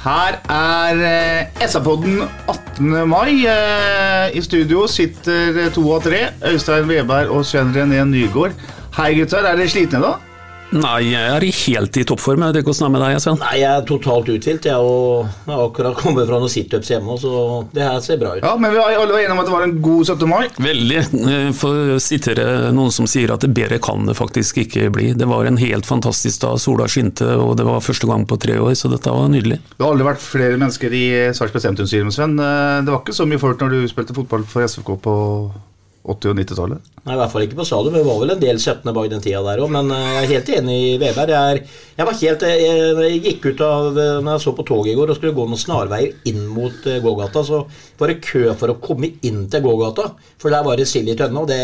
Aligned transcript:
Her 0.00 0.38
er 0.48 1.00
eh, 1.04 1.66
SA-podden 1.68 2.22
18. 2.48 3.08
mai. 3.08 3.42
Eh, 3.44 4.36
I 4.36 4.40
studio 4.40 4.86
sitter 4.88 5.68
to 5.74 5.84
av 5.92 6.06
tre. 6.06 6.22
Øystein 6.48 6.88
Veberg 6.88 7.28
og 7.36 7.44
Sven 7.44 7.74
René 7.76 8.00
Nygård. 8.08 8.56
Hei, 8.96 9.12
gutter. 9.18 9.44
Er 9.44 9.60
dere 9.60 9.68
slitne, 9.68 10.00
da? 10.00 10.14
Nei, 10.70 11.00
jeg 11.10 11.30
er 11.34 11.44
helt 11.50 11.96
i 11.98 12.04
toppform. 12.06 12.44
Jeg 12.44 12.52
vet 12.54 12.60
ikke 12.60 12.70
Hvordan 12.70 12.86
er 12.86 12.92
med 12.94 13.02
deg, 13.02 13.16
Sven? 13.24 13.38
Nei, 13.42 13.54
jeg 13.58 13.70
er 13.74 13.86
totalt 13.88 14.28
uthvilt. 14.30 14.68
Jeg 14.68 14.78
jeg 14.80 15.54
har 15.56 15.62
akkurat 15.64 15.96
kommet 15.98 16.28
fra 16.28 16.38
noen 16.38 16.52
situps 16.52 16.90
hjemme, 16.92 17.16
så 17.18 17.32
det 17.74 17.82
her 17.82 17.98
ser 18.04 18.20
bra 18.20 18.36
ut. 18.36 18.44
Ja, 18.44 18.52
Men 18.60 18.70
vi 18.74 18.78
var 18.78 18.94
alle 18.94 19.18
enige 19.18 19.34
om 19.34 19.40
at 19.42 19.48
det 19.48 19.54
var 19.56 19.64
en 19.66 19.74
god 19.82 20.04
17. 20.06 20.28
mai. 20.30 20.44
Veldig. 20.62 21.00
Eh, 21.30 21.50
For 21.60 21.94
å 21.96 21.98
sitere 22.02 22.44
noen 22.76 22.92
som 22.94 23.08
sier 23.10 23.32
at 23.34 23.42
det 23.42 23.50
bedre 23.56 23.80
kan 23.82 24.06
det 24.06 24.14
faktisk 24.18 24.62
ikke 24.62 24.90
bli. 24.94 25.10
Det 25.18 25.26
var 25.28 25.48
en 25.50 25.58
helt 25.60 25.86
fantastisk 25.88 26.40
dag. 26.44 26.60
Sola 26.62 26.86
skinte, 26.90 27.26
og 27.40 27.56
det 27.58 27.66
var 27.66 27.82
første 27.84 28.06
gang 28.10 28.26
på 28.30 28.38
tre 28.40 28.58
år, 28.62 28.74
så 28.78 28.90
dette 28.92 29.10
var 29.10 29.26
nydelig. 29.32 29.58
Det 29.76 29.82
har 29.84 29.90
aldri 29.94 30.06
vært 30.06 30.22
flere 30.22 30.60
mennesker 30.60 30.94
i 30.94 31.04
Sarpsborg 31.34 31.66
sentrumsstadion, 31.66 32.14
Sven. 32.14 32.38
Eh, 32.38 32.80
Det 32.86 32.94
var 32.94 33.02
ikke 33.02 33.16
så 33.18 33.26
mye 33.26 33.42
folk 33.42 33.58
når 33.60 33.70
du 33.74 33.88
spilte 33.90 34.14
fotball 34.14 34.44
for 34.46 34.62
SFK 34.62 34.94
på 35.02 35.16
80- 36.00 36.30
og 36.32 36.38
90-tallet. 36.40 36.86
Nei, 37.00 37.14
I 37.14 37.18
hvert 37.20 37.32
fall 37.32 37.42
ikke 37.46 37.56
på 37.56 37.64
stadion, 37.64 37.92
men 37.94 38.02
det 38.02 38.08
var 38.10 38.18
vel 38.20 38.32
en 38.34 38.40
del 38.42 38.58
17. 38.60 38.90
bak 38.96 39.06
den 39.08 39.22
tida 39.24 39.40
der 39.44 39.60
òg. 39.64 39.70
Men 39.72 39.88
eh, 39.92 40.06
jeg 40.16 40.24
er 40.26 40.30
helt 40.34 40.50
enig 40.58 40.76
i 40.84 40.98
Veberg. 41.00 41.32
Jeg, 41.32 41.62
jeg 41.96 42.08
var 42.08 42.18
helt 42.20 42.44
jeg, 42.44 42.66
jeg 43.00 43.20
gikk 43.24 43.46
ut 43.50 43.62
av 43.64 43.98
eh, 44.00 44.18
Når 44.24 44.34
jeg 44.36 44.42
så 44.44 44.52
på 44.58 44.66
toget 44.68 44.92
i 44.92 44.96
går 44.98 45.12
og 45.12 45.16
skulle 45.18 45.36
gå 45.36 45.46
noen 45.48 45.60
snarveier 45.60 46.12
inn 46.28 46.42
mot 46.52 46.86
eh, 46.88 47.00
gågata, 47.04 47.42
så 47.48 47.62
var 48.00 48.12
det 48.12 48.18
kø 48.24 48.42
for 48.60 48.72
å 48.74 48.78
komme 48.84 49.12
inn 49.28 49.46
til 49.52 49.64
gågata. 49.64 50.10
For 50.40 50.52
der 50.52 50.64
var 50.66 50.76
det 50.80 50.88
sild 50.88 51.08
i 51.12 51.16
tønne, 51.20 51.40
og 51.44 51.48
det, 51.48 51.60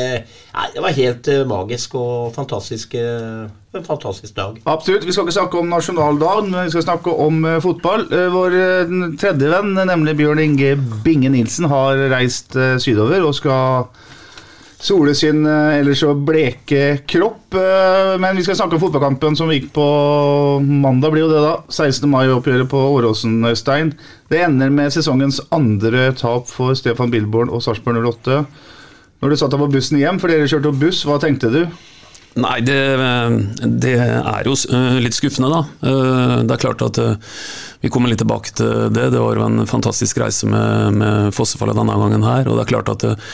nei, 0.56 0.66
det 0.76 0.84
var 0.84 0.96
helt 1.02 1.28
eh, 1.32 1.44
magisk 1.48 1.96
og 2.00 2.32
fantastisk. 2.36 2.96
eh, 2.96 3.46
en 3.76 3.84
fantastisk 3.84 4.32
dag. 4.38 4.56
Absolutt. 4.72 5.04
Vi 5.04 5.12
skal 5.12 5.26
ikke 5.26 5.36
snakke 5.36 5.58
om 5.60 5.69
nasjonaldagen, 5.69 6.46
men 6.48 6.64
vi 6.64 6.72
skal 6.72 6.86
snakke 6.86 7.12
om 7.12 7.42
eh, 7.44 7.58
fotball. 7.60 8.06
Eh, 8.08 8.28
vår 8.32 8.56
eh, 8.56 8.96
tredje 9.20 9.52
venn, 9.52 9.75
nemlig 9.84 10.16
Bjørn 10.16 10.41
Inge 10.44 10.75
Binge 11.04 11.28
Nilsen, 11.34 11.69
har 11.69 12.00
reist 12.12 12.56
eh, 12.56 12.78
sydover 12.80 13.20
og 13.28 13.36
skal 13.36 13.84
sole 14.78 15.14
sin 15.16 15.47
eh, 15.48 15.78
ellers 15.81 16.03
så 16.04 16.12
bleke 16.14 16.98
kropp. 17.09 17.54
Eh, 17.56 18.12
men 18.20 18.37
vi 18.37 18.44
skal 18.47 18.59
snakke 18.59 18.76
om 18.76 18.82
fotballkampen 18.82 19.37
som 19.38 19.50
gikk 19.53 19.70
på 19.76 19.87
mandag, 20.62 21.14
blir 21.14 21.25
jo 21.26 21.32
det 21.32 21.42
da. 21.44 21.54
16. 21.72 22.06
mai-oppgjøret 22.12 22.70
på 22.70 22.82
Åråsen, 22.98 23.38
Øystein. 23.48 23.94
Det 24.31 24.42
ender 24.44 24.72
med 24.75 24.92
sesongens 24.94 25.41
andre 25.54 26.10
tap 26.19 26.50
for 26.50 26.76
Stefan 26.78 27.12
Billborn 27.12 27.53
og 27.53 27.64
Sarpsborg 27.64 28.03
08. 28.04 28.41
Når 29.22 29.32
du 29.32 29.38
satt 29.41 29.54
deg 29.54 29.62
på 29.62 29.70
bussen 29.72 30.00
hjem, 30.00 30.19
for 30.20 30.28
dere 30.32 30.48
kjørte 30.50 30.69
opp 30.72 30.81
buss, 30.82 31.04
hva 31.08 31.16
tenkte 31.22 31.53
du? 31.54 31.62
Nei, 32.37 32.58
det, 32.60 32.76
det 33.81 33.94
er 33.97 34.43
jo 34.44 34.53
eh, 34.76 34.98
litt 35.00 35.16
skuffende, 35.16 35.48
da. 35.48 35.62
Eh, 35.88 36.34
Det 36.44 36.53
er 36.53 36.60
klart 36.66 36.82
at 36.84 36.98
eh, 37.00 37.14
vi 37.81 37.88
kommer 37.88 38.12
litt 38.12 38.20
tilbake 38.20 38.53
til 38.58 38.91
det. 38.93 39.06
Det 39.14 39.22
var 39.22 39.41
jo 39.41 39.47
en 39.47 39.64
fantastisk 39.70 40.20
reise 40.20 40.44
med, 40.53 40.98
med 41.00 41.32
fossefallet 41.32 41.78
denne 41.81 41.97
gangen 41.97 42.26
her. 42.28 42.44
Og 42.50 42.58
det 42.58 42.66
er 42.66 42.72
klart 42.75 42.93
at 42.93 43.06
eh, 43.08 43.32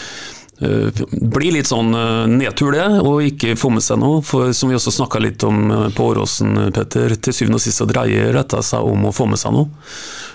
blir 0.62 1.54
litt 1.56 1.68
sånn 1.70 1.92
eh, 1.96 2.24
nedtur, 2.30 2.72
det, 2.74 2.86
og 3.02 3.24
ikke 3.26 3.56
få 3.58 3.72
med 3.74 3.84
seg 3.84 4.00
noe. 4.02 4.20
For 4.26 4.52
som 4.56 4.70
vi 4.70 4.78
også 4.78 4.94
snakka 4.94 5.22
litt 5.22 5.42
om 5.46 5.62
eh, 5.70 5.86
på 5.96 6.10
Åråsen, 6.12 6.68
Petter, 6.74 7.16
til 7.18 7.36
syvende 7.36 7.58
og 7.60 7.64
sist 7.64 7.82
så 7.82 7.88
dreier 7.88 8.34
dette 8.36 8.62
seg 8.66 8.86
om 8.86 9.08
å 9.08 9.14
få 9.14 9.26
med 9.30 9.40
seg 9.40 9.56
noe. 9.56 9.70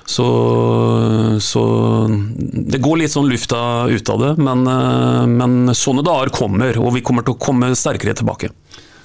Så, 0.08 0.26
så 1.44 1.64
det 2.08 2.80
går 2.84 3.02
litt 3.02 3.12
sånn 3.12 3.28
lufta 3.28 3.60
ut 3.92 4.12
av 4.14 4.24
det, 4.24 4.34
men, 4.40 4.66
eh, 4.72 5.24
men 5.32 5.76
sånne 5.76 6.06
dager 6.08 6.34
kommer, 6.36 6.80
og 6.82 6.96
vi 6.98 7.06
kommer 7.06 7.28
til 7.28 7.36
å 7.36 7.42
komme 7.42 7.72
sterkere 7.78 8.18
tilbake. 8.18 8.52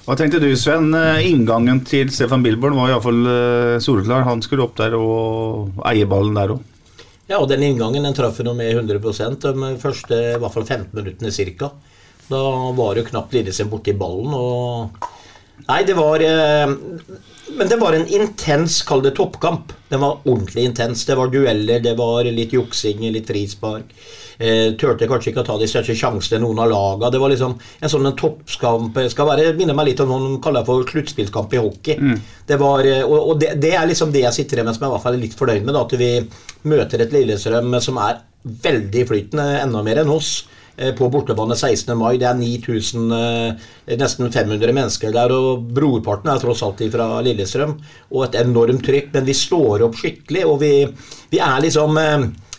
Hva 0.03 0.17
tenkte 0.19 0.41
du, 0.43 0.49
Sven? 0.59 0.91
Eh, 0.97 1.29
Inngangen 1.29 1.83
til 1.87 2.11
Stefan 2.11 2.43
Bilborn 2.43 2.75
var 2.75 2.91
iallfall 2.91 3.79
soleklar. 3.83 4.27
Han 4.27 4.43
skulle 4.43 4.67
opp 4.67 4.75
der 4.79 4.97
og 4.99 5.83
eie 5.87 6.07
ballen 6.09 6.35
der 6.39 6.57
òg. 6.57 6.69
Ja, 7.29 7.39
og 7.39 7.47
den 7.47 7.63
inngangen 7.63 8.03
den 8.03 8.15
traff 8.17 8.41
han 8.41 8.51
med 8.57 8.73
100 8.75 8.99
de 8.99 9.73
første 9.79 10.17
i 10.33 10.39
hvert 10.41 10.53
fall 10.53 10.65
15 10.65 10.91
minuttene 10.97 11.31
cirka. 11.31 11.71
Da 12.27 12.39
var 12.75 12.97
jo 12.99 13.05
knapt 13.07 13.33
Lillesand 13.35 13.71
borti 13.71 13.93
ballen. 13.95 14.33
og 14.33 15.07
Nei, 15.67 15.83
det 15.87 15.95
var 15.95 16.19
eh, 16.23 16.67
Men 17.53 17.69
det 17.69 17.77
var 17.79 17.93
en 17.95 18.07
intens, 18.07 18.81
kall 18.87 19.03
det 19.05 19.13
toppkamp. 19.15 19.71
Den 19.89 20.01
var 20.01 20.23
ordentlig 20.25 20.65
intens. 20.67 21.05
Det 21.05 21.15
var 21.15 21.31
dueller, 21.31 21.79
det 21.83 21.95
var 21.99 22.27
litt 22.27 22.55
juksing, 22.55 23.05
litt 23.13 23.29
frispark. 23.29 23.91
Eh, 24.43 24.73
tørte 24.75 25.07
kanskje 25.07 25.31
ikke 25.31 25.43
å 25.43 25.47
ta 25.47 25.55
de 25.55 25.67
største 25.71 25.93
sjansene 25.95 26.41
noen 26.43 26.57
av 26.59 26.71
laga. 26.71 27.11
Det 27.13 27.19
var 27.21 27.31
liksom 27.31 27.53
en 27.55 27.91
sånn 27.91 28.09
en 28.09 28.15
toppkamp 28.19 28.97
skal 29.13 29.29
være, 29.29 29.53
minner 29.55 29.77
meg 29.77 29.91
litt 29.91 30.01
om 30.03 30.09
noe 30.11 30.33
de 30.33 30.39
kaller 30.43 30.65
for 30.67 30.83
sluttspillskamp 30.89 31.53
i 31.55 31.61
hockey. 31.63 31.95
Det 32.49 32.57
var, 32.59 32.83
eh, 32.83 33.05
og 33.05 33.29
og 33.29 33.39
det, 33.39 33.53
det 33.63 33.71
er 33.79 33.87
liksom 33.87 34.11
det 34.11 34.25
jeg 34.25 34.35
sitter 34.41 34.59
igjen 34.59 34.67
med 34.67 34.75
som 34.75 34.83
jeg 34.83 34.91
i 34.91 34.95
hvert 34.97 35.05
fall 35.05 35.15
er 35.15 35.23
litt 35.23 35.39
fornøyd 35.39 35.63
med. 35.63 35.77
Da, 35.77 35.85
at 35.87 35.95
vi 35.95 36.11
møter 36.73 37.05
et 37.05 37.15
Lillestrøm 37.15 37.79
som 37.79 38.01
er 38.03 38.19
veldig 38.43 39.07
flytende, 39.07 39.47
enda 39.63 39.81
mer 39.85 40.03
enn 40.03 40.11
oss 40.11 40.35
eh, 40.75 40.91
på 40.91 41.07
bortebane 41.07 41.55
16. 41.55 41.95
mai. 41.95 42.17
Det 42.19 42.27
er 42.27 42.35
9000, 42.35 43.11
eh, 43.15 43.95
nesten 43.95 44.27
500 44.27 44.75
mennesker 44.75 45.15
der, 45.15 45.31
og 45.31 45.69
brorparten 45.71 46.33
er 46.33 46.43
tross 46.43 46.67
alt 46.67 46.83
fra 46.91 47.13
Lillestrøm. 47.23 47.77
Og 48.11 48.25
et 48.27 48.41
enormt 48.43 48.83
trykk, 48.83 49.13
men 49.15 49.29
vi 49.29 49.39
står 49.39 49.87
opp 49.87 49.95
skikkelig, 50.03 50.49
og 50.51 50.59
vi, 50.67 50.73
vi 51.31 51.39
er 51.39 51.63
liksom 51.63 51.95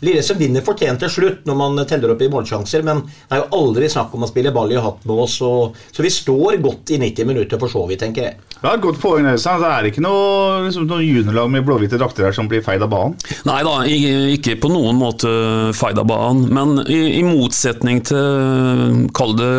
Lillestrøm 0.03 0.41
vinner 0.41 0.65
fortjent 0.67 1.05
til 1.05 1.13
slutt 1.13 1.45
når 1.49 1.61
man 1.61 1.85
teller 1.89 2.15
opp 2.15 2.25
i 2.25 2.31
målsjanser, 2.33 2.83
men 2.87 3.05
det 3.07 3.37
er 3.37 3.45
jo 3.45 3.61
aldri 3.61 3.91
snakk 3.93 4.15
om 4.17 4.27
å 4.27 4.31
spille 4.31 4.53
ball 4.55 4.73
i 4.75 4.81
hatt 4.81 5.07
med 5.09 5.23
oss, 5.27 5.39
og, 5.47 5.79
så 5.95 6.05
vi 6.05 6.13
står 6.13 6.59
godt 6.65 6.95
i 6.97 7.01
90 7.03 7.31
minutter 7.31 7.61
for 7.61 7.73
så 7.73 7.85
vidt, 7.89 8.03
tenker 8.03 8.29
jeg. 8.29 8.41
Det 8.65 8.71
er 8.71 8.79
et 8.79 8.85
godt 8.85 8.97
poeng. 8.97 9.27
Øystein. 9.29 9.61
Det 9.61 9.69
er 9.69 9.87
ikke 9.91 10.03
noe, 10.05 10.63
liksom, 10.65 10.87
noe 10.89 11.05
juniorlag 11.05 11.51
med 11.53 11.67
blåhvite 11.67 11.99
drakter 12.01 12.25
her 12.25 12.37
som 12.37 12.49
blir 12.49 12.63
feid 12.65 12.81
av 12.85 12.89
banen. 12.93 13.17
Nei 13.45 13.59
da, 13.67 13.75
ikke 13.85 14.57
på 14.63 14.71
noen 14.73 14.97
måte 14.97 15.29
feid 15.77 16.01
av 16.01 16.09
banen, 16.09 16.49
men 16.55 16.81
i, 16.89 17.19
i 17.19 17.23
motsetning 17.27 18.01
til 18.09 19.05
Kall 19.15 19.37
det 19.37 19.51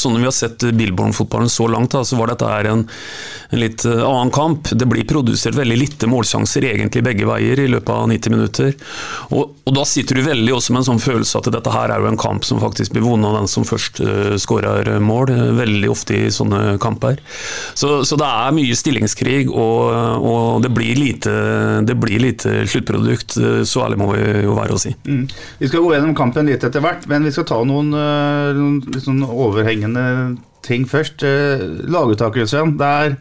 sånn 0.00 0.18
vi 0.18 0.26
har 0.26 0.34
sett 0.34 0.66
Billborn-fotballen 0.74 1.52
så 1.52 1.68
langt, 1.70 1.94
da, 1.94 2.02
så 2.02 2.18
var 2.18 2.32
dette 2.32 2.50
her 2.50 2.70
en, 2.72 2.84
en 3.54 3.62
litt 3.62 3.86
eh, 3.86 4.02
annen 4.02 4.34
kamp. 4.34 4.72
Det 4.72 4.88
blir 4.90 5.06
produsert 5.06 5.54
veldig 5.54 5.78
lite 5.78 6.10
målsjanser 6.10 6.66
egentlig 6.72 7.04
begge 7.06 7.30
veier 7.30 7.62
i 7.62 7.70
løpet 7.70 7.94
av 7.94 8.08
90 8.10 8.34
minutter. 8.34 8.74
Og 9.30 9.63
og 9.64 9.72
da 9.72 9.84
sitter 9.88 10.18
du 10.18 10.26
veldig 10.26 10.52
også 10.52 10.74
med 10.74 10.82
en 10.82 10.86
sånn 10.90 11.00
følelse 11.00 11.40
at 11.40 11.48
dette 11.54 11.72
her 11.72 11.92
er 11.94 12.02
jo 12.02 12.10
en 12.10 12.20
kamp 12.20 12.44
som 12.44 12.60
faktisk 12.60 12.92
blir 12.92 13.04
vunnet 13.06 13.30
av 13.30 13.38
den 13.38 13.48
som 13.48 13.64
først 13.64 14.00
uh, 14.04 14.34
skårer 14.40 14.90
mål, 15.00 15.32
veldig 15.56 15.88
ofte 15.92 16.18
i 16.18 16.32
sånne 16.34 16.76
kamper. 16.82 17.22
Så, 17.72 18.02
så 18.04 18.18
det 18.20 18.28
er 18.28 18.56
mye 18.56 18.76
stillingskrig, 18.76 19.48
og, 19.48 20.20
og 20.20 20.60
det, 20.64 20.72
blir 20.76 21.00
lite, 21.00 21.32
det 21.88 21.96
blir 21.96 22.20
lite 22.20 22.66
sluttprodukt. 22.68 23.38
Så 23.64 23.84
ærlig 23.86 24.00
må 24.02 24.10
vi 24.12 24.20
jo 24.44 24.56
være 24.58 24.76
å 24.76 24.80
si. 24.80 24.92
Mm. 25.08 25.24
Vi 25.62 25.70
skal 25.70 25.84
gå 25.84 25.94
gjennom 25.94 26.16
kampen 26.18 26.50
litt 26.50 26.66
etter 26.66 26.84
hvert, 26.84 27.08
men 27.08 27.24
vi 27.24 27.32
skal 27.32 27.48
ta 27.48 27.62
noen, 27.64 27.92
noen 27.94 29.00
sånn 29.00 29.24
overhengende 29.24 30.06
ting 30.64 30.84
først. 30.88 31.24
Laguttakelsen. 31.88 32.76
Der 32.80 33.16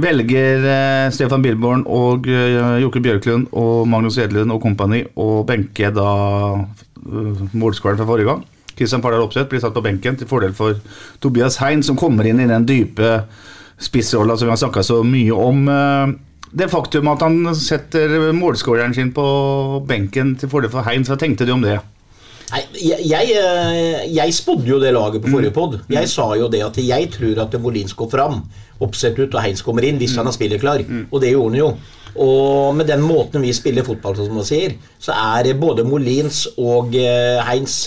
velger 0.00 0.64
eh, 0.64 1.10
Stefan 1.12 1.42
Bilborn 1.44 1.84
og 1.90 2.28
eh, 2.30 2.78
Jokke 2.82 3.02
Bjørklund 3.04 3.50
og 3.58 3.86
Magnus 3.90 4.18
Edlund 4.22 4.54
og 4.54 4.62
kompani 4.64 5.02
å 5.20 5.42
benke 5.48 5.90
da 5.92 6.08
uh, 6.56 7.44
målskåreren 7.52 8.00
fra 8.00 8.08
forrige 8.08 8.30
gang. 8.30 8.42
Kristian 8.72 9.04
Fardal 9.04 9.26
Opseth 9.26 9.50
blir 9.50 9.60
satt 9.62 9.76
på 9.76 9.84
benken 9.84 10.16
til 10.16 10.30
fordel 10.30 10.54
for 10.56 10.80
Tobias 11.20 11.58
Hein, 11.60 11.84
som 11.84 11.98
kommer 11.98 12.28
inn 12.28 12.40
i 12.40 12.48
den 12.48 12.66
dype 12.68 13.26
spissrolla 13.82 14.38
som 14.38 14.48
vi 14.48 14.54
har 14.54 14.62
snakka 14.62 14.84
så 14.86 15.02
mye 15.04 15.36
om. 15.36 15.66
Det 16.52 16.70
faktum 16.72 17.10
at 17.12 17.24
han 17.24 17.50
setter 17.58 18.30
målskåreren 18.36 18.94
sin 18.96 19.10
på 19.12 19.24
benken 19.88 20.36
til 20.40 20.48
fordel 20.52 20.72
for 20.72 20.88
Hein, 20.88 21.04
hva 21.04 21.18
tenkte 21.20 21.44
du 21.48 21.52
om 21.52 21.64
det? 21.66 21.80
Nei, 22.52 22.60
jeg, 22.76 23.06
jeg, 23.08 24.10
jeg 24.12 24.34
spådde 24.36 24.68
jo 24.68 24.78
det 24.82 24.92
laget 24.92 25.22
på 25.24 25.30
forrige 25.32 25.54
pod. 25.56 25.78
Jeg 25.88 26.10
sa 26.12 26.26
jo 26.36 26.50
det 26.52 26.60
at 26.66 26.76
jeg 26.84 27.08
tror 27.14 27.40
at 27.46 27.56
Molins 27.60 27.94
går 27.96 28.10
fram. 28.12 28.42
Oppsett 28.84 29.16
ut, 29.18 29.32
og 29.32 29.40
Heins 29.40 29.62
kommer 29.64 29.86
inn 29.88 29.96
hvis 30.00 30.16
han 30.18 30.28
er 30.28 30.36
spillerklar. 30.36 30.84
Og 31.08 31.20
det 31.22 31.32
gjorde 31.32 31.54
han 31.54 31.60
jo. 31.62 31.70
Og 32.20 32.74
med 32.76 32.90
den 32.92 33.00
måten 33.00 33.40
vi 33.40 33.54
spiller 33.56 33.86
fotball 33.86 34.18
som 34.18 34.36
man 34.36 34.44
sier, 34.44 34.76
så 35.00 35.16
er 35.16 35.54
både 35.56 35.86
Molins 35.88 36.44
og 36.60 36.92
eh, 37.00 37.40
Heins 37.48 37.86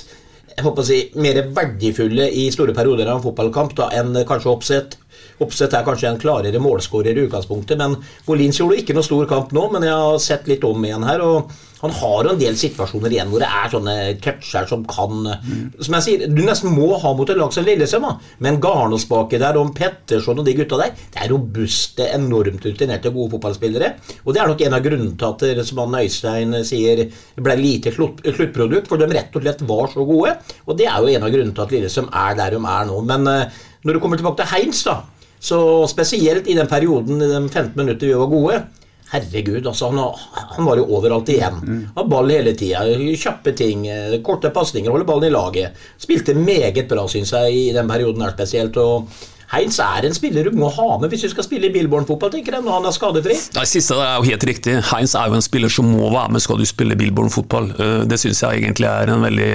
jeg 0.55 0.63
håper 0.63 0.85
å 0.85 0.87
si, 0.87 0.97
mer 1.19 1.41
verdifulle 1.51 2.29
i 2.31 2.45
store 2.53 2.73
perioder 2.73 3.09
av 3.11 3.17
en 3.19 3.25
fotballkamp 3.25 3.73
da, 3.75 3.89
enn 3.91 4.15
kanskje 4.27 4.51
Oppsett. 4.53 4.93
Oppsett 5.43 5.73
er 5.75 5.83
kanskje 5.83 6.13
en 6.13 6.21
klarere 6.21 6.61
målskårer 6.63 7.17
i 7.17 7.25
utgangspunktet, 7.27 7.79
men 7.81 7.97
Molins 8.27 8.61
gjorde 8.61 8.79
ikke 8.79 8.95
noe 8.95 9.07
stor 9.07 9.27
kamp 9.29 9.55
nå. 9.55 9.67
Men 9.73 9.87
jeg 9.87 9.95
har 9.95 10.19
sett 10.23 10.47
litt 10.47 10.63
om 10.67 10.85
igjen 10.87 11.03
her, 11.03 11.23
og 11.25 11.51
han 11.81 11.93
har 11.93 12.25
jo 12.25 12.31
en 12.33 12.39
del 12.39 12.55
situasjoner 12.57 13.13
igjen 13.13 13.29
hvor 13.29 13.43
det 13.43 13.49
er 13.51 13.71
sånne 13.73 13.95
toucher 14.23 14.67
som 14.69 14.85
kan 14.89 15.27
mm. 15.27 15.65
Som 15.85 15.97
jeg 15.97 16.05
sier, 16.05 16.23
du 16.31 16.41
nesten 16.45 16.71
må 16.73 16.87
ha 17.01 17.11
mot 17.17 17.29
et 17.29 17.37
lag 17.37 17.51
som 17.53 17.65
Lillesøm, 17.67 18.07
men 18.41 18.61
Garnås 18.63 19.05
baki 19.09 19.39
der, 19.41 19.59
og 19.59 19.73
Petterson 19.77 20.39
og 20.41 20.47
de 20.47 20.55
gutta 20.57 20.79
der, 20.79 20.95
det 21.13 21.21
er 21.25 21.31
robuste, 21.33 22.07
enormt 22.15 22.65
rutinerte, 22.65 23.11
gode 23.13 23.35
fotballspillere. 23.35 23.91
Og 24.23 24.33
det 24.33 24.41
er 24.41 24.51
nok 24.51 24.63
en 24.65 24.77
av 24.77 24.85
grunnene 24.85 25.17
til 25.19 25.51
at, 25.51 25.65
som 25.67 25.83
han 25.83 25.99
Øystein 25.99 26.59
sier, 26.67 27.03
ble 27.43 27.57
lite 27.59 27.93
sluttprodukt, 27.95 28.89
for 28.89 29.01
de 29.01 29.09
rett 29.11 29.35
og 29.35 29.43
slett 29.45 29.65
var 29.67 29.91
så 29.91 30.07
gode. 30.07 30.37
Og 30.65 30.79
det 30.79 30.87
er 30.89 31.01
jo 31.03 31.11
en 31.11 31.27
av 31.27 31.35
grunnene 31.35 31.57
til 31.57 31.67
at 31.67 31.75
Lillesøm 31.75 32.09
er 32.09 32.39
der 32.39 32.55
de 32.55 32.63
er 32.63 32.87
nå. 32.89 33.01
Men 33.11 33.29
uh, 33.29 33.65
når 33.85 33.97
du 33.97 34.01
kommer 34.01 34.21
tilbake 34.21 34.41
til 34.41 34.55
Heins, 34.55 34.85
da 34.87 35.03
så 35.45 35.59
spesielt 35.89 36.47
i 36.49 36.57
den 36.57 36.69
perioden, 36.69 37.21
de 37.21 37.37
15 37.49 37.75
minutter 37.77 38.09
vi 38.09 38.17
var 38.17 38.31
gode 38.31 38.63
Herregud, 39.11 39.67
altså 39.69 39.91
han, 39.91 39.99
han, 40.33 40.65
var 40.65 40.79
jo 40.79 40.87
overalt 40.97 41.29
igjen. 41.29 41.59
Mm. 41.61 41.81
Han 41.95 42.07
ball 42.09 42.31
hele 42.33 42.55
tida. 42.57 42.81
Kjappe 43.21 43.53
ting, 43.55 43.85
eh, 43.87 44.17
korte 44.25 44.49
pasninger, 44.51 44.89
holde 44.91 45.05
ballen 45.07 45.29
i 45.29 45.33
laget. 45.33 45.77
Spilte 46.01 46.33
meget 46.35 46.87
bra, 46.89 47.05
syns 47.07 47.31
jeg, 47.35 47.53
i 47.53 47.71
den 47.75 47.87
perioden 47.87 48.25
her 48.25 48.33
spesielt. 48.33 48.77
og 48.81 49.05
Heinz 49.51 49.77
er 49.79 50.07
en 50.07 50.15
spiller 50.17 50.49
du 50.49 50.57
må 50.57 50.71
ha 50.73 50.87
med 50.97 51.11
hvis 51.13 51.27
du 51.27 51.29
skal 51.35 51.45
spille 51.45 51.69
i 51.69 51.73
Billborn-fotball, 51.75 52.33
tenker 52.33 52.57
jeg, 52.57 52.65
når 52.65 52.79
han 52.79 52.89
er 52.89 52.95
skadefri. 52.95 53.37
Det 53.55 53.67
siste 53.69 53.99
er 54.01 54.17
jo 54.17 54.25
helt 54.31 54.47
riktig. 54.49 54.79
Heinz 54.89 55.13
er 55.13 55.29
jo 55.29 55.37
en 55.37 55.45
spiller 55.45 55.71
som 55.71 55.87
må 55.93 56.09
være 56.09 56.33
med 56.33 56.43
skal 56.43 56.59
du 56.59 56.65
spille 56.67 56.97
Billborn-fotball. 56.99 57.71
Eh, 57.77 58.01
det 58.09 58.19
syns 58.23 58.41
jeg 58.41 58.65
egentlig 58.65 58.89
er 58.89 59.13
veldig, 59.27 59.53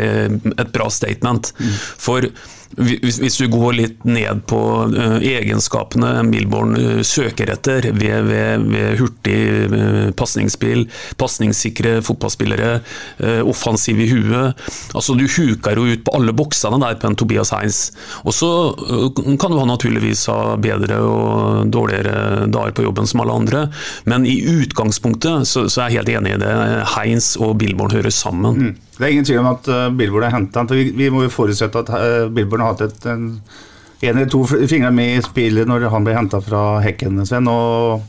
et 0.54 0.72
bra 0.72 0.88
statement. 0.94 1.52
Mm. 1.58 1.76
For 2.06 2.30
hvis 2.78 3.38
du 3.40 3.48
går 3.50 3.72
litt 3.74 4.04
ned 4.06 4.44
på 4.50 4.60
uh, 4.94 5.16
egenskapene 5.18 6.20
Milborn 6.28 6.76
uh, 6.78 7.00
søker 7.02 7.50
etter 7.50 7.88
ved, 7.90 8.28
ved, 8.28 8.66
ved 8.70 9.00
hurtig 9.00 9.38
uh, 9.72 10.10
pasningsspill, 10.14 10.84
pasningssikre 11.18 11.98
fotballspillere, 12.06 12.70
offensiv 13.48 13.98
i 14.00 14.06
huet 14.10 14.60
altså 14.96 15.14
Du 15.18 15.24
huker 15.26 15.76
jo 15.76 15.86
ut 15.90 16.02
på 16.06 16.14
alle 16.16 16.32
boksene 16.36 16.78
der 16.82 16.98
på 17.00 17.08
en 17.08 17.16
Tobias 17.18 17.50
Heins. 17.54 17.80
Og 18.24 18.34
så 18.34 18.50
kan 19.40 19.52
du 19.52 19.58
ha 19.58 19.66
naturligvis 19.68 20.24
ha 20.30 20.56
bedre 20.60 20.98
og 21.04 21.70
dårligere 21.72 22.46
dager 22.52 22.74
på 22.76 22.84
jobben 22.86 23.08
som 23.10 23.24
alle 23.24 23.38
andre, 23.42 23.64
men 24.10 24.26
i 24.28 24.38
utgangspunktet 24.50 25.48
så, 25.48 25.66
så 25.68 25.84
er 25.84 25.90
jeg 25.90 26.00
helt 26.00 26.14
enig 26.20 26.36
i 26.36 26.42
det. 26.44 26.54
Heins 26.94 27.34
og 27.40 27.56
Milborn 27.60 27.94
hører 27.94 28.14
sammen. 28.14 28.70
Mm. 28.70 28.89
Det 29.00 29.06
er 29.06 29.14
ingen 29.14 29.24
tvil 29.24 29.40
om 29.40 29.50
at 29.54 29.68
uh, 29.72 29.88
Billboard 29.96 30.26
har 30.28 30.34
henta. 30.36 30.66
Vi, 30.68 30.90
vi, 30.92 31.08
må 31.10 31.24
jo 31.24 31.32
forutsette 31.32 31.80
at 31.80 31.92
uh, 31.94 32.28
Billboard 32.28 32.60
har 32.60 32.74
hatt 32.74 32.84
et, 32.84 33.06
en, 33.08 33.30
en 34.04 34.10
eller 34.12 34.28
to 34.28 34.44
fingre 34.44 34.92
med 34.92 35.16
i 35.16 35.22
spillet 35.24 35.68
når 35.68 35.88
han 35.88 36.04
ble 36.04 36.16
henta 36.18 36.42
fra 36.44 36.64
Hekken, 36.84 37.22
Sven. 37.24 37.48
Og 37.48 38.04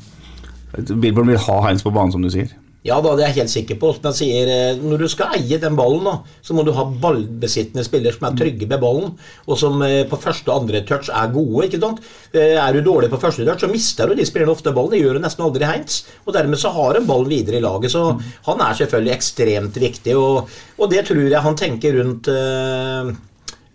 Billboard 0.92 1.32
vil 1.32 1.40
ha 1.48 1.62
Heinz 1.68 1.86
på 1.86 1.96
banen, 1.96 2.12
som 2.12 2.26
du 2.26 2.32
sier. 2.34 2.52
Ja 2.82 2.96
da, 2.98 3.12
det 3.14 3.28
er 3.28 3.30
jeg 3.30 3.44
helt 3.44 3.54
sikker 3.54 3.78
på. 3.82 3.92
Men 4.02 4.16
sier, 4.18 4.50
eh, 4.50 4.80
Når 4.82 5.04
du 5.04 5.08
skal 5.12 5.36
eie 5.38 5.60
den 5.62 5.78
ballen, 5.78 6.04
da, 6.08 6.16
så 6.42 6.56
må 6.58 6.66
du 6.66 6.72
ha 6.74 6.88
ballbesittende 7.04 7.86
spillere 7.86 8.16
som 8.16 8.26
er 8.30 8.38
trygge 8.40 8.68
med 8.68 8.82
ballen, 8.82 9.14
og 9.46 9.60
som 9.62 9.82
eh, 9.86 10.02
på 10.10 10.18
første 10.18 10.50
og 10.50 10.64
andre 10.64 10.82
touch 10.90 11.12
er 11.14 11.30
gode. 11.34 11.68
ikke 11.68 11.82
sant? 11.82 12.02
Eh, 12.34 12.58
er 12.58 12.74
du 12.74 12.82
dårlig 12.82 13.12
på 13.12 13.22
første 13.22 13.46
touch, 13.46 13.62
så 13.62 13.70
mister 13.70 14.10
du 14.10 14.18
de 14.18 14.26
spillerne 14.26 14.56
ofte 14.56 14.74
ballen. 14.74 14.96
Det 14.96 15.04
gjør 15.04 15.20
du 15.20 15.26
nesten 15.28 15.46
aldri 15.46 15.70
Heinz. 15.70 16.02
Og 16.26 16.34
dermed 16.34 16.58
så 16.58 16.74
har 16.74 16.98
en 16.98 17.06
ballen 17.06 17.30
videre 17.30 17.62
i 17.62 17.66
laget. 17.66 17.94
Så 17.94 18.06
han 18.50 18.66
er 18.66 18.80
selvfølgelig 18.82 19.14
ekstremt 19.14 19.78
viktig, 19.78 20.18
og, 20.18 20.50
og 20.82 20.90
det 20.90 21.06
tror 21.06 21.22
jeg 21.22 21.46
han 21.46 21.60
tenker 21.60 22.00
rundt 22.00 22.32
uh, 22.34 23.14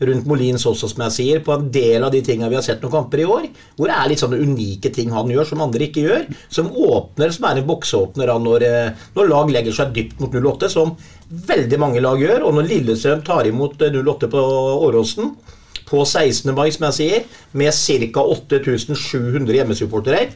rundt 0.04 0.26
Molins 0.28 0.66
også, 0.68 0.90
som 0.90 1.04
jeg 1.06 1.14
sier, 1.14 1.42
på 1.44 1.54
en 1.54 1.68
del 1.72 2.04
av 2.04 2.12
de 2.12 2.20
tingene 2.24 2.50
vi 2.52 2.58
har 2.58 2.64
sett 2.64 2.82
noen 2.84 2.92
kamper 2.92 3.22
i 3.22 3.28
år. 3.28 3.48
Hvor 3.78 3.90
det 3.90 3.96
er 3.96 4.10
litt 4.10 4.22
sånne 4.22 4.40
unike 4.42 4.92
ting 4.92 5.12
han 5.14 5.30
gjør 5.32 5.48
som 5.48 5.64
andre 5.64 5.88
ikke 5.88 6.04
gjør. 6.04 6.24
Som 6.52 6.70
åpner, 6.70 7.32
som 7.32 7.48
er 7.48 7.60
en 7.60 7.68
bokseåpner 7.70 8.32
når, 8.44 8.66
eh, 8.66 9.04
når 9.16 9.30
lag 9.32 9.52
legger 9.56 9.76
seg 9.76 9.94
dypt 9.96 10.20
mot 10.20 10.32
08, 10.34 10.70
som 10.72 10.96
veldig 11.48 11.80
mange 11.80 12.02
lag 12.04 12.20
gjør. 12.20 12.44
Og 12.46 12.58
når 12.58 12.70
Lillestrøm 12.72 13.24
tar 13.26 13.48
imot 13.48 13.80
08 13.80 14.26
eh, 14.26 14.32
på 14.32 14.48
Åråsen 14.90 15.36
på 15.86 16.02
16. 16.02 16.50
mai, 16.54 16.68
som 16.74 16.88
jeg 16.88 16.96
sier, 16.98 17.26
med 17.54 17.72
ca. 17.72 18.26
8700 18.26 19.60
hjemmesupportere 19.60 20.26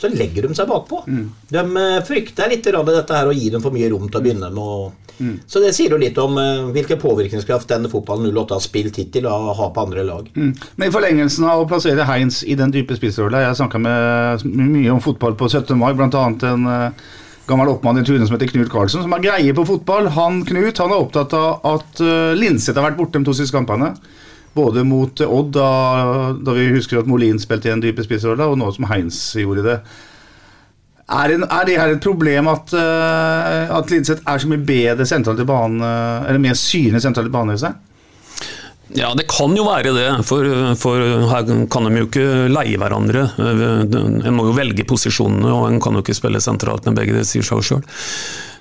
så 0.00 0.08
legger 0.08 0.48
de 0.48 0.56
seg 0.56 0.68
bakpå. 0.70 1.02
Mm. 1.06 1.26
De 1.52 1.62
eh, 1.82 2.00
frykter 2.06 2.48
litt 2.50 2.64
dette 2.64 3.16
her 3.16 3.28
å 3.28 3.36
gi 3.36 3.50
dem 3.52 3.62
for 3.62 3.74
mye 3.74 3.90
rom 3.92 4.08
til 4.08 4.20
å 4.20 4.24
begynne 4.24 4.50
med. 4.54 4.98
Mm. 5.20 5.34
Så 5.46 5.60
det 5.60 5.74
sier 5.76 5.92
jo 5.92 5.98
litt 6.00 6.16
om 6.18 6.38
uh, 6.40 6.70
hvilken 6.72 6.96
påvirkningskraft 7.00 7.68
denne 7.68 7.90
fotballen 7.92 8.30
08 8.32 8.56
har 8.56 8.62
spilt 8.64 8.96
hittil 8.96 9.28
og 9.28 9.50
har 9.58 9.72
på 9.76 9.84
andre 9.84 10.04
lag. 10.08 10.30
Mm. 10.32 10.54
Men 10.80 10.88
i 10.88 10.94
forlengelsen 10.94 11.44
av 11.44 11.64
å 11.64 11.66
plassere 11.68 12.06
Heinz 12.08 12.40
i 12.48 12.56
den 12.56 12.72
dype 12.72 12.96
spissrolla 12.96 13.42
Jeg 13.44 13.58
snakka 13.60 13.82
mye 13.82 14.94
om 14.94 15.02
fotball 15.04 15.36
på 15.36 15.50
17. 15.50 15.76
mai, 15.76 15.92
bl.a. 15.98 16.24
en 16.48 16.64
uh, 16.64 17.10
gammel 17.50 17.74
oppmann 17.74 18.00
i 18.00 18.06
Tune 18.06 18.24
som 18.24 18.38
heter 18.38 18.48
Knut 18.48 18.72
Karlsen, 18.72 19.04
som 19.04 19.12
har 19.12 19.24
greie 19.24 19.52
på 19.56 19.66
fotball. 19.68 20.08
Han 20.16 20.40
Knut 20.48 20.80
han 20.80 20.94
er 20.94 21.04
opptatt 21.04 21.36
av 21.36 21.68
at 21.74 22.00
uh, 22.00 22.32
Linseth 22.38 22.78
har 22.78 22.88
vært 22.88 23.00
borte 23.02 23.20
de 23.20 23.28
to 23.28 23.36
siste 23.36 23.56
kampene. 23.56 23.92
Både 24.56 24.84
mot 24.84 25.20
Odd, 25.26 25.52
da, 25.54 25.70
da 26.34 26.54
vi 26.56 26.70
husker 26.74 27.00
at 27.00 27.10
Molin 27.10 27.38
spilte 27.42 27.70
i 27.70 27.74
en 27.74 27.82
dype 27.82 28.02
spissrolle, 28.06 28.46
og 28.46 28.58
nå 28.58 28.70
som 28.74 28.88
Heinz 28.90 29.18
gjorde 29.38 29.66
det. 29.66 29.76
Er, 31.10 31.34
en, 31.34 31.44
er, 31.46 31.66
det 31.66 31.78
her 31.78 31.92
et 31.94 32.02
problem 32.02 32.48
at, 32.50 32.72
uh, 32.74 33.70
at 33.78 33.90
Linseth 33.90 34.22
er 34.26 34.42
så 34.42 34.50
mye 34.50 34.62
bedre 34.62 35.06
sentralt 35.06 35.42
i 35.42 35.46
banen, 35.46 35.82
eller 35.82 36.42
mer 36.42 36.58
synlig 36.58 37.02
sentralt 37.02 37.30
i 37.30 37.34
banen 37.34 37.56
i 37.58 37.62
seg? 37.62 37.78
Ja, 38.94 39.12
det 39.14 39.28
kan 39.30 39.54
jo 39.54 39.64
være 39.68 39.92
det, 39.94 40.06
for, 40.26 40.46
for, 40.78 41.02
her 41.30 41.46
kan 41.70 41.86
de 41.86 42.00
jo 42.00 42.08
ikke 42.08 42.26
leie 42.50 42.78
hverandre. 42.80 43.22
En 43.38 44.34
må 44.34 44.48
jo 44.48 44.56
velge 44.56 44.86
posisjonene, 44.88 45.50
og 45.54 45.68
en 45.68 45.78
kan 45.82 45.94
jo 45.94 46.02
ikke 46.02 46.16
spille 46.18 46.42
sentralt 46.42 46.88
med 46.88 46.98
begge, 46.98 47.14
det 47.20 47.28
sier 47.28 47.46
seg 47.46 47.62
sjøl. 47.68 47.84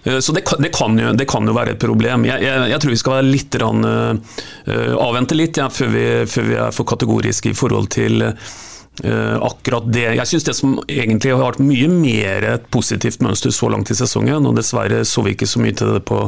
Eh, 0.04 0.20
så 0.20 0.32
det 0.36 0.42
kan, 0.42 0.62
det, 0.62 0.70
kan 0.76 1.00
jo, 1.00 1.14
det 1.14 1.28
kan, 1.30 1.48
jo, 1.48 1.56
være 1.56 1.76
et 1.76 1.82
problem. 1.82 2.26
Jeg, 2.30 2.44
jeg, 2.46 2.72
jeg 2.72 2.82
tror 2.82 2.94
vi 2.94 3.00
skal 3.02 3.18
være 3.18 3.30
litt 3.30 3.60
rann, 3.62 3.86
uh, 3.86 4.96
avvente 5.00 5.38
litt 5.38 5.60
ja, 5.60 5.70
før, 5.74 5.94
vi, 5.94 6.06
før, 6.30 6.50
vi, 6.50 6.58
er 6.66 6.76
for 6.76 6.90
kategoriske 6.90 7.52
i 7.52 7.58
forhold 7.58 7.90
til 7.94 8.24
uh, 8.26 9.36
akkurat 9.50 9.90
det. 9.92 10.08
Jeg 10.20 10.32
syns 10.32 10.48
det 10.48 10.58
som 10.58 10.78
egentlig 10.88 11.34
har 11.36 11.44
vært 11.44 11.64
mye 11.64 11.90
mer 11.92 12.48
et 12.56 12.70
positivt 12.74 13.24
mønster 13.26 13.54
så 13.56 13.72
langt 13.74 13.92
i 13.92 13.98
sesongen, 13.98 14.48
og 14.48 14.58
dessverre 14.60 15.04
så 15.08 15.26
vi 15.26 15.36
ikke 15.36 15.50
så 15.50 15.64
mye 15.64 15.76
til 15.76 15.98
det 15.98 16.06
på, 16.08 16.24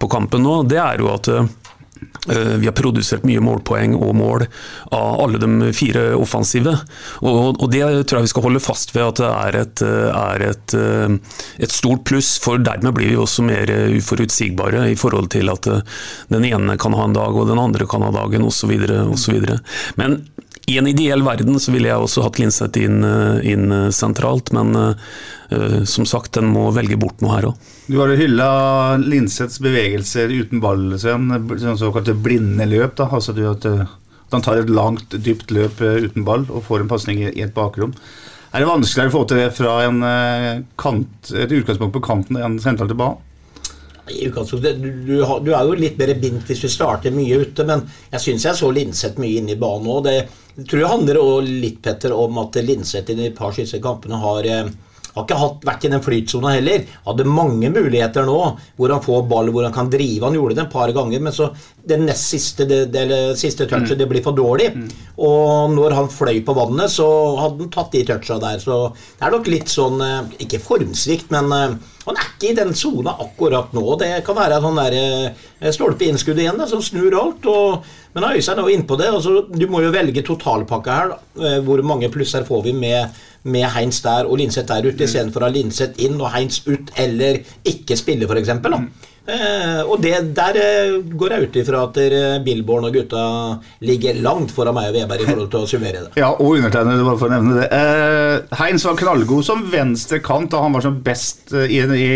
på 0.00 0.12
kampen 0.12 0.44
nå, 0.44 0.62
det 0.68 0.80
er 0.82 1.02
jo 1.02 1.12
at 1.14 1.32
uh, 1.32 1.44
Eh, 1.44 1.59
vi 2.28 2.66
har 2.66 2.76
produsert 2.76 3.24
mye 3.24 3.40
målpoeng 3.40 3.94
og 3.96 4.10
mål 4.18 4.44
av 4.92 5.22
alle 5.24 5.40
de 5.40 5.70
fire 5.76 6.10
offensive. 6.18 6.74
Og, 7.22 7.70
Det 7.70 7.82
tror 8.08 8.20
jeg 8.20 8.28
vi 8.28 8.32
skal 8.32 8.44
holde 8.44 8.62
fast 8.62 8.94
ved 8.94 9.06
at 9.06 9.20
det 9.20 9.30
er 9.30 9.58
et, 9.60 9.82
er 9.82 10.44
et, 10.50 10.74
eh, 10.74 11.16
et 11.64 11.72
stort 11.72 12.04
pluss. 12.04 12.38
For 12.42 12.58
dermed 12.58 12.94
blir 12.96 13.12
vi 13.12 13.16
også 13.20 13.44
mer 13.46 13.70
uforutsigbare 13.96 14.90
i 14.90 14.98
forhold 14.98 15.30
til 15.30 15.50
at 15.52 15.66
eh, 15.70 15.80
den 16.28 16.44
ene 16.44 16.76
kan 16.80 16.96
ha 16.96 17.06
en 17.06 17.16
dag 17.16 17.36
og 17.36 17.48
den 17.48 17.58
andre 17.62 17.86
kan 17.86 18.02
ha 18.02 18.10
dagen 18.14 18.46
osv. 18.46 18.76
Men 19.96 20.20
i 20.66 20.76
en 20.78 20.86
ideell 20.86 21.22
verden 21.24 21.58
så 21.60 21.72
ville 21.74 21.88
jeg 21.90 22.02
også 22.02 22.24
hatt 22.24 22.38
Linseth 22.40 22.78
inn, 22.80 23.04
inn 23.46 23.72
sentralt, 23.94 24.52
men 24.54 24.74
uh, 24.76 24.92
som 25.88 26.06
sagt, 26.06 26.34
den 26.36 26.50
må 26.52 26.68
velge 26.76 26.98
bort 27.00 27.22
noe 27.24 27.34
her 27.34 27.48
òg. 27.50 27.70
Du 27.90 27.96
har 27.98 28.12
jo 28.12 28.18
hylla 28.20 28.50
Linseths 29.02 29.58
bevegelser 29.62 30.30
uten 30.30 30.62
ball, 30.62 30.84
Sven. 31.00 31.30
Sånn 31.58 31.80
såkalte 31.80 32.14
blinde 32.14 32.68
løp. 32.70 32.94
da, 33.00 33.08
altså 33.10 33.34
at, 33.50 33.66
at 33.66 34.36
han 34.36 34.46
tar 34.46 34.62
et 34.62 34.70
langt, 34.70 35.16
dypt 35.16 35.50
løp 35.54 35.80
uten 35.80 36.26
ball 36.28 36.46
og 36.48 36.62
får 36.68 36.84
en 36.84 36.92
pasning 36.92 37.24
i, 37.24 37.32
et 37.42 37.56
bakrom. 37.56 37.96
Er 38.50 38.62
det 38.62 38.70
vanskeligere 38.70 39.10
å 39.10 39.16
få 39.16 39.24
til 39.30 39.42
det 39.42 39.50
fra 39.54 39.74
en, 39.86 40.04
kant, 40.78 41.34
et 41.34 41.52
utgangspunkt 41.54 41.94
på 41.98 42.06
kanten 42.06 42.38
enn 42.38 42.58
sentralt 42.62 42.90
til 42.92 42.98
banen? 42.98 43.26
I 44.10 44.26
utgangspunktet, 44.28 44.82
du, 44.82 44.90
du, 45.06 45.16
du 45.44 45.50
er 45.54 45.64
jo 45.66 45.78
litt 45.78 45.98
mer 46.00 46.12
bindt 46.20 46.50
hvis 46.50 46.64
du 46.64 46.68
starter 46.72 47.14
mye 47.14 47.40
ute, 47.44 47.66
men 47.68 47.84
jeg 48.10 48.24
syns 48.26 48.46
jeg 48.48 48.58
så 48.58 48.70
Linseth 48.74 49.22
mye 49.22 49.40
inne 49.40 49.54
i 49.54 49.60
banen 49.60 49.90
òg. 49.90 50.08
Det 50.08 50.64
tror 50.66 50.82
jeg 50.82 50.92
handler 50.92 51.20
litt 51.46 51.80
Petter, 51.84 52.14
om 52.16 52.38
at 52.42 52.58
Linseth 52.64 53.12
i 53.12 53.18
de 53.18 53.30
par 53.36 53.54
siste 53.56 53.80
kampene 53.82 54.20
har 54.20 54.48
eh, 54.48 54.70
har 55.14 55.26
ikke 55.26 55.40
hatt, 55.40 55.64
vært 55.66 55.86
i 55.86 55.92
den 55.92 56.04
flytsona 56.04 56.54
heller. 56.56 56.86
Hadde 57.06 57.28
mange 57.28 57.70
muligheter 57.72 58.26
nå 58.28 58.38
hvor 58.78 58.94
han 58.94 59.04
får 59.04 59.26
ball, 59.30 59.50
hvor 59.54 59.66
han 59.66 59.74
kan 59.74 59.90
drive. 59.92 60.24
Han 60.26 60.38
gjorde 60.38 60.58
det 60.58 60.66
et 60.66 60.72
par 60.72 60.92
ganger, 60.94 61.22
men 61.24 61.34
så 61.34 61.50
det 61.90 61.98
nest 62.00 62.34
siste, 62.34 62.66
det, 62.68 62.80
det, 62.92 63.04
siste 63.40 63.66
touchet 63.68 63.98
det 63.98 64.08
blir 64.10 64.24
for 64.24 64.36
dårlig. 64.36 64.70
Og 65.20 65.72
når 65.74 65.96
han 65.96 66.10
fløy 66.12 66.42
på 66.46 66.56
vannet, 66.56 66.92
så 66.92 67.06
hadde 67.40 67.64
han 67.64 67.72
tatt 67.72 67.94
de 67.94 68.04
toucha 68.08 68.38
der. 68.42 68.60
Så 68.62 68.82
det 68.92 69.26
er 69.26 69.34
nok 69.34 69.48
litt 69.50 69.70
sånn 69.70 70.00
eh, 70.04 70.36
Ikke 70.46 70.60
formsvikt, 70.62 71.32
men 71.34 71.50
eh, 71.56 71.78
han 72.06 72.18
er 72.18 72.28
ikke 72.30 72.50
i 72.50 72.56
den 72.56 72.74
sona 72.76 73.14
akkurat 73.22 73.74
nå. 73.76 73.84
Det 74.00 74.12
kan 74.26 74.38
være 74.38 74.60
sånn 74.64 74.80
der 74.80 74.98
eh, 75.00 75.72
stolpeinnskudd 75.74 76.40
igjen 76.40 76.60
da, 76.60 76.68
som 76.70 76.84
snur 76.84 77.16
alt. 77.20 77.48
Og, 77.50 77.90
men 78.16 78.28
Øystein 78.30 78.60
er 78.60 78.68
jo 78.68 78.76
innpå 78.78 78.98
det. 79.00 79.10
Altså, 79.12 79.44
du 79.50 79.66
må 79.70 79.82
jo 79.84 79.92
velge 79.94 80.24
totalpakka 80.26 81.00
her. 81.00 81.12
da. 81.14 81.56
Hvor 81.64 81.82
mange 81.86 82.10
plusser 82.12 82.46
får 82.48 82.64
vi 82.66 82.76
med, 82.76 83.20
med 83.42 83.68
Heinz 83.74 84.00
der 84.04 84.28
og 84.28 84.40
Linseth 84.40 84.68
der 84.68 84.88
ute, 84.88 85.06
istedenfor 85.06 85.44
å 85.44 85.48
ha 85.48 85.54
Linseth 85.54 86.00
inn 86.04 86.18
og 86.20 86.32
Heinz 86.34 86.60
ut, 86.68 86.92
eller 87.00 87.40
ikke 87.68 87.96
spille, 87.98 88.28
f.eks. 88.28 88.52
Eh, 89.30 89.80
og 89.84 90.00
det, 90.02 90.14
der 90.34 90.56
eh, 90.58 90.94
går 91.16 91.34
jeg 91.34 91.46
ut 91.46 91.58
ifra 91.60 91.82
at 91.86 91.98
eh, 92.02 92.38
Billborn 92.42 92.88
og 92.88 92.96
gutta 92.96 93.24
ligger 93.86 94.18
langt 94.24 94.50
foran 94.54 94.74
meg 94.74 94.88
og 94.90 94.96
Veberg 94.96 95.22
i 95.22 95.28
forhold 95.28 95.50
til 95.52 95.60
å 95.60 95.68
summere 95.70 96.06
det. 96.06 96.10
Ja, 96.18 96.32
og 96.32 96.56
undertegnede, 96.56 97.04
bare 97.06 97.20
for 97.20 97.28
å 97.28 97.36
nevne 97.36 97.60
det. 97.60 97.68
Eh, 97.76 98.58
Heinz 98.62 98.86
var 98.88 98.98
knallgod 98.98 99.46
som 99.46 99.62
venstre 99.70 100.22
kant 100.24 100.50
da 100.54 100.64
han 100.64 100.74
var 100.74 100.86
som 100.88 100.98
best 101.04 101.54
eh, 101.54 101.70
i, 101.70 101.84
i 101.84 102.10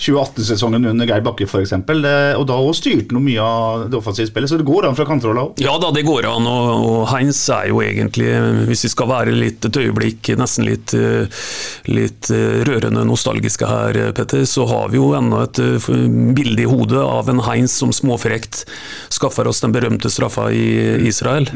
2018-sesongen 0.00 0.88
under 0.90 1.08
Geir 1.08 1.24
Bakke 1.24 1.46
f.eks. 1.48 1.74
Og 1.76 2.44
da 2.48 2.56
òg 2.56 2.72
styrte 2.78 3.16
han 3.16 3.24
mye 3.24 3.44
av 3.44 3.86
det 3.90 3.98
offensive 3.98 4.30
spillet, 4.30 4.50
så 4.50 4.58
det 4.60 4.68
går 4.68 4.88
an 4.88 4.96
fra 4.98 5.06
kantrolla 5.08 5.48
òg. 5.48 5.60
Ja 5.62 5.76
da, 5.80 5.90
det 5.94 6.06
går 6.08 6.28
an, 6.30 6.48
og, 6.48 6.86
og 6.88 7.02
Heinz 7.12 7.42
er 7.52 7.68
jo 7.70 7.82
egentlig, 7.84 8.30
hvis 8.70 8.86
vi 8.86 8.92
skal 8.94 9.10
være 9.10 9.36
litt 9.36 9.66
et 9.68 9.80
øyeblikk, 9.80 10.32
nesten 10.40 10.68
litt, 10.68 10.94
eh, 10.96 11.42
litt 11.90 12.30
eh, 12.34 12.62
rørende 12.68 13.04
nostalgiske 13.08 13.68
her, 13.68 14.00
Petter, 14.16 14.46
så 14.48 14.66
har 14.70 14.92
vi 14.92 15.00
jo 15.00 15.12
ennå 15.18 15.44
et 15.44 15.60
eh, 15.62 15.90
bilde 16.36 16.64
i 16.64 16.70
hodet 16.70 17.02
av 17.04 17.30
en 17.30 17.44
Heinz 17.44 17.76
som 17.80 17.92
småfrekt 17.94 18.64
skaffer 19.12 19.48
oss 19.50 19.62
den 19.64 19.74
berømte 19.76 20.10
straffa 20.12 20.48
i 20.54 21.06
Israel. 21.08 21.48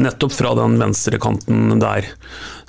Nettopp 0.00 0.34
fra 0.36 0.54
den 0.58 0.78
venstrekanten 0.80 1.80
der. 1.82 2.08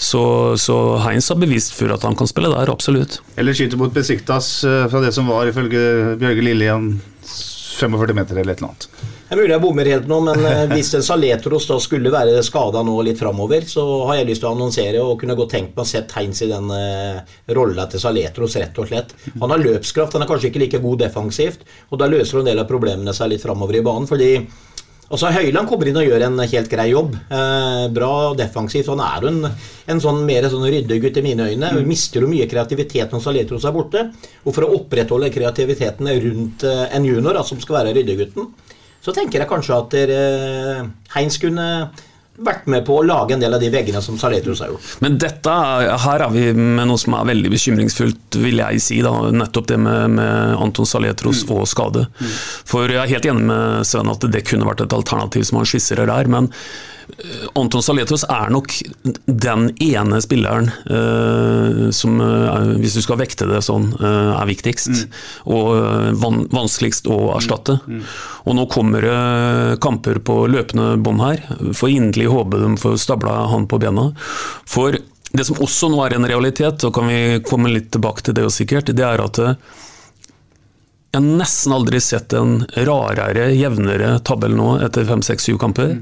Så, 0.01 0.57
så 0.57 0.75
Heinz 1.05 1.29
har 1.29 1.37
bevist 1.37 1.75
for 1.77 1.93
at 1.93 2.01
han 2.07 2.15
kan 2.17 2.29
spille 2.29 2.49
der, 2.49 2.71
absolutt. 2.73 3.19
Eller 3.37 3.53
skyter 3.53 3.77
mot 3.77 3.93
Besiktas 3.93 4.63
eh, 4.65 4.87
fra 4.89 5.01
det 5.03 5.11
som 5.13 5.29
var 5.29 5.45
ifølge 5.45 6.17
Bjørge 6.17 6.45
Liljen 6.47 6.87
45 7.81 8.15
meter 8.17 8.39
eller 8.41 8.55
et 8.55 8.63
eller 8.63 8.71
annet. 8.71 8.87
Det 9.31 9.35
er 9.37 9.39
mulig 9.39 9.53
jeg 9.53 9.63
bommer 9.63 9.87
helt 9.87 10.09
nå, 10.09 10.17
men 10.25 10.41
eh, 10.49 10.63
hvis 10.73 10.89
en 10.97 11.05
Saletros 11.05 11.67
da 11.69 11.77
skulle 11.79 12.11
være 12.11 12.41
skada 12.43 12.81
nå 12.83 12.97
litt 13.05 13.21
framover, 13.21 13.63
så 13.69 13.85
har 14.09 14.17
jeg 14.19 14.31
lyst 14.31 14.43
til 14.43 14.49
å 14.49 14.55
annonsere 14.55 15.05
og 15.05 15.13
kunne 15.21 15.37
godt 15.37 15.53
tenkt 15.53 15.77
meg 15.77 15.85
å 15.85 15.91
sette 15.91 16.17
Heinz 16.17 16.41
i 16.43 16.49
den 16.49 16.73
uh, 16.73 17.21
rolla 17.55 17.85
til 17.93 18.01
Saletros, 18.01 18.57
rett 18.59 18.81
og 18.81 18.89
slett. 18.89 19.13
Han 19.37 19.53
har 19.53 19.61
løpskraft, 19.61 20.17
han 20.17 20.25
er 20.25 20.33
kanskje 20.33 20.49
ikke 20.49 20.65
like 20.65 20.81
god 20.83 21.05
defensivt, 21.05 21.63
og 21.93 22.01
da 22.01 22.09
løser 22.11 22.41
en 22.41 22.49
del 22.51 22.65
av 22.65 22.67
problemene 22.73 23.15
seg 23.15 23.31
litt 23.35 23.45
framover 23.45 23.79
i 23.79 23.85
banen. 23.85 24.09
fordi 24.09 24.33
Altså 25.11 25.31
Høyland 25.35 25.67
kommer 25.67 25.89
inn 25.89 25.99
og 25.99 26.05
gjør 26.07 26.23
en 26.25 26.39
helt 26.39 26.69
grei 26.71 26.87
jobb. 26.93 27.15
Eh, 27.27 27.85
bra 27.91 28.11
defensivt. 28.39 28.87
Han 28.93 29.01
er 29.03 29.25
jo 29.25 29.31
en, 29.31 29.49
en 29.91 30.03
sånn 30.03 30.21
mer 30.27 30.47
sånn 30.51 30.63
ryddegutt 30.63 31.19
i 31.19 31.25
mine 31.25 31.49
øyne. 31.51 31.71
Mm. 31.75 31.87
mister 31.89 32.23
jo 32.23 32.29
mye 32.31 32.47
kreativitet 32.51 33.11
når 33.11 33.23
Saletros 33.25 33.67
er 33.67 33.75
borte. 33.75 34.05
Og 34.45 34.55
for 34.55 34.67
å 34.67 34.71
opprettholde 34.77 35.31
kreativiteten 35.33 36.07
rundt 36.27 36.63
eh, 36.67 36.85
en 36.95 37.07
junior 37.07 37.35
da, 37.35 37.43
som 37.47 37.59
skal 37.59 37.81
være 37.81 37.97
ryddegutten, 37.99 38.47
så 39.01 39.13
tenker 39.17 39.41
jeg 39.41 39.49
kanskje 39.49 39.77
at 39.81 39.93
dere, 39.97 40.21
Heins 41.15 41.39
kunne 41.41 41.67
vært 42.45 42.67
med 42.71 42.85
på 42.87 42.97
å 42.99 43.05
lage 43.05 43.35
en 43.35 43.41
del 43.43 43.53
av 43.53 43.61
de 43.63 43.69
veggene 43.73 44.01
som 44.03 44.17
Saletros 44.21 44.59
har 44.63 44.71
gjort. 44.73 44.89
Men 45.03 45.17
dette, 45.21 45.49
er- 45.51 45.97
her 46.05 46.25
er 46.27 46.29
vi 46.33 46.45
med 46.53 46.87
noe 46.89 46.97
som 47.01 47.13
er 47.17 47.25
veldig 47.31 47.51
bekymringsfullt, 47.53 48.37
vil 48.41 48.57
jeg 48.63 48.81
si. 48.81 49.01
Da. 49.05 49.11
Nettopp 49.31 49.67
det 49.71 49.79
med, 49.79 50.11
med 50.19 50.55
Anton 50.61 50.85
Saletros 50.89 51.43
og 51.49 51.67
skade. 51.69 52.07
For 52.65 52.87
jeg 52.91 53.01
er 53.03 53.13
helt 53.15 53.25
enig 53.31 53.45
med 53.49 53.85
Sven 53.87 54.09
at 54.11 54.25
det 54.31 54.45
kunne 54.49 54.67
vært 54.67 54.81
et 54.85 54.93
alternativ 54.97 55.43
som 55.47 55.61
han 55.61 55.69
skisserer 55.69 56.09
der. 56.09 56.27
Men 56.31 56.51
Anton 57.57 57.83
Saletros 57.83 58.23
er 58.29 58.51
nok 58.53 58.73
den 59.25 59.69
ene 59.83 60.21
spilleren 60.23 60.69
uh, 60.89 61.89
som, 61.95 62.19
uh, 62.21 62.73
hvis 62.81 62.97
du 62.97 63.01
skal 63.03 63.19
vekte 63.21 63.47
det 63.49 63.61
sånn, 63.65 63.91
uh, 63.99 64.37
er 64.37 64.49
viktigst. 64.49 65.05
Og 65.51 65.69
eh, 65.75 66.09
van, 66.21 66.43
vanskeligst 66.51 67.07
å 67.11 67.17
erstatte. 67.35 67.77
Og 68.45 68.57
nå 68.57 68.65
kommer 68.71 69.05
det 69.05 69.77
kamper 69.83 70.19
på 70.25 70.43
løpende 70.51 70.95
bånd 71.01 71.23
her. 71.23 71.43
Får 71.77 71.93
inderlig 71.93 72.29
håpe 72.31 72.61
de 72.61 72.73
får 72.81 72.99
stabla 73.01 73.41
han 73.51 73.67
på 73.69 73.79
bena. 73.81 74.11
For 74.69 74.97
det 75.31 75.47
som 75.47 75.61
også 75.63 75.91
nå 75.91 76.01
er 76.05 76.17
en 76.17 76.27
realitet, 76.27 76.83
og 76.87 76.95
kan 76.95 77.07
vi 77.07 77.39
komme 77.47 77.71
litt 77.71 77.91
tilbake 77.93 78.25
til 78.25 78.35
det 78.35 78.45
jo 78.45 78.51
sikkert, 78.53 78.91
det 78.95 79.05
er 79.07 79.23
at 79.23 79.39
eh, 79.41 79.55
jeg 81.11 81.19
har 81.19 81.39
nesten 81.41 81.73
aldri 81.75 81.99
sett 81.99 82.31
en 82.39 82.61
rarere, 82.87 83.49
jevnere 83.51 84.13
tabell 84.23 84.53
nå 84.55 84.77
etter 84.85 85.03
fem, 85.09 85.23
seks, 85.25 85.49
syv 85.49 85.57
kamper. 85.59 85.97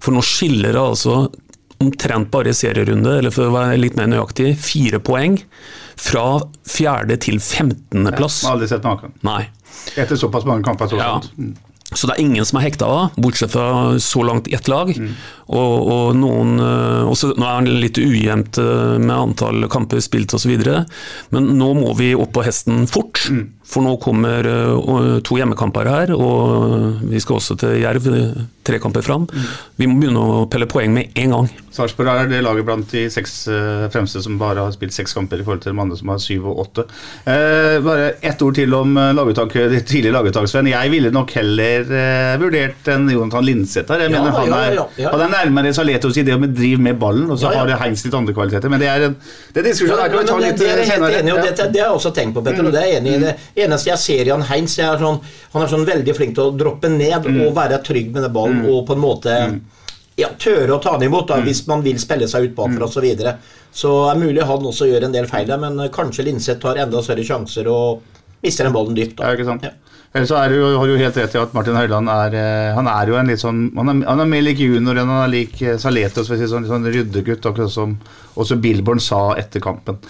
For 0.00 0.16
nå 0.16 0.22
skiller 0.24 0.72
det 0.72 0.80
altså 0.80 1.26
omtrent 1.84 2.30
bare 2.32 2.54
serierunde, 2.56 3.18
eller 3.18 3.34
for 3.34 3.50
å 3.50 3.52
være 3.52 3.76
litt 3.76 3.98
mer 3.98 4.08
nøyaktig, 4.08 4.54
fire 4.56 5.00
poeng 5.04 5.36
fra 6.00 6.24
fjerde 6.64 7.18
til 7.20 7.36
femtendeplass. 7.44 8.42
Ja, 8.46 8.54
aldri 8.54 8.70
sett 8.70 8.86
maken. 8.88 9.12
Nei. 9.28 9.42
Etter 9.92 10.16
såpass 10.16 10.48
mange 10.48 10.64
kamper. 10.64 10.88
Så, 10.88 11.00
Ja. 11.00 11.20
Mm. 11.36 11.52
Så 11.94 12.08
det 12.08 12.16
er 12.16 12.24
ingen 12.24 12.44
som 12.48 12.58
er 12.58 12.64
hekta 12.64 12.86
av, 12.90 13.18
bortsett 13.22 13.52
fra 13.52 13.94
så 14.02 14.24
langt 14.26 14.48
ett 14.50 14.66
lag. 14.66 14.88
Og, 15.46 15.74
og 15.86 16.16
noen 16.18 16.56
øh, 16.58 17.12
også, 17.12 17.30
Nå 17.38 17.46
er 17.46 17.68
det 17.68 17.76
litt 17.84 18.00
ujevnt 18.02 18.58
øh, 18.58 18.96
med 18.98 19.14
antall 19.14 19.68
kamper 19.70 20.02
spilt 20.02 20.34
osv., 20.34 20.56
men 21.30 21.52
nå 21.60 21.68
må 21.78 21.92
vi 22.00 22.10
opp 22.18 22.32
på 22.34 22.42
hesten 22.42 22.88
fort. 22.90 23.28
For 23.66 23.82
nå 23.82 23.96
kommer 24.02 24.46
øh, 24.46 25.20
to 25.26 25.36
hjemmekamper 25.40 25.88
her, 25.90 26.12
og 26.14 27.00
vi 27.10 27.18
skal 27.22 27.40
også 27.40 27.56
til 27.58 27.80
Jerv, 27.82 28.06
tre 28.66 28.78
kamper 28.82 29.02
fram. 29.06 29.26
Vi 29.78 29.86
må 29.86 29.98
begynne 30.00 30.22
å 30.22 30.44
pelle 30.50 30.66
poeng 30.70 30.90
med 30.94 31.12
en 31.18 31.34
gang. 31.34 31.48
Sarpsborg 31.76 32.08
er 32.08 32.30
det 32.30 32.38
laget 32.42 32.64
blant 32.66 32.88
de 32.90 33.02
seks 33.12 33.34
eh, 33.52 33.84
fremste 33.92 34.22
som 34.24 34.38
bare 34.40 34.62
har 34.64 34.72
spilt 34.74 34.94
seks 34.96 35.12
kamper, 35.14 35.42
i 35.42 35.44
forhold 35.46 35.60
til 35.62 35.74
de 35.74 35.82
andre 35.82 35.98
som 35.98 36.08
har 36.10 36.22
syv 36.22 36.46
og 36.50 36.62
åtte. 36.64 36.86
Eh, 37.28 37.76
bare 37.84 38.06
ett 38.26 38.42
ord 38.42 38.56
til 38.58 38.74
om 38.74 38.94
eh, 38.98 39.10
laguttak, 39.14 39.52
tidlige 39.86 40.14
laguttak, 40.14 40.48
Sven. 40.50 40.70
Jeg 40.72 40.90
ville 40.94 41.12
nok 41.14 41.34
heller 41.36 41.84
eh, 42.00 42.32
vurdert 42.42 42.90
en 42.94 43.06
Jonathan 43.12 43.44
Linseth 43.46 43.92
her. 43.92 44.06
Jeg 44.06 44.14
Ja, 44.16 44.22
mener 44.22 44.38
han 44.38 44.50
ja, 44.50 44.62
er, 44.70 44.78
ja, 44.80 44.86
ja. 45.04 45.12
han 45.14 45.26
er 45.26 45.34
nærmere 45.36 45.74
Saletos 45.76 46.16
i 46.18 46.24
det 46.26 46.38
med 46.42 46.54
driv 46.56 46.80
med 46.86 46.98
ballen, 47.02 47.28
og 47.30 47.38
så 47.38 47.50
Ja, 47.50 47.52
ja. 47.52 47.60
har 47.60 47.70
det 47.74 47.78
Heinz 47.84 48.06
litt 48.06 48.16
andre 48.18 48.34
kvaliteter. 48.38 48.72
Men 48.72 48.82
det 48.82 48.88
er 48.94 49.06
en 49.10 49.18
det 49.52 49.62
er 49.62 49.68
diskusjon 49.70 50.00
her 50.00 50.10
kan 50.12 50.22
vi 50.24 50.30
ta 50.32 50.38
litt 50.42 50.58
det, 50.58 50.64
det 50.64 50.72
er 50.72 50.90
senere. 50.90 51.22
har 51.60 51.76
jeg 51.76 51.92
også 51.92 52.14
tenkt 52.16 52.34
på, 52.36 52.42
Petter. 52.46 52.66
og 52.66 52.72
det 52.74 52.82
er 52.82 52.90
jeg 52.94 53.02
enig 53.04 53.14
i. 53.14 53.20
Det 53.26 53.36
eneste 53.64 53.90
jeg 53.92 54.02
ser 54.02 54.28
i 54.28 54.34
han 54.34 54.44
Heinz, 54.50 54.76
er 54.82 55.00
sånn, 55.00 55.22
han 55.54 55.64
er 55.64 55.72
sånn 55.72 55.88
veldig 55.88 56.14
flink 56.16 56.36
til 56.36 56.50
å 56.50 56.56
droppe 56.56 56.90
ned 56.92 57.30
og 57.32 57.54
være 57.56 57.80
trygg 57.86 58.12
med 58.12 58.26
den 58.26 58.34
ballen 58.34 58.64
og 58.68 58.84
på 58.88 58.96
en 58.96 59.02
måte 59.02 59.36
ja, 60.16 60.30
tørre 60.40 60.76
å 60.76 60.80
ta 60.82 60.96
den 60.96 61.10
imot 61.10 61.28
da, 61.28 61.40
hvis 61.44 61.64
man 61.68 61.82
vil 61.84 61.98
spille 62.00 62.28
seg 62.28 62.48
ut 62.48 62.54
bakfra 62.56 62.88
osv. 62.88 62.98
Så, 62.98 63.04
videre. 63.04 63.36
så 63.72 63.92
er 64.10 64.20
mulig 64.20 64.46
han 64.48 64.70
også 64.70 64.88
gjør 64.88 65.08
en 65.08 65.16
del 65.16 65.28
feil 65.28 65.48
der, 65.48 65.60
men 65.60 65.76
eh, 65.82 65.92
kanskje 65.92 66.24
Linseth 66.26 66.62
tar 66.62 66.80
enda 66.80 67.02
større 67.04 67.24
sjanser 67.26 67.68
og 67.68 68.22
mister 68.44 68.68
den 68.68 68.76
ballen 68.76 68.96
dypt. 68.96 69.18
Da. 69.18 69.28
Ja, 69.28 69.36
ikke 69.36 69.48
sant? 69.48 69.66
Ellers 70.16 70.30
så 70.30 70.38
er 70.40 70.54
du, 70.54 70.60
har 70.78 70.86
du 70.86 70.94
jo 70.94 71.00
helt 71.00 71.18
rett 71.20 71.34
i 71.34 71.40
at 71.42 71.52
Martin 71.52 71.76
Høiland 71.76 72.08
er 72.08 72.36
eh, 72.38 72.76
Han 72.76 72.88
er 72.88 73.10
jo 73.10 73.16
en 73.18 73.28
litt 73.28 73.40
sånn 73.42 73.58
Han 73.76 73.90
er, 73.90 73.98
han 74.06 74.22
er 74.22 74.28
mer 74.30 74.44
lik 74.46 74.62
junior 74.62 74.96
enn 74.96 75.10
han 75.12 75.24
er 75.26 75.32
lik 75.34 75.58
eh, 75.60 75.76
Saletos, 75.82 76.30
si 76.30 76.48
sånn, 76.48 76.64
sånn 76.68 76.88
ryddegutt, 76.88 77.44
akkurat 77.50 77.72
som 77.74 77.98
også 78.36 78.56
Billborn 78.62 79.02
sa 79.02 79.34
etter 79.36 79.60
kampen. 79.64 80.00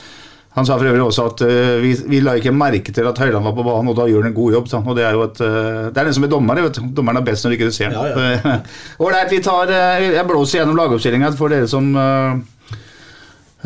Han 0.56 0.64
sa 0.64 0.78
for 0.78 0.88
øvrig 0.88 1.04
også 1.04 1.24
at 1.28 1.42
uh, 1.44 1.82
vi, 1.82 1.92
vi 2.08 2.22
la 2.24 2.32
ikke 2.38 2.52
merke 2.56 2.92
til 2.94 3.04
at 3.08 3.18
Høiland 3.20 3.44
var 3.44 3.52
på 3.52 3.64
banen, 3.66 3.90
og 3.92 3.96
da 3.98 4.06
gjør 4.08 4.24
han 4.24 4.30
en 4.32 4.36
god 4.38 4.54
jobb. 4.56 4.68
sa. 4.72 4.80
Og 4.80 4.96
Det 4.96 5.04
er 5.04 5.12
jo 5.12 5.24
et, 5.26 5.40
uh, 5.44 5.88
det 5.92 6.00
er 6.00 6.08
den 6.08 6.16
som 6.16 6.24
er 6.24 6.32
dommer. 6.32 6.62
vet. 6.64 6.80
Dommeren 6.96 7.20
er 7.20 7.26
best 7.26 7.44
når 7.44 7.52
du 7.52 7.56
ikke 7.58 7.72
ser 7.76 7.92
Ja. 7.92 8.58
Ålreit, 8.98 9.32
vi 9.36 9.42
tar 9.44 9.68
uh, 9.68 10.04
Jeg 10.06 10.26
blåser 10.28 10.62
gjennom 10.62 10.78
lagoppstillinga 10.80 11.32
for 11.36 11.52
dere 11.52 11.68
som 11.68 11.92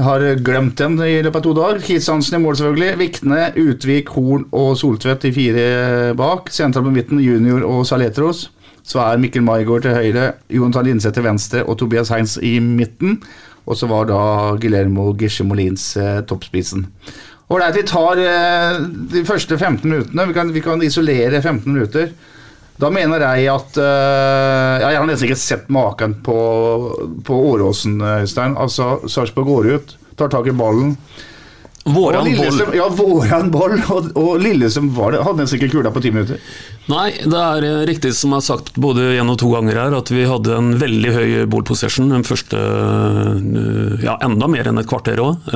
har 0.00 0.23
glemt 0.40 0.78
den 0.78 0.94
i 1.04 1.18
løpet 1.23 1.37
av 1.40 1.44
to 1.44 1.52
dager. 1.56 1.80
Kristiansen 1.85 2.38
i 2.38 2.40
mål, 2.42 2.56
selvfølgelig. 2.56 2.99
Vikne, 3.00 3.40
Utvik, 3.61 4.09
Horn 4.16 4.47
og 4.56 4.73
Soltvedt 4.80 5.26
i 5.28 5.32
fire 5.35 5.66
bak. 6.16 6.49
Sentral 6.54 6.87
på 6.87 6.94
midten, 6.94 7.20
Junior 7.20 7.66
og 7.68 7.85
Saletros. 7.87 8.47
Så 8.87 9.02
er 9.02 9.20
Mikkel 9.20 9.44
Maigård 9.44 9.85
til 9.85 9.94
høyre, 9.94 10.32
Jonathan 10.50 10.88
Linseth 10.88 11.14
til 11.14 11.26
venstre 11.26 11.64
og 11.66 11.76
Tobias 11.78 12.11
Heins 12.14 12.38
i 12.42 12.56
midten. 12.64 13.20
Og 13.69 13.76
så 13.79 13.88
var 13.90 14.09
da 14.09 14.21
Guillermo 14.61 15.11
Gisje 15.19 15.45
Molins 15.47 15.93
eh, 16.00 16.21
toppspissen. 16.26 16.87
Ålreit, 17.50 17.76
vi 17.76 17.87
tar 17.87 18.21
eh, 18.23 18.81
de 19.12 19.25
første 19.26 19.59
15 19.59 19.85
minuttene. 19.85 20.26
Vi 20.31 20.37
kan, 20.37 20.52
vi 20.55 20.62
kan 20.64 20.83
isolere 20.87 21.43
15 21.43 21.67
minutter. 21.73 22.12
Da 22.81 22.88
mener 22.95 23.21
jeg 23.21 23.49
at 23.52 23.76
eh, 23.76 24.76
ja, 24.81 24.93
Jeg 24.95 25.00
har 25.00 25.09
nesten 25.09 25.29
ikke 25.29 25.40
sett 25.43 25.73
maken 25.73 26.17
på, 26.25 26.37
på 27.26 27.40
Åråsen, 27.50 27.99
Øystein. 28.23 28.57
Altså, 28.57 29.00
Sarpsborg 29.11 29.50
går 29.50 29.73
ut, 29.75 29.97
tar 30.17 30.33
tak 30.33 30.49
i 30.49 30.57
ballen. 30.57 30.95
Våran 31.94 32.28
boll. 32.37 32.61
Ja, 32.76 32.88
våran 32.88 33.50
boll. 33.52 33.78
Og, 33.90 34.12
og 34.18 34.30
Lillestrøm 34.42 34.90
var 34.97 35.14
det, 35.14 35.25
hadde 35.26 35.44
nesten 35.44 35.61
ikke 35.61 35.73
kula 35.76 35.92
på 35.94 36.02
ti 36.04 36.12
minutter. 36.14 36.40
Nei, 36.90 37.09
det 37.23 37.40
er 37.40 37.66
eh, 37.66 37.82
riktig 37.90 38.12
som 38.16 38.35
jeg 38.35 38.42
har 38.42 38.47
sagt 38.47 38.78
både 38.80 39.12
én 39.20 39.30
og 39.30 39.38
to 39.40 39.50
ganger 39.54 39.78
her, 39.78 39.99
at 39.99 40.12
vi 40.12 40.26
hadde 40.28 40.56
en 40.56 40.73
veldig 40.80 41.12
høy 41.16 41.28
ball 41.50 41.66
possession 41.66 42.11
den 42.12 42.26
første 42.26 42.61
eh, 42.61 44.06
Ja, 44.06 44.16
enda 44.26 44.49
mer 44.50 44.70
enn 44.70 44.80
et 44.80 44.90
kvarter 44.90 45.20
òg. 45.23 45.50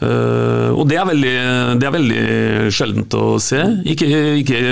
og 0.00 0.84
det 0.88 0.96
er, 0.96 1.04
veldig, 1.04 1.34
det 1.76 1.86
er 1.86 1.92
veldig 1.92 2.22
sjeldent 2.72 3.14
å 3.18 3.24
se. 3.42 3.60
Ikke, 3.92 4.08
ikke, 4.40 4.62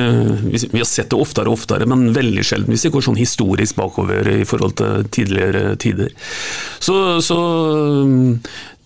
vi 0.72 0.80
har 0.80 0.88
sett 0.88 1.10
det 1.12 1.20
oftere 1.20 1.52
og 1.52 1.58
oftere, 1.58 1.86
men 1.90 2.08
veldig 2.16 2.46
sjelden 2.46 2.72
hvis 2.72 2.86
vi 2.88 2.92
går 2.94 3.04
sånn 3.04 3.20
historisk 3.20 3.76
bakover 3.76 4.30
i 4.38 4.46
forhold 4.48 4.78
til 4.80 5.04
tidligere 5.12 5.76
tider. 5.84 6.14
Så, 6.80 7.20
så 7.24 7.38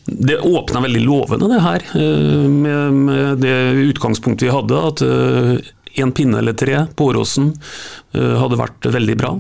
det 0.07 0.41
åpna 0.43 0.83
veldig 0.83 1.05
lovende, 1.05 1.51
det 1.53 1.61
her, 1.63 1.85
eh, 1.95 2.49
med, 2.51 2.99
med 3.07 3.45
det 3.45 3.57
utgangspunktet 3.93 4.49
vi 4.49 4.57
hadde. 4.57 4.83
At 4.93 5.05
en 5.95 6.13
pinne 6.13 6.39
eller 6.39 6.53
tre 6.57 6.87
på 6.97 7.11
Åråsen 7.11 7.53
eh, 8.15 8.35
hadde 8.41 8.61
vært 8.61 8.89
veldig 8.95 9.17
bra. 9.21 9.35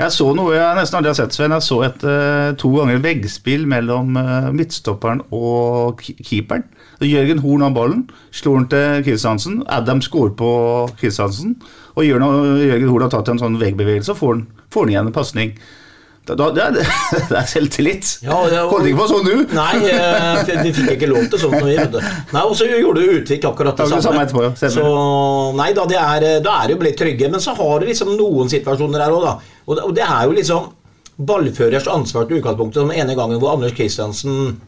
Jeg 0.00 0.14
så 0.14 0.30
noe 0.34 0.54
jeg 0.56 0.76
nesten 0.78 0.98
aldri 0.98 1.12
har 1.12 1.18
sett, 1.18 1.34
Sven. 1.36 1.54
Jeg 1.54 1.66
så 1.66 1.78
et 1.86 2.06
eh, 2.08 2.54
to 2.58 2.72
ganger 2.74 3.02
veggspill 3.04 3.66
mellom 3.70 4.16
eh, 4.18 4.48
midtstopperen 4.56 5.22
og 5.36 6.02
keeperen. 6.02 6.64
Jørgen 7.02 7.42
Horn 7.42 7.66
av 7.66 7.76
ballen, 7.76 8.06
slår 8.34 8.60
den 8.60 8.68
til 8.72 9.06
Kristiansen. 9.08 9.60
Adam 9.70 10.02
scorer 10.02 10.34
på 10.38 10.50
Kristiansen. 11.00 11.56
Og 11.94 12.06
Jørgen 12.06 12.88
Horn 12.88 13.06
har 13.06 13.12
tatt 13.12 13.30
en 13.30 13.42
sånn 13.42 13.60
veggbevegelse 13.60 14.14
og 14.14 14.20
får 14.22 14.36
den, 14.38 14.44
får 14.72 14.86
den 14.86 14.94
igjen 14.94 15.10
en 15.10 15.16
pasning. 15.16 15.54
Da, 16.22 16.36
da, 16.38 16.46
det, 16.54 16.62
er, 16.68 16.76
det 17.30 17.34
er 17.34 17.46
selvtillit. 17.50 18.10
Ja, 18.22 18.36
ja, 18.46 18.60
Holdt 18.70 18.86
ikke 18.86 19.00
på 19.00 19.06
sånn, 19.10 19.24
du? 19.26 19.54
Nei, 19.56 19.72
de, 19.82 19.94
for 20.46 20.60
vi 20.62 20.74
fikk 20.76 20.90
ikke 20.94 21.08
lov 21.10 21.24
til 21.32 21.40
sånt. 21.42 21.56
når 21.58 21.70
vi. 21.72 22.02
Nei, 22.36 22.42
Og 22.46 22.54
så 22.58 22.68
gjorde 22.70 23.06
Utvik 23.16 23.46
akkurat 23.50 23.80
det 23.80 23.88
det 23.90 24.02
samme. 24.06 24.22
etterpå, 24.22 24.44
ja. 24.46 24.70
Så 24.76 24.84
nei 25.58 25.72
da, 25.74 25.86
det 25.90 25.98
er, 25.98 26.26
da 26.44 26.60
er 26.60 26.70
det 26.70 26.76
jo 26.76 26.82
blitt 26.84 27.00
trygge. 27.00 27.30
Men 27.32 27.42
så 27.42 27.56
har 27.58 27.82
du 27.82 27.88
liksom 27.90 28.14
noen 28.14 28.52
situasjoner 28.52 29.02
her 29.02 29.16
òg, 29.16 29.26
da. 29.26 29.34
Og 29.66 29.74
det, 29.80 29.88
og 29.88 29.96
det 29.98 30.06
er 30.06 30.28
jo 30.30 30.36
liksom 30.38 30.70
ballførers 31.32 31.90
ansvar 31.90 32.30
til 32.30 32.38
utgangspunktet. 32.38 32.86
Den 32.86 33.02
ene 33.02 33.18
gangen 33.18 33.42
hvor 33.42 33.56
Anders 33.56 33.74
Kristiansen 33.76 34.60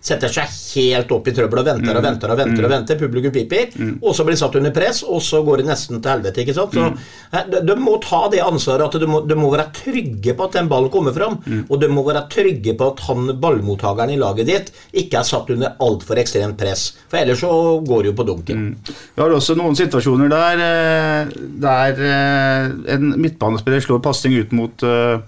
setter 0.00 0.30
seg 0.32 0.52
helt 0.78 1.10
opp 1.12 1.28
i 1.28 1.34
trøbbel 1.34 1.60
og 1.62 1.66
venter 1.66 1.98
og 1.98 2.04
venter 2.04 2.32
og 2.32 2.38
venter. 2.38 2.64
og 2.64 2.72
venter, 2.72 2.98
Publikum 3.00 3.34
piper. 3.34 3.72
Og 4.02 4.14
så 4.16 4.24
blir 4.26 4.38
satt 4.38 4.56
under 4.60 4.74
press, 4.74 5.02
og 5.02 5.22
så 5.24 5.42
går 5.46 5.62
det 5.62 5.68
nesten 5.70 6.02
til 6.02 6.12
helvete. 6.12 6.44
ikke 6.44 6.54
sant? 6.56 6.76
Så 6.76 6.86
eh, 7.32 7.48
de, 7.50 7.62
de 7.66 7.76
må 7.80 7.96
ta 8.04 8.24
det 8.32 8.42
ansvaret 8.44 8.86
at 8.86 9.00
de 9.02 9.08
må, 9.10 9.22
de 9.26 9.38
må 9.38 9.50
være 9.52 9.68
trygge 9.76 10.34
på 10.38 10.48
at 10.48 10.58
den 10.60 10.70
ballen 10.70 10.92
kommer 10.92 11.16
fram. 11.16 11.38
Og 11.68 11.76
de 11.80 11.90
må 11.92 12.04
være 12.06 12.26
trygge 12.32 12.76
på 12.78 12.92
at 12.92 13.04
han 13.08 13.32
ballmottakeren 13.42 14.14
i 14.14 14.20
laget 14.20 14.48
ditt 14.48 14.72
ikke 14.92 15.20
er 15.20 15.28
satt 15.28 15.50
under 15.54 15.76
altfor 15.84 16.20
ekstremt 16.22 16.58
press. 16.60 16.88
For 17.10 17.20
ellers 17.20 17.42
så 17.42 17.52
går 17.86 18.04
det 18.04 18.12
jo 18.12 18.18
på 18.18 18.28
dunken. 18.28 18.64
Vi 18.88 19.22
har 19.22 19.34
også 19.34 19.56
noen 19.58 19.76
situasjoner 19.78 20.32
der, 20.32 20.64
eh, 20.64 21.36
der 21.62 22.02
eh, 22.08 22.74
en 22.94 23.14
midtbanespiller 23.20 23.84
slår 23.84 24.02
pasning 24.04 24.36
ut 24.38 24.52
mot 24.56 24.84
uh, 24.86 25.18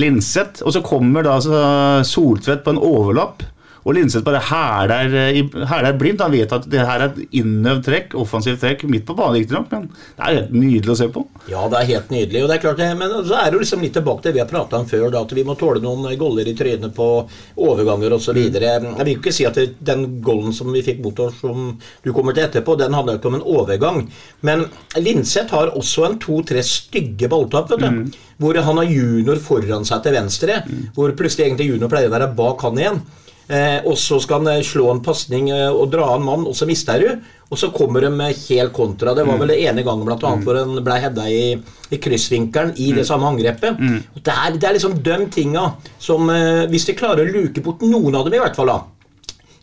Linseth, 0.00 0.62
og 0.66 0.74
så 0.74 0.82
kommer 0.84 1.24
da 1.24 1.36
altså 1.38 1.60
Soltvedt 2.06 2.64
på 2.64 2.74
en 2.74 2.82
overlapp. 2.82 3.44
Og 3.86 3.94
Linseth 3.94 4.24
bare 4.26 4.40
hæler, 4.42 5.12
eh, 5.14 5.66
hæler 5.70 5.98
blindt. 5.98 6.22
Han 6.24 6.32
vet 6.34 6.52
at 6.52 6.64
det 6.70 6.82
her 6.82 7.04
er 7.04 7.12
et 7.12 7.36
innøvd 7.38 7.84
trekk, 7.86 8.14
offensivt 8.18 8.58
trekk, 8.60 8.82
midt 8.90 9.04
på 9.06 9.14
banen 9.14 9.38
riktignok, 9.38 9.70
men 9.70 9.86
det 10.16 10.24
er 10.26 10.38
helt 10.40 10.54
nydelig 10.56 10.90
å 10.90 10.96
se 10.98 11.06
på. 11.14 11.22
Ja, 11.52 11.68
det 11.70 11.78
er 11.78 11.90
helt 11.92 12.10
nydelig. 12.10 12.42
og 12.42 12.48
det 12.50 12.56
er 12.56 12.64
klart 12.64 12.80
det, 12.82 12.88
Men 12.98 13.10
så 13.24 13.38
er 13.38 13.44
det 13.44 13.52
jo 13.52 13.62
liksom 13.62 13.82
litt 13.82 13.94
tilbake 13.94 14.22
til 14.22 14.32
det 14.32 14.34
vi 14.34 14.42
har 14.42 14.50
prata 14.50 14.80
om 14.80 14.86
før, 14.86 15.10
da, 15.12 15.22
at 15.22 15.32
vi 15.32 15.44
må 15.44 15.54
tåle 15.56 15.80
noen 15.80 16.18
goller 16.18 16.48
i 16.48 16.54
trynet 16.54 16.94
på 16.94 17.28
overganger 17.56 18.12
osv. 18.12 18.36
Jeg 18.36 19.04
vil 19.06 19.14
ikke 19.16 19.32
si 19.32 19.46
at 19.46 19.58
den 19.78 20.20
golden 20.20 20.52
som 20.52 20.72
vi 20.72 20.82
fikk 20.82 20.98
mot 21.04 21.18
oss, 21.20 21.38
som 21.40 21.78
du 22.02 22.12
kommer 22.12 22.34
til 22.34 22.48
etterpå, 22.48 22.76
den 22.76 22.96
handla 22.96 23.18
ikke 23.20 23.30
om 23.30 23.38
en 23.38 23.46
overgang. 23.46 24.10
Men 24.42 24.66
Linseth 24.98 25.54
har 25.54 25.70
også 25.78 26.08
en 26.08 26.18
to-tre 26.18 26.62
stygge 26.66 27.28
balltap, 27.28 27.70
vet 27.70 27.86
du. 27.86 28.18
Hvor 28.42 28.58
han 28.58 28.76
har 28.82 28.90
junior 28.90 29.38
foran 29.40 29.86
seg 29.86 30.02
til 30.02 30.12
venstre. 30.12 30.58
Hvor 30.96 31.14
plutselig 31.16 31.46
egentlig 31.46 31.70
junior 31.70 31.88
pleier 31.88 32.10
å 32.10 32.16
være 32.16 32.34
bak 32.34 32.66
han 32.66 32.82
igjen. 32.82 33.00
Eh, 33.48 33.78
og 33.86 33.94
så 34.00 34.18
skal 34.22 34.42
han 34.42 34.56
eh, 34.56 34.64
slå 34.66 34.88
en 34.90 35.02
pasning 35.06 35.52
eh, 35.54 35.68
og 35.70 35.90
dra 35.92 36.08
en 36.16 36.24
mann, 36.26 36.46
og 36.50 36.56
så 36.58 36.66
mister 36.66 36.98
du. 36.98 37.12
Og 37.46 37.58
så 37.60 37.68
kommer 37.70 38.02
de 38.02 38.10
med 38.10 38.34
helt 38.48 38.72
kontra. 38.74 39.12
Det 39.14 39.22
var 39.22 39.38
vel 39.38 39.52
det 39.54 39.60
ene 39.68 39.84
gangen 39.86 40.02
blant 40.08 40.24
annet 40.26 40.42
hvor 40.48 40.56
han 40.58 40.80
ble 40.82 40.96
hedda 40.98 41.28
i, 41.30 41.54
i 41.94 41.98
kryssvinkelen 42.02 42.72
i 42.82 42.88
det 42.96 43.04
samme 43.06 43.28
angrepet. 43.30 43.78
Og 44.16 44.18
det, 44.26 44.34
er, 44.34 44.56
det 44.58 44.66
er 44.66 44.74
liksom 44.74 44.96
de 44.98 45.18
tinga 45.30 45.62
som 46.02 46.26
eh, 46.34 46.64
Hvis 46.72 46.88
de 46.88 46.96
klarer 46.98 47.22
å 47.22 47.30
luke 47.36 47.62
bort 47.62 47.86
noen 47.86 48.18
av 48.18 48.26
dem, 48.26 48.34
i 48.40 48.42
hvert 48.42 48.58
fall, 48.58 48.66
da. 48.74 48.80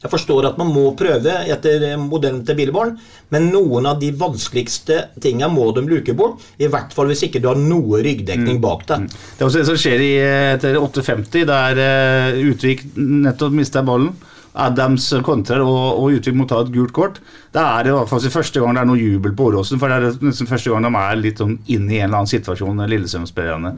Jeg 0.03 0.11
forstår 0.11 0.49
at 0.49 0.57
man 0.59 0.71
må 0.73 0.89
prøve 0.99 1.35
etter 1.53 1.85
eh, 1.93 1.99
modellen 1.99 2.41
til 2.47 2.57
Billborn, 2.59 2.97
men 3.33 3.47
noen 3.53 3.87
av 3.87 4.01
de 4.01 4.11
vanskeligste 4.19 4.99
tinga 5.23 5.47
må 5.51 5.69
de 5.75 5.85
luke 5.87 6.15
bort. 6.17 6.43
I 6.59 6.67
hvert 6.71 6.91
fall 6.95 7.09
hvis 7.11 7.23
ikke 7.29 7.41
du 7.43 7.49
har 7.51 7.59
noe 7.59 8.03
ryggdekning 8.03 8.59
bak 8.63 8.83
deg. 8.89 9.07
Det 9.07 9.41
er 9.41 9.47
også 9.47 9.63
det 9.63 9.69
som 9.71 9.79
skjer 9.79 10.03
i, 10.03 10.11
eh, 10.19 10.51
etter 10.57 10.79
8.50, 10.81 11.47
der 11.49 11.83
eh, 11.87 12.43
Utvik 12.51 12.85
nettopp 12.99 13.55
mista 13.55 13.85
ballen. 13.85 14.11
Adams 14.53 15.07
kontrer, 15.25 15.63
og, 15.65 15.99
og 15.99 16.17
Utvik 16.19 16.35
må 16.37 16.45
ta 16.49 16.59
et 16.61 16.71
gult 16.73 16.93
kort. 16.93 17.19
Det 17.53 17.61
er 17.61 17.89
i 17.89 17.95
hvert 17.95 18.09
fall 18.11 18.21
første 18.33 18.61
gang 18.61 18.77
det 18.77 18.83
er 18.83 18.89
noe 18.89 19.01
jubel 19.01 19.33
på 19.37 19.49
Åråsen, 19.49 19.81
for 19.81 19.89
det 19.89 19.97
er 20.13 20.27
nesten 20.27 20.49
første 20.49 20.69
gang 20.73 20.85
de 20.85 20.91
er 21.01 21.19
litt 21.21 21.41
sånn 21.41 21.57
inne 21.65 21.95
i 21.95 21.99
en 22.01 22.09
eller 22.09 22.21
annen 22.21 22.31
situasjon, 22.33 22.85
Lillestrøm-spillerne. 22.93 23.73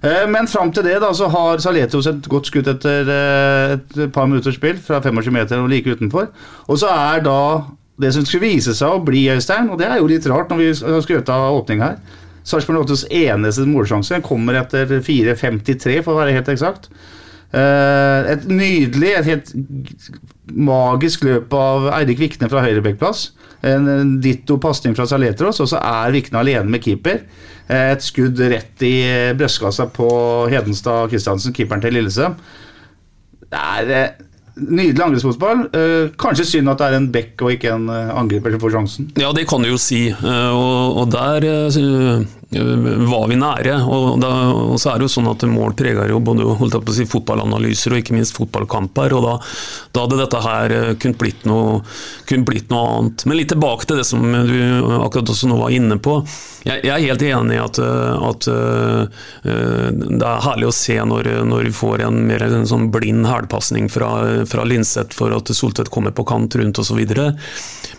Eh, 0.00 0.24
Men 0.32 0.48
fram 0.50 0.72
til 0.72 0.88
det 0.88 0.98
da, 1.04 1.12
så 1.16 1.28
har 1.32 1.62
Saletos 1.62 2.08
et 2.10 2.28
godt 2.30 2.48
skudd 2.50 2.72
etter 2.72 3.14
eh, 3.14 3.76
et 3.76 4.12
par 4.12 4.28
minutters 4.30 4.56
spill 4.56 4.80
fra 4.80 5.02
25 5.04 5.32
meter 5.36 5.60
og 5.60 5.72
like 5.72 5.92
utenfor. 5.92 6.32
Og 6.68 6.80
så 6.80 6.90
er 6.92 7.24
da 7.24 7.38
det 8.00 8.10
som 8.16 8.24
skulle 8.26 8.48
vise 8.48 8.74
seg 8.74 8.90
å 8.90 9.04
bli 9.04 9.28
Øystein, 9.30 9.68
og 9.70 9.78
det 9.78 9.86
er 9.86 10.00
jo 10.00 10.10
litt 10.10 10.26
rart 10.26 10.50
når 10.50 10.62
vi 10.64 10.72
har 10.74 11.04
skrøt 11.04 11.30
av 11.30 11.60
åpning 11.60 11.84
her 11.84 11.98
Sarpsborg 12.44 12.84
8s 12.84 13.06
eneste 13.08 13.64
målsjanse 13.68 14.20
kommer 14.24 14.58
etter 14.60 14.90
4.53, 15.00 16.02
for 16.04 16.12
å 16.12 16.20
være 16.20 16.34
helt 16.36 16.50
eksakt. 16.52 16.90
Eh, 17.54 18.32
et 18.34 18.46
nydelig, 18.50 19.12
et 19.20 19.28
helt 19.30 19.52
magisk 20.54 21.24
løp 21.26 21.54
av 21.56 21.88
Eirik 22.00 22.18
Vikne 22.24 22.50
fra 22.50 22.64
høyrebekkplass. 22.64 23.28
En 23.64 24.18
ditto 24.20 24.58
pasning 24.60 24.96
fra 24.98 25.06
Saletros, 25.08 25.62
og 25.64 25.70
så 25.70 25.78
er 25.80 26.12
Vikne 26.12 26.42
alene 26.42 26.68
med 26.74 26.82
keeper. 26.84 27.22
Eh, 27.68 27.92
et 27.94 28.04
skudd 28.04 28.42
rett 28.50 28.84
i 28.84 28.94
brystkassa 29.38 29.86
på 29.94 30.10
Hedenstad 30.52 31.08
Christiansen, 31.14 31.54
keeperen 31.56 31.84
til 31.84 31.94
Lillesøm. 31.96 32.34
Det 33.54 33.62
er 33.62 33.94
eh, 33.94 34.22
nydelig 34.58 35.04
angrepsfotball. 35.06 35.64
Eh, 35.78 36.10
kanskje 36.20 36.44
synd 36.50 36.74
at 36.74 36.82
det 36.82 36.90
er 36.90 36.98
en 36.98 37.08
bekk 37.14 37.46
og 37.46 37.54
ikke 37.54 37.72
en 37.78 37.88
eh, 37.94 38.12
angriper 38.18 38.52
som 38.54 38.64
får 38.66 38.74
sjansen. 38.76 39.08
Ja, 39.22 39.30
det 39.36 39.46
kan 39.50 39.64
du 39.64 39.70
jo 39.70 39.78
si. 39.80 40.08
eh, 40.10 40.50
Og, 40.58 41.08
der 41.14 41.46
eh, 41.48 42.26
var 42.54 43.28
vi 43.28 43.38
nære. 43.38 43.76
Og, 43.88 44.20
da, 44.22 44.30
og 44.54 44.78
så 44.80 44.92
er 44.92 45.00
det 45.00 45.08
jo 45.08 45.14
sånn 45.16 45.30
at 45.30 45.44
mål 45.48 45.74
preger 45.78 46.10
jo 46.12 46.20
både 46.24 46.46
holdt 46.60 46.78
jeg 46.78 46.86
på 46.86 46.94
å 46.94 46.96
si, 46.96 47.06
fotballanalyser 47.10 47.94
og 47.94 48.02
ikke 48.02 48.16
minst 48.16 48.36
fotballkamper. 48.38 49.14
og 49.16 49.26
Da, 49.26 49.34
da 49.94 50.04
hadde 50.04 50.20
dette 50.22 50.42
her 50.44 50.74
eh, 50.76 50.90
kunnet 51.00 51.20
blitt, 51.20 51.44
kunnet 51.44 52.48
blitt 52.48 52.72
noe 52.72 52.98
annet. 52.98 53.26
Men 53.28 53.40
litt 53.40 53.52
tilbake 53.52 53.88
til 53.88 54.00
det 54.00 54.08
som 54.08 54.24
du 54.24 54.58
akkurat 55.00 55.34
også 55.34 55.50
nå 55.50 55.60
var 55.60 55.74
inne 55.74 55.98
på. 56.02 56.20
Jeg, 56.64 56.80
jeg 56.86 56.94
er 56.94 57.08
helt 57.10 57.24
enig 57.28 57.58
i 57.58 57.62
at, 57.62 57.80
eh, 57.82 58.28
at 58.28 58.46
uh, 58.48 59.24
det 59.44 60.28
er 60.28 60.44
herlig 60.46 60.70
å 60.70 60.76
se 60.76 60.96
når, 60.96 61.28
når 61.48 61.66
vi 61.68 61.74
får 61.76 62.06
en 62.06 62.22
mer 62.28 62.46
en 62.46 62.68
sånn 62.68 62.88
blind 62.94 63.28
hælpasning 63.28 63.90
fra, 63.92 64.10
fra 64.48 64.64
Linseth 64.68 65.16
for 65.16 65.34
at 65.36 65.52
Soltvedt 65.52 65.92
kommer 65.92 66.14
på 66.16 66.24
kant 66.28 66.56
rundt 66.56 66.80
osv. 66.80 67.02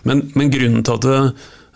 Men, 0.06 0.24
men 0.34 0.50
grunnen 0.50 0.82
til 0.86 0.98
at 0.98 1.06
det, 1.06 1.20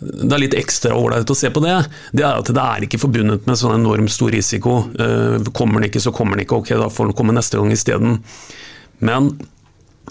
det 0.01 0.33
er 0.33 0.43
litt 0.43 0.57
ekstra 0.57 0.97
ålreit 0.97 1.31
å 1.31 1.37
se 1.37 1.51
på 1.53 1.63
det, 1.65 1.77
det 2.17 2.25
er 2.25 2.41
at 2.41 2.49
det 2.49 2.65
er 2.65 2.87
ikke 2.87 3.03
forbundet 3.03 3.47
med 3.49 3.61
sånn 3.61 3.77
enormt 3.77 4.13
stor 4.13 4.33
risiko. 4.33 4.83
Eh, 4.97 5.51
Kommer 5.57 5.81
den 5.81 5.91
ikke, 5.91 6.03
så 6.03 6.13
kommer 6.15 6.39
den 6.39 6.47
ikke. 6.47 6.63
Ok, 6.63 6.75
da 6.81 6.89
får 6.93 7.11
den 7.11 7.17
komme 7.19 7.37
neste 7.37 7.61
gang 7.61 7.73
isteden. 7.75 8.21
Men 9.05 9.35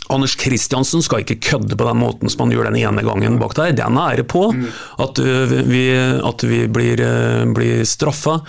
Anders 0.09 0.33
Kristiansen 0.39 1.03
skal 1.05 1.21
ikke 1.21 1.37
kødde 1.51 1.77
på 1.77 1.85
den 1.85 1.99
måten 2.01 2.31
som 2.31 2.45
han 2.45 2.53
gjør 2.53 2.69
den 2.69 2.79
ene 2.81 3.03
gangen 3.05 3.37
bak 3.41 3.53
der. 3.57 3.75
Det 3.77 3.83
er 3.85 3.93
nære 3.93 4.25
på 4.29 4.47
at 4.49 5.21
uh, 5.21 5.53
vi, 5.69 5.83
at 6.25 6.45
vi 6.49 6.63
blir, 6.71 7.03
uh, 7.03 7.45
blir 7.53 7.83
straffa. 7.85 8.39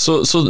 Så, 0.00 0.22
så 0.28 0.46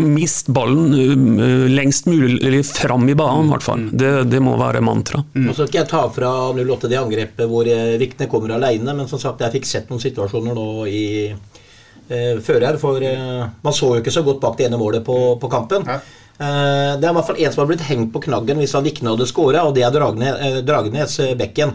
mist 0.00 0.48
ballen 0.54 0.92
uh, 0.94 1.66
lengst 1.70 2.06
mulig 2.10 2.38
eller 2.46 2.62
fram 2.66 3.08
i 3.08 3.14
banen, 3.18 3.48
i 3.48 3.52
hvert 3.54 3.66
fall. 3.66 3.86
Det, 3.92 4.10
det 4.30 4.40
må 4.42 4.56
være 4.60 4.80
mantra. 4.84 5.22
så 5.34 5.54
skal 5.54 5.68
ikke 5.70 5.80
jeg 5.82 5.90
ta 5.92 6.02
fra 6.14 6.30
08 6.56 6.88
det 6.90 6.98
angrepet 7.00 7.48
hvor 7.50 7.68
eh, 7.70 7.96
Vikne 8.00 8.28
kommer 8.30 8.54
alene, 8.56 8.94
men 8.96 9.08
som 9.10 9.18
sagt, 9.22 9.40
jeg 9.44 9.52
fikk 9.58 9.68
sett 9.70 9.90
noen 9.92 10.02
situasjoner 10.02 10.56
nå 10.56 10.66
i 10.90 11.04
eh, 11.30 12.40
før 12.44 12.66
her. 12.68 12.78
For 12.82 13.02
eh, 13.04 13.44
man 13.64 13.76
så 13.76 13.94
jo 13.94 14.00
ikke 14.02 14.14
så 14.14 14.24
godt 14.26 14.40
bak 14.42 14.58
det 14.58 14.68
ene 14.70 14.80
målet 14.80 15.04
på, 15.06 15.16
på 15.40 15.50
kampen. 15.52 15.86
Eh, 15.88 16.92
Det 17.00 17.04
er 17.04 17.10
i 17.10 17.16
hvert 17.16 17.26
fall 17.28 17.40
en 17.44 17.52
som 17.52 17.62
har 17.64 17.68
blitt 17.72 17.84
hengt 17.90 18.12
på 18.14 18.22
knaggen 18.24 18.60
hvis 18.62 18.72
han 18.78 18.86
ikke 18.88 19.04
hadde 19.08 19.26
skåra, 19.28 19.66
og 19.68 19.74
det 19.76 19.84
er 19.84 19.92
Dragne- 19.96 20.36
eh, 20.38 20.60
Dragnes 20.64 21.18
eh, 21.20 21.34
Bekken. 21.36 21.74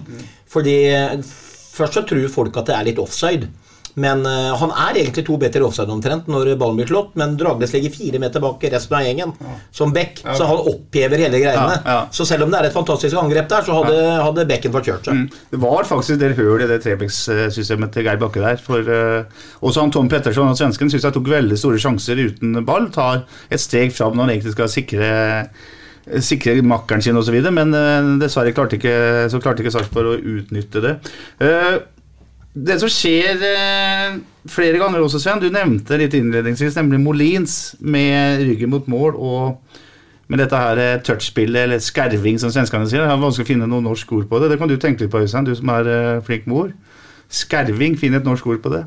Fordi 0.49 0.77
eh, 0.89 1.19
først 1.75 1.99
så 1.99 2.05
tror 2.07 2.25
folk 2.33 2.57
at 2.57 2.71
det 2.71 2.75
er 2.79 2.87
litt 2.89 3.01
offside. 3.03 3.49
Men 4.01 4.25
uh, 4.27 4.53
han 4.59 4.73
er 4.73 4.99
egentlig 4.99 5.23
to 5.27 5.37
meter 5.39 5.63
offside 5.63 5.91
omtrent 5.91 6.27
når 6.31 6.53
ballen 6.59 6.79
blir 6.79 6.89
slått, 6.89 7.13
men 7.19 7.37
Dragnes 7.39 7.73
ligger 7.75 7.93
fire 7.95 8.21
meter 8.21 8.43
bak 8.43 8.63
resten 8.73 8.97
av 8.97 9.05
gjengen 9.05 9.33
som 9.75 9.93
back, 9.95 10.19
så 10.25 10.47
han 10.49 10.63
opphever 10.71 11.23
hele 11.25 11.39
greiene. 11.39 11.77
Ja, 11.79 11.93
ja. 11.93 12.01
Så 12.15 12.27
selv 12.27 12.45
om 12.45 12.51
det 12.51 12.59
er 12.59 12.69
et 12.69 12.75
fantastisk 12.75 13.17
angrep 13.19 13.47
der, 13.51 13.63
så 13.67 13.77
hadde, 13.79 14.01
hadde 14.25 14.47
Bekken 14.49 14.75
fått 14.75 14.89
kjørt 14.89 15.07
seg. 15.09 15.37
Det 15.51 15.61
var 15.63 15.87
faktisk 15.87 16.17
en 16.17 16.23
del 16.25 16.35
høl 16.39 16.65
i 16.65 16.69
det 16.71 16.81
Trebecks-systemet 16.83 17.95
til 17.95 18.07
Geir 18.07 18.19
Bakke 18.21 18.43
der. 18.43 18.59
For, 18.61 18.83
uh, 18.83 19.47
også 19.65 19.85
han 19.85 19.95
Tom 19.95 20.11
Petterson, 20.11 20.51
han 20.51 20.59
svensken, 20.59 20.91
syns 20.91 21.07
jeg 21.07 21.15
tok 21.15 21.31
veldig 21.31 21.59
store 21.59 21.81
sjanser 21.81 22.19
uten 22.19 22.59
ball. 22.67 22.91
Tar 22.95 23.23
et 23.49 23.63
steg 23.63 23.95
fram 23.95 24.15
når 24.15 24.27
han 24.27 24.35
egentlig 24.35 24.55
skal 24.57 24.71
sikre 24.71 25.09
sikre 26.21 26.59
makkeren 26.65 27.01
sin 27.01 27.17
osv., 27.17 27.35
men 27.49 27.73
eh, 27.73 28.09
dessverre 28.21 28.53
klarte 28.55 28.77
ikke, 28.77 28.95
så 29.31 29.41
klarte 29.41 29.63
ikke 29.63 29.73
Sarpsborg 29.73 30.11
å 30.11 30.19
utnytte 30.35 30.83
det. 30.83 30.91
Eh, 31.41 31.77
det 32.55 32.77
som 32.79 32.91
skjer 32.91 33.41
eh, 33.43 34.19
flere 34.47 34.79
ganger 34.79 35.03
også, 35.03 35.19
Sven, 35.19 35.41
du 35.43 35.49
nevnte 35.51 35.97
litt 35.99 36.15
innledningsvis, 36.15 36.77
nemlig 36.79 37.01
Molins 37.03 37.57
med 37.83 38.45
ryggen 38.45 38.71
mot 38.71 38.87
mål 38.91 39.17
og 39.19 39.81
med 40.31 40.41
dette 40.41 40.57
her 40.57 40.79
eh, 40.81 41.01
touchspillet, 41.05 41.65
eller 41.65 41.83
skerving 41.83 42.39
som 42.41 42.53
svenskene 42.53 42.87
sier. 42.89 43.03
Det 43.03 43.11
er 43.11 43.21
vanskelig 43.21 43.45
å 43.45 43.51
finne 43.51 43.67
noe 43.69 43.83
norsk 43.85 44.15
ord 44.15 44.29
på 44.31 44.39
det. 44.41 44.53
Det 44.53 44.59
kan 44.61 44.71
du 44.71 44.77
tenke 44.79 45.03
litt 45.03 45.13
på, 45.13 45.21
Øystein, 45.21 45.45
du 45.45 45.53
som 45.57 45.69
er 45.75 45.91
eh, 45.91 46.23
flink 46.25 46.47
med 46.49 46.61
ord. 46.61 46.73
Skerving, 47.35 47.99
finn 47.99 48.15
et 48.17 48.25
norsk 48.25 48.47
ord 48.47 48.63
på 48.63 48.71
det. 48.73 48.85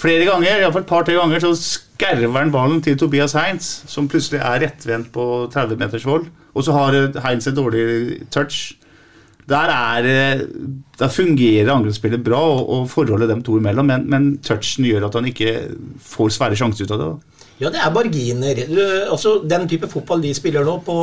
Flere 0.00 0.24
ganger, 0.24 0.62
iallfall 0.62 0.86
et 0.86 0.90
par-tre 0.90 1.18
ganger, 1.18 1.44
så 1.44 1.52
skerver 1.60 2.38
han 2.40 2.52
ballen 2.54 2.80
til 2.82 2.96
Tobias 2.98 3.36
Heinz, 3.36 3.68
som 3.90 4.08
plutselig 4.08 4.40
er 4.40 4.64
rettvendt 4.64 5.12
på 5.12 5.26
30 5.52 5.76
meters 5.82 6.06
vold. 6.08 6.30
Og 6.56 6.66
så 6.66 6.74
har 6.74 6.96
eh, 6.96 7.22
Heinz 7.26 7.46
et 7.50 7.58
dårlig 7.58 8.24
touch. 8.32 8.79
Der, 9.48 9.70
er, 9.72 10.04
eh, 10.04 10.40
der 10.98 11.08
fungerer 11.08 11.72
angrepsspillet 11.74 12.22
bra, 12.24 12.38
og, 12.38 12.68
og 12.70 12.88
forholdet 12.90 13.28
dem 13.28 13.42
to 13.42 13.56
imellom, 13.58 13.86
men, 13.86 14.06
men 14.10 14.30
touchen 14.44 14.84
gjør 14.84 15.08
at 15.08 15.14
han 15.14 15.26
ikke 15.32 15.56
får 15.98 16.30
svære 16.36 16.56
sjanser 16.60 16.84
ut 16.84 16.90
av 16.94 16.98
det. 16.98 17.10
da. 17.10 17.26
Ja, 17.60 17.68
det 17.68 17.76
er 17.84 17.90
marginer. 17.92 18.56
Altså, 19.12 19.42
den 19.44 19.66
type 19.68 19.84
fotball 19.92 20.22
de 20.24 20.30
spiller 20.32 20.64
nå, 20.64 20.78
på, 20.80 20.94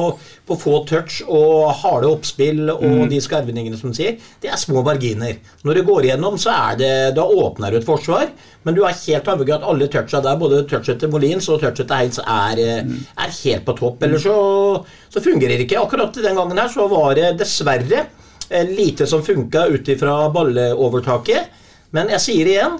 på 0.47 0.56
få 0.58 0.80
touch 0.89 1.19
og 1.30 1.67
harde 1.84 2.08
oppspill 2.10 2.63
og 2.73 2.82
Mm. 2.82 3.10
de 3.12 3.19
skarvningene 3.21 3.78
som 3.78 3.91
de 3.93 4.00
sier, 4.00 4.15
det 4.41 4.50
er 4.50 4.58
små 4.58 4.82
marginer. 4.82 5.36
Når 5.63 5.73
det 5.78 5.84
går 5.86 6.08
igjennom, 6.08 6.34
så 6.41 6.50
er 6.71 6.80
det, 6.80 6.89
da 7.13 7.21
åpner 7.30 7.69
du 7.69 7.78
et 7.78 7.86
forsvar, 7.86 8.32
men 8.65 8.73
du 8.73 8.82
er 8.88 8.97
helt 9.06 9.30
avhengig 9.30 9.54
av 9.54 9.62
at 9.62 9.69
alle 9.69 9.88
toucha 9.93 10.19
der, 10.26 10.36
både 10.41 10.63
touchet 10.65 10.97
til 11.04 11.10
Molins 11.13 11.45
og 11.54 11.62
touchet 11.62 11.86
til 11.86 11.95
Heinz, 11.95 12.17
er, 12.26 12.58
eh, 12.58 12.82
Mm. 12.84 13.06
er 13.17 13.38
helt 13.43 13.65
på 13.65 13.78
topp. 13.78 14.02
Ellers 14.04 14.23
så, 14.26 14.84
så 15.13 15.21
fungerer 15.21 15.58
det 15.60 15.67
ikke. 15.69 15.78
Akkurat 15.86 16.12
den 16.13 16.36
gangen 16.41 16.58
her 16.58 16.69
så 16.73 16.89
var 16.89 17.13
det 17.13 17.36
dessverre 17.38 18.08
lite 18.49 19.07
som 19.07 19.23
funka 19.25 19.65
ut 19.73 19.88
ifra 19.93 20.29
balleovertaket. 20.33 21.49
Men 21.95 22.10
jeg 22.15 22.23
sier 22.23 22.51
igjen, 22.51 22.77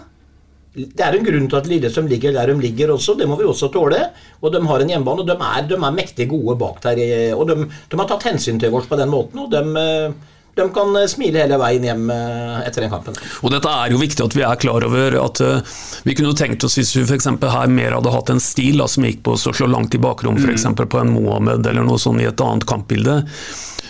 det 0.77 1.01
er 1.01 1.15
en 1.17 1.25
grunn 1.25 1.47
til 1.49 1.58
at 1.58 1.67
Lillestrøm 1.71 2.06
ligger 2.12 2.36
der 2.36 2.51
de 2.51 2.60
ligger 2.62 2.91
også, 2.93 3.15
det 3.17 3.25
må 3.27 3.38
vi 3.39 3.47
også 3.49 3.71
tåle. 3.73 3.97
Og 4.43 4.51
de 4.53 4.60
har 4.69 4.84
en 4.84 4.91
hjemmebane, 4.93 5.23
og 5.23 5.30
de 5.32 5.34
er, 5.34 5.67
de 5.71 5.77
er 5.80 5.95
mektig 5.95 6.27
gode 6.30 6.58
bak 6.60 6.82
der. 6.84 6.99
eh, 7.01 7.34
Og 7.34 7.47
de, 7.49 7.56
de 7.65 7.97
har 8.01 8.10
tatt 8.12 8.27
hensyn 8.30 8.60
til 8.62 8.75
oss 8.77 8.86
på 8.89 8.99
den 8.99 9.10
måten, 9.10 9.39
og 9.41 9.49
de, 9.49 9.63
eh, 9.82 10.36
de 10.58 10.67
kan 10.75 10.93
eh, 10.99 11.08
smile 11.10 11.41
hele 11.41 11.58
veien 11.62 11.88
hjem 11.88 12.06
eh, 12.13 12.60
etter 12.67 12.86
den 12.86 12.93
kampen. 12.93 13.17
Og 13.41 13.56
dette 13.56 13.71
er 13.73 13.95
jo 13.95 14.03
viktig 14.03 14.21
at 14.27 14.38
vi 14.38 14.45
er 14.45 14.62
klar 14.62 14.86
over 14.86 15.17
at 15.23 15.41
eh, 15.47 15.73
vi 16.06 16.13
kunne 16.13 16.30
jo 16.36 16.38
tenkt 16.43 16.67
oss 16.67 16.77
hvis 16.77 16.93
vi 16.99 17.08
f.eks. 17.08 17.25
her 17.41 17.73
mer 17.73 17.97
hadde 17.97 18.13
hatt 18.13 18.30
en 18.36 18.43
stil 18.43 18.77
da, 18.84 18.86
som 18.91 19.08
gikk 19.08 19.23
på 19.25 19.34
å 19.34 19.41
slå 19.49 19.71
langt 19.73 19.97
i 19.97 20.03
bakrom, 20.03 20.38
f.eks. 20.38 20.67
på 20.77 21.01
en 21.01 21.15
Mohammed 21.15 21.65
eller 21.73 21.88
noe 21.89 21.97
sånt 21.97 22.21
i 22.21 22.30
et 22.30 22.45
annet 22.45 22.67
kampbilde. 22.69 23.23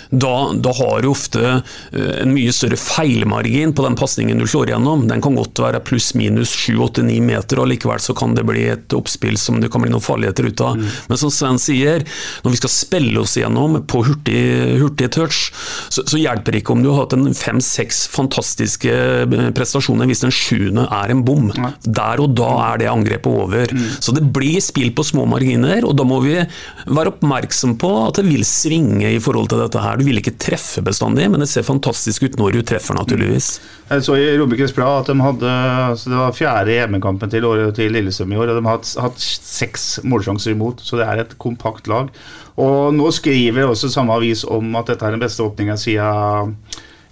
Da, 0.10 0.54
da 0.54 0.74
har 0.78 1.02
du 1.04 1.10
ofte 1.12 1.41
eh, 1.48 2.13
en 2.22 2.34
mye 2.36 2.54
større 2.56 2.80
feilmargin 2.80 3.74
på 3.76 3.84
den 3.86 3.98
pasningen 4.00 4.39
du 4.39 4.48
slår 4.48 4.72
igjennom. 4.72 5.08
Den 5.10 5.24
kan 5.24 5.36
godt 5.38 5.60
være 5.62 5.82
pluss-minus 5.88 6.54
7-8-9 6.56 7.20
meter, 7.26 7.62
og 7.62 7.70
likevel 7.72 8.02
så 8.04 8.15
kan 8.17 8.36
det 8.38 8.46
bli 8.48 8.67
et 8.72 8.96
oppspill 8.96 9.38
som 9.39 9.60
det 9.62 9.72
kan 9.74 9.84
bli 9.84 9.91
noen 9.91 10.04
farligheter 10.04 10.48
ut 10.48 10.63
av. 10.63 10.80
Men 11.10 11.20
som 11.20 11.34
Sven 11.34 11.60
sier, 11.62 12.06
når 12.46 12.56
vi 12.56 12.62
skal 12.62 12.74
spille 12.74 13.24
oss 13.24 13.36
igjennom 13.39 13.82
på 13.89 14.04
hurtig, 14.08 14.41
hurtig 14.82 15.12
touch, 15.15 15.50
så, 15.89 16.06
så 16.08 16.22
hjelper 16.22 16.56
det 16.56 16.63
ikke 16.63 16.78
om 16.78 16.86
du 16.86 16.91
har 16.91 17.04
hatt 17.04 17.17
en 17.17 17.28
fem-seks 17.38 18.06
fantastiske 18.13 18.93
eh, 18.93 19.50
prestasjoner 19.58 20.10
hvis 20.10 20.24
den 20.26 20.34
sjuende 20.36 20.88
er 20.93 21.13
en 21.13 21.26
bom. 21.28 21.52
Der 21.84 22.24
og 22.24 22.34
da 22.38 22.50
er 22.72 22.82
det 22.82 22.91
angrepet 22.91 23.28
over. 23.28 23.72
Så 24.04 24.13
det 24.15 24.26
blir 24.34 24.60
spill 24.63 24.93
på 24.96 25.06
små 25.06 25.28
marginer, 25.30 25.84
og 25.88 25.96
da 26.00 26.06
må 26.08 26.22
vi 26.24 26.38
være 26.39 27.13
oppmerksom 27.13 27.76
på 27.82 27.91
at 28.08 28.20
det 28.20 28.28
vil 28.30 28.46
svinge 28.48 29.12
i 29.15 29.22
forhold 29.24 29.52
til 29.52 29.62
dette 29.63 29.82
her. 29.84 29.96
Du 29.97 30.05
vil 30.05 30.19
ikke 30.21 30.36
treffe 30.39 30.83
bestandig, 30.86 31.25
men 31.31 31.41
det 31.43 31.49
ser 31.51 31.65
fantastisk 31.67 32.27
ut 32.27 32.38
når 32.39 32.57
du 32.57 32.62
treffer, 32.69 32.97
naturligvis. 32.97 33.49
Jeg 33.89 34.05
så 34.05 34.17
i 34.19 34.25
Romerikes 34.38 34.75
Blad 34.75 35.05
at 35.05 35.12
de 35.12 35.23
hadde 35.23 35.53
altså 35.91 36.12
Det 36.12 36.17
var 36.19 36.36
fjerde 36.36 36.75
hjemmekampen 36.75 37.31
til, 37.31 37.47
til 37.77 37.95
Lillestrøm 37.95 38.36
i 38.36 38.39
år, 38.39 38.51
og 38.51 38.60
de 38.60 38.65
har 38.67 38.77
hatt, 38.79 38.91
hatt 39.01 39.23
seks 39.23 39.88
målsjanser 40.07 40.53
imot, 40.53 40.83
så 40.83 40.99
det 40.99 41.07
er 41.07 41.23
et 41.23 41.38
kompakt 41.41 41.89
lag. 41.91 42.12
Og 42.57 42.93
nå 42.97 43.10
skriver 43.13 43.69
også 43.69 43.89
samme 43.93 44.15
avis 44.17 44.43
om 44.45 44.75
at 44.79 44.91
dette 44.91 45.05
er 45.05 45.15
den 45.15 45.23
beste 45.23 45.45
åpninga 45.45 45.77
siden 45.79 46.55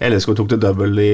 LSK 0.03 0.33
tok 0.35 0.49
det 0.51 0.57
double 0.59 0.89
i 0.99 1.11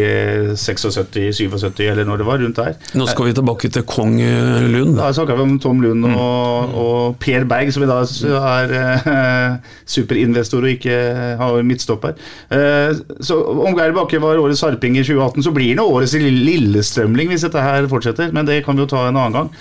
76-77, 0.57 1.83
eller 1.91 2.07
når 2.07 2.21
det 2.21 2.25
var, 2.27 2.39
rundt 2.41 2.57
der. 2.57 2.77
Nå 2.97 3.05
skal 3.09 3.27
vi 3.27 3.33
tilbake 3.37 3.69
til 3.73 3.83
Kong 3.85 4.15
eh, 4.23 4.65
Lund. 4.73 4.95
Da 4.97 5.11
snakka 5.13 5.35
vi 5.37 5.45
om 5.45 5.53
Tom 5.61 5.83
Lund 5.83 6.07
og, 6.09 6.73
og 6.81 7.19
Per 7.21 7.45
Berg, 7.49 7.69
som 7.75 7.85
i 7.85 7.89
dag 7.91 8.09
er 8.41 8.73
eh, 8.81 9.75
superinvestor 9.85 10.65
og 10.65 10.73
ikke 10.73 10.97
har 11.41 11.61
midtstopper. 11.67 12.17
Eh, 12.49 12.97
så 13.21 13.37
om 13.67 13.77
Geir 13.77 13.93
Bakke 13.97 14.21
var 14.23 14.41
årets 14.41 14.63
sarping 14.65 14.97
i 14.97 15.05
2018, 15.05 15.45
så 15.45 15.53
blir 15.55 15.75
det 15.77 15.85
årets 15.85 16.17
lille- 16.17 16.41
lillestrømling 16.51 17.29
hvis 17.31 17.45
dette 17.45 17.61
her 17.61 17.85
fortsetter, 17.91 18.33
men 18.33 18.47
det 18.49 18.63
kan 18.65 18.75
vi 18.77 18.85
jo 18.85 18.89
ta 18.91 19.05
en 19.07 19.17
annen 19.19 19.37
gang. 19.37 19.53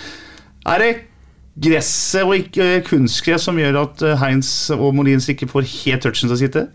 Er 0.71 0.81
det 0.83 0.91
gresset 1.61 2.25
og 2.25 2.37
ikke 2.39 2.81
kunstgress 2.89 3.45
som 3.49 3.59
gjør 3.61 3.83
at 3.85 4.05
eh, 4.07 4.17
Heinz 4.23 4.51
og 4.77 4.95
Molins 4.97 5.29
ikke 5.29 5.49
får 5.51 5.69
helt 5.85 6.07
touchen 6.07 6.31
til 6.31 6.37
å 6.39 6.41
sitte? 6.41 6.67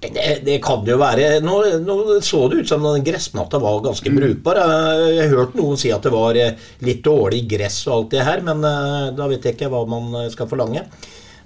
Det, 0.00 0.40
det 0.44 0.58
kan 0.64 0.82
det 0.84 0.92
jo 0.92 0.98
være. 1.00 1.28
Nå, 1.40 1.54
nå 1.80 1.96
så 2.24 2.42
det 2.52 2.62
ut 2.62 2.68
som 2.68 2.84
den 2.84 3.04
gressmatta 3.04 3.58
var 3.62 3.80
ganske 3.84 4.12
brukbar. 4.12 4.60
Jeg 4.60 5.22
har 5.22 5.32
hørt 5.32 5.56
noen 5.56 5.80
si 5.80 5.92
at 5.94 6.04
det 6.04 6.12
var 6.12 6.36
eh, 6.36 6.58
litt 6.84 7.00
dårlig 7.06 7.46
gress 7.48 7.80
og 7.88 7.94
alt 7.94 8.10
det 8.12 8.26
her, 8.26 8.42
men 8.44 8.60
eh, 8.68 9.14
da 9.16 9.28
vet 9.30 9.48
jeg 9.48 9.56
ikke 9.56 9.70
hva 9.72 9.86
man 9.88 10.12
eh, 10.20 10.28
skal 10.34 10.50
forlange. 10.50 10.84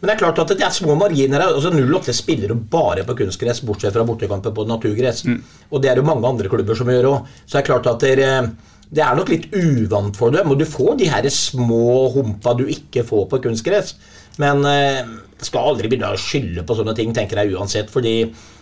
Men 0.01 0.09
det 0.09 0.17
er 0.17 0.23
klart 0.25 0.43
at 0.43 0.51
det 0.57 0.65
er 0.67 0.75
små 0.75 0.97
marginer 0.99 1.45
her. 1.45 1.55
altså 1.55 1.71
08 1.77 2.15
spiller 2.17 2.51
jo 2.55 2.59
bare 2.73 3.05
på 3.07 3.15
kunstgress, 3.21 3.63
bortsett 3.69 3.95
fra 3.95 4.07
bortekamper 4.09 4.55
på 4.57 4.67
naturgress. 4.67 5.27
Og 5.71 5.83
det 5.83 5.91
er 5.91 5.99
det 5.99 6.03
jo 6.03 6.09
mange 6.09 6.27
andre 6.27 6.51
klubber 6.51 6.79
som 6.79 6.91
gjør 6.91 7.11
òg. 7.11 7.35
Så 7.45 7.59
det 7.59 7.61
er 7.61 7.67
klart 7.69 7.91
at 7.91 8.07
det, 8.07 8.31
det 8.91 9.05
er 9.05 9.19
nok 9.19 9.29
litt 9.31 9.51
uvant 9.53 10.17
for 10.17 10.33
dem. 10.33 10.49
Og 10.51 10.57
du 10.59 10.65
får 10.67 10.97
de 11.03 11.11
her 11.13 11.29
små 11.31 12.09
humpa 12.17 12.57
du 12.57 12.65
ikke 12.73 13.05
får 13.07 13.29
på 13.29 13.43
kunstgress. 13.45 13.93
Men 14.40 14.64
eh, 14.68 15.03
skal 15.44 15.72
aldri 15.74 15.88
begynne 15.92 16.14
å 16.14 16.20
skylde 16.20 16.64
på 16.68 16.76
sånne 16.79 16.94
ting, 16.96 17.12
tenker 17.16 17.42
jeg 17.42 17.55
uansett. 17.57 17.90
fordi 17.92 18.14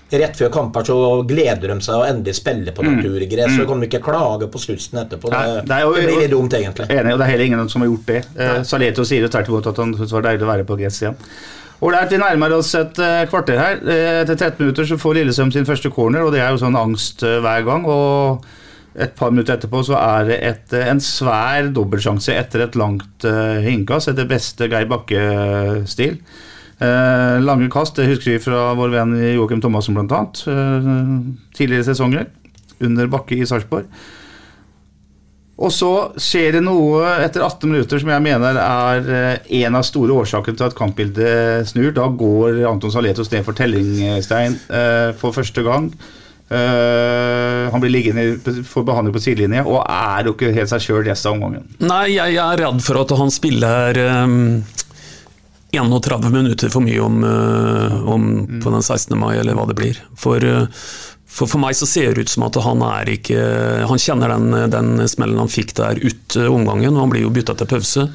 Rett 0.08 0.38
før 0.40 0.48
kamper 0.48 0.86
så 0.88 0.94
gleder 1.28 1.68
de 1.68 1.74
seg 1.84 1.98
å 2.00 2.04
endelig 2.08 2.32
spille 2.38 2.72
på 2.72 2.80
naturgress. 2.80 3.52
Så 3.58 3.66
kan 3.68 3.82
de 3.82 3.88
ikke 3.90 3.98
klage 4.06 4.46
på 4.48 4.56
slutsen 4.62 4.96
etterpå. 5.02 5.28
Det, 5.28 5.36
Nei, 5.36 5.60
det 5.68 5.74
er 5.76 5.82
jo- 5.84 5.90
det 5.98 6.04
blir 6.08 6.22
litt 6.22 6.30
dumt, 6.32 6.54
egentlig. 6.56 6.86
Enig, 6.88 7.12
og 7.12 7.18
det 7.20 7.26
er 7.26 7.30
heller 7.34 7.44
ingen 7.44 7.68
som 7.68 7.82
har 7.84 7.90
gjort 7.90 8.06
det. 8.06 8.22
Eh, 8.40 8.62
Saleto 8.64 9.04
sier 9.04 9.20
jo 9.20 9.28
tvert 9.28 9.48
imot 9.52 9.66
at 9.68 9.76
han 9.76 9.92
syntes 9.92 10.08
det 10.08 10.16
var 10.16 10.22
deilig 10.30 10.46
å 10.46 10.52
være 10.54 10.64
på 10.64 10.78
gress 10.80 11.02
igjen. 11.02 11.16
Ålreit, 11.82 12.08
vi 12.10 12.16
nærmer 12.22 12.56
oss 12.56 12.72
et 12.74 12.98
eh, 13.04 13.26
kvarter 13.28 13.58
her. 13.60 13.76
Eh, 13.84 14.22
Etter 14.22 14.34
13 14.40 14.56
minutter 14.64 14.88
så 14.88 14.96
får 14.98 15.14
Lillesøm 15.20 15.52
sin 15.52 15.68
første 15.68 15.92
corner, 15.92 16.24
og 16.24 16.32
det 16.32 16.40
er 16.40 16.56
jo 16.56 16.62
sånn 16.64 16.74
angst 16.80 17.20
hver 17.20 17.64
gang. 17.68 17.84
Og 17.84 18.48
et 18.98 19.14
par 19.14 19.30
minutter 19.30 19.54
etterpå 19.54 19.84
så 19.87 19.96
er 19.98 20.28
det 20.28 20.38
et, 20.42 20.74
eh, 20.74 20.90
en 20.90 21.00
svær 21.02 21.70
dobbeltsjanse 21.74 22.34
etter 22.34 22.64
et 22.64 22.78
langt 22.78 23.26
uh, 23.28 23.62
innkast, 23.62 24.11
etter 24.11 24.28
beste 24.28 24.68
Geir 24.70 24.88
Bakke-stil. 24.90 26.18
Uh, 26.78 27.38
lange 27.42 27.70
kast, 27.70 27.98
det 27.98 28.08
husker 28.11 28.34
vi 28.34 28.42
fra 28.42 28.72
vår 28.78 28.92
venn 28.94 29.16
Joakim 29.37 29.62
Thomassen 29.62 29.98
bl.a. 29.98 30.22
Uh, 30.50 31.12
tidligere 31.54 31.87
sesonger, 31.90 32.30
under 32.82 33.11
Bakke 33.11 33.38
i 33.38 33.46
Sarpsborg. 33.46 33.87
Og 35.58 35.72
så 35.74 35.90
skjer 36.22 36.54
det 36.54 36.62
noe 36.62 37.02
etter 37.24 37.42
18 37.42 37.66
minutter 37.66 37.98
som 37.98 38.12
jeg 38.12 38.22
mener 38.22 38.61
er 38.62 39.40
en 39.58 39.74
av 39.74 39.87
store 39.87 40.14
årsakene 40.22 40.54
til 40.54 40.68
at 40.68 40.76
kampbildet 40.78 41.66
snur. 41.66 41.90
Da 41.96 42.04
går 42.14 42.61
Anton 42.70 42.94
Saletos 42.94 43.32
ned 43.32 43.42
for 43.42 43.58
tellingstein 43.58 44.54
for 45.18 45.34
første 45.34 45.66
gang. 45.66 45.90
Eh, 46.48 47.70
han 47.70 47.80
blir 47.80 47.92
liggende 47.92 48.62
for 48.64 48.87
behandling 48.88 49.12
på 49.12 49.20
sidelinje 49.20 49.66
og 49.68 49.82
er 49.84 50.30
jo 50.30 50.32
ikke 50.32 50.54
helt 50.56 50.70
seg 50.70 50.80
sjøl 50.80 51.02
resten 51.04 51.28
av 51.28 51.37
omgangen. 51.37 51.66
Nei, 51.84 52.06
jeg 52.14 52.38
er 52.40 52.62
redd 52.62 52.80
for 52.84 53.02
at 53.02 53.12
han 53.20 53.32
spiller 53.34 54.00
um, 54.24 54.38
31 55.76 56.30
minutter 56.32 56.72
for 56.72 56.80
mye 56.87 57.02
om, 57.04 57.20
uh, 57.20 58.00
om 58.08 58.24
på 58.62 58.72
den 58.72 58.80
16. 58.80 59.12
mai, 59.20 59.34
eller 59.37 59.58
hva 59.58 59.68
det 59.68 59.76
blir. 59.76 60.00
For 60.16 60.40
uh, 60.40 60.88
For, 61.28 61.44
for 61.44 61.61
meg 61.61 61.76
så 61.76 61.87
ser 61.87 62.16
det 62.16 62.24
ut 62.24 62.30
som 62.32 62.46
at 62.46 62.56
han 62.64 62.80
er 62.82 63.11
ikke 63.12 63.42
Han 63.87 64.00
kjenner 64.00 64.32
den, 64.32 64.54
den 64.72 65.02
smellen 65.06 65.38
han 65.38 65.50
fikk 65.52 65.74
der 65.76 66.00
ut 66.00 66.38
omgangen, 66.48 66.96
og 66.96 67.04
han 67.04 67.12
blir 67.12 67.26
jo 67.26 67.34
bytta 67.34 67.54
til 67.61 67.68
pause. 67.68 68.06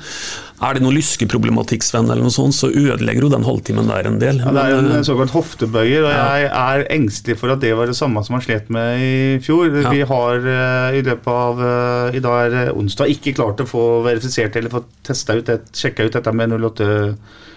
Er 0.63 0.78
det 0.78 0.84
noe 0.86 0.93
lyskeproblematikk, 0.95 1.84
Sven, 1.84 2.06
eller 2.08 2.23
noe 2.23 2.32
sånt, 2.34 2.56
så 2.56 2.69
ødelegger 2.71 3.26
jo 3.26 3.30
den 3.34 3.43
halvtimen 3.43 3.89
der 3.91 4.08
en 4.08 4.19
del. 4.21 4.39
Ja, 4.39 4.52
det 4.56 4.62
er 4.63 4.69
jo 4.73 4.80
en 4.97 5.04
såkalt 5.08 5.34
hoftebøyer, 5.36 6.06
og 6.08 6.12
Ja. 6.13 6.23
jeg 6.39 6.49
er 6.54 6.86
engstelig 6.95 7.38
for 7.41 7.52
at 7.52 7.60
det 7.60 7.73
var 7.76 7.86
det 7.91 7.95
samme 7.99 8.23
som 8.23 8.38
han 8.38 8.45
slet 8.45 8.69
med 8.71 9.04
i 9.04 9.39
fjor. 9.43 9.67
Ja. 9.84 9.89
Vi 9.91 10.02
har 10.08 10.36
eh, 10.56 10.99
i 10.99 11.04
løpet 11.04 11.28
av 11.28 11.60
eh, 11.67 12.17
I 12.17 12.23
dag 12.23 12.54
er 12.63 12.71
onsdag 12.73 13.12
ikke 13.12 13.36
klart 13.36 13.60
å 13.60 13.67
få 13.67 13.84
verifisert 14.08 14.56
eller 14.56 14.69
få 14.69 14.84
testa 15.04 15.36
ut, 15.36 15.45
det- 15.45 15.73
sjekka 15.76 16.06
ut 16.08 16.13
dette 16.13 16.32
med 16.34 16.49
08 16.56 17.15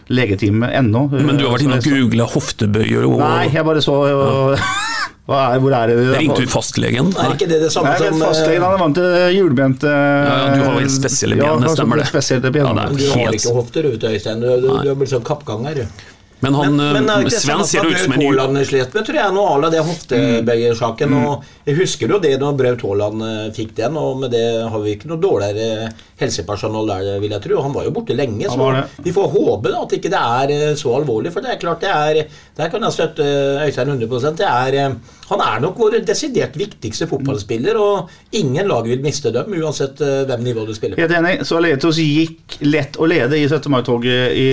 legetime 0.09 0.69
ennå. 0.73 1.09
men 1.11 1.37
du 1.37 1.45
har 1.47 1.57
vært 1.59 1.65
inne 1.67 1.79
og 1.79 1.83
googla 1.85 2.27
hoftebøyer 2.31 3.07
og 3.09 3.19
Nei, 3.19 3.49
jeg 3.51 3.65
bare 3.67 3.83
så 3.83 3.97
og, 4.07 4.59
er, 5.35 5.59
Hvor 5.59 5.75
er 5.75 5.91
det? 5.91 5.97
Ringte 6.15 6.45
du 6.45 6.51
fastlegen? 6.51 7.09
Er 7.19 7.33
ikke 7.35 7.49
det 7.51 7.59
det 7.65 7.71
samme 7.75 7.97
Nei, 7.97 7.99
som 7.99 8.21
fastlegen 8.23 8.63
han 8.63 8.77
er 8.77 8.83
vant 8.85 8.99
til 9.01 9.17
hjulbente 9.35 9.91
Ja, 9.91 10.37
ja, 10.39 10.51
du 10.55 10.67
har 10.69 10.83
jo 10.85 10.91
spesielle 10.95 11.39
ben, 11.41 11.47
ja, 11.49 11.57
det 11.65 11.73
stemmer 11.75 12.03
det. 12.03 12.11
Spesielle 12.13 12.53
ben. 12.55 12.69
Ja, 12.69 12.75
det 12.77 12.85
er 12.85 13.01
Du 13.01 13.09
har 13.25 13.39
ikke 13.41 13.57
hofter, 13.57 13.89
du, 13.89 14.07
Øystein. 14.13 14.45
Du, 14.45 14.53
du, 14.63 14.69
du 14.71 14.93
har 14.93 15.01
blitt 15.01 15.15
sånn 15.17 15.27
kappganger. 15.27 15.83
Men 16.41 16.55
han, 16.55 16.77
Men, 16.77 16.93
men 16.93 17.11
eh, 17.11 17.25
det 17.25 17.31
Sven 17.41 17.65
ser 17.65 17.87
ut 17.87 17.99
som 17.99 18.13
en 18.13 18.21
Braut 18.21 18.41
Haaland 18.41 18.67
slet 18.69 18.93
med, 18.95 19.07
tror 19.09 19.19
jeg, 19.19 19.35
noe 19.35 19.55
à 19.55 19.61
la 19.63 19.71
det 19.73 19.83
hoftebøyersaken. 19.87 21.15
Mm. 21.17 21.47
Jeg 21.71 21.79
husker 21.81 22.13
jo 22.13 22.19
det 22.23 22.35
da 22.43 22.51
Braut 22.53 22.85
Haaland 22.85 23.25
eh, 23.25 23.47
fikk 23.57 23.73
den, 23.79 23.97
og 23.97 24.21
med 24.21 24.35
det 24.37 24.45
har 24.69 24.85
vi 24.85 24.95
ikke 24.99 25.11
noe 25.11 25.23
dårligere 25.23 25.89
helsepersonell 26.21 26.89
der, 26.89 27.09
vil 27.21 27.35
jeg 27.35 27.45
tro. 27.45 27.59
Han 27.65 27.75
var 27.75 27.85
jo 27.87 27.93
borte 27.97 28.17
lenge, 28.17 28.49
så 28.49 28.69
vi 29.05 29.13
får 29.15 29.29
håpe 29.35 29.73
da, 29.73 29.83
at 29.85 29.95
ikke 29.99 30.13
det 30.13 30.23
er 30.23 30.55
eh, 30.55 30.79
så 30.79 30.95
alvorlig. 30.97 31.33
For 31.35 31.45
det 31.45 31.53
er 31.53 31.61
klart 31.61 31.85
det 31.85 31.93
er 31.93 32.23
Der 32.57 32.73
kan 32.73 32.85
jeg 32.87 32.97
støtte 32.97 33.27
eh, 33.27 33.67
Øystein 33.67 33.93
100 33.93 34.33
det 34.41 34.49
er, 34.49 34.79
eh, 34.81 35.15
Han 35.29 35.45
er 35.45 35.61
nok 35.61 35.79
vår 35.83 35.99
desidert 36.09 36.57
viktigste 36.57 37.09
fotballspiller, 37.11 37.77
og 37.77 38.11
ingen 38.33 38.69
lag 38.69 38.89
vil 38.89 39.03
miste 39.05 39.33
dem, 39.35 39.53
uansett 39.61 40.01
hvem 40.01 40.45
nivå 40.47 40.65
du 40.67 40.75
spiller 40.75 40.97
på. 40.97 41.03
Helt 41.03 41.17
enig. 41.19 41.41
Så 41.45 41.59
Aletos 41.59 42.01
gikk 42.01 42.61
lett 42.65 42.97
å 42.97 43.09
lede 43.11 43.37
i 43.37 43.49
17. 43.49 43.69
mai-toget 43.73 44.37
i 44.39 44.49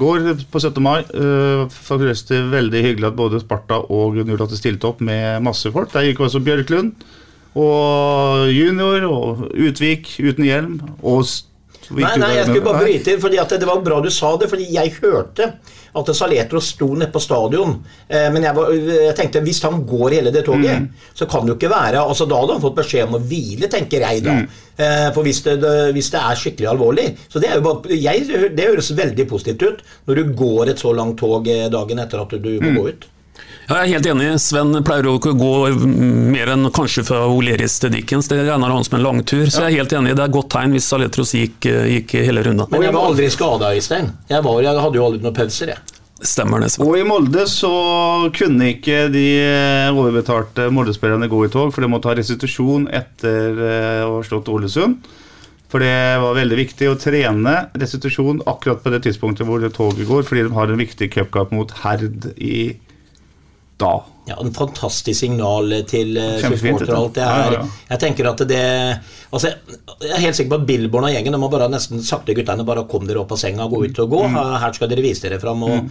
går 0.00 0.32
på 0.50 0.60
17. 0.60 0.82
mai. 0.82 1.04
Faktisk 1.70 2.34
veldig 2.52 2.82
hyggelig 2.90 3.12
at 3.12 3.18
både 3.18 3.40
Sparta 3.40 3.80
og 3.86 4.18
08 4.18 4.58
stilte 4.58 4.90
opp 4.90 5.00
med 5.04 5.44
masse 5.46 5.70
folk. 5.72 5.94
Der 5.94 6.10
gikk 6.10 6.26
også 6.26 6.42
Bjørklund 6.44 7.06
og 7.56 8.46
Junior 8.52 9.06
og 9.08 9.46
Utvik 9.56 10.14
uten 10.20 10.44
hjelm. 10.48 10.80
Og 11.02 11.24
Nei, 11.94 12.16
nei, 12.18 12.32
jeg 12.34 12.48
skulle 12.48 12.64
bare 12.66 12.80
bryte 12.82 13.12
inn, 13.12 13.20
fordi 13.22 13.36
det 13.60 13.66
var 13.68 13.78
bra 13.86 14.00
du 14.02 14.08
sa 14.10 14.32
det. 14.40 14.48
Fordi 14.50 14.64
jeg 14.74 14.90
hørte 15.04 15.44
at 15.96 16.08
Saletro 16.18 16.58
sto 16.60 16.88
nede 16.98 17.12
på 17.14 17.20
stadion. 17.22 17.76
Eh, 18.10 18.24
men 18.34 18.42
jeg, 18.42 18.56
var, 18.56 18.72
jeg 18.74 19.14
tenkte 19.14 19.42
hvis 19.46 19.60
han 19.62 19.84
går 19.86 20.16
hele 20.18 20.32
det 20.34 20.42
toget, 20.48 20.80
Mm. 20.82 20.88
så 21.14 21.28
kan 21.30 21.46
det 21.46 21.54
jo 21.54 21.56
ikke 21.60 21.70
være 21.70 22.02
altså 22.02 22.26
Da 22.26 22.40
hadde 22.40 22.56
han 22.56 22.64
fått 22.64 22.74
beskjed 22.80 23.06
om 23.06 23.14
å 23.20 23.22
hvile, 23.22 23.70
tenker 23.70 24.02
jeg 24.02 24.24
da. 24.26 24.34
Mm. 24.34 24.48
Eh, 24.82 25.06
for 25.14 25.22
hvis 25.22 25.40
det, 25.46 25.54
hvis 25.94 26.10
det 26.10 26.20
er 26.26 26.34
skikkelig 26.42 26.68
alvorlig. 26.74 27.06
Så 27.30 27.38
det, 27.40 27.54
bare, 27.62 27.94
jeg, 27.94 28.26
det 28.58 28.66
høres 28.66 28.90
veldig 28.98 29.28
positivt 29.30 29.62
ut 29.62 29.84
når 30.10 30.14
du 30.24 30.34
går 30.42 30.72
et 30.74 30.82
så 30.82 30.90
langt 30.92 31.20
tog 31.22 31.46
eh, 31.48 31.68
dagen 31.70 32.02
etter 32.02 32.18
at 32.26 32.34
du 32.34 32.50
må 32.58 32.72
Mm. 32.74 32.80
gå 32.82 32.88
ut. 32.90 33.06
Ja, 33.66 33.80
jeg 33.82 33.88
er 33.88 33.92
helt 33.96 34.06
enig. 34.12 34.26
Sven 34.38 34.76
pleier 34.86 35.08
jo 35.08 35.16
ikke 35.18 35.32
å 35.34 35.38
gå 35.40 35.52
mer 36.30 36.52
enn 36.52 36.68
kanskje 36.74 37.02
fra 37.08 37.24
Oleris 37.26 37.80
til 37.82 37.90
Dickens. 37.96 38.28
Det 38.30 38.38
regner 38.46 38.70
han 38.70 38.86
som 38.86 38.94
en 39.00 39.02
langtur. 39.02 39.42
Så 39.50 39.64
jeg 39.64 39.72
er 39.72 39.80
helt 39.80 39.94
enig. 39.98 40.14
Det 40.14 40.22
er 40.22 40.30
et 40.30 40.36
godt 40.36 40.52
tegn 40.54 40.76
hvis 40.76 40.86
Saletros 40.86 41.34
gikk, 41.34 41.66
gikk 41.66 42.14
hele 42.28 42.46
runda. 42.46 42.68
Men 42.70 42.86
jeg 42.86 42.94
var 42.94 43.10
aldri 43.10 43.26
skada, 43.34 43.72
Øystein. 43.74 44.12
Jeg, 44.30 44.44
var, 44.46 44.62
jeg 44.62 44.84
hadde 44.86 45.00
jo 45.00 45.08
aldri 45.08 45.24
noen 45.24 45.34
pauser, 45.34 45.74
jeg. 45.74 45.96
Stemmer 46.22 46.62
det, 46.62 46.70
Sven. 46.72 46.86
Og 46.86 46.94
i 46.96 47.04
Molde 47.04 47.42
så 47.50 47.72
kunne 48.38 48.70
ikke 48.76 49.02
de 49.12 49.26
eh, 49.42 49.90
overbetalte 49.90 50.70
Molde-spillerne 50.72 51.28
gå 51.28 51.42
i 51.44 51.50
tog, 51.52 51.74
for 51.74 51.82
de 51.82 51.90
måtte 51.92 52.08
ha 52.08 52.16
restitusjon 52.16 52.86
etter 52.94 53.60
eh, 53.66 54.06
å 54.06 54.20
ha 54.20 54.24
slått 54.24 54.48
Ålesund. 54.48 55.10
For 55.66 55.82
det 55.82 56.22
var 56.22 56.38
veldig 56.38 56.56
viktig 56.62 56.88
å 56.88 56.96
trene 57.02 57.56
restitusjon 57.74 58.44
akkurat 58.46 58.80
på 58.84 58.94
det 58.94 59.02
tidspunktet 59.08 59.48
hvor 59.48 59.58
det 59.60 59.74
toget 59.74 60.06
går, 60.06 60.22
fordi 60.24 60.46
de 60.46 60.54
har 60.54 60.70
en 60.70 60.80
viktig 60.80 61.10
cupkamp 61.18 61.50
mot 61.52 61.74
Herd 61.82 62.30
i 62.38 62.76
da. 63.80 63.92
Ja, 64.26 64.36
En 64.42 64.50
fantastisk 64.54 65.20
signal 65.20 65.70
til 65.86 66.16
eh, 66.18 66.40
supportere 66.42 66.96
og 66.96 67.04
alt. 67.04 67.14
Det 67.14 67.22
Ja, 67.22 67.36
er, 67.36 67.52
ja, 67.52 67.60
ja. 67.60 67.84
Jeg 67.92 68.02
tenker 68.02 68.30
at 68.32 68.42
det 68.48 68.62
altså, 69.30 69.52
Jeg 70.02 70.10
er 70.16 70.24
helt 70.24 70.38
sikker 70.38 70.56
på 70.56 70.60
at 70.62 70.66
Billborn 70.66 71.06
og 71.06 71.14
gjengen 71.14 71.36
De 71.36 71.40
har 71.44 71.52
bare 71.52 71.70
nesten 71.70 72.02
sagt 72.02 72.26
til 72.26 72.38
guttene 72.40 72.66
bare 72.66 72.86
kom 72.90 73.06
dere 73.06 73.22
opp 73.22 73.36
av 73.36 73.40
senga, 73.40 73.68
gå 73.70 73.84
ut 73.84 74.02
og 74.02 74.10
gå. 74.16 74.22
Mm. 74.26 74.38
Her 74.64 74.74
skal 74.74 74.90
dere 74.90 75.04
vise 75.04 75.28
dere 75.28 75.38
fram. 75.42 75.62
og 75.68 75.90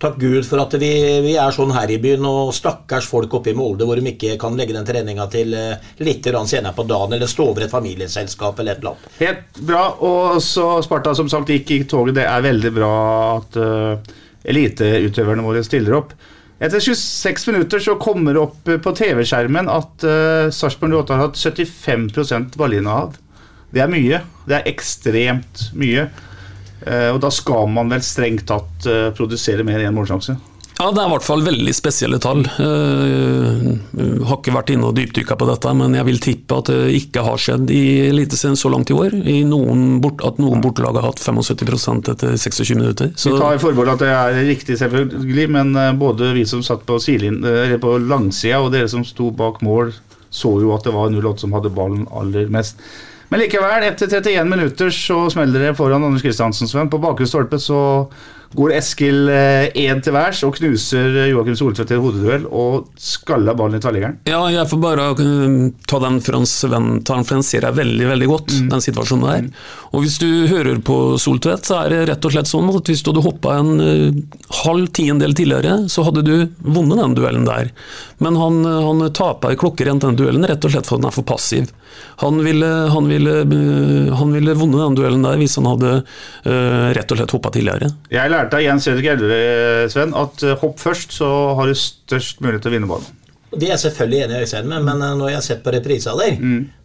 Takk 0.00 0.16
Gud 0.16 0.46
for 0.48 0.62
at 0.62 0.72
vi, 0.80 0.88
vi 1.20 1.34
er 1.36 1.52
sånn 1.52 1.74
her 1.76 1.90
i 1.92 1.98
byen, 2.00 2.24
og 2.24 2.54
stakkars 2.56 3.04
folk 3.10 3.34
oppe 3.36 3.52
i 3.52 3.56
Molde 3.56 3.84
hvor 3.84 4.00
de 4.00 4.14
ikke 4.14 4.38
kan 4.40 4.56
legge 4.56 4.72
den 4.72 4.86
treninga 4.88 5.26
til 5.32 5.52
eh, 5.52 5.90
litt 6.00 6.24
senere 6.24 6.72
på 6.72 6.86
dagen, 6.88 7.12
eller 7.12 7.28
stå 7.28 7.50
over 7.50 7.66
et 7.66 7.72
familieselskap 7.72 8.62
eller 8.62 8.78
et 8.78 8.80
eller 8.80 8.94
annet. 8.94 9.18
Helt 9.20 9.60
bra. 9.68 9.82
Og 10.00 10.40
så 10.44 10.70
Sparta 10.86 11.12
som 11.14 11.28
sagt 11.28 11.52
gikk 11.52 11.74
i 11.76 11.82
toget. 11.84 12.16
Det 12.16 12.24
er 12.24 12.46
veldig 12.48 12.72
bra 12.72 12.94
at 13.34 13.60
uh, 13.60 14.16
eliteutøverne 14.48 15.44
våre 15.44 15.64
stiller 15.68 15.98
opp. 16.00 16.16
Etter 16.60 16.80
26 16.80 17.46
minutter 17.48 17.80
så 17.80 17.94
kommer 17.96 18.36
det 18.36 18.40
opp 18.42 18.68
eh, 18.68 18.80
på 18.84 18.92
TV-skjermen 18.92 19.70
at 19.72 20.04
uh, 20.04 20.50
Sarpsborg 20.52 20.92
08 20.92 21.16
har 21.16 21.22
hatt 21.24 21.40
75% 21.40 22.58
ballinnehav. 22.60 23.14
Det 23.72 23.80
er 23.80 23.88
mye. 23.88 24.18
Det 24.44 24.58
er 24.58 24.68
ekstremt 24.68 25.70
mye. 25.72 26.10
Uh, 26.84 27.14
og 27.14 27.22
da 27.24 27.30
skal 27.32 27.64
man 27.72 27.88
vel 27.92 28.04
strengt 28.04 28.44
tatt 28.50 28.88
uh, 28.90 29.08
produsere 29.16 29.64
mer 29.64 29.80
enn 29.80 29.88
én 29.88 29.96
målsjanse. 29.96 30.36
Ja, 30.80 30.86
Det 30.96 31.02
er 31.02 31.10
i 31.10 31.12
hvert 31.12 31.26
fall 31.26 31.42
veldig 31.44 31.72
spesielle 31.76 32.16
tall. 32.24 32.38
Jeg 32.56 34.20
har 34.24 34.38
ikke 34.38 34.54
vært 34.54 34.70
inne 34.72 34.88
og 34.88 34.94
dypdykka 34.96 35.36
på 35.36 35.48
dette, 35.50 35.74
men 35.76 35.92
jeg 35.98 36.06
vil 36.08 36.20
tippe 36.24 36.56
at 36.56 36.70
det 36.72 36.94
ikke 36.96 37.24
har 37.26 37.42
skjedd 37.42 37.68
i 37.74 37.82
Eliteserien 38.06 38.56
så 38.56 38.70
langt 38.72 38.88
i 38.88 38.96
år. 38.96 39.12
I 39.12 39.42
noen 39.44 39.98
bort, 40.00 40.24
at 40.24 40.40
noen 40.40 40.64
bortelag 40.64 40.96
har 40.96 41.10
hatt 41.10 41.20
75 41.20 42.08
etter 42.14 42.32
26 42.32 42.80
minutter. 42.80 43.12
Så, 43.12 43.34
Vi 43.34 43.42
tar 43.42 43.60
forbehold 43.60 43.92
at 43.92 44.06
det 44.06 44.08
er 44.14 44.40
riktig, 44.48 44.78
selvfølgelig, 44.80 45.46
men 45.52 45.76
eh, 45.76 45.92
både 46.00 46.32
vi 46.38 46.46
som 46.48 46.64
satt 46.64 46.88
på, 46.88 46.96
eh, 46.96 47.76
på 47.84 47.94
langsida 48.00 48.64
og 48.64 48.72
dere 48.72 48.88
som 48.88 49.04
sto 49.04 49.28
bak 49.36 49.60
mål, 49.60 49.92
så 50.32 50.56
jo 50.64 50.72
at 50.72 50.88
det 50.88 50.96
var 50.96 51.12
08 51.12 51.44
som 51.44 51.52
hadde 51.52 51.76
ballen 51.76 52.08
aller 52.08 52.48
mest. 52.48 52.80
Men 53.28 53.44
likevel, 53.44 53.84
etter 53.84 54.08
31 54.08 54.48
minutter 54.48 54.88
så 54.90 55.26
smeller 55.30 55.68
det 55.68 55.76
foran 55.78 56.02
Anders 56.02 56.24
Kristiansen, 56.24 56.66
Sven. 56.66 56.88
På 56.90 56.98
bakre 56.98 57.28
stolpe 57.28 57.60
så 57.62 57.82
går 58.56 58.74
Eskil 58.80 59.30
én 59.30 60.00
til 60.02 60.14
værs 60.14 60.42
og 60.46 60.56
knuser 60.58 61.16
eh, 61.22 61.30
Joakim 61.30 61.56
Soltvedt 61.58 61.90
til 61.92 62.02
hodeduell 62.02 62.46
og 62.46 62.90
skaller 63.00 63.56
ballen 63.58 63.78
i 63.78 63.82
tverrliggeren. 63.82 64.18
ja, 64.28 64.40
jeg 64.52 64.68
får 64.70 64.80
bare 64.82 65.06
uh, 65.18 65.70
ta 65.88 66.00
den 66.02 66.20
for 66.24 66.38
hans 66.38 66.54
venn, 66.64 66.90
tar 67.06 67.20
den, 67.20 67.28
for 67.28 67.38
den 67.38 67.46
ser 67.46 67.66
jeg 67.66 67.78
veldig 67.78 68.08
veldig 68.10 68.30
godt, 68.30 68.56
den 68.72 68.84
situasjonen 68.84 69.26
der. 69.28 69.66
Og 69.90 70.04
Hvis 70.04 70.18
du 70.22 70.28
hører 70.50 70.80
på 70.86 70.96
Soltvedt, 71.20 71.66
så 71.68 71.82
er 71.82 71.94
det 71.94 72.00
rett 72.10 72.26
og 72.26 72.34
slett 72.34 72.50
sånn 72.50 72.70
at 72.70 72.90
hvis 72.90 73.02
du 73.04 73.12
hadde 73.12 73.26
hoppa 73.26 73.56
en 73.60 73.72
uh, 73.82 74.40
halv 74.64 74.90
tiendedel 74.96 75.36
tidligere, 75.36 75.76
så 75.92 76.06
hadde 76.06 76.24
du 76.26 76.34
vunnet 76.60 77.00
den 77.02 77.18
duellen 77.18 77.46
der. 77.48 77.72
Men 78.20 78.36
han, 78.36 78.62
han 78.64 79.06
tapa 79.16 79.52
i 79.52 79.60
klokkerent 79.60 80.04
den 80.04 80.18
duellen 80.18 80.46
rett 80.48 80.64
og 80.64 80.74
slett 80.74 80.88
fordi 80.88 81.04
han 81.04 81.10
er 81.12 81.16
for 81.16 81.28
passiv. 81.28 81.70
Han 82.20 82.38
ville, 82.44 82.66
han 82.94 83.08
ville, 83.10 83.36
uh, 83.46 84.14
han 84.18 84.34
ville 84.34 84.56
vunnet 84.58 84.82
den 84.82 84.98
duellen 84.98 85.26
der 85.26 85.38
hvis 85.40 85.56
han 85.60 85.68
hadde 85.70 85.94
uh, 86.00 86.88
rett 86.96 87.10
og 87.10 87.20
slett 87.20 87.36
hoppa 87.36 87.52
tidligere. 87.54 87.90
Jeg 88.12 88.32
lærte 88.32 88.39
av 88.48 88.62
Jens 88.64 88.84
Fredrik 88.88 89.06
Elverud, 89.12 89.90
Sven, 89.92 90.12
at 90.16 90.42
eh, 90.46 90.56
hopp 90.62 90.78
først, 90.80 91.12
så 91.20 91.28
har 91.58 91.66
du 91.70 91.74
størst 91.76 92.40
mulighet 92.44 92.62
til 92.64 92.72
å 92.72 92.74
vinne 92.78 92.88
ballen. 92.90 93.16
Det 93.50 93.66
er 93.66 93.72
jeg 93.72 93.80
selvfølgelig 93.82 94.18
enig 94.22 94.34
i 94.38 94.42
Øystein 94.46 94.68
med, 94.70 94.84
men 94.86 95.00
eh, 95.02 95.14
når 95.18 95.28
jeg 95.32 95.38
har 95.40 95.46
sett 95.48 95.62
på 95.64 95.72
reprisa 95.74 96.12
der, 96.18 96.36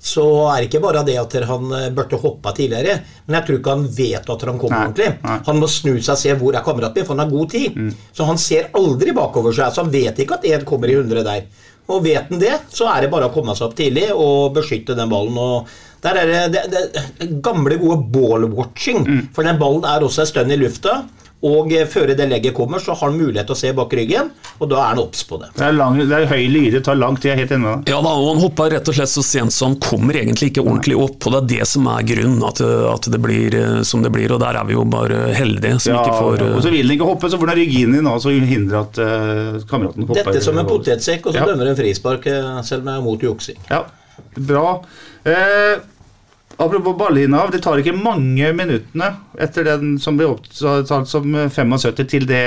så 0.02 0.24
er 0.50 0.64
det 0.64 0.70
ikke 0.72 0.82
bare 0.82 1.04
det 1.06 1.18
at 1.22 1.36
han 1.52 1.76
eh, 1.78 1.88
burde 1.94 2.18
hoppa 2.24 2.56
tidligere, 2.58 2.96
men 3.28 3.38
jeg 3.40 3.48
tror 3.48 3.60
ikke 3.62 3.76
han 3.78 3.86
vet 4.00 4.32
at 4.36 4.46
han 4.50 4.60
kommer 4.62 4.78
Nei, 4.80 4.88
ordentlig. 4.90 5.12
nei. 5.24 5.38
Han 5.50 5.62
må 5.62 5.70
snu 5.70 5.94
seg 6.00 6.16
og 6.16 6.22
se 6.24 6.36
hvor 6.42 6.58
er 6.58 6.66
kameraten 6.66 7.00
min, 7.02 7.08
for 7.08 7.16
han 7.16 7.24
har 7.26 7.36
god 7.36 7.54
tid. 7.54 7.80
Så 8.18 8.28
han 8.32 8.42
ser 8.42 8.72
aldri 8.82 9.14
bakover 9.16 9.54
seg, 9.56 9.72
så 9.78 9.86
han 9.86 9.94
vet 9.94 10.20
ikke 10.26 10.40
at 10.42 10.50
én 10.50 10.66
kommer 10.68 10.90
i 10.92 10.98
100 10.98 11.24
der. 11.30 11.46
Og 11.86 12.02
vet 12.02 12.32
han 12.34 12.42
det, 12.42 12.56
så 12.74 12.88
er 12.90 13.06
det 13.06 13.12
bare 13.14 13.28
å 13.30 13.34
komme 13.36 13.54
seg 13.54 13.68
opp 13.68 13.76
tidlig 13.78 14.08
og 14.18 14.56
beskytte 14.58 14.96
den 14.98 15.12
ballen. 15.12 15.38
og 15.38 15.68
der 16.06 16.18
er 16.22 16.30
det, 16.50 16.62
det, 16.70 16.82
det 17.20 17.28
gamle, 17.46 17.78
gode 17.82 18.04
ball-watching. 18.14 19.06
For 19.34 19.46
den 19.46 19.58
ballen 19.62 19.86
er 19.90 20.04
også 20.06 20.22
en 20.26 20.30
stund 20.30 20.54
i 20.54 20.58
lufta. 20.62 21.00
Og 21.46 21.72
eh, 21.76 21.86
før 21.90 22.12
det 22.16 22.26
legget 22.30 22.56
kommer, 22.58 22.82
så 22.82 22.96
har 22.96 23.12
han 23.12 23.20
mulighet 23.20 23.50
til 23.50 23.56
å 23.56 23.60
se 23.60 23.72
bak 23.78 23.94
ryggen, 23.98 24.32
og 24.58 24.70
da 24.72 24.80
er 24.82 24.94
han 24.94 25.02
obs 25.04 25.24
på 25.30 25.38
det. 25.42 25.52
Det 25.58 25.66
er, 25.68 25.76
lang, 25.78 26.00
det 26.00 26.18
er 26.18 26.28
høy 26.32 26.46
lyre, 26.50 26.72
det 26.78 26.84
tar 26.88 26.98
lang 26.98 27.18
tid, 27.20 27.30
jeg 27.32 27.36
er 27.36 27.42
helt 27.44 27.56
enig 27.56 27.66
med 27.66 27.74
deg. 27.86 27.94
Ja 27.94 28.00
da, 28.06 28.14
og 28.18 28.30
han 28.32 28.42
hoppa 28.44 28.70
rett 28.74 28.92
og 28.92 28.98
slett 28.98 29.12
så 29.14 29.24
sent 29.26 29.56
så 29.56 29.70
han 29.70 29.78
kommer 29.84 30.18
egentlig 30.18 30.52
ikke 30.52 30.64
ordentlig 30.66 30.98
opp. 30.98 31.20
og 31.28 31.36
Det 31.36 31.42
er 31.42 31.50
det 31.54 31.70
som 31.70 31.90
er 31.92 32.08
grunnen, 32.08 32.44
at, 32.50 32.62
at 32.66 33.10
det 33.14 33.22
blir 33.24 33.60
eh, 33.60 33.82
som 33.88 34.04
det 34.06 34.12
blir. 34.16 34.34
og 34.36 34.42
Der 34.44 34.60
er 34.60 34.68
vi 34.68 34.78
jo 34.78 34.86
bare 34.90 35.22
heldige 35.38 35.80
som 35.84 35.94
Ja, 35.96 36.04
ikke 36.04 36.20
får 36.22 36.46
og 36.46 36.62
så 36.64 36.70
eh, 36.72 36.78
vil 36.78 36.88
han 36.90 36.96
ikke 36.98 37.10
hoppe, 37.14 37.32
så 37.32 37.40
får 37.42 37.54
han 37.54 37.60
ryggen 37.62 37.90
inn 37.90 38.00
i 38.00 38.04
nå, 38.06 38.16
så 38.22 38.34
hindrer 38.36 38.82
at 38.82 39.00
uh, 39.02 39.60
kameraten 39.70 40.08
hopper. 40.08 40.32
Dette 40.32 40.44
som 40.46 40.58
en 40.62 40.70
potetsekk, 40.70 41.28
og 41.30 41.36
så 41.36 41.44
Ja. 41.44 41.50
dømmer 41.52 41.72
en 41.72 41.78
frispark, 41.78 42.26
eh, 42.32 42.62
selv 42.68 42.86
om 42.86 42.92
jeg 42.92 43.02
er 43.02 43.06
mot 43.06 43.28
juksing. 43.30 43.60
Ja, 43.70 43.84
bra. 44.38 44.68
Eh, 45.26 45.76
apropos 46.58 46.96
ballinnehav, 47.00 47.52
det 47.52 47.64
tar 47.66 47.82
ikke 47.82 47.96
mange 47.98 48.52
minuttene 48.56 49.12
etter 49.42 49.68
den 49.68 49.98
som 50.02 50.18
blir 50.18 50.32
opptatt 50.36 51.10
som 51.10 51.36
75 51.52 52.06
til 52.08 52.28
det 52.30 52.46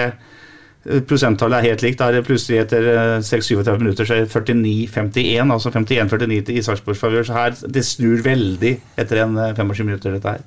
Eh, 0.89 1.01
Prosenttallet 1.09 1.59
er 1.61 1.73
helt 1.73 1.85
likt. 1.85 2.01
Da 2.01 2.09
er 2.09 2.19
det 2.19 2.27
plutselig 2.29 2.63
etter 2.63 2.91
eh, 2.93 3.15
6-37 3.27 3.81
minutter 3.83 4.09
så 4.09 4.17
er 4.17 4.27
det 4.27 4.33
49-51, 4.33 5.55
altså 5.55 5.73
51-49 5.75 6.43
til 6.49 6.61
Sarpsborgs 6.65 7.03
favør. 7.03 7.27
Så 7.27 7.37
her, 7.37 7.57
det 7.79 7.87
snur 7.87 8.23
veldig 8.25 8.75
etter 9.01 9.25
en 9.25 9.39
eh, 9.43 9.55
25 9.57 9.89
minutter, 9.91 10.17
dette 10.17 10.37
her. 10.37 10.47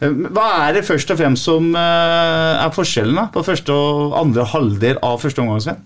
Eh, 0.00 0.16
Hva 0.32 0.48
er 0.68 0.78
det 0.78 0.86
først 0.88 1.12
og 1.14 1.20
fremst 1.20 1.48
som 1.48 1.70
eh, 1.76 2.64
er 2.64 2.74
forskjellen 2.74 3.20
da, 3.22 3.28
på 3.34 3.44
første 3.46 3.74
og 3.76 4.16
andre 4.22 4.48
halvdel 4.54 5.02
av 5.04 5.20
første 5.22 5.44
omgang? 5.44 5.84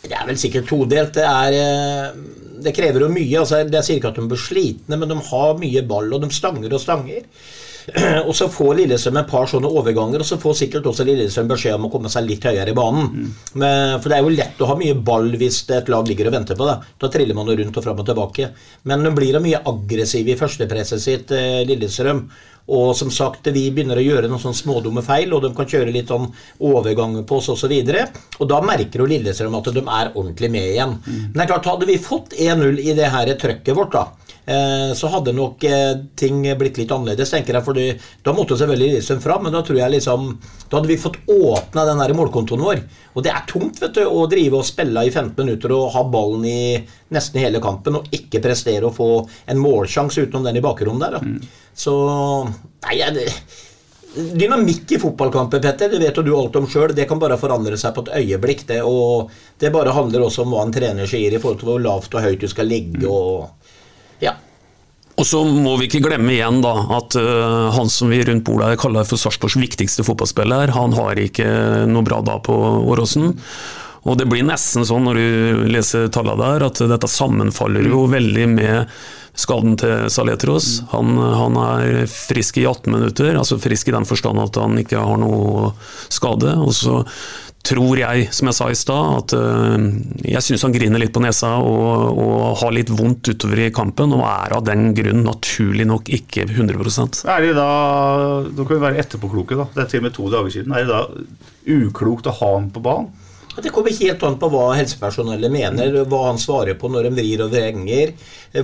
Det 0.00 0.16
er 0.16 0.28
vel 0.30 0.38
sikkert 0.40 0.70
todelt. 0.70 1.12
Det, 1.18 1.26
er, 1.26 1.58
eh, 1.60 2.38
det 2.64 2.74
krever 2.76 3.04
jo 3.04 3.10
mye. 3.12 3.40
altså 3.40 3.62
Det 3.68 3.82
sier 3.86 4.00
ikke 4.00 4.12
at 4.12 4.20
de 4.20 4.28
blir 4.30 4.40
slitne, 4.40 4.98
men 5.00 5.10
de 5.10 5.18
har 5.30 5.58
mye 5.60 5.82
ball, 5.88 6.12
og 6.14 6.24
de 6.24 6.30
stanger 6.34 6.72
og 6.72 6.82
stanger. 6.82 7.26
Og 8.28 8.32
så 8.36 8.48
får 8.52 8.74
Lillestrøm 8.80 9.20
et 9.20 9.30
par 9.30 9.48
sånne 9.50 9.70
overganger, 9.80 10.22
og 10.22 10.28
så 10.28 10.38
får 10.40 10.58
sikkert 10.62 10.86
også 10.90 11.06
Lillestrøm 11.08 11.48
beskjed 11.50 11.78
om 11.78 11.88
å 11.88 11.92
komme 11.92 12.10
seg 12.12 12.26
litt 12.28 12.44
høyere 12.46 12.72
i 12.72 12.76
banen. 12.76 13.32
Men, 13.54 13.96
for 14.00 14.10
det 14.10 14.18
er 14.18 14.26
jo 14.26 14.34
lett 14.34 14.62
å 14.62 14.70
ha 14.70 14.76
mye 14.78 14.98
ball 15.10 15.32
hvis 15.40 15.62
et 15.74 15.90
lag 15.92 16.08
ligger 16.08 16.30
og 16.30 16.36
venter 16.36 16.58
på 16.58 16.68
det. 16.68 16.76
Da 17.00 17.10
triller 17.12 17.38
man 17.38 17.50
rundt 17.50 17.80
og 17.80 17.86
fram 17.86 18.02
og 18.02 18.08
tilbake. 18.08 18.52
Men 18.90 19.04
nå 19.04 19.14
blir 19.16 19.36
da 19.36 19.42
mye 19.42 19.62
aggressiv 19.72 20.28
i 20.28 20.38
førstepresset 20.38 21.02
sitt, 21.02 21.34
eh, 21.36 21.62
Lillestrøm. 21.68 22.24
Og 22.70 22.92
som 22.94 23.10
sagt, 23.10 23.48
vi 23.50 23.64
begynner 23.74 23.98
å 23.98 24.04
gjøre 24.04 24.28
noen 24.30 24.42
sånn 24.42 24.54
smådumme 24.54 25.02
feil, 25.02 25.32
og 25.34 25.42
de 25.42 25.50
kan 25.56 25.66
kjøre 25.66 25.90
litt 25.94 26.10
sånn 26.12 26.28
overgang 26.68 27.16
på 27.26 27.40
oss 27.40 27.50
osv. 27.50 27.72
Og, 27.72 27.90
så 27.90 28.38
og 28.38 28.50
da 28.52 28.60
merker 28.62 29.02
jo 29.02 29.08
Lillestrøm 29.10 29.56
at 29.58 29.72
de 29.74 29.82
er 29.82 30.12
ordentlig 30.12 30.50
med 30.54 30.68
igjen. 30.76 30.94
Men 31.06 31.34
det 31.34 31.46
er 31.46 31.52
klart, 31.54 31.70
hadde 31.72 31.88
vi 31.90 31.98
fått 31.98 32.36
1-0 32.38 32.78
i 32.84 32.94
det 32.94 33.10
her 33.10 33.32
trøkket 33.40 33.74
vårt, 33.74 33.96
da, 33.96 34.04
så 34.96 35.10
hadde 35.12 35.34
nok 35.36 35.64
eh, 35.68 35.92
ting 36.18 36.40
blitt 36.58 36.80
litt 36.80 36.90
annerledes, 36.94 37.30
tenker 37.30 37.58
jeg. 37.58 37.64
fordi 37.66 37.86
da 38.24 38.34
måtte 38.34 38.56
selvfølgelig 38.58 38.94
Lillestrøm 38.94 39.22
fram, 39.22 39.44
men 39.46 39.54
da 39.54 39.62
tror 39.66 39.78
jeg 39.78 39.94
liksom 39.96 40.26
Da 40.70 40.78
hadde 40.78 40.90
vi 40.90 40.98
fått 41.00 41.18
åpna 41.30 41.84
den 41.88 42.02
der 42.02 42.14
målkontoen 42.16 42.64
vår. 42.64 42.82
Og 43.14 43.24
det 43.26 43.32
er 43.34 43.46
tungt 43.50 43.80
vet 43.82 43.96
du, 43.98 44.04
å 44.06 44.26
drive 44.30 44.60
og 44.60 44.66
spille 44.66 45.06
i 45.06 45.12
15 45.12 45.34
minutter 45.38 45.74
og 45.76 45.90
ha 45.94 46.04
ballen 46.08 46.46
i 46.48 46.60
nesten 47.14 47.42
hele 47.42 47.62
kampen 47.62 48.00
og 48.00 48.12
ikke 48.14 48.42
prestere 48.44 48.86
å 48.86 48.94
få 48.94 49.10
en 49.50 49.60
målsjanse 49.60 50.26
utenom 50.26 50.46
den 50.46 50.60
i 50.60 50.64
bakrommet 50.64 51.06
der. 51.06 51.18
Da. 51.18 51.50
Så 51.74 51.96
Nei, 52.80 52.96
jeg, 52.96 53.28
Dynamikk 54.10 54.90
i 54.90 54.98
fotballkamper, 54.98 55.60
Petter, 55.62 55.90
det 55.92 56.00
vet 56.02 56.16
jo 56.18 56.24
du 56.26 56.32
alt 56.34 56.56
om 56.58 56.66
sjøl. 56.66 56.90
Det 56.96 57.04
kan 57.06 57.20
bare 57.22 57.38
forandre 57.38 57.76
seg 57.78 57.94
på 57.94 58.02
et 58.06 58.16
øyeblikk. 58.18 58.64
Det, 58.66 58.80
og 58.82 59.30
det 59.62 59.70
bare 59.70 59.94
handler 59.94 60.24
også 60.26 60.42
om 60.42 60.54
hva 60.54 60.64
en 60.66 60.74
trener 60.74 61.06
sier 61.06 61.30
i 61.30 61.38
forhold 61.38 61.60
til 61.60 61.70
hvor 61.70 61.84
lavt 61.84 62.16
og 62.18 62.26
høyt 62.26 62.42
du 62.42 62.48
skal 62.50 62.66
ligge. 62.66 63.06
og 63.06 63.59
ja. 64.24 64.36
Og 65.20 65.26
så 65.28 65.42
må 65.44 65.74
vi 65.76 65.88
ikke 65.90 66.00
glemme 66.06 66.32
igjen 66.32 66.62
da, 66.64 66.72
at 66.96 67.16
uh, 67.20 67.68
han 67.74 67.90
som 67.92 68.08
vi 68.12 68.22
rundt 68.24 68.46
bordet 68.46 68.70
her 68.70 68.80
kaller 68.80 69.04
for 69.08 69.20
Sarpsborgs 69.20 69.58
viktigste 69.60 70.04
fotballspiller, 70.06 70.72
han 70.72 70.96
har 70.96 71.20
ikke 71.20 71.46
noe 71.90 72.06
bra 72.06 72.22
da 72.24 72.38
på 72.44 72.56
Åråsen. 72.88 73.34
Og 74.08 74.16
det 74.16 74.30
blir 74.30 74.46
nesten 74.48 74.86
sånn 74.88 75.04
når 75.04 75.18
du 75.20 75.64
leser 75.74 76.08
tallene 76.12 76.40
der, 76.40 76.64
at 76.70 76.80
dette 76.88 77.10
sammenfaller 77.10 77.84
jo 77.90 78.06
veldig 78.08 78.46
med 78.54 78.94
skaden 79.36 79.76
til 79.80 80.08
Saletros. 80.12 80.70
Han, 80.94 81.18
han 81.20 81.58
er 81.60 82.08
frisk 82.10 82.56
i 82.62 82.64
18 82.64 82.88
minutter, 82.94 83.36
altså 83.36 83.60
frisk 83.60 83.90
i 83.90 83.94
den 83.94 84.08
forstand 84.08 84.40
at 84.40 84.56
han 84.60 84.80
ikke 84.80 85.04
har 85.04 85.20
noe 85.20 85.70
skade. 86.08 86.56
Og 86.64 86.72
så 86.76 87.02
tror 87.66 87.98
jeg, 88.00 88.28
som 88.34 88.48
jeg 88.48 88.56
sa 88.56 88.68
i 88.72 88.78
stad, 88.78 89.16
at 89.18 89.34
øh, 89.36 89.86
jeg 90.32 90.42
syns 90.44 90.64
han 90.64 90.74
griner 90.74 91.02
litt 91.02 91.12
på 91.14 91.22
nesa 91.22 91.52
og, 91.60 92.18
og 92.20 92.60
har 92.62 92.74
litt 92.74 92.92
vondt 92.92 93.32
utover 93.34 93.64
i 93.66 93.70
kampen, 93.74 94.14
og 94.16 94.24
er 94.24 94.56
av 94.56 94.64
den 94.66 94.90
grunn 94.96 95.24
naturlig 95.26 95.86
nok 95.88 96.08
ikke 96.20 96.46
100 96.48 97.26
Er 97.28 97.44
det 97.44 97.54
da, 97.58 97.70
Nå 98.48 98.64
kan 98.64 98.76
vi 98.76 98.84
være 98.86 99.02
etterpåkloke, 99.04 99.58
da. 99.60 99.68
Det 99.74 99.84
er 99.84 99.90
til 99.92 100.02
og 100.02 100.08
med 100.08 100.16
to 100.16 100.30
dager 100.32 100.54
siden. 100.56 100.74
Er 100.74 100.86
det 100.86 100.94
da 100.94 101.80
uklokt 101.80 102.30
å 102.30 102.36
ha 102.40 102.54
ham 102.56 102.70
på 102.72 102.82
banen? 102.84 103.12
Det 103.62 103.72
kommer 103.74 103.92
helt 103.98 104.22
an 104.26 104.38
på 104.40 104.48
hva 104.52 104.64
helsepersonellet 104.78 105.52
mener, 105.52 105.98
hva 106.08 106.20
han 106.28 106.38
svarer 106.40 106.74
på 106.80 106.88
når 106.90 107.08
de 107.08 107.10
vrir 107.18 107.42
og 107.44 107.50
vrenger. 107.52 108.12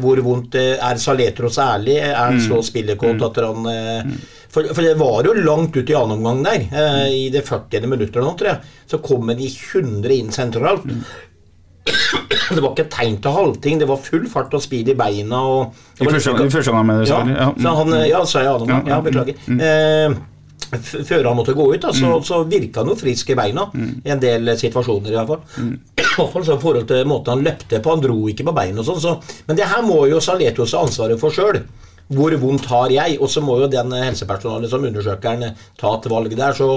Hvor 0.03 0.23
vondt 0.25 0.55
eh, 0.59 0.75
Er 0.83 0.97
Saletros 1.03 1.59
ærlig? 1.63 1.99
Er 2.03 2.17
han 2.17 2.41
så 2.43 2.63
spillekåt 2.67 3.23
at 3.29 3.43
han 3.45 3.67
eh, 3.73 4.17
for, 4.57 4.65
for 4.73 4.83
det 4.83 4.95
var 4.99 5.27
jo 5.29 5.35
langt 5.37 5.77
ut 5.77 5.91
i 5.91 5.95
annen 5.99 6.17
omgang 6.19 6.43
der. 6.47 6.67
eh, 6.73 7.09
I 7.27 7.31
det 7.35 7.45
40. 7.47 7.87
minuttet 7.93 8.23
nå, 8.25 8.33
tror 8.39 8.53
jeg. 8.55 8.75
Så 8.89 8.99
kom 9.05 9.27
de 9.37 9.49
100 9.53 10.15
inn 10.17 10.33
sentralt. 10.33 10.87
Det 11.87 12.63
var 12.63 12.73
ikke 12.73 12.89
tegn 12.91 13.17
til 13.23 13.35
halvting. 13.35 13.79
Det 13.83 13.87
var 13.89 14.01
full 14.03 14.25
fart 14.31 14.55
og 14.57 14.63
speed 14.65 14.89
i 14.91 14.95
beina. 14.99 15.39
Og, 15.47 15.75
I 16.01 16.07
første, 16.09 16.33
omgang, 16.33 16.73
gang, 16.73 16.87
mener 16.87 17.05
du? 17.05 17.11
ja. 17.11 17.21
Ja. 17.37 17.51
så 17.63 17.75
han, 17.81 17.93
ja, 18.09 18.23
sa 18.27 18.43
jeg 18.43 18.53
annen 18.55 18.71
gang. 18.73 18.89
Ja, 18.91 18.99
beklager. 19.05 19.39
Eh, 19.57 20.17
f- 20.17 20.25
før 20.83 21.29
han 21.31 21.37
måtte 21.39 21.55
gå 21.57 21.67
ut, 21.75 21.83
da, 21.83 21.93
så, 21.97 22.13
så 22.27 22.43
virka 22.49 22.83
han 22.83 22.93
jo 22.93 22.99
frisk 22.99 23.33
i 23.33 23.39
beina. 23.39 23.67
I 24.05 24.15
en 24.15 24.23
del 24.23 24.53
situasjoner, 24.59 25.11
i 25.13 25.19
hvert 25.19 25.33
fall. 25.33 25.75
I 26.01 26.07
hvert 26.17 26.33
fall 26.33 26.47
så 26.47 26.57
i 26.57 26.63
forhold 26.63 26.87
til 26.89 27.09
måten 27.09 27.35
han 27.35 27.45
løpte 27.45 27.81
på. 27.83 27.93
Han 27.93 28.05
dro 28.05 28.21
ikke 28.33 28.47
på 28.49 28.55
beina 28.57 28.81
og 28.81 28.89
sånn. 28.89 29.03
Så, 29.03 29.43
men 29.49 29.59
det 29.59 29.69
her 29.69 29.85
må 29.85 29.99
jo 30.11 30.23
Saletos 30.25 30.73
ha 30.77 30.85
ansvaret 30.87 31.21
for 31.21 31.35
sjøl. 31.35 31.61
Hvor 32.17 32.37
vondt 32.39 32.69
har 32.71 32.93
jeg? 32.95 33.19
Og 33.21 33.29
så 33.33 33.43
må 33.43 33.59
jo 33.61 33.69
den 33.71 33.93
helsepersonalet 33.99 34.71
som 34.71 34.85
undersøker 34.87 35.35
han 35.35 35.59
ta 35.81 35.93
et 35.97 36.09
valg 36.13 36.37
der. 36.39 36.57
Så 36.57 36.69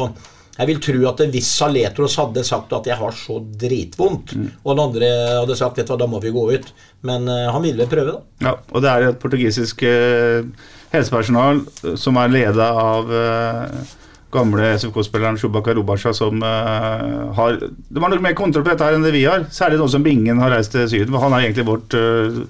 jeg 0.60 0.68
vil 0.68 0.82
tro 0.84 1.04
at 1.08 1.22
hvis 1.32 1.52
Saletros 1.56 2.18
hadde 2.20 2.44
sagt 2.48 2.74
at 2.76 2.90
jeg 2.90 3.00
har 3.00 3.14
så 3.16 3.38
dritvondt, 3.62 4.34
og 4.64 4.74
den 4.74 4.84
andre 4.84 5.12
hadde 5.40 5.56
sagt 5.60 5.80
vet 5.80 5.88
du 5.88 5.94
hva, 5.94 6.02
da 6.02 6.10
må 6.12 6.20
vi 6.24 6.34
gå 6.36 6.44
ut, 6.52 6.68
men 7.08 7.30
uh, 7.32 7.48
han 7.54 7.64
ville 7.64 7.88
prøve, 7.88 8.18
da. 8.18 8.50
Ja, 8.50 8.58
og 8.74 8.84
det 8.84 8.92
er 8.92 9.08
et 9.08 9.22
portugisisk 9.22 9.86
uh, 9.88 10.44
helsepersonal 10.92 11.64
som 12.00 12.20
er 12.20 12.34
leda 12.34 12.70
av 12.76 13.14
uh, 13.14 13.96
gamle 14.34 14.74
SFK-spilleren 14.78 15.40
Shubaka 15.40 15.74
Rubasha 15.74 16.14
som 16.14 16.44
uh, 16.44 17.32
har 17.38 17.62
De 17.62 18.02
har 18.02 18.12
nok 18.12 18.26
mer 18.26 18.36
kontroll 18.38 18.66
på 18.66 18.74
dette 18.74 18.86
her 18.86 18.98
enn 18.98 19.06
det 19.06 19.16
vi 19.16 19.26
har. 19.26 19.48
Særlig 19.54 19.80
nå 19.80 19.88
som 19.90 20.06
Bingen 20.06 20.42
har 20.44 20.54
reist 20.54 20.76
til 20.76 20.90
Syden. 20.90 21.14
for 21.16 21.24
Han 21.26 21.38
er 21.38 21.48
egentlig 21.48 21.66
vårt 21.70 21.96
uh, 21.98 22.44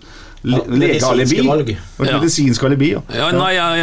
Vårt 0.44 2.08
Ja. 2.08 2.18
medisinske 2.22 2.66
alibi. 2.66 2.92
Ja. 2.94 3.02
Ja, 3.12 3.32
nei, 3.36 3.50
jeg, 3.58 3.82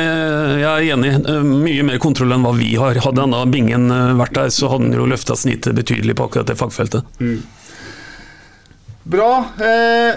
jeg 0.62 0.70
er 0.70 0.94
enig. 0.96 1.10
Eh, 1.28 1.42
Mye 1.66 1.82
mer 1.84 1.98
kontroll 2.00 2.32
enn 2.32 2.46
hva 2.46 2.54
vi 2.56 2.70
har. 2.80 2.94
Hadde 3.04 3.20
denne 3.20 3.42
bingen 3.52 3.90
eh, 3.92 4.14
vært 4.16 4.32
der, 4.38 4.48
så 4.54 4.70
hadde 4.72 4.88
den 4.88 4.96
jo 4.96 5.06
løfta 5.10 5.36
snittet 5.36 5.76
betydelig 5.76 6.16
på 6.16 6.30
akkurat 6.30 6.48
det 6.48 6.56
fagfeltet. 6.56 7.04
Bra. 9.04 9.30
Eh, 9.60 10.14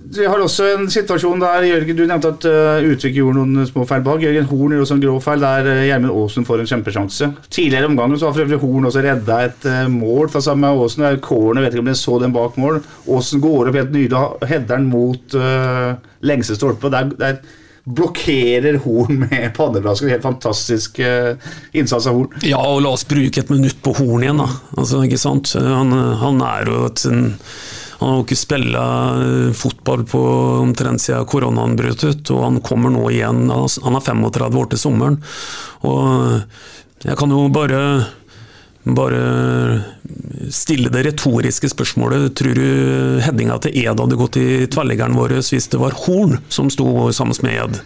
vi 0.00 0.24
har 0.26 0.40
også 0.40 0.64
en 0.72 0.88
situasjon 0.90 1.42
der 1.42 1.66
Jørgen, 1.68 1.98
Du 1.98 2.02
nevnte 2.08 2.32
at 2.32 2.46
uh, 2.48 2.88
Utvik 2.88 3.14
gjorde 3.18 3.42
noen 3.42 3.68
små 3.68 3.84
feil 3.88 4.02
bak. 4.06 4.22
Jørgen 4.24 4.48
Horn 4.48 4.72
gjorde 4.72 4.86
også 4.86 4.96
en 4.96 5.02
grå 5.04 5.16
feil 5.22 5.44
der 5.44 5.68
uh, 5.68 5.82
Gjermund 5.86 6.14
Aasen 6.14 6.46
får 6.48 6.62
en 6.62 6.70
kjempesjanse. 6.70 7.30
Tidligere 7.52 7.86
i 7.86 7.90
omgangen 7.90 8.18
så 8.18 8.30
har 8.30 8.36
for 8.36 8.46
øvrig 8.46 8.60
Horn 8.62 8.88
også 8.88 9.04
redda 9.04 9.38
et 9.46 9.66
eh, 9.68 9.86
mål 9.92 10.30
fra 10.32 10.42
samme 10.44 10.72
Aasen. 10.72 11.04
Kårene 11.22 11.62
vet 11.64 11.76
ikke 11.76 11.84
om 11.84 11.90
dere 11.90 12.00
så 12.00 12.18
den 12.22 12.34
bak 12.34 12.56
mål. 12.60 12.80
Aasen 13.12 13.42
går 13.44 13.70
opp 13.70 13.78
helt 13.78 13.92
nydelig 13.94 14.18
og 14.18 14.46
header 14.48 14.72
den 14.72 14.88
mot 14.90 15.36
uh, 15.36 15.92
lengste 16.26 16.56
stolpe. 16.56 16.90
Der, 16.92 17.12
der 17.20 17.42
blokkerer 17.84 18.80
Horn 18.82 19.20
med 19.26 19.50
panneblasken. 19.56 20.10
Helt 20.10 20.24
fantastisk 20.24 21.00
innsats 21.00 22.08
av 22.08 22.16
Horn. 22.16 22.40
Ja, 22.46 22.62
og 22.64 22.82
la 22.86 22.94
oss 22.96 23.06
bruke 23.08 23.44
et 23.44 23.52
minutt 23.52 23.78
på 23.84 23.94
Horn 24.00 24.24
igjen, 24.24 24.40
da. 24.40 24.48
Altså, 24.78 25.04
ikke 25.04 25.20
sant? 25.20 25.52
Han, 25.60 25.92
han 26.24 26.42
er 26.46 26.72
jo 26.72 26.82
et 26.88 27.04
en, 27.10 27.22
Han 28.00 28.08
har 28.08 28.16
jo 28.18 28.24
ikke 28.24 28.38
spilt 28.40 29.56
fotball 29.60 30.06
på 30.08 30.20
omtrent 30.62 31.02
siden 31.04 31.28
koronaen 31.28 31.76
brøt 31.76 32.04
ut, 32.04 32.30
og 32.32 32.46
han 32.46 32.62
kommer 32.64 32.92
nå 32.92 33.04
igjen. 33.12 33.42
Han 33.52 33.98
er 33.98 34.06
35 34.06 34.62
år 34.62 34.70
til 34.72 34.80
sommeren. 34.80 35.20
Og 35.84 36.40
jeg 37.04 37.18
kan 37.20 37.36
jo 37.36 37.44
bare 37.52 37.82
bare 38.84 39.82
stille 40.48 40.88
det 40.92 41.04
retoriske 41.04 41.68
spørsmålet. 41.68 42.32
Tror 42.36 42.56
du 42.56 43.20
headinga 43.24 43.58
til 43.60 43.76
Ed 43.82 44.00
hadde 44.00 44.18
gått 44.18 44.40
i 44.40 44.66
tverrliggeren 44.72 45.18
vår 45.18 45.36
hvis 45.40 45.68
det 45.72 45.80
var 45.80 45.96
Horn 46.06 46.38
som 46.48 46.70
sto 46.72 47.10
sammen 47.12 47.36
med 47.44 47.58
Ed? 47.60 47.80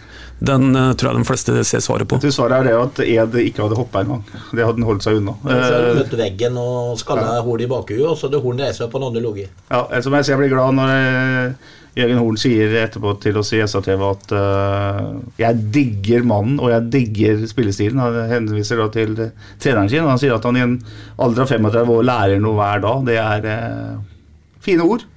Den 0.45 0.75
eh, 0.75 0.91
tror 0.97 1.11
jeg 1.11 1.21
de 1.21 1.27
fleste 1.27 1.63
ser 1.67 1.83
svaret 1.83 2.09
på. 2.09 2.19
Svaret 2.33 2.59
er 2.59 2.67
det 2.69 2.75
at 2.79 3.01
Ed 3.05 3.39
ikke 3.41 3.65
hadde 3.65 3.79
hoppa 3.79 4.03
engang. 4.03 4.25
Det 4.25 4.61
hadde 4.61 4.77
han 4.77 4.89
holdt 4.89 5.05
seg 5.05 5.21
unna. 5.21 5.37
Så 5.41 5.53
hadde 5.53 5.79
Eh, 5.79 5.87
han 5.87 6.01
møtt 6.01 6.19
veggen 6.19 6.59
og 6.61 6.99
skalla 7.01 7.39
Horn 7.45 7.63
i 7.65 7.71
bakhuet, 7.71 8.05
og 8.09 8.19
så 8.19 8.29
hadde 8.29 8.43
Horn 8.43 8.61
reist 8.61 8.83
seg 8.83 8.91
på 8.91 9.01
en 9.01 9.07
annen 9.09 9.25
logi. 9.25 9.47
Ja, 9.71 9.81
som 10.01 10.15
jeg 10.17 10.27
sier, 10.27 10.35
jeg 10.35 10.43
blir 10.43 10.53
glad 10.53 10.77
når 10.77 10.93
eh, 10.95 11.73
Jørgen 11.95 12.19
Horn 12.19 12.39
sier 12.39 12.75
etterpå 12.81 13.13
til 13.23 13.39
oss 13.39 13.53
i 13.55 13.61
SA-TV 13.63 14.01
at 14.03 14.33
uh, 14.35 15.13
jeg 15.39 15.61
digger 15.71 16.25
mannen 16.27 16.57
og 16.59 16.73
jeg 16.73 16.89
digger 16.91 17.45
spillestilen. 17.47 18.01
Han 18.03 18.17
henviser 18.33 18.81
da 18.81 18.89
til 18.91 19.15
treneren 19.15 19.87
sin. 19.87 20.03
og 20.03 20.11
Han 20.11 20.19
sier 20.19 20.35
at 20.35 20.43
han 20.43 20.59
i 20.59 20.65
en 20.65 20.75
alder 21.23 21.45
av 21.45 21.53
35 21.55 21.93
år 21.95 22.07
lærer 22.11 22.43
noe 22.43 22.59
hver 22.59 22.83
dag. 22.83 23.07
Det 23.07 23.15
er 23.21 23.47
uh, 23.47 24.35
fine 24.67 24.83
ord. 24.83 25.07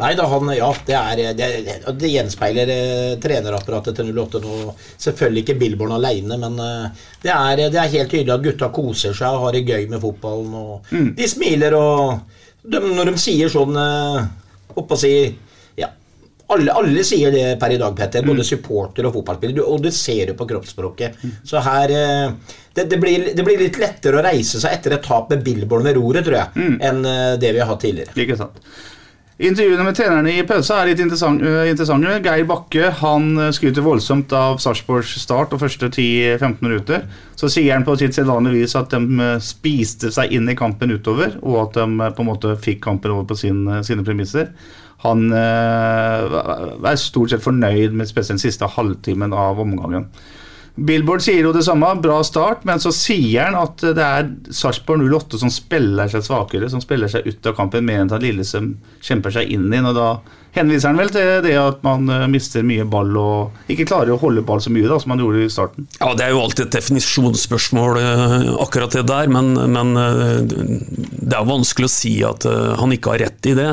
Nei 0.00 0.14
da, 0.16 0.24
han, 0.24 0.48
ja, 0.56 0.70
det, 0.86 0.94
er, 0.96 1.20
det, 1.36 1.46
det 2.00 2.08
gjenspeiler 2.08 2.70
eh, 2.72 3.14
trenerapparatet 3.20 3.98
til 3.98 4.08
08 4.16 4.40
nå. 4.40 4.72
Selvfølgelig 4.96 5.42
ikke 5.44 5.58
Billborn 5.60 5.92
alene, 5.98 6.38
men 6.40 6.56
eh, 6.64 7.08
det, 7.20 7.32
er, 7.34 7.64
det 7.66 7.80
er 7.80 7.90
helt 7.98 8.12
tydelig 8.14 8.32
at 8.32 8.46
gutta 8.46 8.70
koser 8.72 9.16
seg 9.16 9.36
og 9.36 9.46
har 9.46 9.58
det 9.58 9.66
gøy 9.68 9.90
med 9.92 10.00
fotballen. 10.00 10.54
Og 10.56 10.94
De 11.18 11.28
smiler, 11.28 11.76
og 11.76 12.22
de, 12.62 12.80
når 12.80 13.12
de 13.12 13.18
sier 13.20 13.52
sånn 13.52 13.76
eh, 13.76 14.22
Oppå 14.80 14.96
si 14.96 15.10
ja, 15.76 15.90
alle, 16.54 16.72
alle 16.72 17.02
sier 17.04 17.34
det 17.34 17.44
per 17.60 17.74
i 17.74 17.78
dag, 17.82 17.92
Petter. 17.96 18.24
Både 18.24 18.46
supporter 18.48 19.04
og 19.04 19.12
fotballspiller. 19.18 19.60
Og 19.68 19.82
du 19.84 19.90
ser 19.92 20.30
det 20.30 20.36
på 20.38 20.46
kroppsspråket. 20.48 21.20
Så 21.44 21.60
her 21.60 21.92
eh, 21.92 22.54
det, 22.72 22.86
det, 22.88 22.96
blir, 22.96 23.28
det, 23.36 23.44
blir, 23.44 23.60
litt 23.60 23.76
lettere 23.80 24.16
å 24.16 24.24
reise 24.24 24.62
seg 24.62 24.78
etter 24.78 24.96
et 24.96 25.04
tap 25.04 25.28
med 25.32 25.44
Billborn 25.44 25.84
ved 25.84 26.00
roret, 26.00 26.24
tror 26.24 26.38
jeg, 26.38 26.56
mm. 26.56 26.80
enn 26.88 27.04
eh, 27.12 27.34
det 27.42 27.52
vi 27.52 27.60
har 27.60 27.68
hatt 27.68 27.84
tidligere. 27.84 28.16
Ikke 28.24 28.40
sant. 28.40 28.56
Intervjuene 29.42 29.82
med 29.82 29.96
trenerne 29.98 30.30
i 30.38 30.44
pausa 30.46 30.76
er 30.78 30.92
litt 30.92 31.00
interessante. 31.02 32.12
Geir 32.22 32.44
Bakke 32.46 32.92
han 33.00 33.32
skryter 33.50 33.82
voldsomt 33.82 34.30
av 34.38 34.60
Sarpsborgs 34.62 35.16
start 35.18 35.56
og 35.56 35.64
første 35.64 35.88
10-15 35.88 36.60
minutter. 36.62 37.08
Så 37.34 37.50
sier 37.50 37.74
han 37.74 37.82
på 37.82 37.96
sitt 37.98 38.14
sedvanlige 38.14 38.60
vis 38.60 38.76
at 38.78 38.94
de 38.94 39.32
spiste 39.42 40.12
seg 40.14 40.30
inn 40.36 40.46
i 40.46 40.54
kampen 40.58 40.94
utover, 40.94 41.34
og 41.42 41.58
at 41.64 41.80
de 41.80 42.12
på 42.14 42.22
en 42.22 42.30
måte 42.30 42.54
fikk 42.62 42.84
kampen 42.86 43.16
over 43.16 43.26
på 43.32 43.40
sin, 43.40 43.64
sine 43.82 44.06
premisser. 44.06 44.52
Han 45.02 45.26
er 45.34 47.02
stort 47.02 47.34
sett 47.34 47.42
fornøyd 47.42 47.98
med 47.98 48.06
spesielt 48.06 48.38
den 48.38 48.44
siste 48.44 48.70
halvtimen 48.76 49.34
av 49.34 49.58
omgangen. 49.58 50.06
Billboard 50.74 51.20
sier 51.20 51.44
jo 51.44 51.52
det 51.52 51.66
samme, 51.66 51.90
bra 52.00 52.22
start, 52.24 52.62
men 52.68 52.80
så 52.80 52.92
sier 52.96 53.50
han 53.50 53.58
at 53.60 53.82
det 53.82 54.04
er 54.04 54.30
Sarpsborg 54.54 55.04
08 55.04 55.42
som 55.42 55.52
spiller 55.52 56.08
seg 56.08 56.24
svakere, 56.24 56.70
som 56.72 56.80
spiller 56.80 57.12
seg 57.12 57.28
ut 57.28 57.50
av 57.50 57.58
kampen 57.58 57.84
mer 57.84 58.00
enn 58.00 58.12
at 58.12 58.24
Lillesøm 58.24 58.74
kjemper 59.04 59.34
seg 59.36 59.52
inn 59.52 59.68
i 59.68 59.76
den. 59.76 59.90
og 59.90 59.98
da 59.98 60.08
henviser 60.56 60.90
han 60.90 61.00
vel 61.00 61.12
til 61.12 61.42
det 61.44 61.54
at 61.58 61.82
man 61.84 62.08
eh, 62.12 62.26
mister 62.30 62.64
mye 62.66 62.84
ball 62.88 63.12
og 63.18 63.72
ikke 63.72 63.86
klarer 63.88 64.14
å 64.14 64.20
holde 64.20 64.44
ball 64.46 64.60
så 64.64 64.72
mye 64.72 64.88
da, 64.88 64.98
som 65.00 65.12
man 65.14 65.22
gjorde 65.22 65.44
i 65.46 65.52
starten. 65.52 65.88
Ja, 65.98 66.12
Det 66.16 66.26
er 66.26 66.34
jo 66.34 66.42
alltid 66.44 66.66
et 66.66 66.76
definisjonsspørsmål, 66.76 68.00
eh, 68.00 68.48
akkurat 68.64 68.96
det 68.96 69.06
der. 69.08 69.32
Men, 69.32 69.54
men 69.72 69.92
eh, 69.96 70.40
det 70.44 71.36
er 71.38 71.48
vanskelig 71.48 71.88
å 71.88 71.94
si 71.94 72.14
at 72.26 72.46
han 72.80 72.92
ikke 72.92 73.14
har 73.14 73.24
rett 73.26 73.48
i 73.48 73.56
det. 73.56 73.70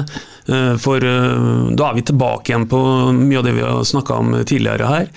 For 0.81 1.03
da 1.03 1.89
er 1.89 1.97
vi 1.97 2.05
tilbake 2.09 2.51
igjen 2.51 2.65
på 2.71 2.79
mye 3.15 3.41
av 3.41 3.45
det 3.45 3.53
vi 3.57 3.65
har 3.65 3.85
snakka 3.85 4.17
om 4.23 4.33
tidligere 4.49 4.89
her 4.89 5.13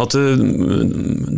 at 0.00 0.14
uh, 0.16 0.38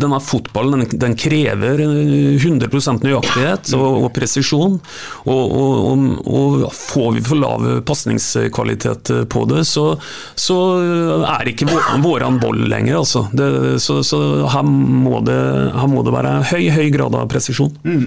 denne 0.04 0.20
fotballen 0.22 0.84
den, 0.84 0.98
den 1.02 1.16
krever 1.18 1.80
100 1.80 2.70
nøyaktighet 3.02 3.72
og, 3.76 3.86
og 4.04 4.10
presisjon. 4.14 4.78
Og, 5.24 5.54
og, 5.58 6.04
og, 6.24 6.66
får 6.74 7.08
vi 7.16 7.24
for 7.24 7.40
lav 7.40 7.66
pasningskvalitet 7.88 9.12
på 9.32 9.44
det, 9.50 9.64
så, 9.68 9.86
så 10.38 10.58
er 11.34 11.50
ikke 11.50 11.68
vår, 11.70 12.26
en 12.26 12.40
boll 12.42 12.66
lenger. 12.70 13.00
Altså. 13.02 13.26
Det, 13.32 13.48
så, 13.82 14.00
så 14.06 14.20
her, 14.52 14.64
må 14.64 15.20
det, 15.26 15.38
her, 15.74 15.88
må 15.90 16.04
det, 16.06 16.14
være 16.14 16.36
høy, 16.52 16.68
høy 16.74 16.86
grad 16.94 17.16
av 17.18 17.30
presisjon. 17.32 17.74
Mm. 17.84 18.06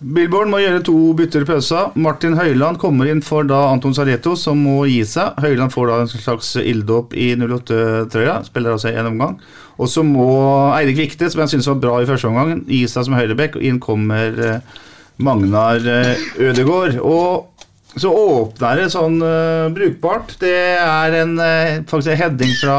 Billborn 0.00 0.48
må 0.48 0.62
gjøre 0.62 0.80
to 0.84 0.94
bytter 1.12 1.44
i 1.44 1.48
pausa. 1.48 1.80
Martin 2.00 2.32
Høiland 2.38 2.78
kommer 2.80 3.08
inn 3.10 3.20
for 3.24 3.44
da 3.44 3.66
Anton 3.68 3.92
Sareto, 3.92 4.32
som 4.38 4.62
må 4.64 4.86
gi 4.88 5.02
seg. 5.04 5.36
Høiland 5.44 5.74
får 5.74 5.90
da 5.90 5.98
en 6.00 6.08
slags 6.08 6.54
ilddåp 6.56 7.12
i 7.12 7.34
08-trøya, 7.36 8.38
spiller 8.48 8.76
altså 8.78 8.94
en 8.94 9.10
omgang. 9.10 9.34
Og 9.76 9.90
så 9.92 10.04
må 10.04 10.30
Eirik 10.78 11.02
Vikte, 11.02 11.28
som 11.28 11.44
jeg 11.44 11.52
syns 11.52 11.68
var 11.68 11.82
bra 11.84 11.98
i 12.00 12.08
første 12.08 12.30
omgang, 12.30 12.64
gi 12.64 12.86
seg 12.88 13.06
som 13.06 13.18
høyrebekk, 13.18 13.60
og 13.60 13.66
inn 13.68 13.80
kommer 13.82 14.40
eh, 14.46 14.78
Magnar 15.20 15.84
Ødegaard. 15.84 16.48
Ødegård. 16.48 17.00
Og 17.04 18.00
så 18.00 18.12
åpner 18.14 18.80
det 18.80 18.92
sånn 18.94 19.18
uh, 19.20 19.68
brukbart. 19.74 20.36
Det 20.40 20.56
er 20.80 21.20
en, 21.24 21.34
uh, 21.36 21.80
faktisk 21.90 22.14
en 22.14 22.22
heading 22.22 22.56
fra, 22.62 22.78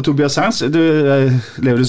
Tobias 0.00 0.38
Sands. 0.38 0.62
Du, 0.72 0.78
lever 1.60 1.82
du 1.82 1.88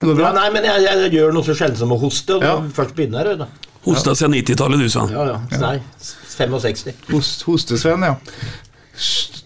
Ja, 0.00 0.30
nei, 0.32 0.46
men 0.54 0.64
jeg, 0.64 0.84
jeg, 0.86 1.10
gjør 1.12 1.34
noe 1.36 1.44
så 1.44 1.52
sjelden 1.56 1.76
som 1.76 1.90
å 1.92 1.98
hoste. 2.00 2.38
Og 2.38 2.44
ja. 2.44 2.54
først 2.72 2.94
begynner 2.96 3.34
jeg, 3.34 3.48
Hosta 3.84 4.14
siden 4.16 4.38
90-tallet, 4.38 4.80
du, 4.80 4.88
sa. 4.92 5.06
Ja, 5.12 5.26
ja. 5.28 5.60
Nei, 5.60 5.76
65. 6.00 6.94
Host, 7.10 7.44
Hostesvenn, 7.48 8.06
ja. 8.08 8.14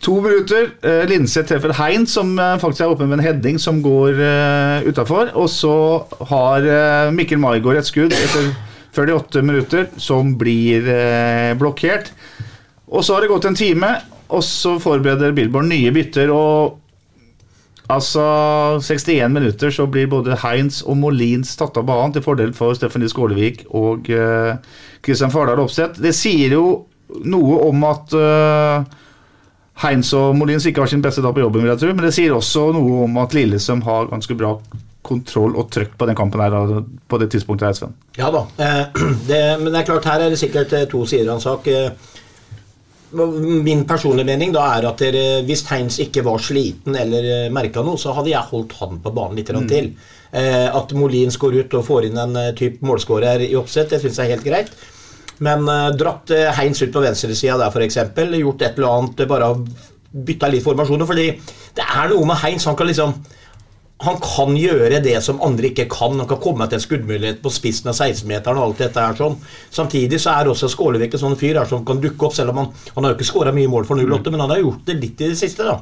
To 0.05 0.20
minutter. 0.22 0.68
Eh, 0.84 1.02
Linseth 1.11 1.48
treffer 1.50 1.74
Hein, 1.78 2.07
som 2.11 2.34
eh, 2.38 2.55
faktisk 2.62 2.84
er 2.84 2.94
oppe 2.94 3.07
med 3.07 3.18
en 3.18 3.24
heading 3.24 3.59
som 3.62 3.80
går 3.82 4.18
eh, 4.22 4.86
utafor. 4.90 5.32
Og 5.38 5.50
så 5.50 5.74
har 6.30 6.66
eh, 6.66 7.11
Mikkel 7.14 7.42
Maigård 7.42 7.80
et 7.80 7.90
skudd 7.90 8.14
etter 8.14 8.52
48 8.94 9.42
minutter 9.42 9.90
som 9.98 10.36
blir 10.38 10.86
eh, 10.86 11.50
blokkert. 11.59 12.12
Og 12.94 13.02
så 13.02 13.16
har 13.16 13.24
det 13.24 13.32
gått 13.32 13.50
en 13.50 13.59
time, 13.59 13.90
og 14.30 14.46
så 14.46 14.76
forbereder 14.82 15.34
Billborn 15.34 15.70
nye 15.72 15.90
bytter. 15.94 16.30
og 16.30 16.84
Altså, 17.93 18.22
61 18.80 19.28
minutter 19.28 19.70
så 19.70 19.85
blir 19.87 20.09
både 20.09 20.39
Heinz 20.41 20.80
og 20.82 20.97
Molins 20.97 21.53
tatt 21.61 21.76
av 21.76 21.85
banen 21.89 22.14
til 22.14 22.24
fordel 22.24 22.55
for 22.57 22.72
Stephanie 22.76 23.11
Skålevik 23.12 23.66
og 23.76 24.09
uh, 24.09 24.57
Christian 25.05 25.32
Fardal 25.32 25.61
Opseth. 25.61 26.01
Det 26.01 26.14
sier 26.16 26.57
jo 26.57 26.64
noe 27.28 27.59
om 27.66 27.85
at 27.85 28.16
uh, 28.16 28.87
Heinz 29.85 30.14
og 30.16 30.32
Molins 30.39 30.64
ikke 30.70 30.80
har 30.80 30.89
sin 30.89 31.05
beste 31.05 31.20
dag 31.20 31.37
på 31.37 31.45
jobben, 31.45 31.61
vil 31.61 31.74
jeg 31.74 31.82
tro, 31.82 31.93
men 31.93 32.09
det 32.09 32.14
sier 32.16 32.32
også 32.32 32.70
noe 32.72 33.05
om 33.05 33.20
at 33.20 33.37
Lillesøm 33.37 33.85
har 33.85 34.09
ganske 34.09 34.39
bra 34.39 34.57
kontroll 35.05 35.53
og 35.61 35.68
trøkk 35.74 35.99
på 36.01 36.09
den 36.09 36.16
kampen 36.16 36.41
her 36.41 36.55
på 37.12 37.20
det 37.20 37.28
tidspunktet 37.35 37.68
her, 37.68 37.76
Sven. 37.76 37.97
Ja 38.16 38.30
da, 38.32 38.47
eh, 38.64 38.85
det, 39.28 39.45
men 39.61 39.68
det 39.68 39.82
er 39.82 39.89
klart 39.91 40.09
her 40.09 40.24
er 40.24 40.32
det 40.32 40.41
sikkert 40.41 40.72
to 40.89 41.05
sider 41.11 41.35
av 41.35 41.37
en 41.37 41.45
sak. 41.45 41.68
Min 43.12 43.84
personlige 43.86 44.26
mening 44.26 44.55
da 44.55 44.64
er 44.74 44.88
at 44.88 45.02
dere, 45.02 45.42
hvis 45.46 45.62
Heins 45.68 46.00
ikke 46.02 46.24
var 46.26 46.40
sliten 46.42 46.96
eller 46.98 47.28
eh, 47.30 47.52
merka 47.52 47.84
noe, 47.84 48.00
så 48.00 48.14
hadde 48.16 48.32
jeg 48.32 48.50
holdt 48.50 48.74
han 48.80 48.98
på 49.05 49.12
banen 49.14 49.38
litt 49.38 49.52
mm. 49.55 49.68
til. 49.70 49.92
Eh, 50.34 50.66
at 50.66 50.94
Molins 50.98 51.38
går 51.38 51.61
ut 51.61 51.76
og 51.78 51.86
får 51.86 52.09
inn 52.09 52.18
en 52.18 52.34
uh, 52.34 52.50
type 52.59 52.82
målskårer 52.82 53.44
i 53.46 53.52
oppsett, 53.55 53.92
det 53.92 54.00
syns 54.02 54.18
jeg 54.18 54.26
er 54.26 54.34
helt 54.34 54.48
greit. 54.48 54.72
Men 55.44 55.62
uh, 55.68 55.92
dratt 55.94 56.32
uh, 56.34 56.50
Heins 56.59 56.82
ut 56.82 56.90
på 56.94 57.05
venstresida 57.05 57.61
der, 57.61 57.70
f.eks. 57.70 58.00
Gjort 58.40 58.66
et 58.66 58.80
eller 58.80 58.90
annet, 58.90 59.24
bare 59.30 59.52
bytta 60.14 60.50
litt 60.50 60.64
formasjoner. 60.66 61.07
fordi 61.07 61.28
det 61.74 61.86
er 61.86 62.11
noe 62.11 62.26
med 62.26 62.40
Heins. 62.42 62.66
Han 62.66 62.78
kan 62.78 62.90
liksom 62.90 63.14
han 64.03 64.16
kan 64.18 64.57
gjøre 64.59 64.99
det 65.05 65.14
som 65.22 65.40
andre 65.45 65.70
ikke 65.70 65.86
kan. 65.92 66.18
Han 66.18 66.28
kan 66.28 66.40
komme 66.42 66.66
til 66.68 66.80
en 66.80 66.82
skuddmulighet 66.82 67.40
på 67.45 67.53
spissen 67.55 67.92
av 67.92 67.95
16-meteren. 67.95 68.59
og 68.59 68.68
alt 68.68 68.82
dette 68.82 69.01
her 69.01 69.16
sånn. 69.18 69.36
Samtidig 69.70 70.20
så 70.20 70.34
er 70.34 70.51
også 70.51 70.68
Skålevik 70.68 71.14
en 71.14 71.22
sånn 71.22 71.38
fyr 71.38 71.61
her 71.61 71.68
som 71.70 71.84
kan 71.86 72.03
dukke 72.03 72.26
opp, 72.26 72.34
selv 72.34 72.51
om 72.51 72.64
han, 72.64 72.70
han 72.97 73.05
har 73.05 73.14
jo 73.14 73.18
ikke 73.20 73.30
skåra 73.30 73.55
mye 73.55 73.70
mål 73.70 73.86
for 73.88 74.01
08, 74.01 74.30
men 74.34 74.42
han 74.45 74.51
har 74.51 74.64
gjort 74.64 74.82
det 74.86 74.99
litt 75.01 75.22
i 75.22 75.30
det 75.30 75.38
siste. 75.38 75.64
da. 75.64 75.78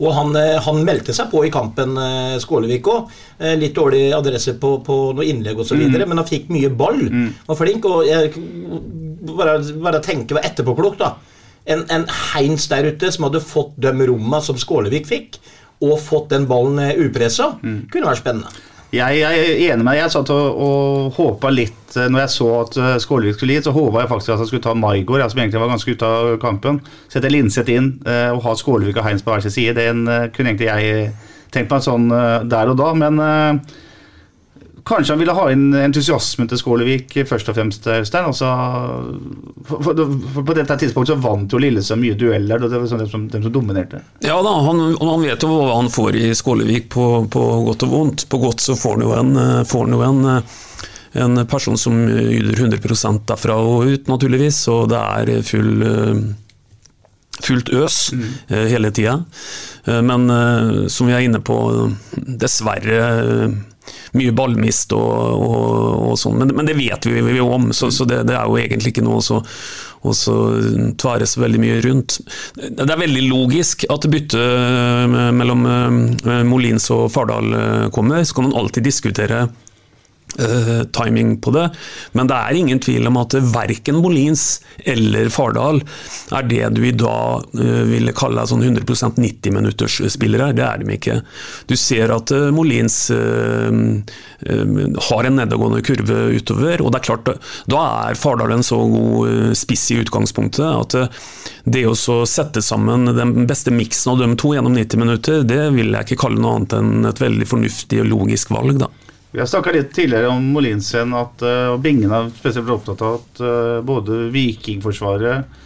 Og 0.00 0.14
han, 0.16 0.32
eh, 0.38 0.56
han, 0.64 0.84
meldte 0.86 1.12
seg 1.12 1.28
på 1.32 1.42
i 1.44 1.52
kampen, 1.52 1.98
eh, 1.98 2.38
Skålevik 2.40 2.86
òg. 2.88 3.10
Eh, 3.38 3.56
litt 3.58 3.74
dårlig 3.76 4.14
adresse 4.16 4.54
på, 4.56 4.78
på 4.86 5.12
noe 5.12 5.26
innlegg 5.28 5.60
osv., 5.60 5.76
mm. 5.76 6.06
men 6.06 6.22
han 6.22 6.28
fikk 6.28 6.48
mye 6.48 6.70
ball. 6.72 7.02
Mm. 7.10 7.28
Var 7.50 7.58
flink. 7.58 7.84
Og 7.90 8.06
jeg, 8.08 8.32
bare, 9.34 9.58
bare 9.82 10.00
tenke, 10.04 10.38
var 10.38 10.46
etterpåklok, 10.48 10.96
da. 11.02 11.14
En, 11.68 11.84
en 11.92 12.06
Heins 12.08 12.64
der 12.70 12.88
ute 12.88 13.10
som 13.12 13.26
hadde 13.28 13.42
fått 13.44 13.74
de 13.76 13.92
romma 14.08 14.40
som 14.40 14.56
Skålevik 14.58 15.10
fikk 15.10 15.36
og 15.80 15.96
fått 16.02 16.32
den 16.34 16.48
ballen 16.50 16.80
eh, 16.82 16.98
upressa, 17.00 17.54
mm. 17.62 17.86
kunne 17.92 18.10
vært 18.10 18.22
spennende. 18.22 18.66
Jeg, 18.90 19.20
jeg, 19.20 19.38
er 19.38 19.60
enig 19.70 19.84
med 19.84 19.92
deg. 19.92 20.00
Jeg 20.00 20.12
satt 20.16 20.32
og, 20.34 20.62
og 20.66 21.12
håpa 21.14 21.52
litt 21.54 21.94
eh, 21.94 22.08
Når 22.10 22.24
jeg 22.24 22.32
så 22.34 22.48
at 22.58 22.78
eh, 22.80 22.96
Skålevik 23.02 23.36
skulle 23.38 23.54
gi, 23.54 23.64
så 23.66 23.74
håpa 23.74 24.02
jeg 24.02 24.10
faktisk 24.10 24.34
at 24.34 24.42
han 24.42 24.50
skulle 24.50 24.66
ta 24.66 24.74
Maigård, 24.74 25.22
som 25.30 25.42
egentlig 25.42 25.62
var 25.62 25.70
ganske 25.70 25.94
ute 25.94 26.08
av 26.08 26.32
kampen. 26.42 26.80
Sette 27.12 27.30
Linseth 27.30 27.72
inn 27.72 27.92
og 28.04 28.42
ha 28.46 28.56
Skålevik 28.58 28.98
og 28.98 29.06
Heins 29.06 29.22
på 29.24 29.32
hver 29.32 29.44
sin 29.44 29.54
side. 29.54 29.78
Den 29.78 30.04
kunne 30.34 30.52
egentlig 30.52 30.70
jeg 30.70 31.12
tenkt 31.54 31.72
meg 31.72 31.86
sånn 31.86 32.10
der 32.50 32.70
og 32.70 32.76
da, 32.78 32.90
men 32.98 33.22
Kanskje 34.90 35.14
han 35.14 35.20
ville 35.20 35.34
ha 35.36 35.44
inn 35.52 35.68
entusiasmen 35.78 36.48
til 36.50 36.58
Skålevik 36.58 37.14
først 37.28 37.50
og 37.52 37.54
fremst, 37.54 37.84
Øystein. 37.86 38.26
Altså, 38.26 38.48
for, 39.68 39.84
for, 39.86 40.00
for, 40.34 40.46
på 40.48 40.56
dette 40.58 40.76
tidspunktet 40.82 41.14
så 41.14 41.22
vant 41.22 41.54
jo 41.54 41.60
Lillesøm 41.62 42.02
mye 42.02 42.16
dueller. 42.18 42.58
Det 42.64 42.80
var 42.80 42.90
sånn 42.90 43.04
dem 43.04 43.12
som, 43.12 43.28
dem 43.30 43.44
som 43.46 43.54
dominerte. 43.54 44.02
Ja 44.26 44.40
da, 44.42 44.56
han, 44.66 44.82
han, 44.98 45.22
vet 45.22 45.46
jo 45.46 45.52
hva 45.52 45.76
han 45.76 45.92
får 45.94 46.18
i 46.18 46.26
Skålevik, 46.34 46.90
på, 46.90 47.06
på, 47.30 47.46
godt 47.68 47.86
og 47.86 47.94
vondt. 47.94 48.26
På 48.32 48.42
godt 48.42 48.66
så 48.66 48.74
får 48.78 48.98
han 48.98 49.06
jo 49.06 49.14
en, 49.14 49.40
får 49.70 49.94
jo 49.94 50.02
en, 50.08 50.28
en 51.22 51.46
person 51.54 51.78
som 51.78 52.02
yter 52.10 52.66
100% 52.66 53.26
derfra 53.30 53.62
og 53.62 53.94
ut, 53.94 54.10
naturligvis. 54.10 54.64
Og 54.74 54.88
det 54.90 55.00
er 55.00 55.34
full 55.46 55.86
fullt 57.40 57.70
øs 57.72 58.12
mm. 58.12 58.30
hele 58.68 58.90
tida. 58.92 59.16
Eh, 59.84 60.02
men 60.04 60.30
eh, 60.30 60.86
som 60.92 61.08
vi 61.08 61.16
er 61.16 61.26
inne 61.26 61.40
på, 61.44 61.56
dessverre 62.16 63.00
mye 64.18 64.34
ballmist 64.34 64.94
og, 64.96 65.44
og, 65.46 66.10
og 66.10 66.18
sånn, 66.18 66.38
men, 66.40 66.54
men, 66.56 66.68
det 66.68 66.78
vet 66.78 67.06
vi 67.06 67.22
jo 67.36 67.50
om, 67.54 67.70
så, 67.76 67.90
så 67.94 68.06
det, 68.08 68.24
det, 68.28 68.36
er 68.36 68.48
jo 68.48 68.58
egentlig 68.60 68.94
ikke 68.94 69.06
noe 69.06 69.20
og 69.20 70.16
så 70.16 71.42
veldig 71.42 71.58
mye 71.60 71.80
rundt. 71.84 72.16
Det 72.56 72.86
er 72.86 73.02
veldig 73.02 73.24
logisk 73.28 73.84
at 73.92 74.06
byttet 74.08 75.12
mellom 75.36 75.66
eh, 75.68 76.44
Molins 76.48 76.88
og 76.94 77.10
Fardal 77.12 77.52
eh, 77.52 77.88
kommer. 77.92 78.24
Så 78.24 78.38
kan 78.38 78.48
man 78.48 78.56
alltid 78.56 78.88
diskutere 78.88 79.42
Uh, 80.38 80.84
timing 80.94 81.40
på 81.42 81.50
det, 81.50 81.64
men 82.14 82.28
det 82.30 82.36
er 82.38 82.56
ingen 82.56 82.78
tvil 82.80 83.08
om 83.10 83.16
at 83.18 83.34
verken 83.50 83.96
Molins 83.98 84.60
eller 84.88 85.26
Fardal 85.34 85.80
er 86.38 86.46
det 86.46 86.68
du 86.76 86.84
i 86.86 86.92
dag 86.94 87.42
uh, 87.58 87.82
ville 87.88 88.14
kalle 88.16 88.44
sånn 88.48 88.62
100% 88.62 89.18
90-minuttersspillere. 89.20 90.52
Det 90.56 90.64
er 90.64 90.78
de 90.80 90.94
ikke. 90.94 91.16
Du 91.66 91.74
ser 91.76 92.14
at 92.14 92.30
Molins 92.54 93.10
har 93.10 95.26
en 95.26 95.36
nedadgående 95.36 95.82
kurve 95.84 96.18
utover, 96.38 96.80
og 96.80 96.94
det 96.94 97.00
er 97.00 97.08
klart, 97.10 97.28
da 97.68 97.80
er 98.06 98.18
Fardal 98.18 98.54
en 98.54 98.64
så 98.64 98.78
god 98.94 99.56
spiss 99.58 99.90
i 99.92 100.00
utgangspunktet 100.04 100.66
at 100.70 100.96
det 101.64 101.84
å 101.90 101.96
sette 101.96 102.62
sammen 102.64 103.16
den 103.16 103.46
beste 103.50 103.74
miksen 103.74 104.14
av 104.14 104.22
de 104.22 104.30
to 104.40 104.54
gjennom 104.54 104.78
90 104.78 105.04
minutter, 105.04 105.44
det 105.44 105.64
vil 105.74 105.92
jeg 105.92 106.08
ikke 106.08 106.22
kalle 106.24 106.40
noe 106.40 106.60
annet 106.60 106.78
enn 106.78 107.10
et 107.10 107.20
veldig 107.20 107.46
fornuftig 107.50 108.04
og 108.04 108.12
logisk 108.14 108.54
valg. 108.54 108.78
da. 108.86 108.90
Vi 109.30 109.38
har 109.38 109.46
snakka 109.46 109.72
litt 109.74 109.92
tidligere 109.94 110.30
om 110.32 110.42
Molinsen 110.54 111.12
at, 111.14 111.42
eh, 111.46 111.68
og 111.70 111.82
Bingen 111.84 112.10
har 112.10 112.30
spesielt 112.34 112.70
opptatt 112.74 113.02
av 113.06 113.20
at 113.20 113.42
uh, 113.44 113.82
både 113.86 114.24
Vikingforsvaret, 114.34 115.60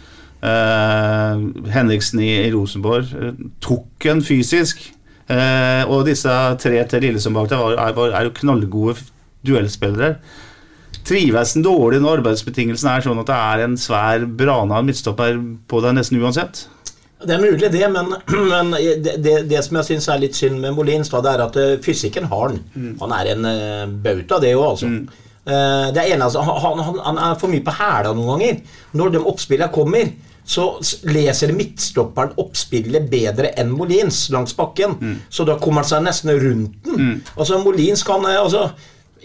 uh, 0.45 1.41
Henriksen 1.73 2.21
i, 2.21 2.29
i 2.43 2.51
Rosenborg, 2.53 3.09
uh, 3.17 3.31
tok 3.65 4.09
en 4.11 4.21
fysisk. 4.25 4.91
og 5.25 6.03
disse 6.05 6.29
tre 6.61 6.83
til 6.85 7.01
Lillesund 7.01 7.33
bak 7.33 7.47
der 7.49 7.79
er, 7.81 7.95
er, 8.13 8.27
jo 8.27 8.33
knallgode 8.37 8.99
duellspillere. 9.41 10.19
Trives 11.01 11.55
den 11.55 11.65
dårlig 11.65 11.97
når 12.03 12.19
arbeidsbetingelsene 12.19 12.93
er 12.93 13.05
sånn 13.07 13.23
at 13.23 13.31
det 13.31 13.39
er 13.39 13.63
en 13.63 13.73
svær 13.73 14.27
brana 14.29 14.83
midtstopper 14.85 15.39
på 15.65 15.81
deg 15.81 15.97
nesten 15.97 16.21
uansett? 16.21 16.67
Det 17.23 17.31
er 17.31 17.39
mulig, 17.39 17.71
det, 17.71 17.85
men, 17.91 18.11
men 18.51 18.73
det, 18.75 19.15
det, 19.23 19.35
det, 19.49 19.61
som 19.63 19.79
jeg 19.79 19.87
syns 19.89 20.09
er 20.11 20.21
litt 20.21 20.35
synd 20.37 20.59
med 20.61 20.75
Molins, 20.75 21.11
da, 21.13 21.21
det 21.23 21.31
er 21.31 21.43
at 21.45 21.59
uh, 21.61 21.75
fysikken 21.83 22.27
har 22.31 22.49
han. 22.49 22.59
Mm. 22.75 22.91
Han 23.01 23.15
er 23.15 23.31
en 23.31 23.47
uh, 23.47 23.93
bauta, 24.03 24.41
det 24.43 24.55
òg, 24.57 24.65
altså. 24.73 24.91
Mm. 24.91 25.23
Uh, 25.45 25.87
det 25.95 26.05
eneste, 26.11 26.43
han, 26.43 26.81
han, 26.83 27.01
han, 27.05 27.21
er 27.29 27.39
for 27.39 27.53
mye 27.53 27.63
på 27.65 27.75
hæla 27.77 28.11
noen 28.17 28.33
ganger. 28.33 28.79
Når 28.99 29.15
de 29.15 29.23
oppspillene 29.31 29.71
kommer, 29.73 30.11
så 30.45 30.67
leser 31.09 31.55
midtstopperen 31.57 32.35
oppspillet 32.41 33.07
bedre 33.09 33.49
enn 33.57 33.71
Molins 33.73 34.27
langs 34.33 34.53
bakken. 34.57 34.97
Mm. 34.99 35.15
Så 35.29 35.47
da 35.47 35.55
kommer 35.61 35.81
han 35.81 35.89
seg 35.89 36.03
nesten 36.05 36.35
rundt 36.35 36.75
den. 36.85 36.99
Mm. 36.99 37.15
Altså, 37.37 37.61
Molins 37.63 38.03
kan 38.05 38.27
altså, 38.29 38.67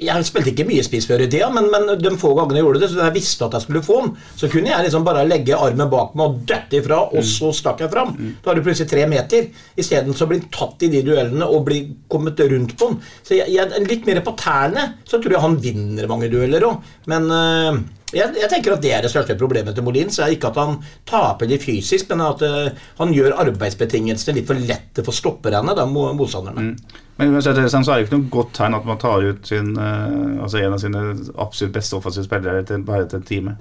jeg 0.00 0.26
spilte 0.28 0.52
ikke 0.52 0.66
mye 0.68 0.84
spiss 0.84 1.06
før 1.08 1.24
i 1.24 1.28
tida, 1.30 1.50
men, 1.52 1.68
men, 1.72 1.88
de 2.00 2.12
få 2.20 2.32
gangene 2.38 2.60
jeg 2.60 2.66
gjorde 2.66 2.82
det, 2.82 2.90
så 2.92 3.02
jeg 3.02 3.16
visste 3.16 3.46
at 3.46 3.56
jeg 3.56 3.66
skulle 3.66 3.84
få 3.84 3.98
den, 4.04 4.12
så 4.40 4.50
kunne 4.52 4.72
jeg 4.72 4.86
liksom 4.86 5.06
bare 5.06 5.26
legge 5.28 5.58
armen 5.58 5.92
bak 5.92 6.16
meg 6.18 6.26
og 6.26 6.42
døtte 6.48 6.80
ifra, 6.80 7.00
og 7.10 7.26
så 7.26 7.52
stakk 7.56 7.84
jeg 7.84 7.92
fram. 7.92 8.14
Da 8.40 8.50
har 8.50 8.58
du 8.58 8.64
plutselig 8.64 8.90
tre 8.90 9.06
meter. 9.10 9.48
Isteden 9.80 10.16
så 10.16 10.28
blir 10.30 10.42
han 10.42 10.52
tatt 10.54 10.86
i 10.86 10.90
de 10.92 11.04
duellene 11.06 11.48
og 11.48 11.64
blir 11.68 11.94
kommet 12.10 12.40
rundt 12.40 12.76
på 12.78 12.90
den. 12.90 13.00
Så 13.26 13.38
jeg, 13.38 13.52
jeg, 13.54 13.86
litt 13.86 14.08
mer 14.08 14.22
på 14.24 14.36
tærne, 14.40 14.90
så 15.08 15.20
tror 15.20 15.36
jeg 15.36 15.44
han 15.44 15.58
vinner 15.62 16.10
mange 16.10 16.30
dueller 16.32 16.68
òg. 16.70 16.92
Men 17.10 17.28
uh, 17.30 17.80
jeg, 18.14 18.34
jeg, 18.36 18.48
tenker 18.50 18.74
at 18.74 18.82
Det 18.82 18.92
er 18.94 19.04
det 19.04 19.10
største 19.12 19.36
problemet 19.38 19.76
til 19.76 19.86
Molins. 19.86 20.18
er 20.18 20.34
Ikke 20.34 20.50
at 20.50 20.58
han 20.60 20.78
taper 21.08 21.50
det 21.50 21.60
fysisk, 21.62 22.08
men 22.10 22.24
at 22.26 22.42
uh, 22.42 22.86
han 22.98 23.14
gjør 23.14 23.38
arbeidsbetingelsene 23.44 24.38
litt 24.38 24.50
for 24.50 24.58
lette 24.70 25.04
for 25.06 25.16
stopperne, 25.16 25.76
da, 25.76 25.86
motstanderne. 25.86 26.70
Mm. 26.70 27.00
Men 27.20 27.34
uansett 27.36 27.58
så 27.60 27.80
er 27.92 28.00
det 28.00 28.08
ikke 28.08 28.16
noe 28.16 28.32
godt 28.32 28.54
tegn 28.56 28.78
at 28.78 28.86
man 28.88 29.00
tar 29.00 29.26
ut 29.26 29.46
sin, 29.46 29.74
uh, 29.76 30.42
altså 30.42 30.62
en 30.62 30.76
av 30.76 30.82
sine 30.82 31.04
absolutt 31.36 31.76
beste 31.76 31.98
offensive 31.98 32.26
spillere 32.26 32.64
til, 32.68 32.86
bare 32.86 33.08
til 33.10 33.20
en 33.20 33.28
time. 33.28 33.56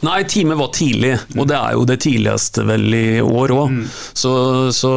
Nei, 0.00 0.24
teamet 0.28 0.58
var 0.58 0.70
tidlig, 0.74 1.14
og 1.38 1.46
det 1.48 1.56
er 1.56 1.76
jo 1.76 1.84
det 1.88 1.96
tidligste 2.04 2.64
vel 2.66 2.86
i 2.96 3.20
år 3.22 3.54
òg. 3.54 3.72
Mm. 3.72 3.84
Så, 3.88 4.32
så, 4.74 4.92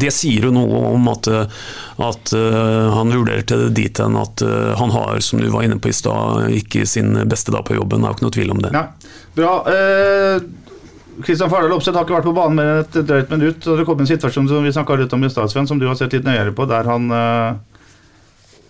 det 0.00 0.12
sier 0.14 0.46
jo 0.48 0.52
noe 0.54 0.82
om 0.92 1.08
at, 1.12 1.30
at 1.30 2.34
uh, 2.36 2.90
han 2.94 3.14
vurderte 3.14 3.58
det 3.64 3.70
dit 3.78 4.02
hen 4.02 4.18
at 4.20 4.44
uh, 4.46 4.72
han 4.78 4.94
har, 4.94 5.18
som 5.24 5.42
du 5.42 5.48
var 5.50 5.66
inne 5.66 5.80
på 5.82 5.90
i 5.90 5.96
stad, 5.96 6.50
ikke 6.60 6.86
sin 6.86 7.16
beste 7.30 7.54
dag 7.54 7.64
på 7.66 7.78
jobben. 7.78 8.02
Det 8.02 8.08
er 8.08 8.12
jo 8.12 8.18
ikke 8.18 8.28
noe 8.28 8.36
tvil 8.38 8.54
om 8.56 8.62
det. 8.66 8.74
Ja. 8.76 8.84
Bra. 9.38 9.54
Kristian 11.24 11.48
uh, 11.48 11.52
Fardal 11.54 11.74
Opseth 11.74 11.96
har 11.96 12.06
ikke 12.06 12.18
vært 12.18 12.28
på 12.30 12.36
banen 12.36 12.60
med 12.60 12.84
et 12.84 13.02
drøyt 13.08 13.34
minutt. 13.34 13.66
og 13.66 13.80
Det 13.80 13.88
kom 13.88 14.04
en 14.04 14.10
situasjon 14.10 14.50
som 14.50 14.66
vi 14.66 14.74
snakka 14.74 15.00
litt 15.00 15.16
om 15.16 15.26
i 15.26 15.32
stad, 15.32 15.50
som 15.54 15.80
du 15.80 15.88
har 15.88 15.98
sett 15.98 16.14
litt 16.16 16.28
nøyere 16.28 16.54
på, 16.54 16.68
der 16.70 16.90
han 16.90 17.10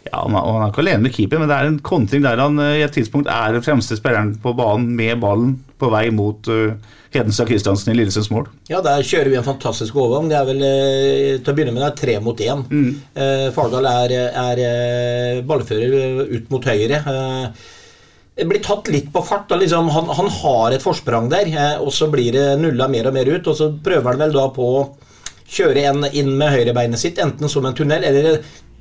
ja, 0.07 0.23
Han 0.25 0.37
er 0.37 0.71
ikke 0.71 0.85
alene 0.85 1.05
med 1.05 1.15
keeper, 1.15 1.43
men 1.43 1.51
det 1.51 1.57
er 1.59 1.69
en 1.69 1.81
kontring 1.85 2.25
der 2.25 2.41
han 2.41 2.61
i 2.63 2.85
et 2.85 2.95
tidspunkt 2.97 3.29
er 3.31 3.57
den 3.57 3.65
fremste 3.65 3.99
spilleren 3.99 4.35
på 4.41 4.55
banen 4.57 4.95
med 4.97 5.21
ballen 5.23 5.59
på 5.81 5.91
vei 5.93 6.07
mot 6.15 6.49
uh, 6.53 6.77
Hedenstad 7.15 7.49
Kristiansen 7.51 7.93
i 7.93 7.97
Lillesunds 7.99 8.31
mål. 8.31 8.47
Ja, 8.71 8.83
der 8.85 9.03
kjører 9.07 9.33
vi 9.33 9.39
en 9.41 9.47
fantastisk 9.47 9.97
overgang. 9.99 10.31
Det 10.31 10.39
er 10.39 10.47
vel 10.47 10.63
uh, 10.63 11.41
til 11.41 11.53
å 11.53 11.57
begynne 11.57 11.75
med 11.75 11.83
det 11.83 11.91
er 11.91 11.99
tre 11.99 12.17
mot 12.23 12.45
én. 12.45 12.65
Mm. 12.71 12.89
Uh, 13.17 13.49
Fardal 13.57 13.91
er, 13.91 14.17
er 14.29 14.63
uh, 14.63 15.43
ballfører 15.49 16.31
ut 16.31 16.51
mot 16.53 16.71
høyre. 16.71 17.03
Det 18.41 18.47
blir 18.49 18.63
tatt 18.65 18.89
litt 18.93 19.11
på 19.13 19.25
fart. 19.27 19.51
Liksom, 19.59 19.91
han, 19.93 20.11
han, 20.17 20.33
har 20.41 20.73
et 20.73 20.85
forsprang 20.85 21.29
der, 21.33 21.51
og 21.83 21.91
så 21.93 22.09
blir 22.13 22.33
det 22.37 22.47
nulla 22.61 22.87
mer 22.89 23.11
og 23.11 23.17
mer 23.17 23.29
ut. 23.29 23.51
Og 23.51 23.59
så 23.59 23.73
prøver 23.85 24.15
han 24.15 24.23
vel 24.23 24.37
da 24.37 24.47
på 24.55 24.71
å 24.79 24.85
kjøre 25.51 25.83
en 25.91 26.07
inn 26.15 26.31
med 26.39 26.55
høyrebeinet 26.55 27.01
sitt, 27.01 27.19
enten 27.21 27.51
som 27.51 27.67
en 27.67 27.75
tunnel 27.77 28.07
eller 28.07 28.39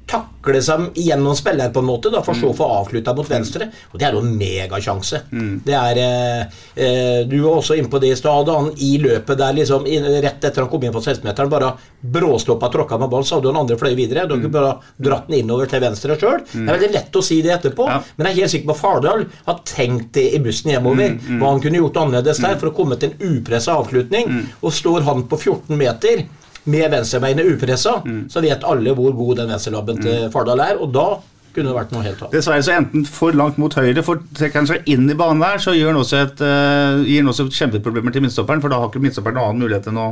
takle 0.09 0.61
seg 0.63 0.97
gjennom 0.97 1.35
spilleren, 1.37 1.73
på 1.73 1.83
en 1.83 1.89
måte, 1.89 2.11
da, 2.13 2.21
for 2.25 2.37
så 2.37 2.51
å 2.51 2.55
få 2.57 2.67
avslutta 2.79 3.13
mot 3.17 3.29
venstre. 3.29 3.69
Og 3.91 3.99
det 3.99 4.07
er 4.07 4.15
jo 4.15 4.23
en 4.23 4.35
megasjanse. 4.39 5.21
Mm. 5.31 5.51
Det 5.65 5.75
er 5.77 6.01
eh, 6.03 6.59
eh 6.75 7.19
Du 7.29 7.37
var 7.43 7.59
også 7.59 7.75
inne 7.77 7.91
på 7.91 7.99
det 8.01 8.13
i 8.13 8.17
stad. 8.17 8.49
Han 8.49 8.71
i 8.77 8.97
løpet 9.01 9.37
der, 9.37 9.53
liksom, 9.59 9.85
rett 9.85 10.43
etter 10.43 10.63
han 10.63 10.69
kom 10.71 10.83
inn 10.83 10.95
på 10.95 11.03
16-meteren, 11.03 11.51
bare 11.51 11.73
bråstoppa 11.99 12.69
tråkka 12.73 12.97
med 12.97 13.09
ball, 13.09 13.25
så 13.25 13.37
hadde 13.37 13.51
han 13.51 13.61
andre 13.61 13.77
fløy 13.77 13.93
videre. 13.97 14.25
Du 14.25 14.35
kunne 14.35 14.49
mm. 14.49 14.57
bare 14.57 14.73
dratt 14.97 15.29
den 15.29 15.41
innover 15.41 15.69
til 15.69 15.83
venstre 15.83 16.17
sjøl. 16.19 16.41
Mm. 16.45 16.65
Det 16.65 16.73
er 16.73 16.79
veldig 16.79 16.91
lett 16.95 17.19
å 17.19 17.25
si 17.25 17.41
det 17.45 17.53
etterpå, 17.57 17.87
ja. 17.89 17.99
men 18.15 18.29
jeg 18.29 18.35
er 18.35 18.41
helt 18.41 18.55
sikker 18.55 18.71
på 18.71 18.77
at 18.77 18.83
Fardal 18.83 19.25
har 19.45 19.61
tenkt 19.67 20.13
det 20.17 20.27
i 20.35 20.41
bussen 20.43 20.73
hjemover. 20.73 21.15
Mm. 21.15 21.21
mm. 21.27 21.39
Hva 21.43 21.53
han 21.53 21.63
kunne 21.63 21.83
gjort 21.83 22.01
annerledes 22.03 22.41
der 22.41 22.55
mm. 22.55 22.61
for 22.63 22.71
å 22.71 22.75
komme 22.81 22.99
til 22.99 23.13
en 23.13 23.37
upressa 23.37 23.77
avslutning. 23.79 24.35
Og 24.63 24.73
står 24.73 25.05
han 25.07 25.25
på 25.29 25.39
14 25.39 25.77
meter 25.79 26.25
med 26.65 26.91
venstrebeinet 26.91 27.47
upressa, 27.53 27.99
mm. 28.05 28.23
så 28.31 28.43
vet 28.43 28.65
alle 28.67 28.93
hvor 28.97 29.15
god 29.15 29.43
den 29.43 29.53
venstrelabben 29.53 30.01
til 30.03 30.25
mm. 30.25 30.33
Fardal 30.33 30.63
er. 30.65 30.81
Og 30.81 30.91
da 30.95 31.07
kunne 31.53 31.71
det 31.71 31.77
vært 31.77 31.93
noe 31.95 32.05
helt 32.05 32.19
annet. 32.21 32.35
Dessverre 32.35 32.65
så 32.65 32.75
enten 32.75 33.07
for 33.09 33.35
langt 33.37 33.57
mot 33.61 33.73
høyre, 33.73 34.03
for 34.05 34.21
trekker 34.37 34.61
han 34.61 34.69
seg 34.69 34.91
inn 34.91 35.09
i 35.09 35.17
banen 35.17 35.41
der, 35.43 35.61
så 35.63 35.73
gir 35.75 35.89
han 35.89 35.97
også, 35.99 36.25
et, 36.27 36.43
uh, 36.43 37.01
gir 37.05 37.23
han 37.23 37.31
også 37.31 37.49
kjempeproblemer 37.49 38.13
til 38.13 38.25
midtstopperen, 38.25 38.61
for 38.63 38.71
da 38.71 38.83
har 38.83 38.91
ikke 38.91 39.01
midtstopperen 39.03 39.39
noen 39.39 39.51
annen 39.53 39.65
mulighet 39.65 39.89
enn 39.89 40.03
å 40.03 40.11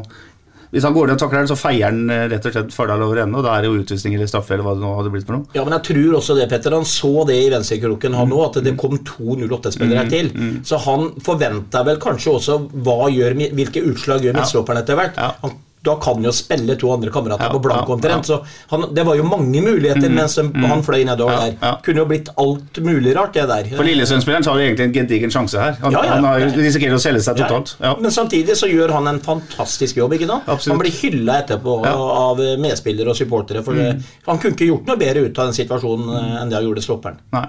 hvis 0.68 0.84
han 0.84 0.96
går 0.96 1.08
ned 1.08 1.16
og 1.16 1.22
takler 1.22 1.40
den, 1.40 1.50
så 1.50 1.56
feier 1.56 1.86
han 1.88 2.10
eh, 2.12 2.26
rett 2.32 2.48
og 2.50 2.52
slett 2.52 2.74
Fardal 2.76 3.04
over 3.06 3.22
ende, 3.24 3.40
og 3.40 3.46
da 3.46 3.54
er 3.56 3.64
det 3.64 3.70
jo 3.70 3.84
utvisning 3.86 4.18
eller 4.18 4.28
straffe 4.28 4.52
eller 4.56 4.66
hva 4.68 4.74
det 4.76 4.84
nå 4.84 4.90
hadde 4.98 5.12
blitt 5.14 5.28
for 5.30 5.38
noe. 5.38 5.48
Ja, 5.56 5.64
men 5.64 5.76
jeg 5.78 5.86
tror 5.88 6.18
også 6.20 6.36
det, 6.36 6.50
Petter. 6.52 6.76
Han 6.76 6.88
så 6.88 7.12
det 7.30 7.38
i 7.40 7.46
venstrekroken, 7.54 8.18
han 8.20 8.34
òg, 8.36 8.44
at 8.50 8.60
det 8.66 8.74
kom 8.80 8.98
to 9.08 9.38
08-spillere 9.40 10.04
her 10.04 10.12
til. 10.12 10.34
Mm. 10.36 10.58
Så 10.68 10.82
han 10.84 11.08
forventa 11.24 11.86
vel 11.88 12.02
kanskje 12.04 12.36
også 12.36 12.60
hva 12.84 13.08
gjør, 13.14 13.40
hvilke 13.56 13.86
utslag 13.94 14.28
gjør 14.28 14.42
midtstopperen 14.42 14.84
etter 14.84 15.00
hvert. 15.00 15.16
Ja. 15.16 15.32
Han 15.46 15.56
da 15.88 15.96
kan 16.02 16.24
jo 16.24 16.34
spille 16.36 16.76
to 16.80 16.92
andre 16.94 17.12
kamerater 17.14 17.48
ja, 17.48 17.54
på 17.54 17.62
blank 17.64 17.90
omtrent. 17.96 18.30
Ja, 18.30 18.40
ja. 18.42 18.80
Så 18.82 18.90
det 18.96 19.06
var 19.08 19.18
jo 19.18 19.26
mange 19.28 19.62
muligheter 19.64 20.10
mm, 20.10 20.16
mens 20.18 20.38
mm, 20.38 20.66
han 20.72 20.84
fløy 20.86 21.04
nedover 21.08 21.40
der. 21.42 21.78
Kunne 21.86 22.04
jo 22.04 22.08
blitt 22.10 22.32
alt 22.44 22.82
mulig 22.84 23.16
rart, 23.18 23.34
det 23.38 23.48
der. 23.50 23.70
For 23.78 23.88
Lillesund-spilleren 23.88 24.46
tar 24.46 24.60
jo 24.60 24.68
egentlig 24.68 24.88
en 24.90 24.96
gedigen 24.98 25.34
sjanse 25.34 25.62
her. 25.62 25.78
Han, 25.84 25.96
han 25.98 26.28
har 26.28 26.48
risikerer 26.56 26.98
å 26.98 27.02
selge 27.02 27.24
seg 27.26 27.40
totalt. 27.42 27.76
Men 28.04 28.14
samtidig 28.14 28.58
så 28.60 28.70
gjør 28.72 28.96
han 28.98 29.12
en 29.14 29.22
fantastisk 29.24 30.02
jobb. 30.02 30.18
ikke 30.18 30.30
sant? 30.30 30.50
Han 30.68 30.82
blir 30.82 30.96
hylla 31.02 31.42
etterpå 31.44 31.80
av 31.88 32.44
medspillere 32.62 33.14
og 33.14 33.20
supportere. 33.20 33.64
For 33.66 33.78
mm. 33.78 34.04
han 34.28 34.42
kunne 34.44 34.58
ikke 34.58 34.72
gjort 34.72 34.92
noe 34.92 35.00
bedre 35.00 35.28
ut 35.28 35.40
av 35.40 35.50
den 35.50 35.58
situasjonen 35.58 36.12
eh, 36.18 36.36
enn 36.42 36.52
det 36.52 36.60
han 36.60 36.68
gjorde 36.68 36.86
stopperen. 36.86 37.24
Nei. 37.36 37.48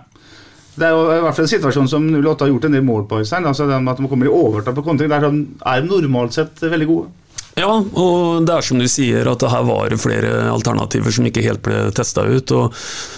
Det 0.78 0.86
er 0.86 0.94
jo 0.94 1.06
i 1.10 1.22
hvert 1.24 1.34
fall 1.34 1.46
en 1.48 1.50
situasjon 1.50 1.88
som 1.90 2.04
08 2.14 2.44
har 2.44 2.50
gjort 2.52 2.66
en 2.68 2.76
del 2.76 2.84
mål 2.86 3.08
på. 3.10 3.18
Altså 3.18 3.66
at 3.66 3.98
de 3.98 4.10
kommer 4.10 4.28
i 4.28 4.34
overtall 4.34 4.76
på 4.76 4.84
kontring. 4.86 5.10
Der 5.10 5.26
er 5.26 5.80
de 5.82 5.88
normalt 5.88 6.36
sett 6.36 6.62
veldig 6.62 6.86
gode. 6.86 7.10
Ja, 7.58 7.70
og 7.74 8.46
det 8.46 8.54
er 8.54 8.64
som 8.64 8.78
du 8.78 8.86
sier 8.90 9.26
at 9.26 9.42
det 9.42 9.50
her 9.50 9.64
var 9.66 9.94
flere 9.98 10.32
alternativer 10.52 11.14
som 11.14 11.26
ikke 11.26 11.42
helt 11.42 11.62
ble 11.66 11.88
testa 11.96 12.22
ut. 12.28 12.52
og 12.54 12.76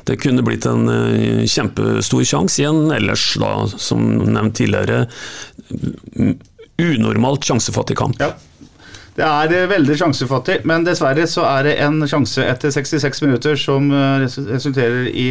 Det 0.08 0.16
kunne 0.22 0.44
blitt 0.46 0.68
en 0.68 0.88
eh, 0.88 1.42
kjempestor 1.44 2.24
sjanse 2.24 2.62
igjen, 2.62 2.86
ellers 2.94 3.26
da, 3.40 3.52
som 3.76 4.06
nevnt 4.22 4.56
tidligere, 4.56 5.04
unormalt 6.80 7.44
sjansefattig 7.44 7.98
kamp. 8.00 8.22
Ja. 8.22 8.32
Det 9.18 9.26
er 9.26 9.52
eh, 9.52 9.68
veldig 9.68 9.98
sjansefattig, 10.00 10.60
men 10.70 10.86
dessverre 10.88 11.26
så 11.28 11.44
er 11.50 11.68
det 11.68 11.76
en 11.84 12.00
sjanse 12.08 12.46
etter 12.46 12.72
66 12.72 13.20
minutter 13.26 13.60
som 13.60 13.92
eh, 13.92 14.24
resulterer 14.48 15.10
i 15.12 15.28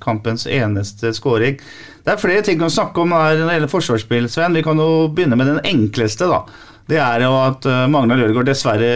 kampens 0.00 0.46
eneste 0.48 1.12
skåring. 1.18 1.60
Det 2.00 2.14
er 2.14 2.22
flere 2.22 2.46
ting 2.46 2.64
å 2.64 2.72
snakke 2.72 3.04
om 3.04 3.12
når 3.12 3.42
det 3.42 3.52
gjelder 3.58 3.74
forsvarsspill, 3.74 4.32
Sven. 4.32 4.56
Vi 4.56 4.64
kan 4.64 4.80
jo 4.80 5.10
begynne 5.12 5.36
med 5.36 5.52
den 5.52 5.64
enkleste. 5.74 6.30
da 6.30 6.46
det 6.90 6.98
er 7.00 7.24
jo 7.24 7.32
at 7.38 7.66
uh, 7.70 7.86
Magnar 7.90 8.18
Løregård 8.18 8.50
dessverre 8.50 8.92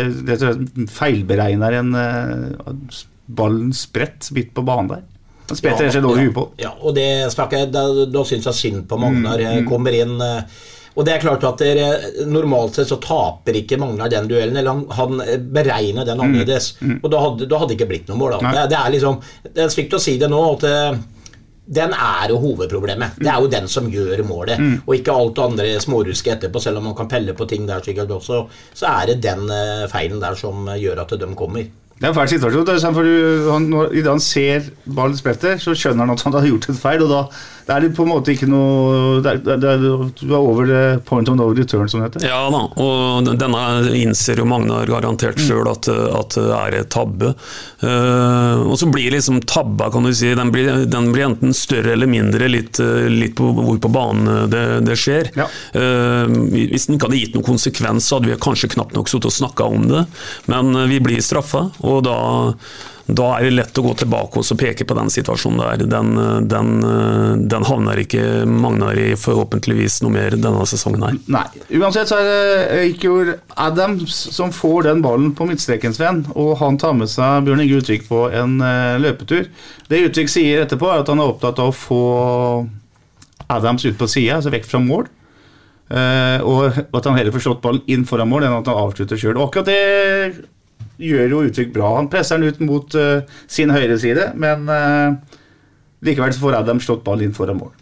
feilberegner 0.91 1.79
en 1.81 1.97
uh, 1.97 3.03
ballen 3.25 3.73
spredt 3.77 4.33
midt 4.37 4.53
på 4.57 4.65
banen 4.67 4.91
der. 4.91 5.03
Han 5.49 5.59
spretter 5.61 5.89
og 5.89 5.93
slett 5.93 6.07
over 6.09 6.23
huet 6.23 6.37
på. 6.37 6.47
Ja, 6.63 6.73
og 6.81 6.97
det 6.97 7.09
snakker 7.35 7.65
jeg, 7.65 7.73
da, 7.75 7.85
da 8.09 8.23
syns 8.27 8.49
jeg 8.49 8.61
synd 8.61 8.87
på 8.89 8.99
Magnar. 9.01 9.41
Mm, 9.41 9.65
mm. 9.65 9.69
Kommer 9.69 9.97
inn 9.97 10.15
uh, 10.17 10.63
Og 10.97 11.05
det 11.05 11.15
er 11.15 11.25
klart 11.25 11.45
at 11.45 11.61
dere, 11.61 11.89
Normalt 12.31 12.79
sett 12.79 12.89
så 12.89 13.01
taper 13.03 13.59
ikke 13.61 13.79
Magnar 13.83 14.13
den 14.13 14.31
duellen, 14.31 14.57
eller 14.57 14.73
han, 14.73 14.85
han 14.95 15.43
beregner 15.53 16.09
den 16.09 16.23
annerledes. 16.25 16.73
Og 17.01 17.11
da 17.13 17.21
hadde 17.27 17.51
da 17.51 17.61
hadde 17.61 17.75
det 17.75 17.81
ikke 17.81 17.91
blitt 17.93 18.09
noe 18.11 18.21
mål. 18.21 18.39
Det, 18.41 18.69
det 18.73 18.79
er 18.81 18.95
liksom, 18.97 19.21
det 19.51 19.67
er 19.67 19.75
stygt 19.75 19.99
å 19.99 20.03
si 20.03 20.17
det 20.23 20.31
nå, 20.33 20.41
at 20.55 20.67
eh, 20.71 21.03
den 21.67 21.95
er 21.97 22.29
jo 22.29 22.41
hovedproblemet. 22.43 23.17
Det 23.17 23.31
er 23.31 23.41
jo 23.41 23.49
den 23.49 23.69
som 23.69 23.87
gjør 23.89 24.21
målet, 24.29 24.61
og 24.87 24.97
ikke 24.97 25.13
alt 25.13 25.39
andre 25.39 25.81
småruske 25.81 26.35
etterpå. 26.35 26.61
Selv 26.61 26.83
om 26.83 26.91
man 26.91 26.97
kan 26.99 27.09
pelle 27.09 27.33
på 27.33 27.47
ting 27.49 27.69
der 27.69 27.81
sikkert 27.85 28.11
også, 28.11 28.45
så 28.75 28.91
er 29.01 29.13
det 29.13 29.23
den 29.25 29.49
eh, 29.49 29.89
feilen 29.89 30.21
der 30.21 30.37
som 30.37 30.69
gjør 30.77 31.01
at 31.07 31.17
de 31.21 31.31
kommer. 31.35 31.65
Det 31.95 32.09
er 32.09 32.11
en 32.11 32.15
fæl 32.15 32.29
situasjon. 32.29 32.95
for 32.95 33.03
du, 33.03 33.51
han, 33.53 33.63
når, 33.71 33.93
han 34.11 34.21
ser 34.21 34.67
ballen 34.97 35.17
sprette, 35.17 35.59
så 35.63 35.75
skjønner 35.79 36.05
han 36.05 36.11
at 36.17 36.23
han 36.27 36.35
har 36.35 36.47
gjort 36.49 36.69
et 36.69 36.81
feil. 36.81 37.05
Og 37.07 37.11
da 37.13 37.21
det 37.65 37.75
er 37.75 37.85
det 37.85 37.93
på 37.97 38.05
en 38.05 38.11
måte 38.13 38.35
ikke 38.35 38.49
noe 38.51 39.21
det 39.25 39.31
er, 39.33 39.59
det 39.61 39.71
er, 39.71 39.85
Du 40.21 40.27
er 40.29 40.37
over 40.39 40.69
the 40.69 40.83
point 41.09 41.29
of 41.31 41.39
no 41.39 41.49
return, 41.55 41.89
som 41.89 42.03
det 42.03 42.11
heter. 42.11 42.27
Ja 42.29 42.43
da, 42.53 42.63
og 42.81 43.31
denne 43.41 43.63
innser 43.97 44.41
jo 44.41 44.49
Magnar 44.49 44.91
garantert 44.91 45.41
sjøl 45.41 45.69
at, 45.71 45.89
at 45.89 46.37
det 46.37 46.59
er 46.59 46.79
et 46.83 46.91
tabbe. 46.93 47.33
Uh, 47.85 48.65
og 48.69 48.77
så 48.81 48.89
blir 48.93 49.15
liksom 49.15 49.41
tabba, 49.49 49.89
kan 49.93 50.07
du 50.07 50.13
si, 50.15 50.31
den 50.37 50.53
blir, 50.55 50.85
den 50.91 51.11
blir 51.15 51.29
enten 51.31 51.55
større 51.57 51.95
eller 51.95 52.11
mindre, 52.11 52.49
litt, 52.53 52.81
litt 53.11 53.37
på 53.39 53.49
hvor 53.57 53.81
på 53.81 53.93
banen 53.93 54.51
det, 54.53 54.65
det 54.87 54.99
skjer. 55.01 55.33
Ja. 55.39 55.49
Uh, 55.75 56.29
hvis 56.53 56.89
den 56.89 56.99
ikke 56.99 57.09
hadde 57.09 57.23
gitt 57.23 57.39
noen 57.39 57.49
konsekvens, 57.49 58.09
så 58.09 58.19
hadde 58.19 58.33
vi 58.33 58.41
kanskje 58.45 58.75
knapt 58.77 58.97
nok 58.97 59.11
sittet 59.11 59.31
og 59.31 59.39
snakka 59.39 59.65
om 59.65 59.87
det, 59.89 60.05
men 60.51 60.75
eh, 60.75 60.89
vi 60.91 61.01
blir 61.05 61.23
straffa, 61.25 61.69
og 61.85 62.03
da 62.07 62.19
da 63.07 63.27
er 63.37 63.45
det 63.45 63.57
lett 63.59 63.79
å 63.79 63.85
gå 63.85 63.91
tilbake 64.01 64.41
og 64.41 64.59
peke 64.61 64.87
på 64.89 64.97
den 64.97 65.11
situasjonen 65.13 65.61
der. 65.61 65.83
Den, 65.93 66.13
den, 66.49 66.71
den 67.53 67.67
havner 67.69 68.01
ikke 68.01 68.45
Magnar 68.49 68.97
i 68.97 69.11
forhåpentligvis 69.21 69.99
noe 70.05 70.15
mer 70.15 70.37
denne 70.39 70.65
sesongen 70.69 71.05
her. 71.05 71.19
Nei. 71.29 71.45
Uansett 71.77 72.09
så 72.09 72.21
er 72.23 72.31
det 72.31 72.79
Eikjord 72.79 73.35
Adams 73.61 74.17
som 74.33 74.55
får 74.57 74.89
den 74.89 75.03
ballen 75.05 75.35
på 75.37 75.49
midtstreken, 75.51 75.93
Sven. 75.97 76.23
Og 76.33 76.55
han 76.63 76.81
tar 76.81 76.97
med 76.97 77.13
seg 77.13 77.45
Bjørn 77.45 77.65
Inge 77.67 77.83
Utvik 77.83 78.09
på 78.09 78.25
en 78.33 78.57
eh, 78.65 78.97
løpetur. 79.03 79.51
Det 79.91 80.01
Utvik 80.09 80.33
sier 80.33 80.65
etterpå, 80.65 80.89
er 80.89 81.05
at 81.05 81.13
han 81.13 81.21
er 81.21 81.35
opptatt 81.35 81.61
av 81.61 81.75
å 81.75 81.77
få 81.77 82.01
Adams 83.53 83.85
ut 83.85 84.01
på 84.01 84.09
sida, 84.09 84.39
altså 84.39 84.53
vekk 84.55 84.67
fra 84.71 84.81
mål. 84.81 85.11
Uh, 85.85 86.41
og 86.49 86.79
at 86.97 87.05
han 87.05 87.19
heller 87.19 87.35
får 87.35 87.43
slått 87.45 87.61
ballen 87.63 87.85
inn 87.93 88.07
foran 88.09 88.31
mål 88.31 88.47
enn 88.47 88.55
at 88.57 88.71
han 88.71 88.79
avslutter 88.87 89.21
sjøl. 89.21 89.37
Akkurat 89.45 89.69
det 89.69 90.47
gjør 91.01 91.33
jo 91.33 91.43
uttrykk 91.49 91.73
bra. 91.75 91.95
Han 91.99 92.11
presser 92.13 92.41
den 92.41 92.53
ut 92.53 92.63
mot 92.65 92.97
uh, 92.99 93.25
sin 93.51 93.73
høyre 93.75 93.99
side, 94.01 94.31
men 94.39 94.69
uh, 94.71 95.41
likevel 96.05 96.37
får 96.39 96.61
Adams 96.61 96.87
slått 96.89 97.05
ball 97.07 97.25
inn 97.25 97.35
foran 97.37 97.61
mål. 97.61 97.75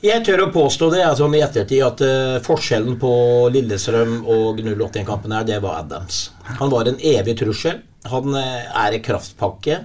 Jeg 0.00 0.24
tør 0.24 0.46
å 0.46 0.52
påstå 0.52 0.86
det 0.94 1.02
altså, 1.04 1.26
i 1.36 1.42
ettertid 1.44 1.84
at 1.84 2.00
uh, 2.00 2.40
forskjellen 2.44 2.96
på 3.00 3.12
Lillestrøm 3.52 4.22
og 4.24 4.62
08-kampen 4.64 5.34
her, 5.36 5.44
det 5.44 5.58
var 5.60 5.82
Adams. 5.82 6.30
Han 6.56 6.72
var 6.72 6.88
en 6.88 7.00
evig 7.04 7.36
trussel. 7.36 7.82
Han 8.08 8.32
uh, 8.32 8.70
er 8.80 8.96
en 8.96 9.04
kraftpakke. 9.04 9.76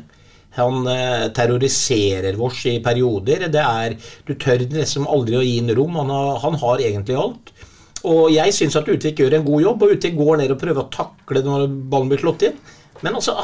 Han 0.55 0.88
uh, 0.88 1.28
terroriserer 1.36 2.39
oss 2.39 2.61
i 2.71 2.78
perioder. 2.84 3.49
Det 3.51 3.65
er, 3.65 3.97
du 4.23 4.32
tør 4.39 4.63
liksom 4.71 5.09
aldri 5.11 5.36
å 5.36 5.43
gi 5.43 5.57
ham 5.59 5.73
rom. 5.76 5.99
Han 5.99 6.15
har, 6.15 6.32
han 6.45 6.55
har 6.63 6.86
egentlig 6.88 7.19
alt. 7.19 7.51
Og 8.06 8.30
jeg 8.34 8.53
syns 8.53 8.78
at 8.78 8.89
Utvik 8.91 9.22
gjør 9.22 9.39
en 9.39 9.45
god 9.47 9.64
jobb, 9.64 9.86
og 9.86 9.95
Utvik 9.95 10.18
går 10.18 10.41
ned 10.41 10.53
og 10.53 10.62
prøver 10.62 10.84
å 10.84 10.91
takle 10.93 11.41
når 11.45 11.68
ballen 11.89 12.12
blir 12.12 12.22
slått 12.22 12.45
inn. 12.49 12.60
Men 13.06 13.20
altså, 13.20 13.36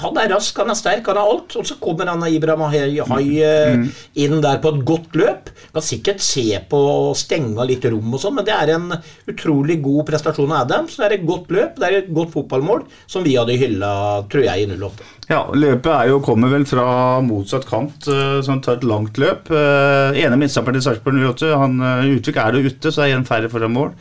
han 0.00 0.16
er 0.16 0.30
rask, 0.32 0.56
han 0.56 0.72
er 0.72 0.78
sterk, 0.78 1.04
han 1.10 1.18
har 1.20 1.28
alt. 1.28 1.56
Og 1.60 1.66
så 1.68 1.76
kommer 1.82 2.08
han 2.08 2.24
Ibrahim 2.24 2.64
Hai 2.72 3.24
eh, 3.44 3.84
inn 4.24 4.38
der 4.40 4.60
på 4.62 4.72
et 4.72 4.82
godt 4.88 5.18
løp. 5.20 5.50
Kan 5.74 5.84
sikkert 5.84 6.24
se 6.24 6.46
på 6.70 6.80
og 6.80 7.18
stenge 7.20 7.66
litt 7.68 7.84
rom 7.90 8.16
og 8.16 8.22
sånn, 8.22 8.38
men 8.38 8.46
det 8.48 8.56
er 8.56 8.74
en 8.78 8.88
utrolig 9.28 9.76
god 9.84 10.08
prestasjon 10.08 10.54
av 10.54 10.64
Adams. 10.64 10.96
Det 10.96 11.06
er 11.06 11.16
et 11.18 11.26
godt 11.28 11.52
løp, 11.52 11.76
det 11.76 11.88
er 11.88 11.98
et 12.00 12.12
godt 12.16 12.32
fotballmål, 12.34 12.86
som 13.10 13.26
vi 13.26 13.36
hadde 13.36 13.58
hylla, 13.60 13.92
tror 14.32 14.46
jeg, 14.46 14.64
i 14.64 14.80
08. 14.80 15.10
Ja, 15.30 15.44
løpet 15.54 15.90
er 15.94 16.08
jo, 16.10 16.22
kommer 16.24 16.50
vel 16.50 16.64
fra 16.66 16.86
motsatt 17.22 17.68
kant, 17.68 18.08
så 18.08 18.48
han 18.48 18.62
tar 18.64 18.80
et 18.80 18.86
langt 18.88 19.20
løp. 19.20 19.52
Eh, 19.52 20.16
ene 20.24 20.38
midtstopperen 20.40 20.80
til 20.80 20.88
Sarpsborg 20.88 21.20
08, 21.36 21.52
han 21.60 21.76
eh, 21.84 22.08
Utvik 22.16 22.40
er 22.40 22.56
jo 22.56 22.70
ute, 22.72 22.90
så 22.90 23.04
det 23.04 23.12
er 23.12 23.20
en 23.20 23.28
færre 23.28 23.52
foran 23.52 23.76
mål. 23.76 23.92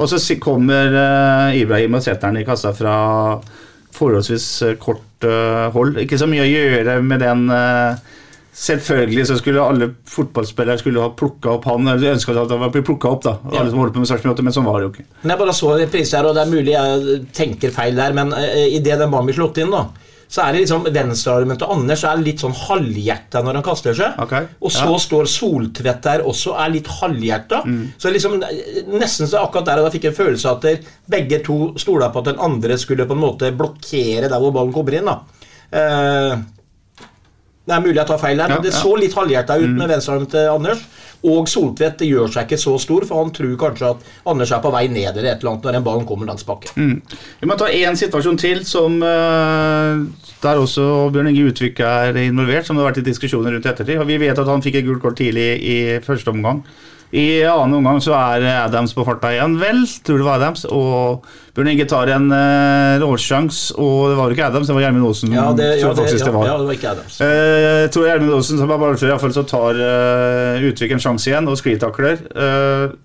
Og 0.00 0.08
så 0.08 0.18
kommer 0.42 0.96
eh, 0.96 1.60
Ibrahim 1.60 1.98
og 1.98 2.02
setter 2.02 2.32
han 2.32 2.40
i 2.40 2.46
kassa 2.48 2.72
fra 2.74 2.96
forholdsvis 3.96 4.48
eh, 4.66 4.74
kort 4.80 5.26
eh, 5.26 5.68
hold. 5.74 6.00
Ikke 6.02 6.18
så 6.20 6.28
mye 6.30 6.44
å 6.44 6.50
gjøre 6.50 6.98
med 7.04 7.24
den 7.24 7.46
eh, 7.52 8.10
Selvfølgelig 8.52 9.22
så 9.30 9.38
skulle 9.40 9.62
alle 9.64 9.86
fotballspillere 10.12 10.76
skulle 10.82 11.00
ha 11.00 11.14
plukka 11.16 11.54
opp 11.54 11.64
han. 11.70 11.86
Eller 11.88 12.12
ønska 12.12 12.34
at 12.36 12.50
han 12.52 12.60
var 12.60 12.68
blitt 12.74 12.84
plukka 12.84 13.08
opp, 13.08 13.22
da. 13.24 13.32
Ja. 13.46 13.62
Alle 13.62 13.72
som 13.72 13.80
holder 13.80 13.94
på 13.94 14.02
med 14.02 14.10
08, 14.12 14.44
men 14.44 14.52
sånn 14.52 14.66
var 14.68 14.76
det 14.76 14.84
jo 14.84 14.90
ikke. 14.92 15.04
Men 15.22 15.32
jeg 15.32 15.40
bare 15.40 15.54
så 15.56 15.70
en 15.72 15.80
reprise 15.80 16.18
her, 16.18 16.28
og 16.28 16.36
det 16.36 16.42
er 16.42 16.50
mulig 16.52 16.74
jeg 16.74 17.16
tenker 17.32 17.72
feil 17.72 17.96
der, 17.96 18.12
men 18.18 18.34
uh, 18.36 18.66
idet 18.66 18.98
den 19.00 19.08
ballen 19.08 19.30
blir 19.30 19.38
slått 19.38 19.62
inn, 19.62 19.72
da, 19.72 19.86
så 20.32 20.40
er 20.40 20.54
det 20.54 20.62
liksom 20.62 20.86
venstrearmen 20.88 21.58
til 21.60 21.72
Anders 21.74 22.02
er 22.08 22.20
litt 22.24 22.40
sånn 22.40 22.54
halvhjerta 22.56 23.42
når 23.44 23.58
han 23.58 23.64
kaster 23.66 23.96
seg. 23.96 24.16
Okay. 24.24 24.46
Og 24.64 24.72
så 24.72 24.86
ja. 24.88 25.00
står 25.04 25.28
Soltvedt 25.28 26.06
der 26.06 26.24
også, 26.24 26.54
er 26.56 26.72
litt 26.72 26.88
halvhjerta. 26.88 27.60
Så 28.00 28.12
liksom 28.14 28.38
eh, 28.40 28.80
nesten 28.94 29.28
så 29.28 29.42
akkurat 29.42 29.68
der 29.68 29.82
og 29.82 29.88
da 29.88 29.92
fikk 29.92 30.08
jeg 30.08 30.14
en 30.14 30.20
følelse 30.22 30.48
av 30.48 30.64
at 30.64 30.88
begge 31.12 31.42
to 31.44 31.58
stola 31.80 32.08
på 32.14 32.22
at 32.22 32.32
den 32.32 32.40
andre 32.48 32.80
skulle 32.80 33.04
på 33.10 33.18
en 33.18 33.20
måte 33.26 33.52
blokkere 33.52 34.30
der 34.32 34.40
hvor 34.40 34.56
ballen 34.56 34.72
kommer 34.72 34.96
inn. 34.96 35.12
da. 35.12 35.18
Eh, 35.68 36.34
det 37.62 37.76
er 37.76 37.84
mulig 37.84 37.98
jeg 38.00 38.08
tar 38.08 38.24
feil 38.24 38.40
her, 38.40 38.56
men 38.56 38.64
det 38.64 38.72
så 38.74 38.96
litt 38.98 39.14
halvhjerta 39.14 39.60
ut 39.60 39.76
med 39.76 39.92
venstrearmen 39.92 40.32
til 40.32 40.48
Anders. 40.50 40.80
Og 41.22 41.48
Soltvedt 41.50 42.02
gjør 42.06 42.30
seg 42.34 42.48
ikke 42.48 42.58
så 42.58 42.74
stor, 42.82 43.06
for 43.06 43.22
han 43.22 43.32
tror 43.34 43.54
kanskje 43.60 43.92
at 43.94 44.06
Anders 44.32 44.52
er 44.54 44.62
på 44.64 44.72
vei 44.74 44.86
ned 44.90 45.12
eller 45.12 45.30
et 45.30 45.42
eller 45.42 45.52
annet 45.52 45.68
når 45.68 45.76
den 45.78 45.86
ballen 45.86 46.06
kommer 46.08 46.26
langs 46.26 46.46
bakken. 46.48 47.00
Vi 47.40 47.48
må 47.48 47.56
ta 47.58 47.70
én 47.70 47.98
situasjon 47.98 48.40
til 48.42 48.64
som 48.66 48.98
eh, 49.06 50.02
der 50.42 50.62
også 50.62 50.86
Bjørn 51.14 51.30
Inge 51.30 51.50
Utvik 51.52 51.82
er 51.86 52.16
involvert, 52.24 52.66
som 52.66 52.76
det 52.76 52.82
har 52.82 52.90
vært 52.90 53.02
i 53.04 53.10
diskusjoner 53.10 53.54
rundt 53.54 53.68
i 53.68 53.70
ettertid. 53.70 54.00
Og 54.02 54.08
vi 54.10 54.18
vet 54.24 54.38
at 54.38 54.50
han 54.50 54.64
fikk 54.64 54.80
et 54.80 54.88
gult 54.88 55.02
kort 55.04 55.20
tidlig 55.20 55.50
i 55.62 55.76
første 56.02 56.34
omgang. 56.34 56.64
I 57.12 57.42
annen 57.44 57.76
omgang 57.76 57.98
så 58.00 58.14
er 58.16 58.46
Adams 58.62 58.94
på 58.96 59.04
farta 59.04 59.28
igjen, 59.34 59.58
vel. 59.60 59.82
Tror 60.06 60.22
det 60.22 60.24
var 60.24 60.38
Adams. 60.40 60.62
Og 60.64 61.26
Bjørn 61.52 61.68
Inge 61.74 61.84
tar 61.90 62.08
en 62.14 62.30
uh, 62.32 63.02
råsjanse, 63.02 63.74
og 63.76 64.08
det 64.08 64.16
var 64.16 64.30
jo 64.30 64.36
ikke 64.38 64.46
Adams, 64.46 64.70
det 64.70 64.76
var 64.78 64.84
Gjermund 64.86 65.08
Aasen. 65.10 65.34
Ja, 65.36 65.44
det, 65.52 65.66
ja, 65.82 65.92
det, 65.92 66.06
ja, 66.08 66.24
det 66.24 66.32
var. 66.32 66.46
ja, 66.48 66.56
det 66.56 66.68
var 66.70 66.78
ikke 66.78 66.92
Adams. 66.94 67.20
Eh, 67.20 67.80
Jeg 67.82 67.90
tror 67.92 68.08
Gjermund 68.08 68.36
Aasen 68.38 68.62
som 68.62 68.72
er 68.72 68.80
bare 68.80 68.96
iallfall 69.10 69.34
så 69.36 69.44
tar 69.50 69.80
uh, 69.84 70.68
Utvik 70.70 70.96
en 70.96 71.04
sjanse 71.04 71.28
igjen 71.28 71.52
og 71.52 71.60
sklitakler. 71.60 72.24
Uh, 72.32 72.96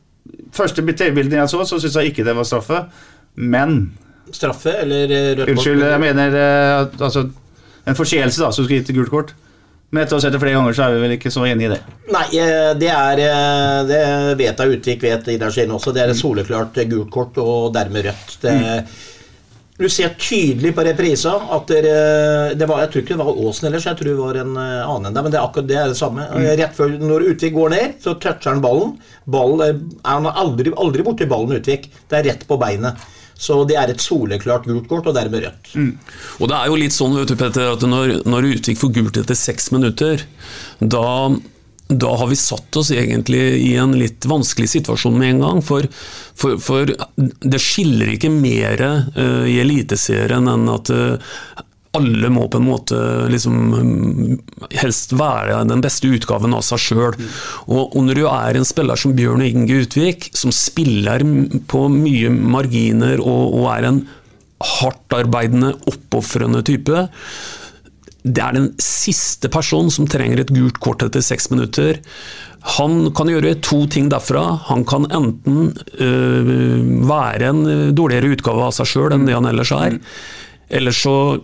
første 0.55 0.85
TV-bildene 0.87 1.41
jeg 1.41 1.51
så, 1.51 1.65
så 1.67 1.81
syns 1.83 1.99
jeg 1.99 2.13
ikke 2.13 2.23
det 2.27 2.35
var 2.37 2.47
straffe, 2.47 2.85
men 3.35 3.79
Straffe 4.31 4.73
eller 4.81 5.11
eh, 5.11 5.27
rødt 5.35 5.45
kort? 5.45 5.53
Unnskyld, 5.55 5.83
jeg 5.87 5.99
mener 6.03 6.33
uh, 6.35 7.03
altså, 7.05 7.27
en 7.87 7.95
forseelse 7.95 8.41
da, 8.43 8.49
som 8.51 8.63
skulle 8.65 8.81
gitt 8.81 8.95
gult 8.95 9.11
kort. 9.11 9.35
Men 9.89 10.03
etter 10.03 10.17
å 10.17 10.19
ha 10.19 10.23
sett 10.25 10.33
det 10.35 10.39
flere 10.41 10.57
ganger, 10.57 10.75
så 10.75 10.83
er 10.83 10.95
vi 10.95 11.03
vel 11.05 11.13
ikke 11.15 11.31
så 11.31 11.45
enig 11.47 11.69
i 11.69 11.71
det. 11.71 11.79
Nei, 12.11 12.25
eh, 12.43 12.71
det 12.79 12.89
er 12.91 13.21
eh, 13.23 13.83
Det 13.87 13.99
vet 14.39 14.63
jeg 14.63 14.79
Utvik 14.79 15.05
vet 15.05 15.29
i 15.31 15.37
der 15.39 15.53
sin 15.55 15.71
også. 15.71 15.93
Det 15.95 16.03
er 16.03 16.11
et 16.11 16.19
soleklart 16.19 16.79
eh, 16.81 16.89
gult 16.91 17.11
kort 17.13 17.39
og 17.39 17.69
dermed 17.75 18.09
rødt. 18.09 18.35
Det, 18.43 18.55
du 19.77 19.85
ser 19.93 20.15
tydelig 20.19 20.73
på 20.75 20.83
reprisa 20.83 21.35
at 21.53 21.69
dere, 21.69 21.97
det 22.57 22.67
var, 22.67 22.81
Jeg 22.81 22.91
tror 22.91 23.03
ikke 23.03 23.13
det 23.13 23.25
var 23.27 23.41
Åsen 23.45 23.67
ellers, 23.69 23.85
jeg 23.85 23.99
tror 23.99 24.09
det 24.09 24.15
var 24.17 24.39
en 24.41 24.55
annen 24.57 25.11
enn 25.11 25.19
men 25.21 25.29
det 25.29 25.37
er 25.37 25.45
akkurat 25.45 25.67
det 25.69 25.77
er 25.77 25.91
det 25.91 25.99
samme. 25.99 26.25
Rett 26.33 26.73
før 26.75 26.95
Når 26.97 27.27
Utvik 27.31 27.53
går 27.55 27.75
ned, 27.75 27.99
så 28.03 28.15
toucher 28.17 28.55
han 28.55 28.63
ballen. 28.63 28.95
ballen 29.23 29.61
er, 29.63 29.77
han 30.03 30.27
er 30.27 30.41
aldri, 30.41 30.73
aldri 30.73 31.05
borti 31.05 31.29
ballen 31.29 31.61
Utvik. 31.61 31.87
Det 32.09 32.19
er 32.19 32.27
rett 32.31 32.43
på 32.49 32.57
beinet. 32.59 33.05
Så 33.37 33.59
det 33.69 33.77
er 33.77 33.91
et 33.93 34.01
soleklart 34.01 34.65
gult 34.67 34.87
kort, 34.89 35.09
og 35.09 35.17
dermed 35.17 35.45
rødt. 35.45 35.75
Og 36.41 36.49
det 36.49 36.57
er 36.57 36.71
jo 36.71 36.79
litt 36.81 36.95
sånn, 36.95 37.13
vet 37.19 37.29
du, 37.29 37.37
Petter, 37.39 37.69
at 37.75 37.85
når, 37.85 38.19
når 38.25 38.49
Utvik 38.55 38.81
får 38.81 38.95
gult 38.97 39.21
etter 39.21 39.37
seks 39.37 39.69
minutter, 39.75 40.25
da, 40.81 41.05
da 41.87 42.15
har 42.19 42.31
vi 42.31 42.39
satt 42.39 42.81
oss 42.81 42.91
egentlig 42.91 43.43
i 43.61 43.75
en 43.79 43.93
litt 43.99 44.25
vanskelig 44.27 44.71
situasjon 44.73 45.19
med 45.19 45.35
en 45.35 45.43
gang. 45.45 45.61
For, 45.65 45.85
for, 46.33 46.57
for 46.63 46.89
det 47.45 47.61
skiller 47.61 48.15
ikke 48.15 48.33
mer 48.33 48.83
uh, 48.83 49.45
i 49.45 49.59
Eliteserien 49.61 50.49
enn 50.51 50.67
at 50.73 50.91
eh, 50.93 51.37
alle 51.97 52.31
må 52.33 52.47
på 52.51 52.61
en 52.61 52.67
måte 52.67 52.99
liksom 53.31 53.57
mm, 53.73 54.35
helst 54.79 55.15
være 55.17 55.63
den 55.69 55.83
beste 55.83 56.09
utgaven 56.13 56.55
av 56.57 56.63
seg 56.67 56.83
sjøl. 56.85 57.17
Og, 57.67 57.83
og 57.83 57.99
når 58.07 58.21
du 58.21 58.25
er 58.29 58.59
en 58.59 58.67
spiller 58.67 58.99
som 58.99 59.15
Bjørn 59.17 59.45
Inge 59.45 59.83
Utvik, 59.83 60.29
som 60.37 60.53
spiller 60.55 61.25
på 61.71 61.87
mye 61.93 62.31
marginer 62.31 63.21
og, 63.23 63.59
og 63.59 63.71
er 63.75 63.91
en 63.91 64.01
hardtarbeidende, 64.77 65.75
oppofrende 65.91 66.63
type 66.65 67.07
det 68.27 68.43
er 68.43 68.55
den 68.57 68.67
siste 68.81 69.49
personen 69.51 69.91
som 69.93 70.07
trenger 70.09 70.41
et 70.41 70.51
gult 70.51 70.79
kort 70.83 71.03
etter 71.05 71.23
seks 71.23 71.49
minutter. 71.53 71.99
Han 72.77 73.13
kan 73.15 73.29
gjøre 73.31 73.55
to 73.63 73.85
ting 73.91 74.09
derfra. 74.11 74.43
Han 74.67 74.83
kan 74.87 75.07
enten 75.13 75.71
øh, 76.03 76.49
være 77.07 77.51
en 77.53 77.61
dårligere 77.95 78.33
utgave 78.35 78.67
av 78.67 78.75
seg 78.75 78.89
sjøl 78.91 79.15
enn 79.15 79.27
det 79.29 79.37
han 79.37 79.47
ellers 79.47 79.71
er, 79.75 79.99
Eller 80.69 80.91
så 80.91 81.39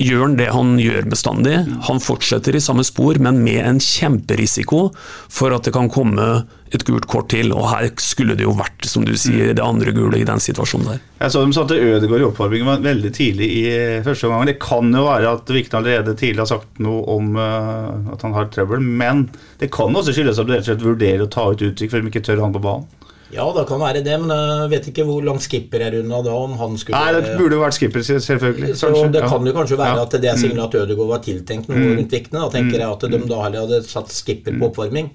gjør 0.00 0.22
han 0.24 0.38
det 0.38 0.48
han 0.52 0.76
gjør 0.80 1.04
bestandig. 1.12 1.58
Han 1.88 2.00
fortsetter 2.00 2.56
i 2.56 2.62
samme 2.64 2.84
spor, 2.88 3.18
men 3.20 3.42
med 3.44 3.60
en 3.66 3.80
kjemperisiko 3.82 4.86
for 5.28 5.52
at 5.52 5.68
det 5.68 5.74
kan 5.76 5.90
komme 5.92 6.28
et 6.72 6.84
gult 6.88 7.04
kort 7.10 7.28
til. 7.34 7.52
Og 7.52 7.68
her 7.68 7.90
skulle 8.00 8.36
det 8.38 8.46
jo 8.46 8.54
vært, 8.56 8.86
som 8.88 9.04
du 9.04 9.12
sier, 9.20 9.52
det 9.52 9.64
andre 9.64 9.92
gule 9.92 10.22
i 10.22 10.24
den 10.28 10.40
situasjonen 10.40 10.94
der. 10.94 11.02
Jeg 11.20 11.34
så 11.34 11.44
de 11.44 11.56
satte 11.56 11.76
Ødegaard 11.76 12.24
i 12.24 12.28
oppvarmingen 12.30 12.86
veldig 12.86 13.12
tidlig 13.12 13.50
i 13.58 13.66
første 14.06 14.30
omgang. 14.30 14.48
Det 14.48 14.56
kan 14.62 14.88
jo 14.88 15.04
være 15.10 15.36
at 15.36 15.52
Vikne 15.52 15.82
allerede 15.82 16.16
tidlig 16.16 16.42
har 16.42 16.50
sagt 16.54 16.80
noe 16.82 17.04
om 17.12 17.36
uh, 17.36 18.14
at 18.16 18.24
han 18.24 18.36
har 18.38 18.48
trøbbel, 18.54 18.80
men 18.80 19.26
det 19.60 19.68
kan 19.74 19.92
også 19.92 20.16
skyldes 20.16 20.40
at 20.40 20.48
du 20.48 20.56
rett 20.56 20.64
og 20.64 20.72
slett 20.72 20.88
vurderer 20.88 21.26
å 21.26 21.30
ta 21.32 21.50
ut 21.52 21.60
Utvik 21.62 21.92
fordi 21.92 22.08
de 22.08 22.14
ikke 22.14 22.24
tør 22.24 22.40
han 22.46 22.56
på 22.56 22.64
banen. 22.64 22.88
Ja, 23.32 23.46
det 23.56 23.64
kan 23.68 23.80
være 23.80 24.02
det, 24.04 24.16
men 24.20 24.30
jeg 24.36 24.70
vet 24.74 24.88
ikke 24.92 25.04
hvor 25.08 25.24
langt 25.24 25.42
skipper 25.46 25.80
er 25.86 25.98
unna 26.02 26.22
da. 26.22 26.32
om 26.36 26.56
han 26.60 26.76
skulle... 26.80 26.98
Nei, 26.98 27.12
det 27.16 27.36
burde 27.40 27.56
jo 27.56 27.62
vært 27.64 27.78
skipper, 27.78 28.04
selvfølgelig. 28.04 28.72
Så 28.76 28.90
kanskje. 28.92 29.12
Det 29.16 29.22
kan 29.28 29.46
jo 29.48 29.52
kanskje 29.56 29.78
være 29.80 29.96
Ja. 29.96 30.02
at 30.06 30.16
det 30.20 30.30
er 30.32 30.36
signal 30.40 30.66
at 30.68 30.74
Ødegaard 30.82 31.08
var 31.14 31.22
tiltenkt 31.24 31.68
noe 31.72 31.78
Mm. 31.78 31.96
rundt 31.96 32.12
Vikne. 32.12 32.42
Da 32.44 32.50
tenker 32.52 32.78
jeg 32.78 32.90
at 32.90 33.00
de 33.00 33.18
da 33.28 33.42
heller 33.46 33.60
hadde 33.66 33.82
satt 33.88 34.12
skipper 34.12 34.58
på 34.58 34.68
oppvarming. 34.68 35.08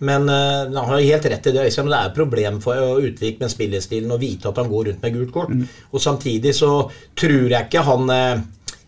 Men 0.00 0.22
uh, 0.32 0.64
han 0.64 0.76
har 0.88 0.98
jo 0.98 1.10
helt 1.12 1.26
rett 1.28 1.46
i 1.46 1.52
det, 1.52 1.64
men 1.84 1.90
Det 1.92 1.98
er 1.98 2.06
et 2.08 2.14
problem 2.16 2.60
for 2.64 3.00
Utvik 3.04 3.38
med 3.42 3.50
spillestilen 3.52 4.10
å 4.10 4.18
vite 4.18 4.48
at 4.48 4.56
han 4.56 4.70
går 4.70 4.86
rundt 4.88 5.02
med 5.02 5.12
gult 5.12 5.32
kort. 5.34 5.50
Mm. 5.52 5.66
Og 5.92 6.00
samtidig 6.00 6.54
så 6.56 6.70
tror 7.14 7.50
jeg 7.52 7.68
ikke 7.68 7.84
han 7.84 8.08
eh, 8.10 8.40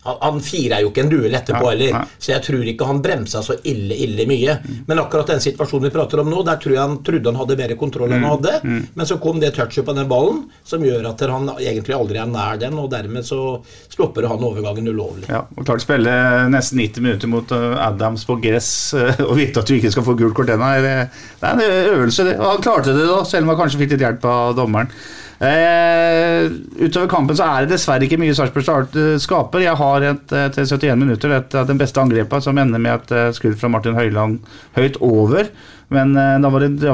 han, 0.03 0.17
han 0.21 0.41
firer 0.43 0.83
jo 0.83 0.91
ikke 0.91 1.05
en 1.05 1.11
duell 1.11 1.37
etterpå 1.37 1.69
heller, 1.69 1.99
så 2.17 2.33
jeg 2.33 2.45
tror 2.47 2.69
ikke 2.69 2.87
han 2.89 3.01
bremsa 3.03 3.43
så 3.45 3.57
ille 3.69 3.97
ille 4.05 4.27
mye. 4.29 4.57
Men 4.87 5.01
akkurat 5.03 5.33
den 5.33 5.43
situasjonen 5.43 5.87
vi 5.87 5.93
prater 5.95 6.23
om 6.23 6.31
nå, 6.31 6.43
der 6.47 6.59
tror 6.61 6.75
jeg 6.75 6.83
han 6.83 6.97
trodde 7.05 7.31
han 7.31 7.39
hadde 7.41 7.59
mer 7.59 7.75
kontroll 7.79 8.11
enn 8.11 8.25
han 8.25 8.35
hadde. 8.35 8.73
Men 8.93 9.09
så 9.09 9.19
kom 9.23 9.39
det 9.41 9.53
touchet 9.57 9.85
på 9.87 9.95
den 9.95 10.09
ballen 10.11 10.43
som 10.67 10.83
gjør 10.85 11.09
at 11.13 11.23
han 11.31 11.49
egentlig 11.55 11.95
aldri 11.97 12.21
er 12.21 12.29
nær 12.29 12.59
den, 12.61 12.77
og 12.79 12.91
dermed 12.91 13.25
så 13.27 13.39
stopper 13.91 14.27
han 14.29 14.43
overgangen 14.43 14.91
ulovlig. 14.91 15.27
Ja, 15.31 15.43
og 15.47 15.67
klart 15.67 15.83
spille 15.85 16.13
nesten 16.51 16.81
90 16.81 17.05
minutter 17.05 17.31
mot 17.31 17.55
uh, 17.55 17.79
Adams 17.83 18.25
på 18.27 18.37
gress 18.43 18.69
uh, 18.97 19.11
og 19.27 19.35
vite 19.39 19.63
at 19.63 19.69
du 19.69 19.77
ikke 19.77 19.93
skal 19.93 20.07
få 20.07 20.17
gult 20.19 20.35
kort 20.37 20.51
ennå. 20.53 20.71
Det 20.83 20.93
er 21.47 21.51
en 21.53 21.63
øvelse, 21.63 22.27
det. 22.27 22.37
Og 22.39 22.55
han 22.55 22.63
klarte 22.63 22.95
det, 22.95 23.07
da, 23.09 23.21
selv 23.27 23.47
om 23.47 23.53
han 23.53 23.63
kanskje 23.63 23.83
fikk 23.83 23.95
litt 23.95 24.07
hjelp 24.07 24.25
av 24.29 24.57
dommeren. 24.57 24.91
Eh, 25.43 26.51
utover 26.79 27.09
kampen 27.11 27.35
så 27.35 27.45
er 27.49 27.65
det 27.65 27.73
dessverre 27.73 28.07
ikke 28.07 28.19
mye 28.21 28.35
Sarpsborg 28.37 28.95
eh, 28.95 29.13
skaper. 29.19 29.65
Jeg 29.65 29.75
har 29.79 30.07
et 30.13 30.33
eh, 30.35 30.49
til 30.55 30.69
71 30.69 31.01
minutter 31.01 31.35
et 31.35 31.55
av 31.59 31.67
den 31.67 31.79
beste 31.81 31.99
angrepet 31.99 32.45
som 32.45 32.59
ender 32.61 32.81
med 32.81 32.95
et 32.95 33.11
eh, 33.11 33.31
skudd 33.35 33.57
fra 33.59 33.71
Martin 33.73 33.97
Høiland 33.97 34.39
høyt 34.77 34.99
over. 35.03 35.51
Men 35.93 36.15
da, 36.15 36.49
var 36.49 36.63
det, 36.63 36.87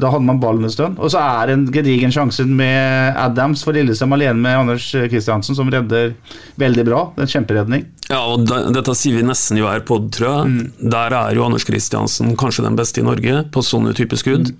da 0.00 0.08
hadde 0.08 0.24
man 0.24 0.38
ballen 0.40 0.64
en 0.64 0.72
stund. 0.72 0.94
Og 1.02 1.10
så 1.12 1.20
er 1.20 1.50
det 1.50 1.56
en 1.58 1.64
gedigen 1.74 2.14
sjanse 2.14 2.46
med 2.48 3.18
Adams 3.20 3.60
for 3.66 3.76
Lillestrøm 3.76 4.14
alene 4.16 4.40
med 4.40 4.62
Anders 4.62 4.86
Kristiansen, 5.12 5.58
som 5.58 5.68
redder 5.68 6.14
veldig 6.56 6.86
bra. 6.88 7.02
Det 7.12 7.20
er 7.20 7.26
en 7.26 7.34
kjemperedning. 7.34 7.84
Ja, 8.08 8.22
og 8.22 8.46
de, 8.48 8.62
Dette 8.72 8.94
sier 8.96 9.18
vi 9.18 9.26
nesten 9.28 9.60
i 9.60 9.66
hver 9.66 9.84
pod, 9.84 10.08
tror 10.16 10.30
jeg. 10.30 10.70
Der 10.94 11.18
er 11.18 11.36
jo 11.36 11.44
Anders 11.44 11.68
Kristiansen 11.68 12.32
kanskje 12.40 12.64
den 12.64 12.80
beste 12.80 13.02
i 13.02 13.04
Norge 13.04 13.42
på 13.52 13.66
sånne 13.66 13.92
type 13.98 14.16
skudd. 14.22 14.54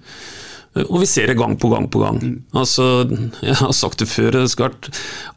Og 0.84 1.00
vi 1.02 1.08
ser 1.08 1.30
det 1.30 1.38
gang 1.38 1.56
på 1.60 1.70
gang 1.72 1.88
på 1.92 2.02
gang. 2.02 2.20
Altså, 2.56 3.06
Jeg 3.42 3.56
har 3.60 3.72
sagt 3.72 4.02
det 4.02 4.08
før, 4.10 4.30
det 4.36 4.50
skulle 4.52 4.70
vært 4.72 4.90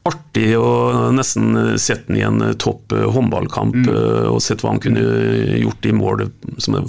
artig 0.09 0.47
å 0.57 0.69
nesten 1.13 1.77
sette 1.81 2.09
ham 2.09 2.17
i 2.17 2.23
en 2.25 2.55
topp 2.61 2.95
eh, 2.95 3.05
håndballkamp 3.13 3.75
mm. 3.75 3.89
og 4.31 4.39
sett 4.43 4.63
hva 4.63 4.73
han 4.73 4.81
kunne 4.83 5.03
gjort 5.61 5.85
i 5.85 5.93
mål 5.95 6.25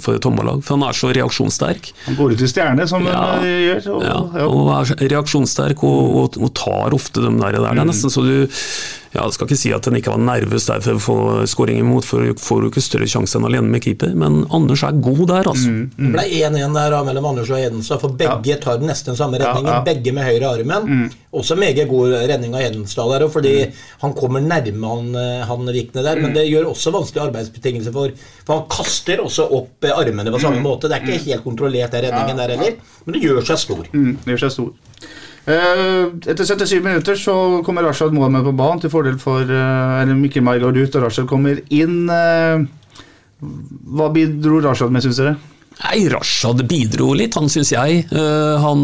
for 0.01 0.15
et 0.15 0.27
håndballag. 0.27 0.63
For 0.65 0.77
han 0.77 0.87
er 0.87 0.97
så 0.97 1.11
reaksjonssterk. 1.15 1.91
Han 2.07 2.17
går 2.19 2.35
ut 2.35 2.45
i 2.45 2.49
stjerne, 2.49 2.87
som 2.89 3.05
Ja. 3.07 3.19
han 3.35 3.45
eh, 3.45 3.59
gjør. 3.67 3.91
Og, 3.95 4.07
Ja, 4.07 4.47
og 4.47 4.71
er 4.79 4.95
reaksjonssterk 5.15 5.83
og, 5.87 6.01
og, 6.23 6.41
og 6.41 6.53
tar 6.57 6.97
ofte 6.97 7.21
de 7.23 7.31
der. 7.37 7.59
der. 7.59 7.69
Det 7.71 7.85
er 7.85 7.91
nesten 7.91 8.13
så 8.13 8.25
du 8.25 8.47
ja, 9.11 9.25
Jeg 9.25 9.35
skal 9.35 9.49
ikke 9.49 9.59
si 9.59 9.71
at 9.75 9.87
han 9.89 9.97
ikke 9.99 10.13
var 10.13 10.21
nervøs 10.23 10.67
der 10.69 10.83
for 10.83 10.95
å 10.95 11.01
få 11.03 11.15
skåring 11.51 11.81
imot, 11.81 12.05
for 12.07 12.23
du 12.23 12.39
får 12.39 12.63
jo 12.63 12.69
ikke 12.71 12.83
større 12.83 13.09
sjanse 13.11 13.35
enn 13.37 13.47
alene 13.49 13.67
med 13.73 13.83
keeper, 13.83 14.13
men 14.15 14.45
Anders 14.55 14.85
er 14.87 14.99
god 15.03 15.25
der, 15.33 15.49
altså. 15.51 15.73
Det 15.97 16.11
ble 16.13 16.23
1-1 16.39 16.77
der 16.77 16.95
da, 16.95 17.01
mellom 17.07 17.27
Anders 17.33 17.51
og 17.51 17.59
Hedenstad, 17.59 17.99
for 18.03 18.15
begge 18.21 18.55
tar 18.63 18.79
nesten 18.83 19.17
samme 19.19 19.41
redningen. 19.41 19.67
Ja, 19.67 19.81
ja. 19.81 19.85
Begge 19.87 20.13
med 20.15 20.27
høyre 20.29 20.53
armen. 20.55 21.09
Også 21.35 21.57
meget 21.59 21.87
god 21.91 22.15
redning 22.31 22.55
av 22.55 22.63
Hedenstad 22.63 23.11
der, 23.11 23.25
og 23.27 23.33
fordi 23.35 23.55
han 24.01 24.15
kommer 24.15 24.43
nærme 24.43 24.93
han, 24.93 25.11
eh, 25.15 25.43
han 25.47 25.71
Vikne 25.71 26.03
der. 26.05 26.19
Men 26.23 26.35
det 26.35 26.47
gjør 26.49 26.71
også 26.71 26.93
vanskelige 26.95 27.27
arbeidsbetingelser 27.29 27.95
for 27.95 28.15
For 28.45 28.57
han 28.57 28.69
kaster 28.71 29.21
også 29.23 29.47
opp 29.59 29.87
eh, 29.87 29.95
armene 29.95 30.31
på 30.31 30.39
samme 30.43 30.63
måte. 30.63 30.87
Det 30.91 30.99
er 30.99 31.03
ikke 31.07 31.31
helt 31.31 31.43
kontrollert, 31.45 31.91
den 31.91 32.07
redningen 32.07 32.39
der 32.39 32.55
heller, 32.55 32.79
men 33.05 33.17
det 33.17 33.23
gjør 33.23 33.43
seg 33.51 33.59
stor. 33.59 33.91
Mm, 33.91 34.15
det 34.23 34.35
gjør 34.35 34.43
seg 34.45 34.55
stor. 34.57 34.71
Eh, 35.49 36.11
etter 36.29 36.45
77 36.45 36.83
minutter 36.85 37.15
så 37.17 37.33
kommer 37.65 37.83
Rashad 37.87 38.13
Mohammed 38.13 38.45
på 38.45 38.53
banen 38.59 38.81
til 38.83 38.91
fordel 38.93 39.17
for 39.21 39.41
eh, 39.41 40.01
eller 40.03 40.17
Mikkel 40.17 40.45
Maigard 40.45 40.77
ut, 40.77 40.95
og 40.99 41.07
Rashad 41.07 41.29
kommer 41.29 41.61
inn. 41.73 42.03
eh, 42.13 42.61
hva 43.41 44.11
bidro 44.13 44.61
Rashad 44.61 44.93
med, 44.93 45.01
syns 45.05 45.17
dere? 45.17 45.37
Nei, 45.81 46.03
Rashad 46.13 46.61
bidro 46.69 47.13
litt, 47.17 47.33
han 47.39 47.49
syns 47.49 47.71
jeg. 47.73 48.03
Han 48.61 48.83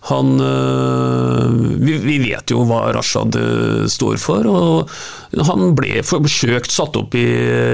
han 0.00 0.40
eh, 0.40 1.46
vi, 1.80 1.98
vi 1.98 2.18
vet 2.22 2.52
jo 2.52 2.62
hva 2.68 2.86
Rashad 2.94 3.34
eh, 3.38 3.86
står 3.90 4.18
for, 4.22 4.46
og 4.46 4.92
han 5.44 5.74
ble 5.76 6.00
forsøkt 6.06 6.72
satt 6.72 6.96
opp 6.96 7.16
i, 7.18 7.26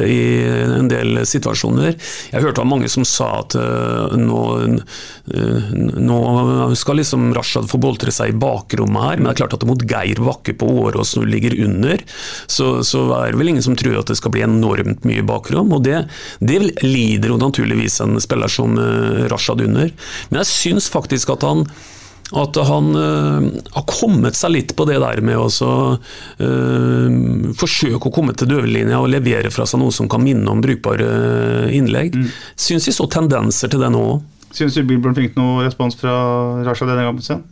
i 0.09 0.23
en 0.65 0.89
del 0.91 1.21
situasjoner. 1.29 1.93
Jeg 2.33 2.43
hørte 2.43 2.65
av 2.65 2.71
mange 2.71 2.89
som 2.91 3.05
sa 3.07 3.29
at 3.43 3.55
eh, 3.61 4.17
nå, 4.19 4.41
nå 6.09 6.19
skal 6.81 7.01
liksom 7.03 7.31
Rashad 7.37 7.69
få 7.71 7.79
boltre 7.83 8.15
seg 8.15 8.33
i 8.33 8.39
bakrommet 8.41 9.05
her, 9.05 9.21
men 9.21 9.29
det 9.29 9.37
er 9.37 9.43
klart 9.45 9.59
at 9.61 9.69
mot 9.69 9.85
Geir 9.95 10.25
Bakke 10.25 10.57
på 10.59 10.73
Årås 10.89 11.15
du 11.21 11.29
ligger 11.29 11.55
under, 11.69 12.01
så, 12.49 12.79
så 12.83 13.07
er 13.21 13.33
det 13.35 13.43
vel 13.43 13.53
ingen 13.55 13.67
som 13.69 13.77
tror 13.79 14.01
at 14.01 14.11
det 14.11 14.19
skal 14.19 14.33
bli 14.35 14.47
enormt 14.49 15.05
mye 15.07 15.23
bakrom, 15.29 15.77
og 15.77 15.85
det, 15.87 16.07
det 16.41 16.63
lider 16.83 17.31
jo 17.31 17.41
naturligvis 17.41 18.01
en 18.03 18.17
spiller 18.23 18.51
som 18.51 18.81
Rashad 19.31 19.63
under. 19.69 19.93
Men 20.31 20.43
jeg 20.43 20.51
syns 20.51 20.89
faktisk 20.91 21.37
at 21.37 21.45
han 21.47 21.69
at 22.35 22.59
han 22.69 22.91
øh, 22.99 23.47
har 23.77 23.87
kommet 23.89 24.39
seg 24.39 24.55
litt 24.55 24.75
på 24.77 24.87
det 24.89 24.99
der 25.03 25.23
med 25.25 25.39
å 25.39 25.49
så, 25.53 25.71
øh, 26.43 27.55
forsøke 27.59 28.11
å 28.11 28.15
komme 28.15 28.35
til 28.35 28.51
døvelinja 28.51 29.01
og 29.03 29.11
levere 29.13 29.53
fra 29.55 29.67
seg 29.69 29.83
noe 29.83 29.95
som 29.95 30.11
kan 30.11 30.23
minne 30.25 30.51
om 30.51 30.63
brukbare 30.65 31.09
innlegg. 31.71 32.15
innlegg. 32.15 32.37
Syns 32.57 32.89
vi 32.89 32.97
så 32.97 33.09
tendenser 33.11 33.73
til 33.73 33.83
det 33.85 33.93
nå 33.95 34.05
òg. 34.15 34.23
Syns 34.55 34.77
du 34.79 34.85
Billborn 34.87 35.17
fikk 35.17 35.35
noe 35.39 35.65
respons 35.67 35.97
fra 35.99 36.15
Raja 36.63 36.87
denne 36.87 37.09
gangen? 37.09 37.23
Sen? 37.25 37.43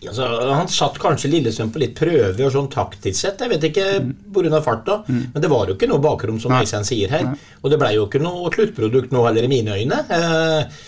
Altså, 0.00 0.24
han 0.56 0.68
satt 0.72 0.96
kanskje 1.00 1.28
Lillestrøm 1.28 1.72
på 1.74 1.82
litt 1.82 1.92
prøve 1.98 2.46
og 2.46 2.54
sånn 2.54 2.70
taktisk 2.72 3.18
sett, 3.18 3.42
jeg 3.44 3.52
vet 3.52 3.66
ikke 3.68 3.86
pga. 4.32 4.60
farta. 4.64 5.02
Men 5.08 5.42
det 5.42 5.50
var 5.52 5.68
jo 5.68 5.76
ikke 5.76 5.90
noe 5.90 6.00
bakrom, 6.00 6.38
som 6.40 6.54
Nei. 6.54 6.62
Øystein 6.64 6.86
sier 6.88 7.12
her. 7.12 7.34
Og 7.60 7.72
det 7.72 7.78
blei 7.82 7.92
jo 7.98 8.06
ikke 8.06 8.22
noe 8.22 8.48
sluttprodukt 8.54 9.12
nå 9.12 9.26
heller, 9.26 9.44
i 9.44 9.52
mine 9.52 9.76
øyne. 9.76 10.00
Eh, 10.08 10.80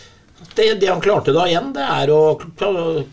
Det, 0.55 0.66
det 0.82 0.90
han 0.90 1.03
klarte 1.05 1.34
da 1.34 1.47
igjen, 1.49 1.72
det 1.76 1.84
er 1.84 2.12
å 2.12 2.22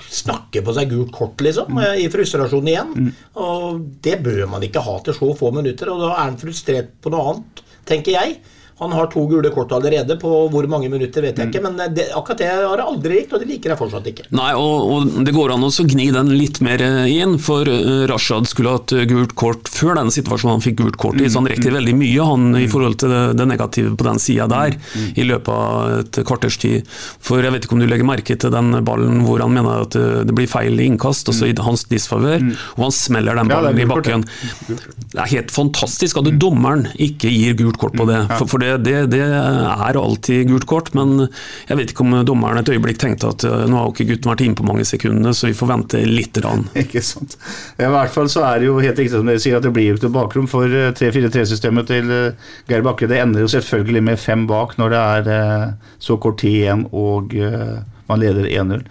snakke 0.09 0.63
på 0.65 0.75
seg 0.75 0.91
gult 0.91 1.11
kort, 1.15 1.41
liksom. 1.45 1.75
Mm. 1.77 2.01
I 2.03 2.07
frustrasjon 2.11 2.69
igjen. 2.69 3.11
Og 3.39 3.81
det 4.05 4.19
bør 4.25 4.45
man 4.51 4.65
ikke 4.65 4.83
ha 4.85 4.99
til 5.05 5.17
så 5.17 5.33
få 5.37 5.51
minutter, 5.55 5.91
og 5.93 6.03
da 6.03 6.13
er 6.15 6.23
han 6.25 6.39
frustrert 6.41 6.95
på 7.03 7.13
noe 7.13 7.33
annet, 7.33 7.63
tenker 7.89 8.17
jeg. 8.17 8.39
Han 8.79 8.93
har 8.95 9.09
to 9.11 9.25
gule 9.29 9.51
kort 9.53 9.71
allerede, 9.75 10.15
på 10.19 10.33
hvor 10.53 10.67
mange 10.71 10.89
minutter 10.91 11.25
vet 11.25 11.39
jeg 11.39 11.51
ikke, 11.51 11.63
men 11.65 11.79
det, 11.95 12.09
akkurat 12.15 12.39
det 12.41 12.49
har 12.49 12.63
jeg 12.63 12.85
aldri 12.85 13.19
likt, 13.19 13.33
og 13.35 13.43
det 13.43 13.49
liker 13.49 13.73
jeg 13.73 13.79
fortsatt 13.81 14.09
ikke. 14.11 14.27
Nei, 14.35 14.51
og, 14.55 14.93
og 14.93 15.25
det 15.27 15.33
går 15.35 15.53
an 15.55 15.67
å 15.67 15.71
gni 15.89 16.09
den 16.15 16.33
litt 16.35 16.61
mer 16.65 16.81
eh, 16.83 17.09
inn, 17.19 17.37
for 17.43 17.67
eh, 17.69 18.05
Rashad 18.09 18.47
skulle 18.49 18.77
hatt 18.77 18.93
eh, 18.95 19.05
gult 19.09 19.35
kort 19.39 19.69
før 19.71 19.99
den 19.99 20.11
situasjonen 20.13 20.57
han 20.57 20.65
fikk 20.65 20.79
gult 20.83 20.99
kort 21.01 21.19
i, 21.19 21.27
så 21.29 21.41
han 21.41 21.49
rekker 21.51 21.75
veldig 21.75 21.95
mye 21.99 22.29
han 22.29 22.47
i 22.59 22.67
forhold 22.71 22.99
til 23.03 23.13
det, 23.13 23.23
det 23.39 23.47
negative 23.49 23.95
på 23.99 24.07
den 24.07 24.21
sida 24.21 24.47
der, 24.51 24.77
i 25.15 25.25
løpet 25.27 25.51
av 25.53 25.97
et 25.99 26.21
kvarters 26.27 26.59
tid. 26.61 26.87
For 27.23 27.43
jeg 27.43 27.53
vet 27.55 27.67
ikke 27.67 27.77
om 27.77 27.83
du 27.83 27.87
legger 27.89 28.07
merke 28.07 28.37
til 28.39 28.53
den 28.53 28.71
ballen 28.87 29.23
hvor 29.25 29.43
han 29.43 29.53
mener 29.55 29.85
at 29.85 29.97
eh, 29.99 30.21
det 30.27 30.35
blir 30.37 30.49
feil 30.49 30.79
innkast, 30.83 31.29
altså 31.31 31.49
i 31.49 31.55
hans 31.59 31.85
disfavør, 31.89 32.43
og 32.77 32.85
han 32.87 32.95
smeller 32.95 33.39
den 33.39 33.51
ballen 33.51 33.79
i 33.79 33.87
bakken. 33.89 34.25
Det 34.69 35.19
er 35.19 35.31
helt 35.35 35.53
fantastisk 35.53 36.19
at 36.21 36.31
dommeren 36.39 36.87
ikke 36.95 37.31
gir 37.33 37.57
gult 37.59 37.79
kort 37.81 37.97
på 37.99 38.07
det, 38.09 38.21
for 38.39 38.61
det, 38.61 38.68
det, 38.77 38.95
det 39.13 39.21
er 39.25 39.97
alltid 39.99 40.49
gult 40.49 40.67
kort, 40.69 40.93
men 40.97 41.27
jeg 41.67 41.77
vet 41.79 41.93
ikke 41.93 42.05
om 42.05 42.17
dommeren 42.27 42.61
et 42.61 42.69
øyeblikk 42.71 42.99
tenkte 43.01 43.31
at 43.33 43.45
eh, 43.47 43.65
nå 43.67 43.77
har 43.77 43.89
jo 43.89 43.95
ikke 43.95 44.09
gutten 44.13 44.31
vært 44.31 44.43
inne 44.45 44.59
på 44.59 44.67
mange 44.67 44.85
sekundene, 44.87 45.33
så 45.35 45.49
vi 45.49 45.57
får 45.57 45.71
vente 45.73 46.03
litt. 46.07 46.29
Rann. 46.43 46.67
Ikke 46.83 47.01
sant. 47.03 47.35
I 47.79 47.87
hvert 47.89 48.13
fall 48.13 48.29
så 48.31 48.43
er 48.47 48.61
det 48.61 48.69
jo 48.69 48.79
helt 48.79 48.99
riktig 48.99 49.15
som 49.15 49.27
dere 49.27 49.41
sier 49.41 49.57
at 49.57 49.65
det 49.65 49.71
blir 49.75 49.89
jo 49.89 49.97
ikke 49.97 50.11
bakrom 50.13 50.47
for 50.49 50.69
eh, 50.69 50.91
3-4-3-systemet 50.95 51.89
til 51.89 52.11
eh, 52.13 52.49
Geir 52.69 52.85
Bakke. 52.85 53.09
Det 53.09 53.19
ender 53.19 53.43
jo 53.43 53.51
selvfølgelig 53.51 54.03
med 54.11 54.21
fem 54.21 54.45
bak 54.49 54.75
når 54.79 54.93
det 54.93 54.99
er 55.17 55.31
eh, 55.35 55.93
så 56.01 56.19
kort 56.21 56.39
tid 56.43 56.61
igjen 56.61 56.85
og 56.95 57.33
eh, 57.35 57.79
man 58.09 58.21
leder 58.21 58.47
1-0. 58.49 58.85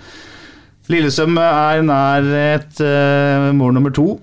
Lillestrøm 0.88 1.36
er 1.42 1.82
nær 1.84 2.30
et 2.38 2.80
eh, 2.84 3.50
mål 3.56 3.76
nummer 3.76 3.94
to. 3.94 4.14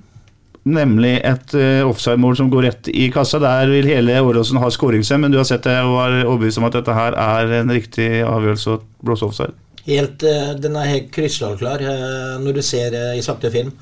Nemlig 0.66 1.20
et 1.22 1.51
uh, 1.53 1.86
offside-mål 1.86 2.39
som 2.39 2.47
går 2.49 2.63
rett 2.66 2.88
i 2.89 3.11
kassa. 3.13 3.38
Der 3.41 3.70
vil 3.70 3.86
hele 3.86 4.18
Åråsen 4.26 4.57
ha 4.57 4.72
skåringsevne, 4.74 5.28
men 5.28 5.36
du 5.36 5.38
har 5.38 5.45
sett 5.45 5.68
det 5.68 5.76
og 5.86 5.99
er 6.01 6.24
overbevist 6.24 6.57
om 6.57 6.66
at 6.66 6.78
dette 6.80 6.95
her 6.97 7.18
er 7.22 7.53
en 7.59 7.74
riktig 7.76 8.07
avgjørelse 8.26 8.74
å 8.74 8.80
blåse 9.05 9.28
offside. 9.28 9.53
Helt, 9.86 10.26
uh, 10.26 10.55
den 10.57 10.78
er 10.82 10.89
helt 10.89 11.11
krystallklar 11.13 11.86
uh, 11.86 12.36
når 12.41 12.57
du 12.57 12.63
ser 12.66 12.97
i 13.13 13.22
sakte 13.26 13.53
film. 13.53 13.76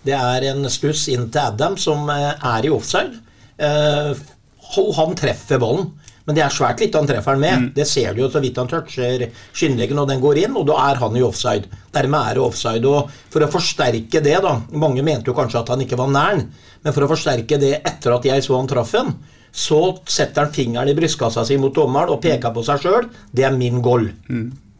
Det 0.00 0.16
er 0.16 0.48
en 0.48 0.64
stuss 0.72 1.10
inn 1.12 1.28
til 1.28 1.42
Adam 1.44 1.76
som 1.76 2.08
er 2.08 2.64
i 2.64 2.70
offside. 2.72 3.20
Han 3.60 5.10
treffer 5.18 5.60
ballen. 5.60 5.90
Men 6.30 6.38
det 6.38 6.46
er 6.46 6.54
svært 6.54 6.80
lite 6.84 7.02
han 7.02 7.10
treffer 7.10 7.34
han 7.34 7.42
med. 7.42 7.68
Det 7.74 7.88
ser 7.90 8.14
du 8.14 8.22
jo 8.22 8.30
så 8.30 8.40
vidt 8.40 8.62
han 8.62 8.70
toucher 8.70 9.26
skinnleggen, 9.50 9.98
og 9.98 10.06
den 10.08 10.22
går 10.22 10.44
inn, 10.46 10.56
og 10.56 10.68
da 10.70 10.78
er 10.86 11.02
han 11.02 11.18
i 11.18 11.26
offside. 11.26 11.66
Dermed 11.90 12.30
er 12.30 12.38
det 12.38 12.44
offside. 12.46 12.86
Og 12.86 13.10
for 13.34 13.42
å 13.42 13.50
forsterke 13.50 14.22
det, 14.22 14.38
da 14.46 14.60
Mange 14.70 15.02
mente 15.02 15.32
jo 15.32 15.34
kanskje 15.34 15.64
at 15.64 15.74
han 15.74 15.82
ikke 15.82 15.98
var 15.98 16.12
nær 16.14 16.44
men 16.84 16.94
for 16.96 17.04
å 17.04 17.10
forsterke 17.10 17.58
det 17.60 17.74
etter 17.78 18.14
at 18.14 18.26
jeg 18.28 18.44
så 18.46 18.56
han 18.56 18.70
traff 18.70 18.94
den, 18.96 19.12
så 19.50 19.80
setter 20.08 20.46
han 20.46 20.54
fingeren 20.54 20.88
i 20.88 20.96
brystkassa 20.96 21.44
si 21.46 21.58
mot 21.60 21.74
dommeren 21.74 22.14
og 22.14 22.22
peker 22.24 22.54
på 22.54 22.64
seg 22.66 22.84
sjøl. 22.84 23.10
Det 23.34 23.44
er 23.46 23.56
min 23.56 23.82
goal. 23.84 24.08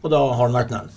Og 0.01 0.09
da 0.13 0.21
har 0.31 0.45
han 0.45 0.57
vært 0.57 0.73
nær. 0.73 0.89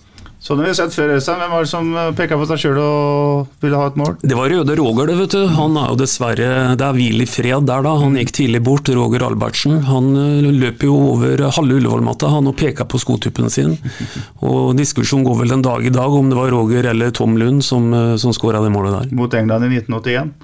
Sånn 0.45 0.61
har 0.61 0.67
vi 0.69 0.75
sett 0.77 0.93
før, 0.93 1.15
Øystein. 1.15 1.39
Hvem 1.41 1.53
var 1.55 1.63
det 1.65 1.71
som 1.71 1.87
peka 2.19 2.37
på 2.37 2.47
seg 2.51 2.59
sjøl 2.61 2.79
og 2.83 3.63
ville 3.65 3.79
ha 3.81 3.87
et 3.89 3.95
mål? 3.97 4.19
Det 4.21 4.37
var 4.37 4.53
Røde 4.53 4.75
Roger, 4.77 5.09
det, 5.09 5.15
vet 5.23 5.37
du. 5.39 5.47
Han 5.57 5.79
er 5.81 5.87
jo 5.89 5.97
dessverre 6.03 6.49
Det 6.77 6.85
er 6.85 6.99
hvil 6.99 7.25
i 7.25 7.29
fred 7.29 7.65
der, 7.71 7.81
da. 7.87 7.95
Han 8.03 8.19
gikk 8.21 8.35
tidlig 8.37 8.61
bort, 8.67 8.91
Roger 8.93 9.25
Albertsen. 9.25 9.79
Han 9.89 10.11
eh, 10.21 10.51
løper 10.53 10.91
jo 10.91 10.99
over 11.15 11.47
halve 11.49 11.79
Ullevålmatta 11.79 12.29
han 12.29 12.53
og 12.53 12.59
peker 12.61 12.85
på 12.85 13.01
skotuppen 13.01 13.49
sin. 13.49 13.79
Og 14.45 14.75
diskusjonen 14.77 15.25
går 15.25 15.41
vel 15.41 15.57
en 15.57 15.65
dag 15.65 15.89
i 15.89 15.95
dag 15.95 16.13
om 16.13 16.29
det 16.29 16.37
var 16.37 16.53
Roger 16.53 16.91
eller 16.93 17.15
Tom 17.17 17.39
Lund 17.41 17.65
som, 17.65 17.89
eh, 17.97 18.17
som 18.21 18.37
skåra 18.37 18.61
det 18.61 18.75
målet 18.75 18.99
der. 18.99 19.17
Mot 19.17 19.33
England 19.41 19.65
i 19.65 19.79
1981. 19.81 20.35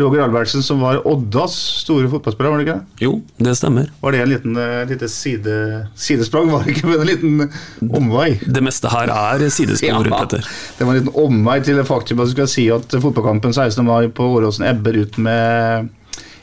Roger 0.00 0.22
Albertsen, 0.24 0.62
som 0.64 0.80
var 0.82 1.00
Oddas 1.08 1.54
store 1.84 2.08
fotballspiller, 2.12 2.50
var 2.50 2.60
det 2.60 2.66
ikke 2.66 2.78
det? 2.78 3.04
Jo, 3.04 3.12
det 3.38 3.54
stemmer. 3.60 3.90
Var 4.02 4.16
det 4.16 4.20
en 4.24 4.32
liten 4.32 4.56
eh, 4.60 4.82
lite 4.90 5.08
side, 5.12 5.56
sidesprang? 5.94 6.50
Var 6.52 6.64
det 6.66 6.74
ikke 6.76 6.90
men 6.90 7.00
en 7.04 7.10
liten 7.10 7.94
omvei? 8.00 8.28
Det 8.46 8.64
meste 8.64 8.90
her 8.92 9.12
er 9.14 9.46
sidespor, 9.52 10.10
Petter. 10.10 10.44
Det 10.78 10.88
var 10.88 10.94
en 10.96 11.02
liten 11.02 11.22
omvei 11.24 11.60
til 11.66 11.80
det 11.80 11.86
faktum 11.88 12.20
at 12.24 12.30
du 12.30 12.36
skal 12.36 12.50
si 12.50 12.68
at 12.74 13.00
fotballkampen 13.00 13.54
16. 13.56 13.84
mai 13.86 14.08
på 14.14 14.26
Åråsen 14.38 14.66
ebber 14.70 15.02
ut 15.04 15.18
med 15.20 15.90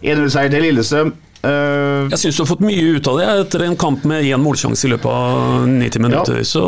1-0-seier 0.04 0.54
til 0.54 0.68
Lillestrøm. 0.70 1.16
Uh, 1.38 2.10
Jeg 2.10 2.18
syns 2.18 2.38
du 2.40 2.42
har 2.42 2.50
fått 2.50 2.64
mye 2.66 2.98
ut 2.98 3.08
av 3.08 3.20
det 3.20 3.28
etter 3.44 3.64
en 3.68 3.76
kamp 3.80 4.04
med 4.10 4.26
én 4.26 4.42
målsjanse 4.42 4.88
i 4.88 4.90
løpet 4.90 5.06
av 5.06 5.68
90 5.70 6.02
minutter. 6.04 6.40
Så 6.50 6.64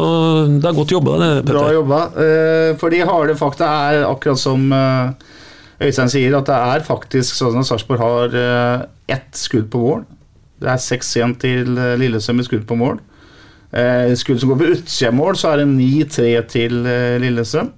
det 0.62 0.70
er 0.70 0.78
godt 0.78 0.94
jobba, 0.94 1.16
det, 1.24 1.30
Petter. 1.42 1.58
Bra 1.58 1.74
jobba. 1.74 2.02
Uh, 2.14 2.78
For 2.80 2.94
de 2.94 3.02
harde 3.10 3.36
fakta 3.40 3.70
er 3.90 4.06
akkurat 4.08 4.40
som 4.40 4.70
eh, 4.76 5.34
Øystein 5.80 6.10
sier, 6.12 6.34
at 6.38 6.50
det 6.50 6.56
er 6.60 6.84
faktisk 6.88 7.38
sånn 7.40 7.60
at 7.62 7.68
Sarpsborg 7.70 8.02
har 8.04 8.34
eh, 8.36 8.82
ett 9.16 9.38
skudd 9.40 9.70
på 9.72 9.80
mål. 9.84 10.02
Det 10.60 10.68
er 10.74 10.82
6-1 10.84 11.38
til 11.40 11.70
Lillesøm 11.72 12.02
Lillestrøm 12.02 12.42
i 12.44 12.48
skudd 12.50 12.66
på 12.68 12.76
mål. 12.80 12.98
Eh, 13.72 14.12
Skudd 14.20 14.42
som 14.42 14.50
går 14.52 14.60
på 14.60 14.72
utsida 14.74 15.12
mål, 15.16 15.38
så 15.40 15.54
er 15.54 15.62
det 15.62 15.70
9-3 15.72 16.32
til 16.52 16.80
Lillesøm. 17.24 17.70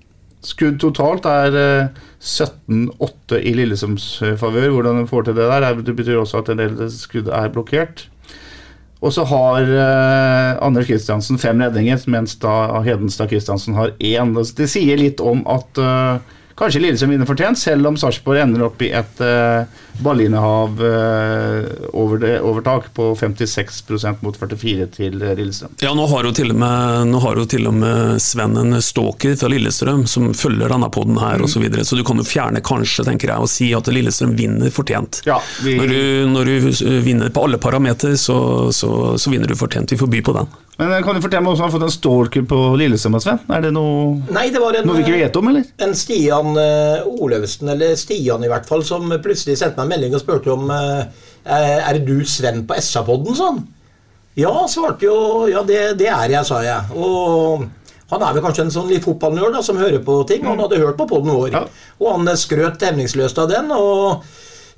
Skudd 0.42 0.80
totalt 0.82 1.28
er 1.30 1.58
eh, 1.62 2.00
17-8 2.26 3.38
i 3.46 3.54
Lillesøms 3.60 4.06
eh, 4.26 4.34
favør. 4.42 4.72
Hvordan 4.74 5.02
de 5.04 5.10
får 5.12 5.28
til 5.28 5.38
det 5.38 5.46
der, 5.52 5.68
er- 5.68 5.84
det 5.86 5.96
betyr 6.00 6.18
også 6.24 6.42
at 6.42 6.50
en 6.56 6.62
del 6.64 6.80
skudd 6.94 7.30
er 7.30 7.52
blokkert. 7.54 8.08
Og 9.02 9.14
så 9.14 9.24
har 9.30 9.62
eh, 9.66 10.58
Anders 10.66 10.90
Kristiansen 10.90 11.38
fem 11.42 11.62
redninger, 11.62 12.02
mens 12.14 12.36
da 12.42 12.82
Hedenstad 12.86 13.30
Kristiansen 13.32 13.78
har 13.78 13.94
én. 14.00 14.34
Det 14.58 14.70
sier 14.70 14.98
litt 14.98 15.22
om 15.22 15.42
at 15.50 15.78
eh, 15.82 16.38
kanskje 16.62 16.84
Lillestrøm 16.84 17.16
vinner 17.16 17.30
fortjent, 17.30 17.60
selv 17.60 17.90
om 17.90 17.98
Sarpsborg 18.00 18.44
ender 18.44 18.68
opp 18.68 18.82
i 18.86 18.92
et 18.96 19.24
uh, 19.26 19.64
ballinnehav 20.00 20.80
eh, 20.86 21.66
over 21.94 22.18
det, 22.22 22.34
overtak 22.42 22.90
på 22.96 23.10
56% 23.20 24.22
mot 24.26 24.38
44 24.38 24.88
til 24.96 25.22
eh, 25.22 25.36
Lillestrøm. 25.38 25.76
Ja, 25.84 25.94
nå 25.98 26.06
har 26.12 26.28
jo 26.28 26.32
til 26.38 26.54
og 26.54 26.60
med, 26.62 27.08
nå 27.12 27.22
har 27.24 27.40
jo 27.42 27.46
til 27.50 27.68
og 27.70 27.76
med 27.78 28.22
Sven 28.24 28.58
en 28.62 28.78
stalker 28.84 29.36
fra 29.40 29.50
Lillestrøm 29.52 30.06
som 30.10 30.32
følger 30.38 30.72
denne 30.72 30.90
poden 30.94 31.20
her 31.22 31.40
Mm. 31.42 31.46
og 31.46 31.50
så 31.50 31.62
videre, 31.64 31.82
så 31.88 31.96
du 31.98 32.04
kan 32.06 32.20
jo 32.20 32.26
fjerne 32.28 32.60
kanskje, 32.62 33.06
tenker 33.08 33.32
jeg, 33.32 33.40
og 33.42 33.50
si 33.50 33.70
at 33.74 33.88
Lillestrøm 33.88 34.34
vinner 34.38 34.70
fortjent. 34.74 35.22
Ja, 35.26 35.40
vi- 35.64 35.78
når, 35.80 35.88
du, 35.88 36.28
når 36.30 36.46
du 36.46 37.00
vinner 37.06 37.30
på 37.34 37.46
alle 37.48 37.58
parameter, 37.58 38.14
så, 38.20 38.70
så, 38.76 39.18
så 39.18 39.32
vinner 39.32 39.48
du 39.50 39.56
fortjent. 39.58 39.90
Vi 39.92 39.98
får 39.98 40.12
by 40.12 40.22
på 40.28 40.34
den. 40.36 40.50
Men 40.78 40.92
eh, 40.96 41.02
kan 41.06 41.16
du 41.18 41.22
fortelle 41.24 41.42
meg 41.46 41.54
om 41.54 41.58
du 41.58 41.64
har 41.64 41.72
fått 41.74 41.86
en 41.88 41.94
stalker 41.94 42.46
på 42.50 42.60
Lillestrøm, 42.80 43.18
Sven? 43.24 43.40
Er 43.50 43.62
det 43.66 43.72
noe, 43.74 44.20
Nei, 44.36 44.50
det 44.54 44.62
var 44.62 44.76
en, 44.78 44.86
noe 44.88 45.00
vi 45.00 45.06
ikke 45.08 45.18
vet 45.24 45.40
om, 45.42 45.50
eller? 45.54 45.66
en 45.82 45.96
Stian 45.98 46.54
Olaussen, 47.06 47.70
eller 47.74 47.96
Stian 48.00 48.44
i 48.46 48.50
hvert 48.52 48.68
fall, 48.70 48.84
som 48.86 49.08
plutselig 49.24 49.58
sendte 49.60 49.81
meg 49.81 49.81
en 49.84 49.92
melding 49.92 50.16
og 50.18 50.22
spurte 50.24 50.52
om 50.54 50.70
eh, 50.72 51.06
Er 51.46 51.94
det 51.98 52.06
du 52.08 52.24
Sven 52.26 52.64
på 52.70 52.78
SA-podden, 52.82 53.36
sånn? 53.38 53.62
Ja, 54.40 54.52
svarte 54.72 55.06
jo. 55.10 55.48
Ja, 55.52 55.64
det, 55.68 55.98
det 56.00 56.08
er 56.08 56.30
jeg, 56.38 56.46
sa 56.48 56.62
jeg. 56.64 56.94
Og 56.96 57.66
han 58.12 58.24
er 58.24 58.36
vel 58.36 58.44
kanskje 58.46 58.64
en 58.68 58.72
sånn 58.74 58.88
litt 58.92 59.04
fotballnerd 59.04 59.58
som 59.64 59.80
hører 59.80 60.00
på 60.06 60.22
ting. 60.30 60.46
og 60.46 60.54
Han 60.56 60.64
hadde 60.66 60.80
hørt 60.84 60.98
på 61.00 61.08
podden 61.10 61.34
vår, 61.36 61.50
Ja. 61.56 61.66
og 62.00 62.14
han 62.16 62.38
skrøt 62.38 62.82
hemningsløst 62.88 63.40
av 63.44 63.50
den. 63.52 63.72
og 63.72 64.24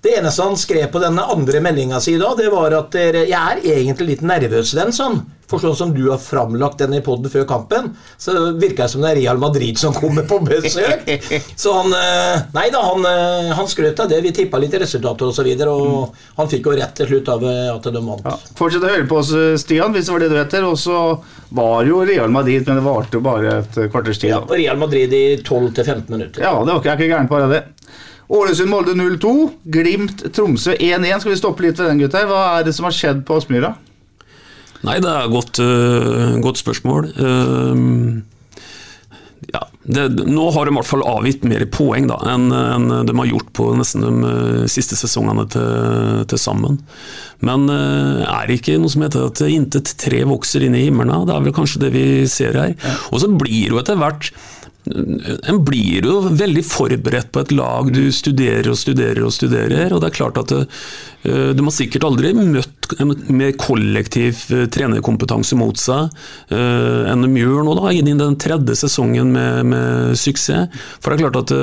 det 0.03 0.17
eneste 0.19 0.43
han 0.43 0.57
skrev 0.59 0.89
på 0.91 0.99
denne 1.03 1.23
andre 1.31 1.61
meldinga 1.63 2.01
si 2.03 2.17
da, 2.19 2.33
det 2.35 2.49
var 2.51 2.75
at 2.75 2.97
jeg 2.97 3.31
er 3.31 3.63
egentlig 3.63 4.15
litt 4.15 4.27
nervøs, 4.27 4.75
den, 4.75 4.91
sånn. 4.95 5.21
For 5.53 5.61
sånn 5.61 5.75
som 5.77 5.91
du 5.93 6.07
har 6.07 6.21
framlagt 6.21 6.79
den 6.81 6.95
i 6.97 7.01
poden 7.03 7.29
før 7.29 7.43
kampen, 7.45 7.91
så 8.17 8.33
virker 8.57 8.85
det 8.85 8.89
som 8.93 9.03
det 9.03 9.11
er 9.11 9.19
Real 9.19 9.41
Madrid 9.41 9.77
som 9.77 9.93
kommer 9.93 10.25
på 10.25 10.39
besøk. 10.47 11.03
Så 11.61 11.73
han 11.75 11.93
eh, 11.93 12.45
Nei 12.55 12.65
da, 12.73 12.81
han, 12.87 13.05
eh, 13.05 13.51
han 13.53 13.69
skrøt 13.69 13.99
av 14.01 14.09
det. 14.09 14.21
Vi 14.25 14.31
tippa 14.33 14.61
litt 14.61 14.73
resultater 14.81 15.27
osv., 15.27 15.33
og, 15.33 15.35
så 15.37 15.45
videre, 15.45 15.73
og 15.75 16.39
han 16.39 16.49
fikk 16.49 16.69
jo 16.69 16.75
rett 16.77 16.95
til 16.97 17.11
slutt 17.11 17.29
av 17.35 17.45
eh, 17.49 17.69
at 17.73 17.85
de 17.85 18.01
vant. 18.01 18.25
Ja. 18.25 18.55
Fortsett 18.57 18.87
å 18.87 18.93
høre 18.95 19.05
på 19.09 19.19
oss, 19.19 19.33
Stian, 19.61 19.93
hvis 19.93 20.09
det 20.09 20.15
var 20.15 20.25
det 20.25 20.31
du 20.31 20.39
heter. 20.39 20.65
Og 20.69 20.79
så 20.79 20.97
var 21.53 21.85
jo 21.85 22.01
Real 22.07 22.33
Madrid, 22.33 22.65
men 22.65 22.79
det 22.79 22.87
varte 22.87 23.19
jo 23.19 23.23
bare 23.25 23.59
et 23.61 23.79
kvarters 23.93 24.23
tid. 24.23 24.33
Ja, 24.33 24.41
Real 24.49 24.81
Madrid 24.81 25.13
i 25.13 25.25
12-15 25.43 26.09
minutter. 26.09 26.41
Ja, 26.41 26.55
det 26.63 26.71
var 26.71 26.81
ikke, 26.81 26.95
er 26.95 27.03
ikke 27.03 27.13
gærent 27.13 27.33
bare 27.33 27.51
det. 27.51 27.63
Ålesund-Molde 28.33 28.95
0-2. 28.97 29.33
Glimt-Tromsø 29.73 30.75
1-1. 30.79 31.21
Skal 31.21 31.33
vi 31.35 31.39
stoppe 31.39 31.65
litt 31.65 31.79
ved 31.79 31.91
den, 31.91 32.01
gutter? 32.01 32.25
Hva 32.29 32.43
er 32.57 32.67
det 32.67 32.73
som 32.75 32.87
har 32.89 32.95
skjedd 32.95 33.25
på 33.27 33.37
Aspmyra? 33.37 33.75
Nei, 34.83 34.99
det 34.99 35.09
er 35.09 35.25
et 35.27 35.31
godt, 35.33 35.61
uh, 35.63 36.33
godt 36.43 36.59
spørsmål. 36.59 37.11
Uh, 37.15 38.23
ja, 39.53 39.61
det, 39.85 40.07
nå 40.25 40.47
har 40.55 40.65
de 40.65 40.73
i 40.73 40.77
hvert 40.79 40.89
fall 40.89 41.05
avgitt 41.05 41.43
mer 41.47 41.65
poeng 41.71 42.07
da, 42.09 42.17
enn 42.31 42.47
enn 42.55 42.89
de 43.05 43.15
har 43.19 43.29
gjort 43.29 43.51
på 43.53 43.67
nesten 43.77 44.05
de 44.05 44.29
øh, 44.29 44.61
siste 44.71 44.95
sesongene 44.97 45.43
til, 45.51 46.23
til 46.31 46.41
sammen. 46.41 46.79
Men 47.43 47.67
uh, 47.69 48.23
er 48.23 48.49
det 48.49 48.61
ikke 48.61 48.79
noe 48.81 48.91
som 48.91 49.05
heter 49.05 49.27
at 49.27 49.43
intet 49.45 49.93
tre 49.99 50.23
vokser 50.27 50.65
inn 50.65 50.79
i 50.79 50.85
himmelen? 50.87 51.27
Det 51.27 51.35
er 51.35 51.45
vel 51.45 51.55
kanskje 51.55 51.83
det 51.85 51.93
vi 51.93 52.05
ser 52.31 52.57
her. 52.57 52.73
Og 53.11 53.21
så 53.23 53.29
blir 53.29 53.75
jo 53.75 53.81
etter 53.83 53.99
hvert 53.99 54.31
en 54.83 55.59
blir 55.63 56.03
jo 56.03 56.17
veldig 56.35 56.63
forberedt 56.67 57.31
på 57.31 57.43
et 57.43 57.53
lag 57.55 57.87
du 57.93 58.03
studerer 58.11 58.67
og 58.71 58.75
studerer 58.79 59.23
og 59.23 59.31
studerer. 59.31 59.93
og 59.93 60.01
det 60.03 60.09
er 60.09 60.17
klart 60.17 60.39
at 60.41 60.53
Du 61.23 61.61
må 61.63 61.71
sikkert 61.71 62.03
aldri 62.03 62.33
møtt 62.35 62.93
en 62.99 63.13
mer 63.31 63.53
kollektiv 63.55 64.41
uh, 64.51 64.65
trenerkompetanse 64.67 65.55
mot 65.55 65.77
seg 65.79 66.11
enn 66.51 67.23
de 67.23 67.39
gjør 67.39 67.63
nå, 67.63 67.77
da, 67.79 67.93
inn 67.95 68.09
i 68.11 68.17
den 68.19 68.35
tredje 68.35 68.75
sesongen 68.75 69.31
med, 69.31 69.69
med 69.71 70.19
suksess. 70.19 70.67
For 70.99 71.09
det 71.09 71.15
er 71.15 71.23
klart 71.23 71.39
at 71.45 71.53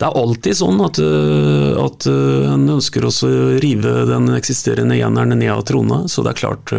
det 0.00 0.08
er 0.08 0.18
alltid 0.18 0.58
sånn 0.58 0.82
at, 0.82 0.98
at 0.98 2.08
en 2.10 2.66
ønsker 2.76 3.06
å 3.06 3.14
rive 3.62 3.94
den 4.10 4.28
eksisterende 4.34 4.98
eneren 4.98 5.38
ned 5.38 5.54
av 5.54 5.62
trona. 5.70 6.02
Så 6.10 6.26
det 6.26 6.34
er 6.34 6.42
klart 6.42 6.74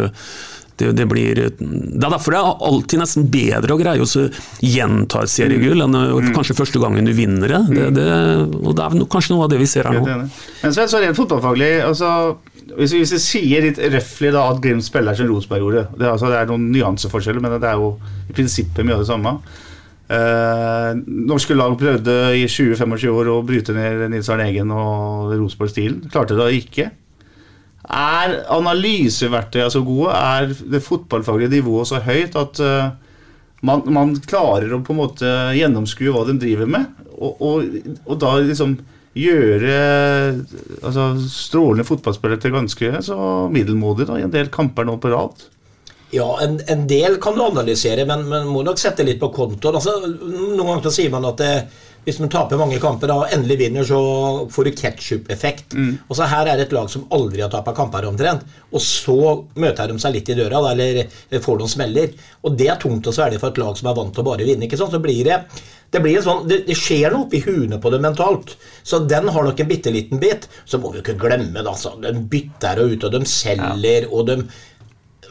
det, 0.78 0.92
det, 0.98 1.06
blir, 1.10 1.38
det 1.38 2.04
er 2.04 2.12
derfor 2.12 2.34
det 2.34 2.40
er 2.40 2.66
alltid 2.68 3.02
nesten 3.02 3.28
bedre 3.32 3.74
å 3.74 3.80
greie 3.80 4.04
å 4.04 4.26
gjenta 4.64 5.24
et 5.24 5.32
seriegull 5.32 5.84
enn 5.84 5.96
mm. 5.96 6.30
kanskje 6.36 6.56
første 6.58 6.82
gangen 6.82 7.08
du 7.08 7.14
vinner 7.16 7.54
det. 7.54 7.62
det, 7.72 7.88
det 7.98 8.08
og 8.58 8.76
det 8.78 8.86
er 8.86 9.08
kanskje 9.10 9.34
noe 9.34 9.46
av 9.48 9.52
det 9.52 9.60
vi 9.62 9.70
ser 9.70 9.88
her 9.88 9.98
nå. 9.98 10.18
Men 10.62 10.74
Sven, 10.76 10.90
så 10.90 11.02
rent 11.02 11.18
fotballfaglig 11.18 11.72
altså, 11.86 12.10
hvis, 12.74 12.92
vi, 12.92 13.02
hvis 13.02 13.14
vi 13.16 13.22
sier 13.22 13.64
litt 13.68 13.80
røffelig 13.80 14.34
da 14.34 14.48
at 14.52 14.60
Glimt 14.64 14.86
spiller 14.86 15.16
som 15.18 15.30
Rosenborg 15.30 15.64
gjorde 15.64 15.86
det, 15.94 16.10
altså, 16.10 16.30
det 16.32 16.42
er 16.42 16.50
noen 16.50 16.68
nyanseforskjeller, 16.74 17.44
men 17.44 17.56
det 17.58 17.70
er 17.70 17.80
jo 17.80 17.94
i 18.28 18.36
prinsippet 18.36 18.86
mye 18.86 18.98
av 18.98 19.04
det 19.04 19.10
samme. 19.10 19.34
Eh, 20.08 20.90
norske 21.28 21.56
lag 21.56 21.74
prøvde 21.80 22.14
i 22.38 22.46
20-25 22.48 23.12
år 23.12 23.28
å 23.28 23.42
bryte 23.44 23.74
ned 23.76 24.06
Nils 24.12 24.30
Arne 24.32 24.46
Eggen 24.48 24.72
og 24.72 25.34
Rosenborg-stilen. 25.34 26.06
Klarte 26.12 26.38
det 26.38 26.48
ikke. 26.62 26.90
Er 27.88 28.34
analyseverktøyene 28.52 29.72
så 29.72 29.80
gode? 29.84 30.12
Er 30.12 30.50
det 30.52 30.84
fotballfaglige 30.84 31.56
nivået 31.56 31.88
så 31.88 32.02
høyt 32.04 32.36
at 32.36 32.60
eh, 32.60 32.90
man, 33.64 33.82
man 33.88 34.14
klarer 34.28 34.74
å 34.76 34.82
på 34.84 34.92
en 34.92 35.00
måte 35.00 35.32
gjennomskue 35.56 36.12
hva 36.12 36.26
de 36.28 36.36
driver 36.40 36.68
med? 36.68 36.90
Og, 37.16 37.40
og, 37.40 37.92
og 38.04 38.20
da 38.20 38.36
liksom 38.44 38.76
gjøre 39.18 39.76
altså, 40.84 41.10
strålende 41.32 41.86
fotballspillere 41.88 42.42
til 42.42 42.54
ganske 42.54 42.90
så 43.08 43.16
middelmådige 43.50 44.12
da, 44.12 44.18
i 44.20 44.26
en 44.28 44.34
del 44.34 44.52
kamper 44.52 44.86
nå 44.86 44.98
på 45.00 45.10
rad? 45.14 45.48
Ja, 46.14 46.28
en, 46.44 46.56
en 46.68 46.86
del 46.88 47.18
kan 47.20 47.36
du 47.36 47.42
analysere, 47.44 48.06
men 48.08 48.28
man 48.30 48.46
må 48.48 48.62
nok 48.64 48.78
sette 48.80 49.04
litt 49.04 49.18
på 49.20 49.28
kontoen. 49.34 49.76
Altså, 49.76 49.96
noen 50.08 50.62
ganger 50.62 50.94
sier 50.94 51.12
man 51.12 51.26
at 51.28 51.40
det, 51.42 51.52
Hvis 52.04 52.18
de 52.22 52.28
taper 52.32 52.60
mange 52.60 52.78
kamper 52.80 53.10
og 53.12 53.32
endelig 53.34 53.58
vinner, 53.60 53.84
så 53.84 53.98
får 54.52 54.68
du 54.68 54.76
ketsjup-effekt. 54.78 55.74
Og 56.08 56.16
så 56.16 56.28
Her 56.30 56.46
er 56.46 56.56
det 56.56 56.68
et 56.68 56.76
lag 56.76 56.88
som 56.90 57.06
aldri 57.12 57.42
har 57.44 57.50
tapet 57.52 57.76
kamper, 57.76 58.06
omtrent. 58.08 58.46
Og 58.72 58.80
så 58.80 59.18
møter 59.60 59.88
de 59.88 59.98
seg 60.00 60.14
litt 60.14 60.30
i 60.32 60.38
døra, 60.38 60.62
eller 60.72 61.02
får 61.44 61.58
noen 61.58 61.68
smeller. 61.68 62.14
Og 62.42 62.56
det 62.56 62.70
er 62.72 62.80
tungt 62.80 63.06
å 63.06 63.12
svelge 63.12 63.40
for 63.42 63.52
et 63.52 63.60
lag 63.60 63.76
som 63.76 63.90
er 63.90 63.98
vant 63.98 64.14
til 64.14 64.24
å 64.24 64.30
bare 64.30 64.46
vinne. 64.48 64.64
ikke 64.64 64.80
sant? 64.80 64.94
Så 64.94 65.02
blir 65.04 65.24
det 65.28 65.42
det, 65.90 66.02
blir 66.04 66.20
sånn, 66.20 66.42
det, 66.48 66.62
det 66.68 66.76
skjer 66.76 67.12
noe 67.12 67.24
oppi 67.24 67.40
huene 67.44 67.78
på 67.80 67.92
det 67.92 68.00
mentalt. 68.04 68.56
Så 68.84 69.00
den 69.08 69.28
har 69.32 69.44
nok 69.44 69.60
en 69.60 69.68
bitte 69.68 69.92
liten 69.92 70.20
bit. 70.20 70.48
Så 70.68 70.80
må 70.80 70.92
vi 70.92 71.00
ikke 71.00 71.16
glemme 71.20 71.62
det. 71.62 71.68
Altså. 71.68 71.94
De 72.02 72.12
bytter 72.12 72.82
og 72.82 72.92
ut, 72.92 73.06
og 73.08 73.14
de 73.16 73.22
selger, 73.28 74.08
og 74.12 74.28
de 74.28 74.42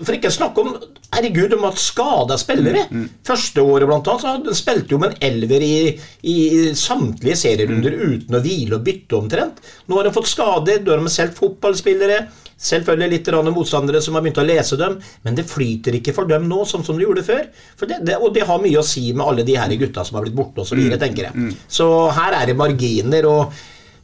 For 0.03 0.13
ikke 0.13 0.29
snakke 0.31 0.61
om 0.61 0.75
Herregud, 1.13 1.53
om 1.55 1.63
at 1.69 1.77
skada 1.79 2.35
spillere. 2.37 2.83
Første 3.25 3.63
året 3.63 3.87
blant 3.87 4.07
annet, 4.11 4.21
så 4.21 4.33
hadde- 4.35 4.55
spilte 4.55 4.91
jo 4.93 4.97
med 4.99 5.13
en 5.15 5.23
elver 5.31 5.61
i, 5.63 5.99
i 6.23 6.35
samtlige 6.75 7.37
serierunder 7.39 7.95
uten 7.95 8.35
å 8.35 8.41
hvile 8.43 8.75
og 8.75 8.83
bytte 8.83 9.15
omtrent. 9.17 9.61
Nå 9.87 9.95
har 9.97 10.03
de 10.03 10.11
fått 10.11 10.27
skader, 10.27 10.83
da 10.83 10.91
har 10.97 10.99
de 11.01 11.09
selv 11.09 11.33
fotballspillere. 11.39 12.27
Selvfølgelig 12.57 13.09
litt 13.11 13.27
motstandere 13.53 14.01
som 14.01 14.15
har 14.17 14.21
begynt 14.25 14.37
å 14.41 14.45
lese 14.45 14.77
dem, 14.77 14.99
men 15.23 15.35
det 15.35 15.45
flyter 15.45 15.93
ikke 15.99 16.13
for 16.13 16.25
dem 16.25 16.47
nå, 16.49 16.63
sånn 16.65 16.83
som 16.85 16.97
det 16.97 17.05
gjorde 17.05 17.23
før. 17.25 17.43
For 17.77 17.85
det, 17.89 17.99
det, 18.05 18.15
og 18.17 18.33
det 18.33 18.43
har 18.49 18.59
mye 18.59 18.79
å 18.81 18.85
si 18.85 19.13
med 19.13 19.25
alle 19.25 19.43
de 19.45 19.55
her 19.55 19.69
gutta 19.77 20.03
som 20.05 20.17
har 20.17 20.25
blitt 20.25 20.35
borte 20.35 20.61
osv., 20.65 20.77
Mm. 20.77 20.97
tenker 20.99 21.29
jeg. 21.31 21.55
Så 21.69 22.11
her 22.11 22.33
er 22.33 22.45
det 22.47 22.57
marginer. 22.57 23.25
og 23.25 23.53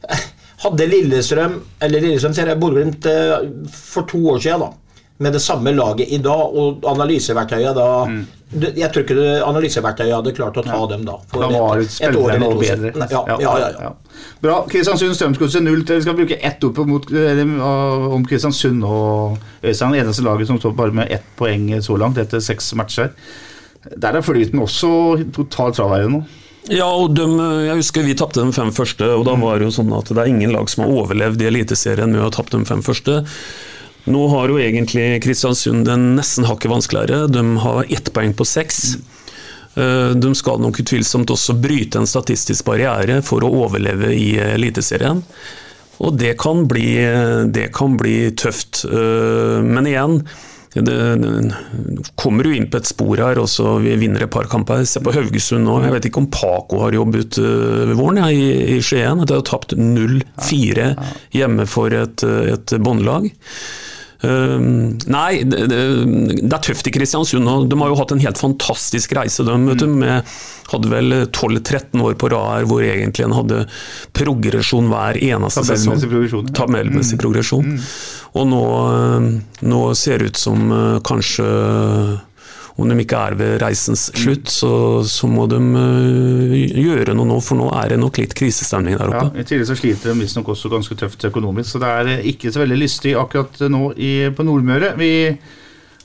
Hadde 0.64 0.86
Lillestrøm 0.88 1.58
eller 1.82 2.00
Lillestrøm 2.00 2.34
ser 2.34 2.46
jeg 2.48 2.60
Bodø-Glimt 2.62 3.06
eh, 3.10 3.50
for 3.68 4.06
to 4.08 4.18
år 4.32 4.38
siden, 4.40 4.60
da, 4.60 4.72
med 5.22 5.32
det 5.32 5.40
samme 5.40 5.70
laget 5.70 6.08
i 6.08 6.18
dag, 6.18 6.56
og 6.56 6.86
analyseverktøyet 6.90 7.76
da 7.76 7.90
mm. 8.10 8.24
Jeg 8.54 8.86
tror 8.94 9.02
ikke 9.02 9.22
analyseverktøyet 9.42 10.14
hadde 10.14 10.32
klart 10.36 10.58
å 10.60 10.62
ta 10.62 10.76
dem 10.92 11.02
da. 11.02 11.16
for. 11.26 11.42
Da 11.42 11.48
var 11.50 11.80
et 11.80 11.88
år 11.88 11.88
spillerne 11.90 12.46
eller 12.46 12.60
bedre. 12.60 13.08
Ja, 13.10 13.22
ja, 13.42 13.54
ja, 13.58 13.70
ja. 13.82 14.20
Bra. 14.44 14.60
Kristiansund 14.70 15.16
Strømsgodset 15.18 15.64
0-3. 15.64 15.96
Vi 15.98 16.04
skal 16.04 16.14
bruke 16.20 16.38
ett 16.38 16.62
ord 16.62 16.76
på 16.76 16.84
mot, 16.86 17.08
eh, 17.10 17.40
om 18.14 18.22
Kristiansund 18.28 18.86
og 18.86 19.40
Øystein. 19.58 19.96
Det 19.96 20.04
eneste 20.04 20.22
laget 20.22 20.52
som 20.52 20.60
står 20.62 20.76
bare 20.78 20.94
med 20.94 21.10
ett 21.10 21.26
poeng 21.34 21.66
så 21.82 21.98
langt 21.98 22.20
etter 22.22 22.38
seks 22.44 22.70
matcher. 22.78 23.10
Der 23.90 24.14
er 24.14 24.22
flyten 24.22 24.62
også 24.62 24.92
totalt 25.34 25.80
fraværende 25.80 26.20
nå. 26.20 26.24
Ja, 26.72 26.86
og 26.86 27.12
de, 27.18 27.26
jeg 27.66 27.82
husker 27.82 28.06
vi 28.06 28.14
tapte 28.16 28.40
de 28.40 28.54
fem 28.56 28.70
første, 28.72 29.10
og 29.18 29.26
da 29.26 29.34
var 29.36 29.58
det 29.58 29.66
jo 29.66 29.74
sånn 29.82 29.90
at 29.98 30.08
det 30.08 30.22
er 30.22 30.30
ingen 30.30 30.54
lag 30.54 30.70
som 30.70 30.86
har 30.86 30.94
overlevd 30.94 31.42
i 31.42 31.50
Eliteserien 31.50 32.08
med 32.14 32.22
å 32.22 32.30
ha 32.30 32.32
tapt 32.32 32.54
de 32.54 32.62
fem 32.64 32.80
første. 32.86 33.18
Nå 34.04 34.26
har 34.28 34.52
jo 34.52 34.60
egentlig 34.60 35.22
Kristiansund 35.24 35.86
den 35.88 36.10
nesten 36.18 36.44
hakket 36.44 36.72
vanskeligere. 36.72 37.26
De 37.32 37.44
har 37.64 37.86
ett 37.88 38.12
poeng 38.12 38.34
på 38.36 38.44
seks. 38.44 38.96
Eh, 39.74 40.10
De 40.12 40.34
skal 40.36 40.60
nok 40.60 40.80
utvilsomt 40.84 41.30
også 41.32 41.56
bryte 41.56 42.02
en 42.02 42.08
statistisk 42.10 42.66
barriere 42.68 43.22
for 43.24 43.44
å 43.44 43.52
overleve 43.64 44.12
i 44.12 44.34
Eliteserien. 44.38 45.24
Og 46.04 46.18
det 46.18 46.34
kan 46.42 46.66
bli, 46.68 46.98
det 47.54 47.70
kan 47.72 47.96
bli 47.96 48.32
tøft. 48.36 48.84
Eh, 48.84 49.62
Men 49.62 49.86
igjen, 49.88 50.20
det, 50.74 51.54
kommer 52.18 52.44
jo 52.44 52.52
inn 52.52 52.66
på 52.66 52.80
et 52.80 52.88
spor 52.88 53.20
her, 53.22 53.38
og 53.38 53.46
så 53.48 53.76
vi 53.78 53.94
vinner 53.96 54.24
et 54.26 54.32
par 54.34 54.48
kamper. 54.50 54.82
Se 54.84 55.00
på 55.00 55.14
Haugesund 55.14 55.64
nå. 55.64 55.78
Jeg 55.84 55.94
vet 55.94 56.08
ikke 56.10 56.24
om 56.24 56.30
Paco 56.34 56.80
har 56.82 56.96
jobbet 56.96 57.38
uh, 57.38 57.94
våren 57.94 58.18
ja, 58.24 58.30
i, 58.34 58.74
i 58.74 58.80
Skien. 58.82 59.22
De 59.22 59.38
har 59.38 59.46
tapt 59.46 59.76
0-4 59.78 60.88
hjemme 61.38 61.68
for 61.70 61.94
et, 61.94 62.26
et 62.26 62.74
båndlag. 62.82 63.30
Uh, 64.24 64.94
nei, 65.10 65.42
det, 65.44 65.66
det, 65.68 66.48
er 66.48 66.62
tøft 66.64 66.88
i 66.88 66.92
Kristiansund 66.94 67.48
og 67.50 67.68
De 67.68 67.78
har 67.80 67.92
jo 67.92 67.98
hatt 67.98 68.14
en 68.14 68.22
helt 68.24 68.40
fantastisk 68.40 69.14
reise. 69.18 69.44
De 69.46 69.54
mm. 69.54 69.70
du, 69.80 69.86
med, 70.00 70.34
hadde 70.72 70.90
vel 70.92 71.16
12-13 71.26 72.02
år 72.04 72.16
på 72.20 72.30
rad 72.32 72.68
hvor 72.70 72.84
egentlig 72.84 73.26
en 73.26 73.36
hadde 73.36 73.64
progresjon 74.16 74.90
hver 74.92 75.20
eneste 75.20 75.64
sesong. 75.66 76.00
Tabellmessig 76.00 76.10
progresjon, 76.10 76.48
ja. 76.48 77.14
Mm. 77.14 77.24
progresjon. 77.24 77.72
Og 78.34 78.46
nå, 78.50 78.62
eh, 78.90 79.26
nå 79.70 79.80
ser 79.98 80.22
det 80.22 80.32
ut 80.32 80.40
som 80.40 80.70
eh, 80.74 81.00
kanskje 81.06 81.48
om 82.74 82.90
de 82.90 82.96
ikke 83.04 83.18
er 83.28 83.36
ved 83.38 83.52
reisens 83.62 84.08
slutt, 84.18 84.50
så, 84.50 84.70
så 85.06 85.28
må 85.30 85.46
de 85.50 85.60
eh, 85.78 86.54
gjøre 86.82 87.14
noe 87.14 87.28
nå, 87.30 87.36
for 87.44 87.58
nå 87.60 87.68
er 87.78 87.92
det 87.94 88.00
nok 88.02 88.18
litt 88.18 88.34
krisestemning 88.34 88.96
der 88.98 89.12
oppe. 89.12 89.28
Ja. 89.30 89.42
I 89.44 89.46
tillegg 89.46 89.68
så 89.68 89.76
sliter 89.78 90.10
de 90.10 90.24
visstnok 90.24 90.50
også 90.56 90.72
ganske 90.72 90.96
tøft 90.98 91.22
økonomisk, 91.30 91.70
så 91.70 91.82
det 91.82 91.90
er 91.92 92.10
eh, 92.16 92.24
ikke 92.34 92.50
så 92.50 92.64
veldig 92.64 92.78
lystig 92.80 93.14
akkurat 93.20 93.62
nå 93.70 93.92
i, 93.94 94.14
på 94.34 94.46
Nordmøre. 94.46 94.90
Vi 94.98 95.12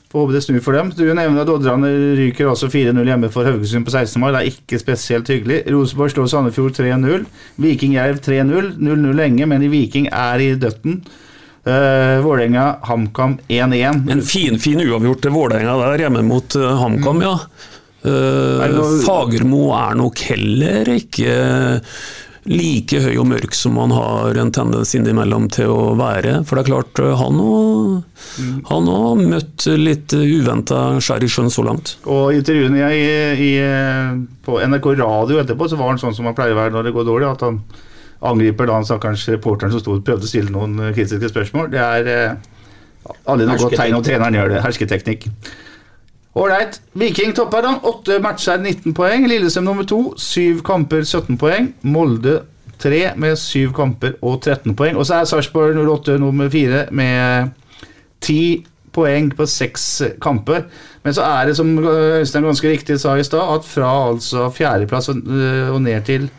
får 0.10 0.22
håpe 0.22 0.36
det 0.36 0.44
snur 0.46 0.62
for 0.66 0.78
dem. 0.78 0.92
Du 0.94 1.04
nevner 1.08 1.42
at 1.42 1.50
Odderne 1.54 1.90
ryker 2.20 2.52
altså 2.52 2.70
4-0 2.70 3.02
hjemme 3.12 3.32
for 3.34 3.50
Haugesund 3.50 3.88
på 3.88 3.96
16. 3.96 4.22
mai. 4.22 4.30
Det 4.34 4.44
er 4.44 4.52
ikke 4.54 4.82
spesielt 4.82 5.30
hyggelig. 5.34 5.64
Rosenborg 5.74 6.14
slår 6.14 6.30
Sandefjord 6.34 6.78
3-0. 6.78 7.26
Viking 7.66 7.98
Jerv 7.98 8.22
3-0. 8.26 8.72
0-0 8.78 9.18
lenge, 9.18 9.50
men 9.50 9.66
i 9.66 9.70
Viking 9.74 10.10
er 10.10 10.46
i 10.46 10.54
døtten. 10.58 11.02
Uh, 11.70 12.20
Vålerenga 12.26 12.64
HamKam 12.90 13.38
1-1. 13.48 14.08
En 14.16 14.24
fin, 14.26 14.58
fin 14.62 14.82
uavgjort 14.82 15.22
til 15.26 15.36
Vålerenga 15.36 15.76
der, 15.84 16.06
hjemme 16.08 16.24
mot 16.26 16.58
uh, 16.58 16.72
HamKam, 16.82 17.22
ja. 17.26 17.36
Er 18.00 18.64
det 18.72 18.78
noe- 18.78 19.02
Fagermo 19.04 19.66
er 19.76 19.98
nok 20.00 20.22
heller 20.30 20.88
ikke 20.94 21.34
like 22.50 23.02
høy 23.04 23.18
og 23.20 23.28
mørk 23.30 23.54
som 23.54 23.76
han 23.78 23.92
har 23.94 24.38
en 24.42 24.52
tendens 24.56 24.94
innimellom 24.96 25.50
til 25.54 25.70
å 25.70 25.82
være. 26.00 26.40
For 26.48 26.56
det 26.58 26.64
er 26.64 26.70
klart, 26.72 27.02
han 27.20 27.42
òg 27.44 28.00
òg 28.72 28.88
har 28.90 29.20
møtt 29.20 29.68
litt 29.78 30.16
uventa 30.16 30.80
skjær 31.04 31.26
i 31.28 31.30
sjøen 31.30 31.52
så 31.54 31.66
langt. 31.68 31.98
Og 32.10 32.32
i 32.34 32.40
intervjuene 32.40 32.80
jeg, 32.80 33.36
i, 33.44 33.52
på 34.48 34.58
NRK 34.64 34.90
Radio 35.04 35.44
etterpå, 35.44 35.68
så 35.70 35.78
var 35.80 35.92
han 35.94 36.02
sånn 36.02 36.16
som 36.18 36.30
han 36.32 36.38
pleier 36.38 36.56
å 36.56 36.62
være 36.64 36.74
når 36.78 36.88
det 36.90 36.96
går 36.96 37.10
dårlig. 37.12 37.30
At 37.36 37.46
han 37.46 37.60
angriper 38.22 38.68
da 38.68 38.78
han 38.80 38.88
stakkars 38.88 39.28
reporteren 39.32 39.72
som 39.74 39.84
stod, 39.84 40.04
prøvde 40.06 40.28
å 40.28 40.30
stille 40.30 40.54
noen 40.54 40.78
eh, 40.80 40.94
kritiske 40.96 41.32
spørsmål. 41.32 41.72
Det 41.74 41.82
er 41.84 42.12
eh, 42.14 43.18
alle 43.32 43.48
noe 43.48 43.60
godt 43.60 43.78
tegn 43.80 43.98
om 43.98 44.06
treneren 44.06 44.38
gjør 44.38 44.54
det. 44.54 44.62
Hersketeknikk. 44.66 45.28
Ålreit. 46.40 46.80
Viking 47.00 47.34
topper 47.36 47.66
da. 47.66 47.76
Åtte 47.90 48.20
matcher, 48.24 48.60
19 48.62 48.96
poeng. 48.98 49.28
Lillesøm 49.30 49.66
nummer 49.68 49.88
to. 49.88 50.02
Syv 50.20 50.64
kamper, 50.68 51.04
17 51.08 51.40
poeng. 51.42 51.72
Molde 51.88 52.42
tre 52.80 53.10
med 53.20 53.36
syv 53.40 53.74
kamper 53.76 54.16
og 54.24 54.42
13 54.42 54.76
poeng. 54.78 55.00
Og 55.00 55.08
så 55.08 55.20
er 55.20 55.30
Sarpsborg 55.30 55.80
08 55.80 56.20
nummer 56.22 56.52
fire 56.52 56.86
med 56.96 57.56
ti 58.24 58.66
poeng 58.96 59.32
på 59.36 59.48
seks 59.50 59.88
kamper. 60.22 60.68
Men 61.04 61.16
så 61.16 61.26
er 61.28 61.50
det, 61.50 61.58
som 61.58 61.72
Øystein 61.80 62.48
ganske 62.48 62.72
riktig 62.72 63.00
sa 63.00 63.16
i 63.18 63.24
stad, 63.24 63.56
at 63.56 63.68
fra 63.68 63.90
altså 64.10 64.50
fjerdeplass 64.54 65.12
og 65.12 65.82
ned 65.82 66.06
til 66.08 66.30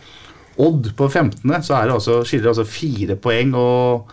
Odd 0.60 0.90
på 0.98 1.08
15., 1.08 1.40
så 1.66 1.76
er 1.78 1.88
det 1.88 1.96
altså, 1.96 2.20
skiller 2.26 2.48
det 2.48 2.52
altså 2.54 2.66
fire 2.68 3.16
poeng. 3.20 3.54
og 3.58 4.10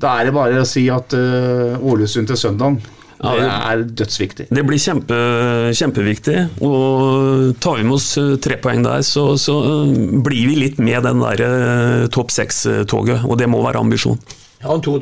Da 0.00 0.16
er 0.20 0.28
det 0.28 0.34
bare 0.36 0.62
å 0.62 0.68
si 0.68 0.84
at 0.94 1.14
uh, 1.16 1.78
Ålesund 1.82 2.30
til 2.30 2.38
søndag 2.38 2.78
Ja, 3.18 3.32
det 3.34 3.42
det- 3.42 3.50
er 3.50 3.84
dødsviktig. 4.02 4.44
Det 4.54 4.62
blir 4.66 4.78
kjempe, 4.78 5.16
kjempeviktig. 5.74 6.36
Og 6.62 7.56
tar 7.58 7.80
vi 7.80 7.86
med 7.88 7.96
oss 7.96 8.12
eh, 8.20 8.36
tre 8.38 8.60
poeng 8.62 8.84
der, 8.86 9.02
så, 9.02 9.32
så 9.34 9.56
eh, 9.66 9.94
blir 10.22 10.46
vi 10.52 10.54
litt 10.60 10.78
med 10.78 11.02
den 11.02 11.24
der 11.24 12.06
topp 12.14 12.30
seks-toget. 12.30 13.24
Og 13.26 13.34
det 13.40 13.48
må 13.50 13.58
være 13.64 13.82
ambisjon. 13.82 14.20
Ja, 14.62 14.70
om 14.76 14.82
to 14.86 15.00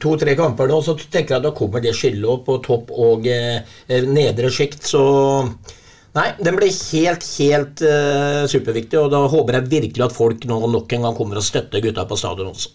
to-tre 0.00 0.34
kamper 0.38 0.68
nå, 0.70 0.78
så 0.84 0.94
tenker 0.94 1.34
jeg 1.34 1.40
at 1.40 1.46
da 1.48 1.52
kommer 1.56 1.82
det 1.82 1.94
skillet 1.98 2.28
opp 2.30 2.44
på 2.46 2.58
topp 2.64 2.92
og 2.94 3.26
eh, 3.26 3.60
nedre 4.06 4.50
sjikt, 4.54 4.84
så 4.86 5.02
Nei, 6.16 6.28
den 6.40 6.56
blir 6.56 6.72
helt, 6.72 7.24
helt 7.36 7.82
uh, 7.84 8.44
superviktig, 8.48 8.96
og 8.96 9.12
da 9.12 9.20
håper 9.28 9.58
jeg 9.58 9.72
virkelig 9.74 10.06
at 10.06 10.16
folk 10.16 10.46
nå 10.48 10.60
nok 10.72 10.92
en 10.96 11.04
gang 11.04 11.16
kommer 11.16 11.40
og 11.40 11.44
støtter 11.44 11.84
gutta 11.84 12.06
på 12.08 12.16
stadion 12.16 12.54
også. 12.54 12.74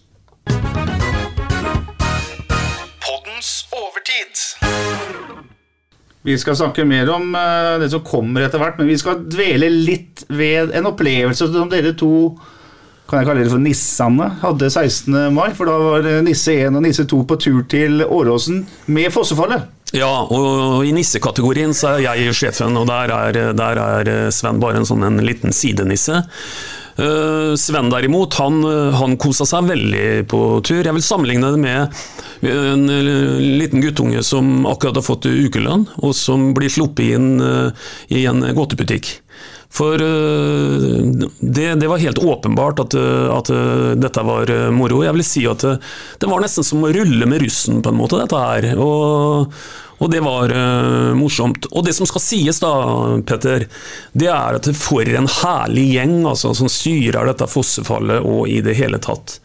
Vi 6.24 6.38
skal 6.40 6.56
snakke 6.56 6.86
mer 6.88 7.10
om 7.12 7.34
uh, 7.36 7.76
det 7.82 7.90
som 7.92 8.04
kommer 8.06 8.46
etter 8.46 8.62
hvert, 8.62 8.78
men 8.80 8.88
vi 8.88 8.96
skal 8.96 9.26
dvele 9.28 9.68
litt 9.68 10.22
ved 10.32 10.72
en 10.72 10.88
opplevelse 10.88 11.50
som 11.52 11.68
dere 11.72 11.92
to 12.00 12.14
kan 13.08 13.20
jeg 13.20 13.28
kalle 13.28 13.44
det 13.44 13.52
for 13.52 13.62
nissene, 13.62 14.28
hadde 14.40 14.70
16. 14.70 15.16
mai. 15.34 15.48
For 15.56 15.68
da 15.68 15.78
var 15.82 16.06
Nisse 16.24 16.56
1 16.56 16.78
og 16.78 16.84
Nisse 16.86 17.04
2 17.10 17.22
på 17.28 17.38
tur 17.40 17.64
til 17.70 18.04
Åråsen 18.04 18.64
med 18.86 19.12
Fossefallet. 19.14 19.68
Ja, 19.94 20.10
og 20.26 20.82
i 20.82 20.94
nissekategorien 20.96 21.74
så 21.76 21.94
er 21.94 22.16
jeg 22.16 22.34
sjefen, 22.34 22.74
og 22.80 22.88
der 22.90 23.12
er, 23.14 23.36
der 23.54 23.82
er 23.82 24.08
Sven 24.34 24.58
bare 24.62 24.80
en 24.80 24.88
sånn 24.88 25.04
en 25.06 25.20
liten 25.22 25.54
sidenisse. 25.54 26.24
Eh, 26.96 27.54
Sven 27.58 27.90
derimot, 27.90 28.34
han, 28.38 28.62
han 28.94 29.16
kosa 29.20 29.46
seg 29.48 29.68
veldig 29.70 30.24
på 30.30 30.40
tur. 30.66 30.82
Jeg 30.82 30.94
vil 30.94 31.04
sammenligne 31.04 31.50
det 31.54 31.62
med 31.62 32.04
en 32.50 32.88
eh, 32.90 33.40
liten 33.60 33.82
guttunge 33.82 34.22
som 34.26 34.64
akkurat 34.70 35.00
har 35.00 35.06
fått 35.06 35.28
ukelønn, 35.30 35.88
og 36.02 36.14
som 36.16 36.52
blir 36.56 36.72
sluppet 36.72 37.16
inn 37.16 37.42
eh, 37.42 37.90
i 38.14 38.24
en 38.30 38.44
godtebutikk. 38.54 39.18
For 39.74 39.94
eh, 39.94 40.98
det, 41.40 41.74
det 41.74 41.88
var 41.90 41.98
helt 41.98 42.18
åpenbart 42.18 42.80
at, 42.84 42.94
eh, 42.94 43.30
at 43.34 43.50
eh, 43.50 43.94
dette 43.98 44.22
var 44.22 44.50
moro. 44.74 45.02
Jeg 45.02 45.16
vil 45.16 45.26
si 45.26 45.42
at 45.50 45.64
det, 45.66 45.78
det 46.22 46.30
var 46.30 46.44
nesten 46.44 46.66
som 46.66 46.84
å 46.86 46.92
rulle 46.94 47.26
med 47.26 47.42
russen, 47.42 47.80
på 47.82 47.90
en 47.90 47.98
måte, 47.98 48.20
dette 48.22 48.38
her. 48.38 48.70
Og, 48.78 49.50
Og 50.04 50.10
det 50.10 50.20
var 50.24 50.50
morsomt. 51.16 51.68
Og 51.70 51.84
det 51.86 51.92
som 51.94 52.06
skal 52.06 52.20
sies, 52.20 52.58
da, 52.60 52.72
Petter, 53.24 53.66
det 54.12 54.26
er 54.26 54.58
at 54.58 54.66
det 54.66 54.74
for 54.76 55.06
en 55.06 55.28
herlig 55.30 55.84
gjeng 55.94 56.16
altså, 56.26 56.50
som 56.58 56.68
styrer 56.68 57.30
dette 57.30 57.46
fossefallet 57.48 58.26
og 58.26 58.50
i 58.50 58.58
det 58.66 58.74
hele 58.74 58.98
tatt. 58.98 59.38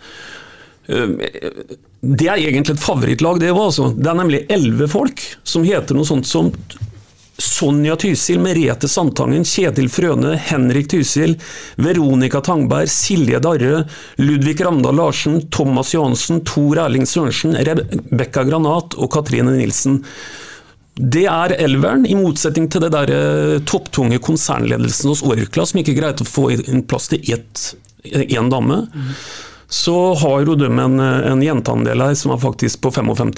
Det 0.89 2.27
er 2.27 2.41
egentlig 2.41 2.75
et 2.75 2.81
favorittlag, 2.81 3.39
det 3.39 3.53
òg. 3.53 3.77
Det 4.01 4.09
er 4.09 4.19
nemlig 4.19 4.41
elleve 4.49 4.89
folk 4.89 5.21
som 5.47 5.63
heter 5.69 5.95
noe 5.95 6.09
sånt 6.09 6.27
som 6.27 6.49
Sonja 7.39 7.95
Tysil, 7.95 8.39
Merete 8.43 8.87
Sandtangen, 8.91 9.45
Kjetil 9.47 9.87
Frøne, 9.91 10.35
Henrik 10.49 10.89
Tysil, 10.91 11.37
Veronica 11.79 12.41
Tangberg, 12.43 12.91
Silje 12.91 13.39
Darre, 13.43 13.85
Ludvig 14.19 14.59
Ramdal 14.65 14.99
Larsen, 14.99 15.41
Thomas 15.49 15.93
Johansen, 15.93 16.43
Tor 16.47 16.83
Erling 16.83 17.07
Sørensen, 17.07 17.55
Rebekka 17.55 18.43
Granat 18.47 18.97
og 18.99 19.11
Katrine 19.13 19.55
Nilsen. 19.55 20.01
Det 20.99 21.23
er 21.31 21.55
elveren, 21.63 22.03
i 22.03 22.17
motsetning 22.19 22.67
til 22.67 22.83
det 22.83 22.91
der 22.91 23.13
eh, 23.15 23.59
topptunge 23.63 24.19
konsernledelsen 24.19 25.13
hos 25.13 25.23
Orkla, 25.23 25.63
som 25.63 25.79
ikke 25.79 25.95
greide 25.95 26.25
å 26.25 26.27
få 26.27 26.49
plass 26.91 27.07
til 27.13 27.23
én 28.03 28.51
dame. 28.51 28.81
Så 29.69 29.95
har 30.17 30.43
jo 30.43 30.57
de 30.57 30.67
en, 30.67 30.99
en 30.99 31.41
jenteandel 31.45 32.01
her 32.03 32.15
som 32.17 32.33
er 32.33 32.41
faktisk 32.41 32.81
på 32.83 32.91
55 32.91 33.31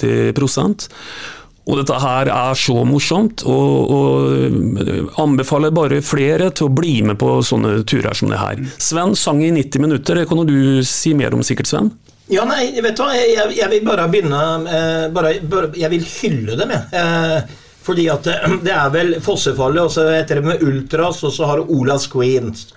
og 1.62 1.78
dette 1.78 1.98
her 2.02 2.26
er 2.26 2.56
så 2.58 2.80
morsomt, 2.86 3.44
og, 3.46 3.92
og 3.94 5.18
anbefaler 5.22 5.74
bare 5.74 6.00
flere 6.02 6.50
til 6.50 6.66
å 6.66 6.74
bli 6.74 6.96
med 7.06 7.20
på 7.20 7.36
sånne 7.46 7.76
turer 7.86 8.18
som 8.18 8.32
det 8.32 8.40
her. 8.40 8.62
Sven 8.82 9.14
sang 9.18 9.42
i 9.46 9.52
90 9.54 9.84
minutter, 9.84 10.18
det 10.18 10.26
kan 10.30 10.42
du 10.48 10.82
si 10.86 11.14
mer 11.14 11.36
om 11.36 11.44
sikkert, 11.46 11.70
Sven? 11.70 11.92
Ja, 12.32 12.44
nei, 12.48 12.70
vet 12.82 12.96
du 12.96 13.02
hva, 13.04 13.12
jeg, 13.14 13.50
jeg 13.58 13.70
vil 13.70 13.86
bare 13.86 14.08
begynne 14.10 14.40
eh, 14.70 15.06
bare, 15.12 15.34
bare, 15.50 15.68
Jeg 15.76 15.90
vil 15.92 16.04
hylle 16.06 16.56
dem, 16.58 16.72
jeg. 16.74 16.84
Eh, 16.96 17.58
fordi 17.82 18.06
at 18.10 18.26
eh, 18.30 18.54
det 18.66 18.74
er 18.74 18.92
vel 18.94 19.16
Fossefallet, 19.22 19.82
og 19.84 19.92
så 19.94 20.08
heter 20.10 20.40
det 20.40 20.46
med 20.46 20.64
Ultras, 20.66 21.22
og 21.28 21.34
så 21.34 21.50
har 21.50 21.60
du 21.60 21.74
Olas 21.76 22.08
Queens. 22.10 22.70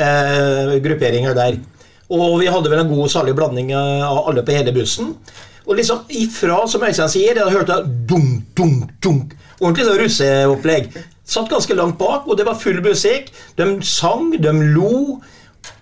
Eh, 0.00 0.74
grupperinger 0.82 1.38
der. 1.38 1.60
Og 2.12 2.40
vi 2.40 2.50
hadde 2.50 2.70
vel 2.72 2.82
en 2.82 2.90
god 2.90 3.06
og 3.06 3.12
salig 3.12 3.34
blanding 3.36 3.70
av 3.76 4.24
alle 4.26 4.42
på 4.44 4.54
hele 4.56 4.74
bussen. 4.74 5.14
Og 5.66 5.78
liksom 5.78 6.04
ifra, 6.10 6.62
som 6.68 6.82
Øystein 6.82 7.10
sier, 7.12 7.38
jeg 7.38 7.54
hørte 7.54 7.78
dunk, 8.08 8.48
dunk, 8.58 8.90
dunk. 9.04 9.34
Ordentlig 9.60 9.86
sånn 9.86 10.00
russeopplegg. 10.00 10.88
Satt 11.32 11.50
ganske 11.52 11.76
langt 11.78 12.00
bak, 12.00 12.26
og 12.26 12.38
det 12.38 12.46
var 12.48 12.58
full 12.58 12.80
musikk. 12.84 13.30
De 13.58 13.68
sang, 13.86 14.32
de 14.42 14.52
lo. 14.74 15.20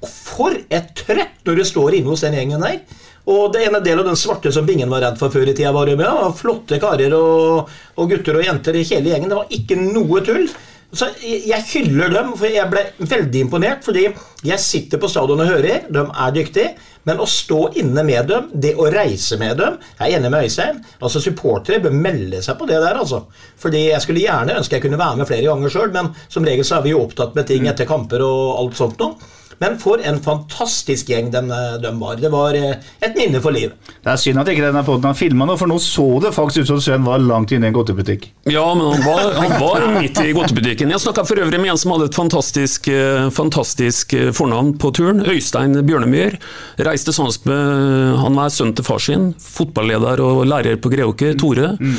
For 0.05 0.57
et 0.73 0.93
trøkk 0.97 1.41
når 1.47 1.61
du 1.61 1.65
står 1.65 1.97
inne 1.97 2.13
hos 2.13 2.25
den 2.25 2.37
gjengen 2.37 2.65
der. 2.65 2.83
Og 3.31 3.53
det 3.55 3.63
ene 3.67 3.81
del 3.85 4.01
av 4.01 4.09
den 4.09 4.19
svarte 4.19 4.53
som 4.53 4.67
Bingen 4.69 4.91
var 4.91 5.03
redd 5.05 5.19
for 5.21 5.33
før 5.33 5.49
i 5.49 5.55
tida, 5.55 5.73
var 5.77 5.89
med. 5.93 6.07
Og 6.09 6.37
flotte 6.39 6.81
karer 6.83 7.15
og, 7.17 7.71
og 7.97 8.13
gutter 8.13 8.41
og 8.41 8.45
jenter 8.45 8.77
i 8.77 8.85
hele 8.85 9.13
gjengen. 9.13 9.33
Det 9.33 9.39
var 9.41 9.57
ikke 9.57 9.79
noe 9.81 10.23
tull. 10.27 10.49
Så 10.91 11.07
Jeg 11.23 11.63
hyller 11.71 12.11
dem, 12.11 12.33
for 12.37 12.51
jeg 12.51 12.67
ble 12.73 12.85
veldig 12.99 13.45
imponert. 13.47 13.85
Fordi 13.87 14.09
jeg 14.45 14.61
sitter 14.65 15.01
på 15.01 15.11
stadion 15.11 15.41
og 15.41 15.53
hører. 15.53 15.87
De 15.89 16.05
er 16.05 16.37
dyktige. 16.37 16.75
Men 17.09 17.21
å 17.23 17.27
stå 17.29 17.61
inne 17.81 18.05
med 18.05 18.29
dem, 18.29 18.51
det 18.53 18.75
å 18.77 18.89
reise 18.93 19.39
med 19.41 19.57
dem 19.57 19.79
Jeg 19.99 20.13
er 20.13 20.19
enig 20.19 20.31
med 20.31 20.45
Øystein. 20.45 20.81
altså 21.01 21.21
Supportere 21.23 21.81
bør 21.81 21.97
melde 21.97 22.43
seg 22.45 22.59
på 22.59 22.69
det 22.69 22.81
der. 22.83 22.99
altså. 23.01 23.25
Fordi 23.59 23.87
Jeg 23.89 24.03
skulle 24.05 24.25
gjerne 24.25 24.59
ønske 24.61 24.77
jeg 24.77 24.83
kunne 24.85 25.01
være 25.01 25.17
med 25.17 25.31
flere 25.31 25.49
ganger 25.49 25.73
sjøl, 25.73 25.93
men 25.93 26.15
som 26.29 26.45
regel 26.45 26.65
så 26.65 26.79
er 26.79 26.83
vi 26.83 26.95
jo 26.95 27.05
opptatt 27.05 27.35
med 27.35 27.47
ting 27.47 27.67
etter 27.71 27.89
kamper 27.89 28.25
og 28.27 28.59
alt 28.61 28.77
sånt 28.77 29.01
noe. 29.01 29.17
Men 29.61 29.77
for 29.81 30.01
en 30.01 30.17
fantastisk 30.25 31.11
gjeng 31.13 31.29
de, 31.33 31.41
de 31.83 31.91
var. 32.01 32.17
Det 32.17 32.31
var 32.33 32.57
eh, 32.57 32.79
et 33.05 33.19
minne 33.19 33.43
for 33.45 33.53
livet. 33.53 33.77
Det 34.01 34.09
er 34.09 34.21
synd 34.23 34.41
at 34.41 34.49
ikke 34.49 34.65
denne 34.65 34.83
poden 34.87 35.11
har 35.11 35.19
filma 35.19 35.45
noe, 35.49 35.61
for 35.61 35.69
nå 35.69 35.77
så 35.85 36.07
det 36.25 36.33
faktisk 36.33 36.65
ut 36.65 36.71
som 36.71 36.81
Sven 36.81 37.05
var 37.05 37.21
langt 37.21 37.53
inne 37.53 37.69
i 37.69 37.73
en 37.73 37.77
godtebutikk. 37.77 38.31
Ja, 38.49 38.65
men 38.73 38.89
han 38.89 39.05
var, 39.05 39.37
han 39.37 39.55
var 39.61 39.87
midt 39.99 40.23
i 40.25 40.33
godtebutikken. 40.37 40.95
Jeg 40.95 41.05
snakka 41.05 41.27
for 41.29 41.45
øvrig 41.45 41.61
med 41.61 41.75
en 41.75 41.83
som 41.83 41.93
hadde 41.93 42.09
et 42.09 42.17
fantastisk, 42.17 42.89
eh, 42.89 43.29
fantastisk 43.37 44.17
eh, 44.17 44.33
fornavn 44.37 44.75
på 44.81 44.95
turen. 44.97 45.21
Øystein 45.29 45.77
Bjørnemyr. 45.85 46.41
Reiste 46.81 47.13
sammen 47.13 47.37
med 47.45 48.17
Han 48.25 48.37
var 48.41 48.49
sønnen 48.53 48.75
til 48.79 48.87
far 48.87 49.01
sin, 49.05 49.33
fotballeder 49.37 50.25
og 50.25 50.47
lærer 50.49 50.81
på 50.81 50.89
Greåker, 50.93 51.37
Tore. 51.39 51.75
Mm. 51.77 51.99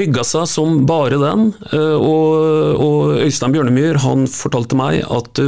Hygga 0.00 0.24
seg 0.24 0.48
som 0.48 0.86
bare 0.88 1.18
den. 1.20 1.50
Og, 1.76 2.78
og 2.80 3.18
Øystein 3.20 3.52
Bjørnemyr 3.52 4.00
han 4.00 4.24
fortalte 4.30 4.78
meg 4.78 5.02
at 5.04 5.42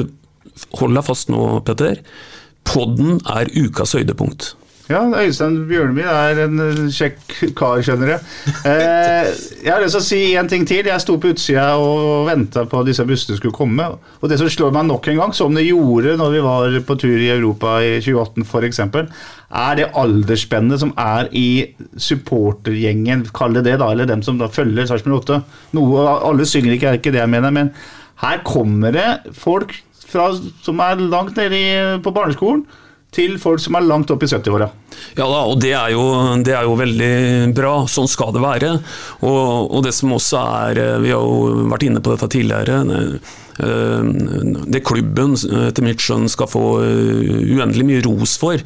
hold 0.79 0.99
deg 0.99 1.07
fast 1.07 1.33
nå, 1.33 1.45
Petter. 1.67 2.03
Podden 2.69 3.19
er 3.27 3.51
ukas 3.59 3.97
høydepunkt. 3.97 4.53
Ja, 4.91 5.01
Øystein 5.23 5.61
Bjørnemy 5.69 6.03
er 6.05 6.39
en 6.43 6.61
eh, 6.61 6.81
kjekk 6.93 7.53
kar, 7.57 7.81
skjønner 7.85 8.17
jeg. 8.17 8.25
Eh, 8.67 9.29
jeg 9.63 9.71
har 9.71 9.81
lyst 9.81 9.95
til 9.95 10.01
å 10.01 10.05
si 10.05 10.21
en 10.37 10.51
ting 10.51 10.67
til. 10.69 10.89
Jeg 10.91 11.05
sto 11.05 11.15
på 11.23 11.31
utsida 11.33 11.69
og 11.81 12.27
venta 12.27 12.65
på 12.69 12.81
at 12.81 12.89
disse 12.91 13.07
bussene 13.07 13.39
skulle 13.39 13.55
komme. 13.57 13.87
Og 14.21 14.31
det 14.31 14.41
som 14.41 14.51
slår 14.51 14.75
meg 14.75 14.89
nok 14.91 15.07
en 15.13 15.21
gang, 15.23 15.37
som 15.37 15.55
det 15.57 15.69
gjorde 15.69 16.17
når 16.21 16.35
vi 16.35 16.43
var 16.45 16.77
på 16.89 16.99
tur 17.01 17.15
i 17.15 17.31
Europa 17.33 17.77
i 17.85 17.95
2018 18.03 18.45
f.eks., 18.49 18.83
er 19.63 19.79
det 19.79 19.91
aldersspennet 20.01 20.83
som 20.83 20.93
er 20.99 21.31
i 21.37 21.47
supportergjengen, 22.01 23.27
kall 23.37 23.55
det 23.57 23.67
det, 23.69 23.79
da, 23.81 23.93
eller 23.93 24.09
dem 24.09 24.25
som 24.27 24.41
da 24.41 24.51
følger 24.51 24.89
Sarpsborg 24.89 25.23
8. 25.23 25.41
Noe, 25.79 26.05
alle 26.19 26.49
synger 26.49 26.75
ikke, 26.75 26.91
er 26.91 27.01
ikke 27.01 27.15
det 27.15 27.23
jeg 27.23 27.33
mener, 27.33 27.55
men 27.55 27.73
her 28.25 28.43
kommer 28.49 28.95
det 28.97 29.09
folk 29.37 29.77
fra, 30.13 30.31
som 30.65 30.81
er 30.85 31.03
langt 31.03 31.39
nede 31.41 31.99
på 32.05 32.15
barneskolen, 32.15 32.65
til 33.13 33.37
folk 33.41 33.61
som 33.61 33.77
er 33.77 33.85
langt 33.85 34.11
opp 34.13 34.23
i 34.25 34.29
70-åra. 34.31 34.71
Ja 35.19 35.27
da, 35.29 35.43
og 35.45 35.59
det 35.61 35.75
er, 35.77 35.91
jo, 35.93 36.05
det 36.41 36.55
er, 36.55 36.65
jo, 36.65 36.77
veldig 36.81 37.53
bra. 37.57 37.75
Sånn 37.91 38.09
skal 38.09 38.33
det 38.33 38.41
være. 38.41 38.71
Og, 39.21 39.69
og, 39.69 39.81
det 39.85 39.93
som 39.93 40.15
også 40.17 40.41
er 40.71 40.81
Vi 41.05 41.13
har 41.13 41.21
jo 41.21 41.67
vært 41.69 41.85
inne 41.89 42.01
på 42.01 42.15
dette 42.15 42.31
tidligere. 42.33 42.81
Eh, 43.59 44.05
det 44.67 44.81
klubben 44.87 45.35
etter 45.37 45.85
mitt 45.85 46.01
skjønn 46.03 46.29
skal 46.33 46.49
få 46.51 46.65
eh, 46.83 47.33
uendelig 47.53 47.87
mye 47.89 48.05
ros 48.07 48.37
for, 48.41 48.63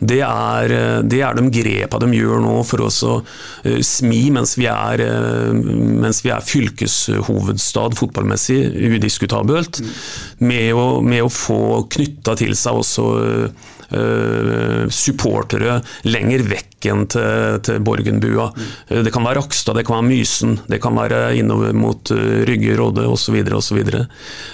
det 0.00 0.20
er, 0.24 0.74
eh, 0.74 1.00
det 1.04 1.20
er 1.26 1.36
de 1.36 1.50
grepa 1.52 2.00
de 2.00 2.10
gjør 2.16 2.40
nå 2.44 2.54
for 2.68 2.86
oss 2.86 3.02
å 3.04 3.20
smi 3.84 4.22
mens 4.32 4.56
vi 4.58 4.66
er, 4.70 5.02
mens 5.52 6.22
vi 6.24 6.32
er 6.32 6.44
fylkeshovedstad 6.44 7.96
fotballmessig, 7.98 8.60
udiskutabelt, 8.96 9.82
med 10.40 10.72
å, 10.76 10.86
med 11.04 11.26
å 11.26 11.32
få 11.32 11.84
knytta 11.92 12.38
til 12.40 12.56
seg 12.58 12.80
også 12.80 13.10
supportere 14.94 15.80
lenger 16.06 16.44
vekk 16.46 16.86
enn 16.92 17.00
til, 17.10 17.56
til 17.66 17.80
Borgenbua. 17.82 18.44
Det 18.86 19.10
kan 19.10 19.26
være 19.26 19.40
Rakstad, 19.40 19.80
det 19.80 19.82
kan 19.88 19.98
være 19.98 20.06
Mysen, 20.06 20.52
det 20.70 20.78
kan 20.84 20.94
være 20.94 21.32
innover 21.40 21.74
mot 21.74 22.12
Rygge, 22.46 22.76
Råde 22.78 23.08
osv. 23.10 23.40
osv. 23.58 23.80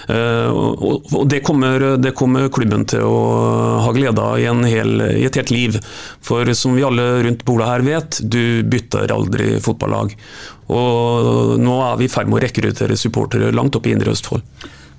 Uh, 0.07 0.49
og, 0.53 1.25
det, 1.29 1.41
kommer, 1.45 1.83
det 1.99 2.13
kommer 2.17 2.47
klubben 2.53 2.85
til 2.89 3.03
å 3.03 3.17
ha 3.83 3.93
glede 3.95 4.23
av 4.23 4.39
i, 4.39 4.47
et 5.27 5.39
helt 5.41 5.53
liv. 5.53 5.79
For 6.23 6.47
som 6.57 6.77
vi 6.77 6.85
alle 6.87 7.09
rundt 7.25 7.45
bordet 7.47 7.71
her 7.71 7.85
vet, 7.87 8.21
du 8.23 8.63
bytter 8.67 9.13
aldri 9.13 9.57
fotballag. 9.63 10.15
Og 10.73 11.55
nå 11.61 11.77
er 11.85 11.99
vi 11.99 12.07
i 12.07 12.11
ferd 12.11 12.31
med 12.31 12.39
å 12.39 12.43
rekruttere 12.43 12.99
supportere 12.99 13.53
langt 13.55 13.77
opp 13.79 13.87
i 13.87 13.95
Indre 13.95 14.15
Østfold. 14.15 14.43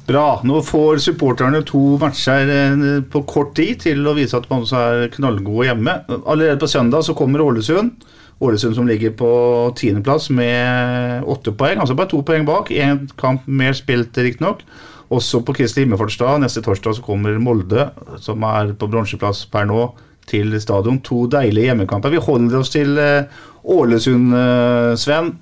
Bra. 0.09 0.41
Nå 0.49 0.63
får 0.65 1.03
supporterne 1.05 1.61
to 1.69 1.99
matcher 2.01 2.49
eh, 2.49 2.85
på 3.13 3.21
kort 3.29 3.53
tid 3.59 3.83
til 3.83 4.07
å 4.09 4.15
vise 4.17 4.39
at 4.39 4.47
man 4.49 4.65
også 4.65 4.81
er 4.81 5.11
knallgode 5.13 5.67
hjemme. 5.69 5.99
Allerede 6.23 6.63
på 6.63 6.71
søndag 6.71 7.05
så 7.05 7.17
kommer 7.19 7.45
Ålesund. 7.45 8.07
Ålesund 8.39 8.77
som 8.77 8.87
ligger 8.87 9.11
på 9.19 9.31
tiendeplass 9.79 10.29
med 10.31 11.25
åtte 11.27 11.51
poeng, 11.59 11.81
altså 11.83 11.97
bare 11.99 12.11
to 12.13 12.21
poeng 12.23 12.47
bak. 12.47 12.71
Én 12.71 13.09
kamp 13.19 13.49
mer 13.51 13.75
spilt, 13.75 14.15
riktignok. 14.15 14.63
Også 15.11 15.41
på 15.43 15.55
Kristi 15.57 15.83
himmelfartsdag 15.83 16.39
neste 16.43 16.63
torsdag 16.63 16.99
så 16.99 17.05
kommer 17.05 17.39
Molde, 17.43 17.89
som 18.23 18.45
er 18.47 18.75
på 18.79 18.91
bronseplass 18.93 19.47
per 19.51 19.67
nå, 19.71 19.89
til 20.29 20.53
stadion. 20.61 21.01
To 21.03 21.25
deilige 21.33 21.71
hjemmekamper. 21.71 22.13
Vi 22.13 22.23
holder 22.23 22.61
oss 22.61 22.71
til 22.75 22.99
eh, 23.01 23.43
Ålesund, 23.65 24.35
eh, 24.37 24.95
Sven. 25.01 25.33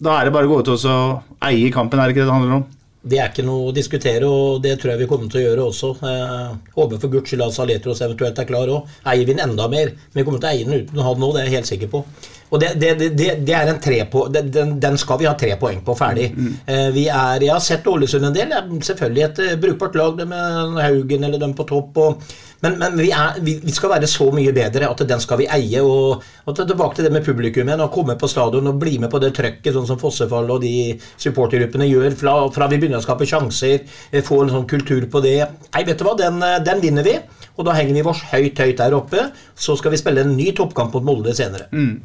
Da 0.00 0.16
er 0.16 0.26
det 0.26 0.34
bare 0.34 0.48
å 0.48 0.54
gå 0.54 0.62
ut 0.64 0.72
og 0.72 1.40
eie 1.44 1.70
kampen, 1.74 2.00
er 2.00 2.08
det 2.08 2.16
ikke 2.16 2.24
det 2.24 2.30
det 2.30 2.38
handler 2.38 2.60
om? 2.62 2.68
Det 3.00 3.16
er 3.16 3.30
ikke 3.30 3.46
noe 3.46 3.70
å 3.70 3.72
diskutere, 3.72 4.26
og 4.28 4.58
det 4.60 4.74
tror 4.80 4.92
jeg 4.92 5.00
vi 5.00 5.06
kommer 5.08 5.30
til 5.32 5.40
å 5.40 5.44
gjøre 5.46 5.68
også. 5.70 5.90
Eh, 6.04 6.50
håper 6.74 7.00
for 7.00 7.12
guds 7.14 7.30
skyld 7.32 7.46
at 7.46 7.54
Saletros 7.56 8.02
eventuelt 8.04 8.42
er 8.42 8.48
klar 8.50 8.68
òg. 8.68 8.90
Eier 9.08 9.24
vi 9.24 9.32
den 9.32 9.40
enda 9.46 9.68
mer? 9.72 9.94
Men 10.10 10.20
vi 10.20 10.24
kommer 10.26 10.42
til 10.42 10.50
å 10.50 10.52
eie 10.52 10.66
den 10.68 10.82
uten 10.82 11.00
å 11.00 11.06
ha 11.06 11.14
den 11.16 11.24
nå, 11.24 11.30
det 11.32 11.40
er 11.40 11.48
jeg 11.48 11.56
helt 11.56 11.70
sikker 11.70 11.90
på. 11.94 12.02
Og 12.50 12.60
det, 12.60 12.74
det, 12.82 13.10
det, 13.14 13.30
det 13.46 13.54
er 13.54 13.70
en 13.70 13.80
tre 13.82 14.02
på, 14.10 14.26
den, 14.34 14.76
den, 14.82 14.98
skal 14.98 15.20
vi 15.20 15.28
ha 15.28 15.36
tre 15.38 15.54
poeng 15.60 15.80
på, 15.86 15.94
ferdig. 15.98 16.30
Mm. 16.34 16.52
Eh, 16.66 16.86
vi 16.94 17.06
er, 17.06 17.46
Jeg 17.46 17.54
har 17.54 17.64
sett 17.64 17.86
Ålesund 17.86 18.26
en 18.26 18.36
del. 18.36 18.54
Selvfølgelig 18.82 19.26
et 19.26 19.42
uh, 19.46 19.56
brukbart 19.62 19.98
lag 19.98 20.22
med 20.26 20.80
Haugen 20.82 21.26
eller 21.26 21.38
dem 21.42 21.54
på 21.54 21.68
topp. 21.70 22.00
og 22.02 22.22
men, 22.60 22.76
men 22.76 22.98
vi, 22.98 23.08
er, 23.16 23.38
vi, 23.40 23.54
skal 23.72 23.94
være 23.94 24.08
så 24.10 24.26
mye 24.36 24.52
bedre 24.52 24.88
at 24.90 25.02
den 25.08 25.22
skal 25.22 25.40
vi 25.40 25.48
eie. 25.48 25.80
Og, 25.80 26.20
og 26.44 26.58
tilbake 26.58 26.98
til 26.98 27.08
det 27.08 27.12
med 27.14 27.24
publikum 27.24 27.72
Og 27.76 27.92
komme 27.94 28.18
på 28.20 28.28
stadion 28.28 28.68
og 28.68 28.80
bli 28.80 28.98
med 29.00 29.12
på 29.12 29.20
det 29.22 29.32
trøkket, 29.36 29.72
sånn 29.74 29.88
som 29.88 30.00
Fossefall 30.00 30.50
og 30.50 30.60
de 30.64 30.92
supportergruppene 31.20 31.88
gjør, 31.88 32.10
fra, 32.20 32.34
fra, 32.52 32.68
vi 32.70 32.80
begynner 32.80 33.00
å 33.00 33.04
skape 33.04 33.28
sjanser, 33.28 33.86
eh, 34.10 34.24
få 34.24 34.42
en 34.44 34.52
sånn 34.52 34.68
kultur 34.68 35.06
på 35.10 35.22
det. 35.24 35.38
Nei, 35.70 35.84
vet 35.88 36.00
du 36.00 36.04
hva, 36.04 36.16
den, 36.18 36.42
eh, 36.44 36.58
den 36.66 36.82
vinner 36.84 37.06
vi. 37.06 37.16
Og 37.60 37.66
da 37.68 37.76
henger 37.76 37.98
vi 37.98 38.04
vårs 38.06 38.24
høyt, 38.32 38.56
høyt 38.56 38.80
der 38.80 38.96
oppe. 38.96 39.28
Så 39.52 39.76
skal 39.76 39.92
vi 39.92 40.00
spille 40.00 40.24
en 40.24 40.32
ny 40.38 40.50
toppkamp 40.56 40.96
mot 40.96 41.04
Molde 41.10 41.36
senere. 41.36 41.68
Mm. 41.76 42.00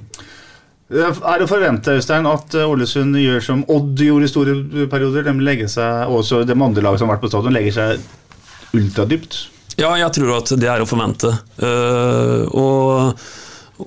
Er 0.93 1.39
det 1.39 1.47
å 1.47 1.49
forvente 1.49 1.95
Øystein, 1.97 2.27
at 2.29 2.53
eh, 2.53 2.67
Ålesund 2.69 3.17
gjør 3.17 3.41
som 3.41 3.63
Odd 3.73 4.03
gjorde 4.05 4.27
i 4.27 4.29
store 4.29 4.85
perioder? 4.91 5.25
De 5.25 5.33
legger 5.41 5.71
seg, 5.71 6.11
også 6.13 6.43
de 6.45 6.53
andre 6.53 6.83
lagene 6.85 7.01
som 7.01 7.09
har 7.09 7.15
vært 7.15 7.25
på 7.25 7.31
stadion, 7.31 7.55
legger 7.55 7.77
seg 7.79 8.75
ultradypt? 8.77 9.39
Ja, 9.79 9.95
jeg 9.99 10.11
tror 10.15 10.37
at 10.37 10.53
det 10.59 10.69
er 10.71 10.83
å 10.83 10.87
forvente. 10.87 11.31
Uh, 11.57 12.45
og, 12.55 13.25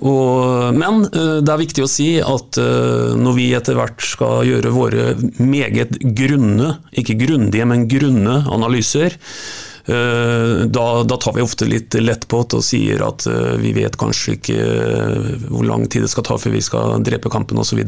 og, 0.00 0.74
men 0.76 1.06
uh, 1.06 1.38
det 1.40 1.54
er 1.54 1.62
viktig 1.62 1.84
å 1.86 1.88
si 1.88 2.08
at 2.20 2.58
uh, 2.60 3.14
når 3.16 3.38
vi 3.38 3.46
etter 3.56 3.78
hvert 3.78 4.04
skal 4.04 4.42
gjøre 4.48 4.74
våre 4.74 5.06
meget 5.38 5.96
grunne, 6.18 6.74
ikke 6.98 7.16
grundige, 7.22 7.68
men 7.70 7.86
grunne 7.88 8.42
analyser, 8.52 9.16
da, 9.88 10.86
da, 11.08 11.16
tar 11.16 11.32
vi 11.32 11.40
ofte 11.40 11.64
litt 11.64 11.94
lett 11.96 12.26
på 12.28 12.42
det 12.44 12.58
og 12.58 12.64
sier 12.66 13.00
at 13.06 13.24
vi 13.62 13.72
vet 13.72 13.96
kanskje 13.96 14.34
ikke 14.36 14.58
hvor 15.48 15.64
lang 15.64 15.86
tid 15.88 16.04
det 16.04 16.10
skal 16.12 16.26
ta 16.28 16.36
før 16.36 16.52
vi 16.52 16.60
skal 16.64 16.98
drepe 17.06 17.32
kampen 17.32 17.56
osv 17.62 17.80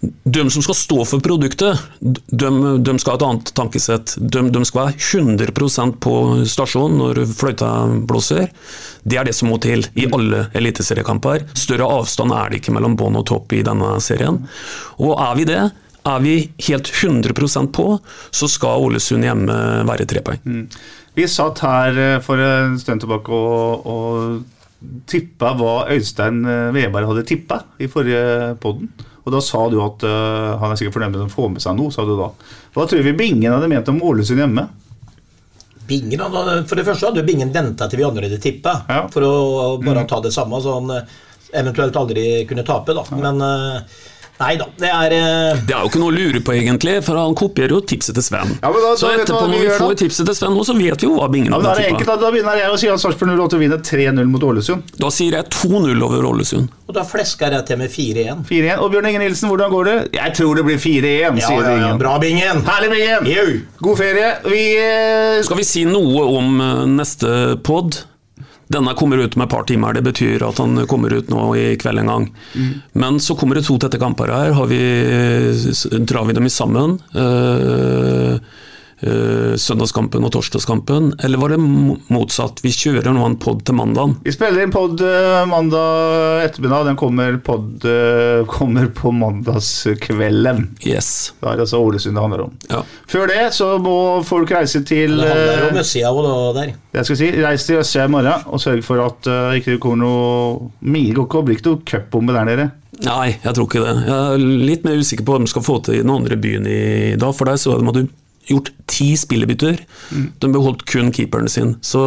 de 0.00 0.50
som 0.50 0.62
skal 0.62 0.76
stå 0.78 0.98
for 1.10 1.22
produktet, 1.22 1.80
de, 1.98 2.50
de 2.78 2.92
skal 3.02 3.14
ha 3.14 3.18
et 3.18 3.24
annet 3.26 3.50
tankesett. 3.58 4.14
De, 4.18 4.44
de, 4.54 4.60
skal 4.68 4.84
være 4.84 5.24
100% 5.24 5.98
på 6.04 6.14
stasjonen 6.46 7.00
når 7.02 7.22
fløyta 7.32 7.70
blåser. 8.06 8.46
Det 9.02 9.18
er 9.18 9.26
det 9.26 9.34
som 9.34 9.50
må 9.50 9.58
til 9.62 9.82
i 9.98 10.06
alle 10.06 10.46
eliteseriekamper. 10.58 11.48
Større 11.58 11.90
avstand 11.98 12.34
er 12.36 12.52
det 12.52 12.62
ikke 12.62 12.76
mellom 12.76 12.94
bånn 12.98 13.18
og 13.18 13.26
topp 13.32 13.56
i 13.58 13.64
denne 13.66 13.96
serien. 14.04 14.44
Og 15.02 15.16
er 15.18 15.34
vi 15.40 15.48
det, 15.50 15.62
er 16.12 16.22
vi 16.24 16.36
helt 16.68 16.88
100% 16.90 17.72
på, 17.74 17.88
så 18.30 18.48
skal 18.50 18.86
Ålesund 18.86 19.26
hjemme 19.26 19.58
være 19.88 20.06
tre 20.08 20.22
poeng. 20.24 20.40
Mm. 20.44 20.64
Vi 21.18 21.26
satt 21.30 21.64
her 21.64 21.98
eh, 21.98 22.20
for 22.22 22.40
en 22.42 22.78
stund 22.78 23.02
tilbake 23.02 23.34
og, 23.34 23.86
og 23.90 24.98
tippa 25.10 25.54
hva 25.58 25.88
Øystein 25.94 26.44
eh, 26.46 26.68
Veberg 26.76 27.10
hadde 27.10 27.26
tippa 27.26 27.62
i 27.82 27.88
forrige 27.90 28.54
podden. 28.62 28.90
Og 29.26 29.34
da 29.34 29.40
sa 29.44 29.64
du 29.68 29.76
at 29.84 30.04
uh, 30.08 30.56
han 30.56 30.70
er 30.72 30.78
sikkert 30.80 30.94
fornøyd 30.94 31.12
med 31.12 31.24
å 31.26 31.28
få 31.28 31.50
med 31.52 31.60
seg 31.60 31.74
noe, 31.76 31.92
sa 31.92 32.00
du 32.08 32.14
da. 32.16 32.30
Hva 32.72 32.86
tror 32.88 33.02
vi 33.04 33.12
Bingen 33.12 33.52
hadde 33.52 33.68
ment 33.68 33.90
om 33.92 33.98
Ålesund 34.08 34.40
hjemme? 34.40 34.64
Bingen, 35.88 36.22
For 36.64 36.78
det 36.78 36.86
første 36.86 37.10
hadde 37.10 37.26
Bingen 37.26 37.52
venta 37.52 37.90
til 37.90 38.00
vi 38.00 38.06
andre 38.06 38.24
hadde 38.24 38.40
tippa, 38.40 38.72
ja. 38.88 39.02
for 39.12 39.26
å 39.26 39.34
bare 39.82 40.06
mm. 40.06 40.08
ta 40.08 40.22
det 40.24 40.32
samme, 40.32 40.62
så 40.64 40.78
han 40.78 40.94
eventuelt 41.60 42.00
aldri 42.00 42.24
kunne 42.48 42.64
tape. 42.64 42.96
da. 42.96 43.04
Ja. 43.04 43.20
Men 43.26 43.44
uh, 43.44 44.00
Nei 44.38 44.54
da, 44.60 44.68
det 44.78 44.88
er 44.88 45.14
uh... 45.18 45.60
Det 45.66 45.74
er 45.74 45.82
jo 45.82 45.90
ikke 45.90 46.00
noe 46.00 46.12
å 46.12 46.14
lure 46.14 46.40
på, 46.46 46.54
egentlig, 46.54 46.94
for 47.02 47.18
han 47.18 47.34
kopierer 47.38 47.74
jo 47.74 47.80
tipset 47.90 48.14
til 48.14 48.22
Sven. 48.22 48.52
Ja, 48.62 48.70
da, 48.70 48.92
så 48.98 49.10
etterpå, 49.10 49.44
når 49.50 49.64
vi 49.64 49.70
får 49.74 49.94
tipset 50.04 50.28
til 50.30 50.36
Sven 50.38 50.54
nå, 50.54 50.62
så 50.66 50.76
vet 50.78 51.02
vi 51.02 51.08
jo 51.08 51.16
hva 51.16 51.26
bingen 51.32 51.54
ja, 51.54 51.58
har 51.64 51.82
enkelt, 51.82 52.12
Da 52.22 52.30
begynner 52.30 52.60
jeg 52.60 52.70
å 52.70 52.76
si 52.78 52.90
at 52.92 53.02
Sarpsborg 53.02 53.34
08 53.34 53.58
vinner 53.60 53.82
3-0 53.82 54.30
mot 54.30 54.46
Ålesund. 54.46 54.92
Da 55.02 55.10
sier 55.14 55.38
jeg 55.40 55.50
2-0 55.56 56.04
over 56.06 56.28
Ålesund. 56.30 56.70
Og 56.88 56.96
da 56.96 57.02
flesker 57.04 57.56
jeg 57.58 57.66
til 57.68 57.80
med 57.82 57.90
4-1. 57.92 58.44
4-1. 58.48 58.84
Og 58.84 58.92
Bjørn 58.94 59.10
Inge 59.10 59.24
Nilsen, 59.24 59.50
hvordan 59.50 59.74
går 59.74 59.90
det? 59.90 59.96
Jeg 60.20 60.36
tror 60.38 60.60
det 60.60 60.66
blir 60.68 60.78
4-1, 60.80 61.08
ja, 61.18 61.32
sier 61.42 61.66
ja, 61.66 61.74
ja, 61.82 61.90
Bra, 62.00 62.14
Bingen. 62.22 62.62
Herlig, 62.68 62.92
Bingen. 62.94 63.66
God 63.82 63.98
ferie. 63.98 64.30
Vi 64.46 64.62
uh... 64.78 65.42
Skal 65.46 65.60
vi 65.60 65.66
si 65.66 65.82
noe 65.88 66.28
om 66.38 66.62
uh, 66.62 66.86
neste 66.94 67.58
pod? 67.66 68.04
Denne 68.68 68.92
kommer 68.94 69.22
ut 69.24 69.36
med 69.36 69.46
et 69.46 69.52
par 69.52 69.64
timer, 69.64 69.96
det 69.96 70.04
betyr 70.04 70.42
at 70.44 70.58
han 70.60 70.82
kommer 70.90 71.14
ut 71.16 71.30
nå 71.32 71.44
i 71.56 71.66
kveld 71.80 72.02
en 72.02 72.10
gang. 72.12 72.26
Mm. 72.52 72.72
Men 73.00 73.20
så 73.20 73.36
kommer 73.38 73.56
det 73.56 73.64
to 73.68 73.78
tette 73.80 74.00
kamper 74.00 74.28
her, 74.28 74.52
vi, 74.68 74.80
drar 76.04 76.28
vi 76.28 76.36
dem 76.36 76.48
i 76.48 76.52
sammen. 76.52 76.98
Uh, 77.16 78.36
søndagskampen 78.98 80.24
og 80.26 80.32
torsdagskampen, 80.34 81.12
eller 81.22 81.38
var 81.38 81.52
det 81.54 81.58
motsatt? 82.10 82.62
Vi 82.64 82.72
kjører 82.74 83.12
nå 83.14 83.22
en 83.26 83.36
pod 83.38 83.60
til 83.66 83.76
mandag. 83.78 84.16
Vi 84.24 84.34
spiller 84.34 84.64
inn 84.64 84.72
pod 84.74 84.98
uh, 85.04 85.44
mandag 85.48 86.44
ettermiddag. 86.48 86.88
Den 86.88 86.98
kommer, 86.98 87.36
pod, 87.44 87.86
uh, 87.86 88.42
kommer 88.50 88.88
på 88.94 89.12
mandagskvelden. 89.14 90.64
Yes. 90.82 91.32
Det 91.38 91.52
er 91.52 91.62
altså 91.62 91.82
Ålesund 91.84 92.18
det 92.18 92.24
handler 92.24 92.44
om. 92.48 92.56
Ja. 92.72 92.82
Før 93.08 93.30
det 93.30 93.44
så 93.56 93.70
må 93.82 93.96
folk 94.26 94.50
reise 94.54 94.82
til 94.88 95.18
Det 95.20 95.30
handler 95.30 95.68
om 95.70 95.80
Østsida 95.84 96.12
og 96.12 96.58
der. 96.58 96.74
Jeg 96.98 97.06
skal 97.06 97.20
si, 97.20 97.30
Reis 97.38 97.66
til 97.68 97.78
Østsida 97.82 98.08
i 98.08 98.12
morgen 98.12 98.46
og 98.48 98.62
sørg 98.62 98.82
for 98.86 99.04
at 99.04 99.30
uh, 99.30 99.54
ikke 99.58 99.76
det 99.76 99.82
kommer 99.82 100.02
noe 100.02 100.70
Mil 100.88 101.14
går 101.14 101.26
ikke 101.28 101.44
blir 101.46 101.58
ikke 101.58 101.70
noe 101.70 101.86
cupbombe 101.86 102.34
der 102.34 102.48
nede. 102.48 102.70
Nei, 103.04 103.36
jeg 103.44 103.54
tror 103.54 103.68
ikke 103.68 103.82
det. 103.84 103.94
Jeg 104.08 104.16
er 104.18 104.46
litt 104.66 104.86
mer 104.86 104.98
usikker 104.98 105.26
på 105.26 105.34
hva 105.34 105.42
de 105.42 105.50
skal 105.50 105.62
få 105.62 105.76
til 105.86 105.98
i 105.98 106.02
den 106.02 106.10
andre 106.10 106.38
byen 106.40 106.66
i 106.66 107.14
dag. 107.20 107.34
For 107.36 107.46
deg 107.46 107.60
så 107.62 107.76
må 107.84 107.94
du 107.94 108.06
gjort 108.48 108.72
ti 108.90 109.12
spillebytter. 109.18 109.80
Mm. 110.10 110.26
De 110.40 110.52
beholdt 110.54 110.84
kun 110.88 111.12
keeperen 111.14 111.48
sin. 111.52 111.76
Så 111.84 112.02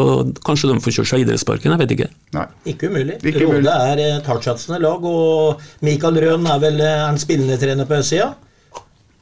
kanskje 0.45 0.71
de 0.71 0.79
får 0.83 0.97
kjørt 0.99 1.11
seg 1.13 1.25
idrettsparken, 1.25 1.73
jeg 1.73 1.83
vet 1.83 1.95
ikke. 1.97 2.11
Nei. 2.37 2.45
Ikke 2.73 2.91
umulig. 2.91 3.19
Ikke 3.21 3.47
Råde 3.47 3.73
er 3.91 4.21
tartsatsende 4.25 4.81
lag, 4.83 5.03
og 5.05 5.61
Mikael 5.85 6.21
Røen 6.23 6.47
er 6.49 6.63
vel 6.63 6.81
eh, 6.85 7.09
en 7.09 7.21
spillende 7.21 7.59
trener 7.61 7.89
på 7.89 7.99
østsida. 8.01 8.33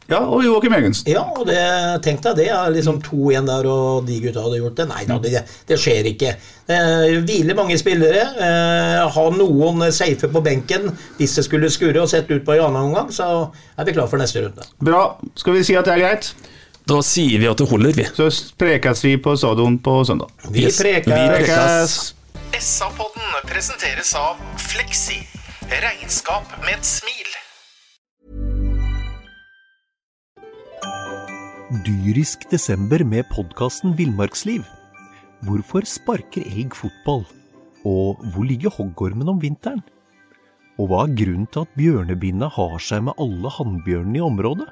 Ja, 0.09 0.23
og 0.25 0.41
Joakim 0.41 0.73
Egensen. 0.73 1.05
Ja, 1.11 1.21
og 1.37 1.45
det, 1.45 1.59
tenk 2.05 2.23
deg 2.25 2.39
det. 2.39 2.47
liksom 2.73 2.97
to 3.05 3.29
igjen 3.29 3.45
der, 3.45 3.67
og 3.69 4.07
de 4.07 4.17
gutta 4.23 4.41
hadde 4.41 4.57
gjort 4.57 4.79
det. 4.79 4.87
Nei 4.89 5.03
da, 5.05 5.19
det, 5.21 5.43
det 5.69 5.77
skjer 5.77 6.09
ikke. 6.09 6.33
Eh, 6.65 7.19
hviler 7.27 7.57
mange 7.57 7.77
spillere. 7.77 8.23
Eh, 8.33 9.03
ha 9.13 9.25
noen 9.35 9.85
safe 9.93 10.31
på 10.33 10.41
benken 10.45 10.89
hvis 11.19 11.37
det 11.37 11.45
skulle 11.45 11.69
skurre 11.73 12.01
og 12.01 12.09
sett 12.09 12.31
ut 12.31 12.45
på 12.45 12.57
i 12.57 12.63
annen 12.63 12.89
omgang, 12.89 13.13
så 13.13 13.51
er 13.77 13.85
vi 13.85 13.93
klar 13.99 14.09
for 14.09 14.21
neste 14.21 14.41
runde. 14.47 14.65
Bra. 14.81 15.03
Skal 15.37 15.59
vi 15.59 15.67
si 15.67 15.77
at 15.77 15.85
det 15.85 15.99
er 15.99 16.07
greit? 16.07 16.33
Da 16.89 17.03
sier 17.05 17.37
vi 17.37 17.45
at 17.45 17.59
det 17.61 17.67
holder, 17.69 17.93
vi. 17.93 18.03
Så 18.17 18.25
prekes 18.57 19.03
vi 19.05 19.11
på 19.21 19.35
stadion 19.37 19.75
på 19.85 19.99
søndag. 20.09 20.31
Vi 20.49 20.63
prekes. 20.73 21.05
Vi 21.05 21.27
prekes. 21.35 21.97
SA-podden 22.57 23.43
presenteres 23.45 24.15
av 24.17 24.39
Fleksi. 24.57 25.19
Regnskap 25.69 26.49
med 26.63 26.79
et 26.79 26.89
smil. 26.89 27.29
Dyrisk 31.85 32.49
desember 32.49 33.05
med 33.05 33.29
podkasten 33.35 33.93
Villmarksliv. 33.93 34.65
Hvorfor 35.45 35.85
sparker 35.85 36.41
elg 36.41 36.73
fotball? 36.73 37.21
Og 37.85 38.17
hvor 38.33 38.49
ligger 38.49 38.73
hoggormen 38.73 39.29
om 39.29 39.37
vinteren? 39.45 39.85
Og 40.81 40.89
hva 40.89 41.05
er 41.05 41.17
grunnen 41.21 41.45
til 41.53 41.67
at 41.67 41.77
bjørnebinna 41.77 42.49
har 42.57 42.79
seg 42.81 43.05
med 43.05 43.21
alle 43.21 43.57
hannbjørnene 43.59 44.23
i 44.23 44.29
området? 44.33 44.71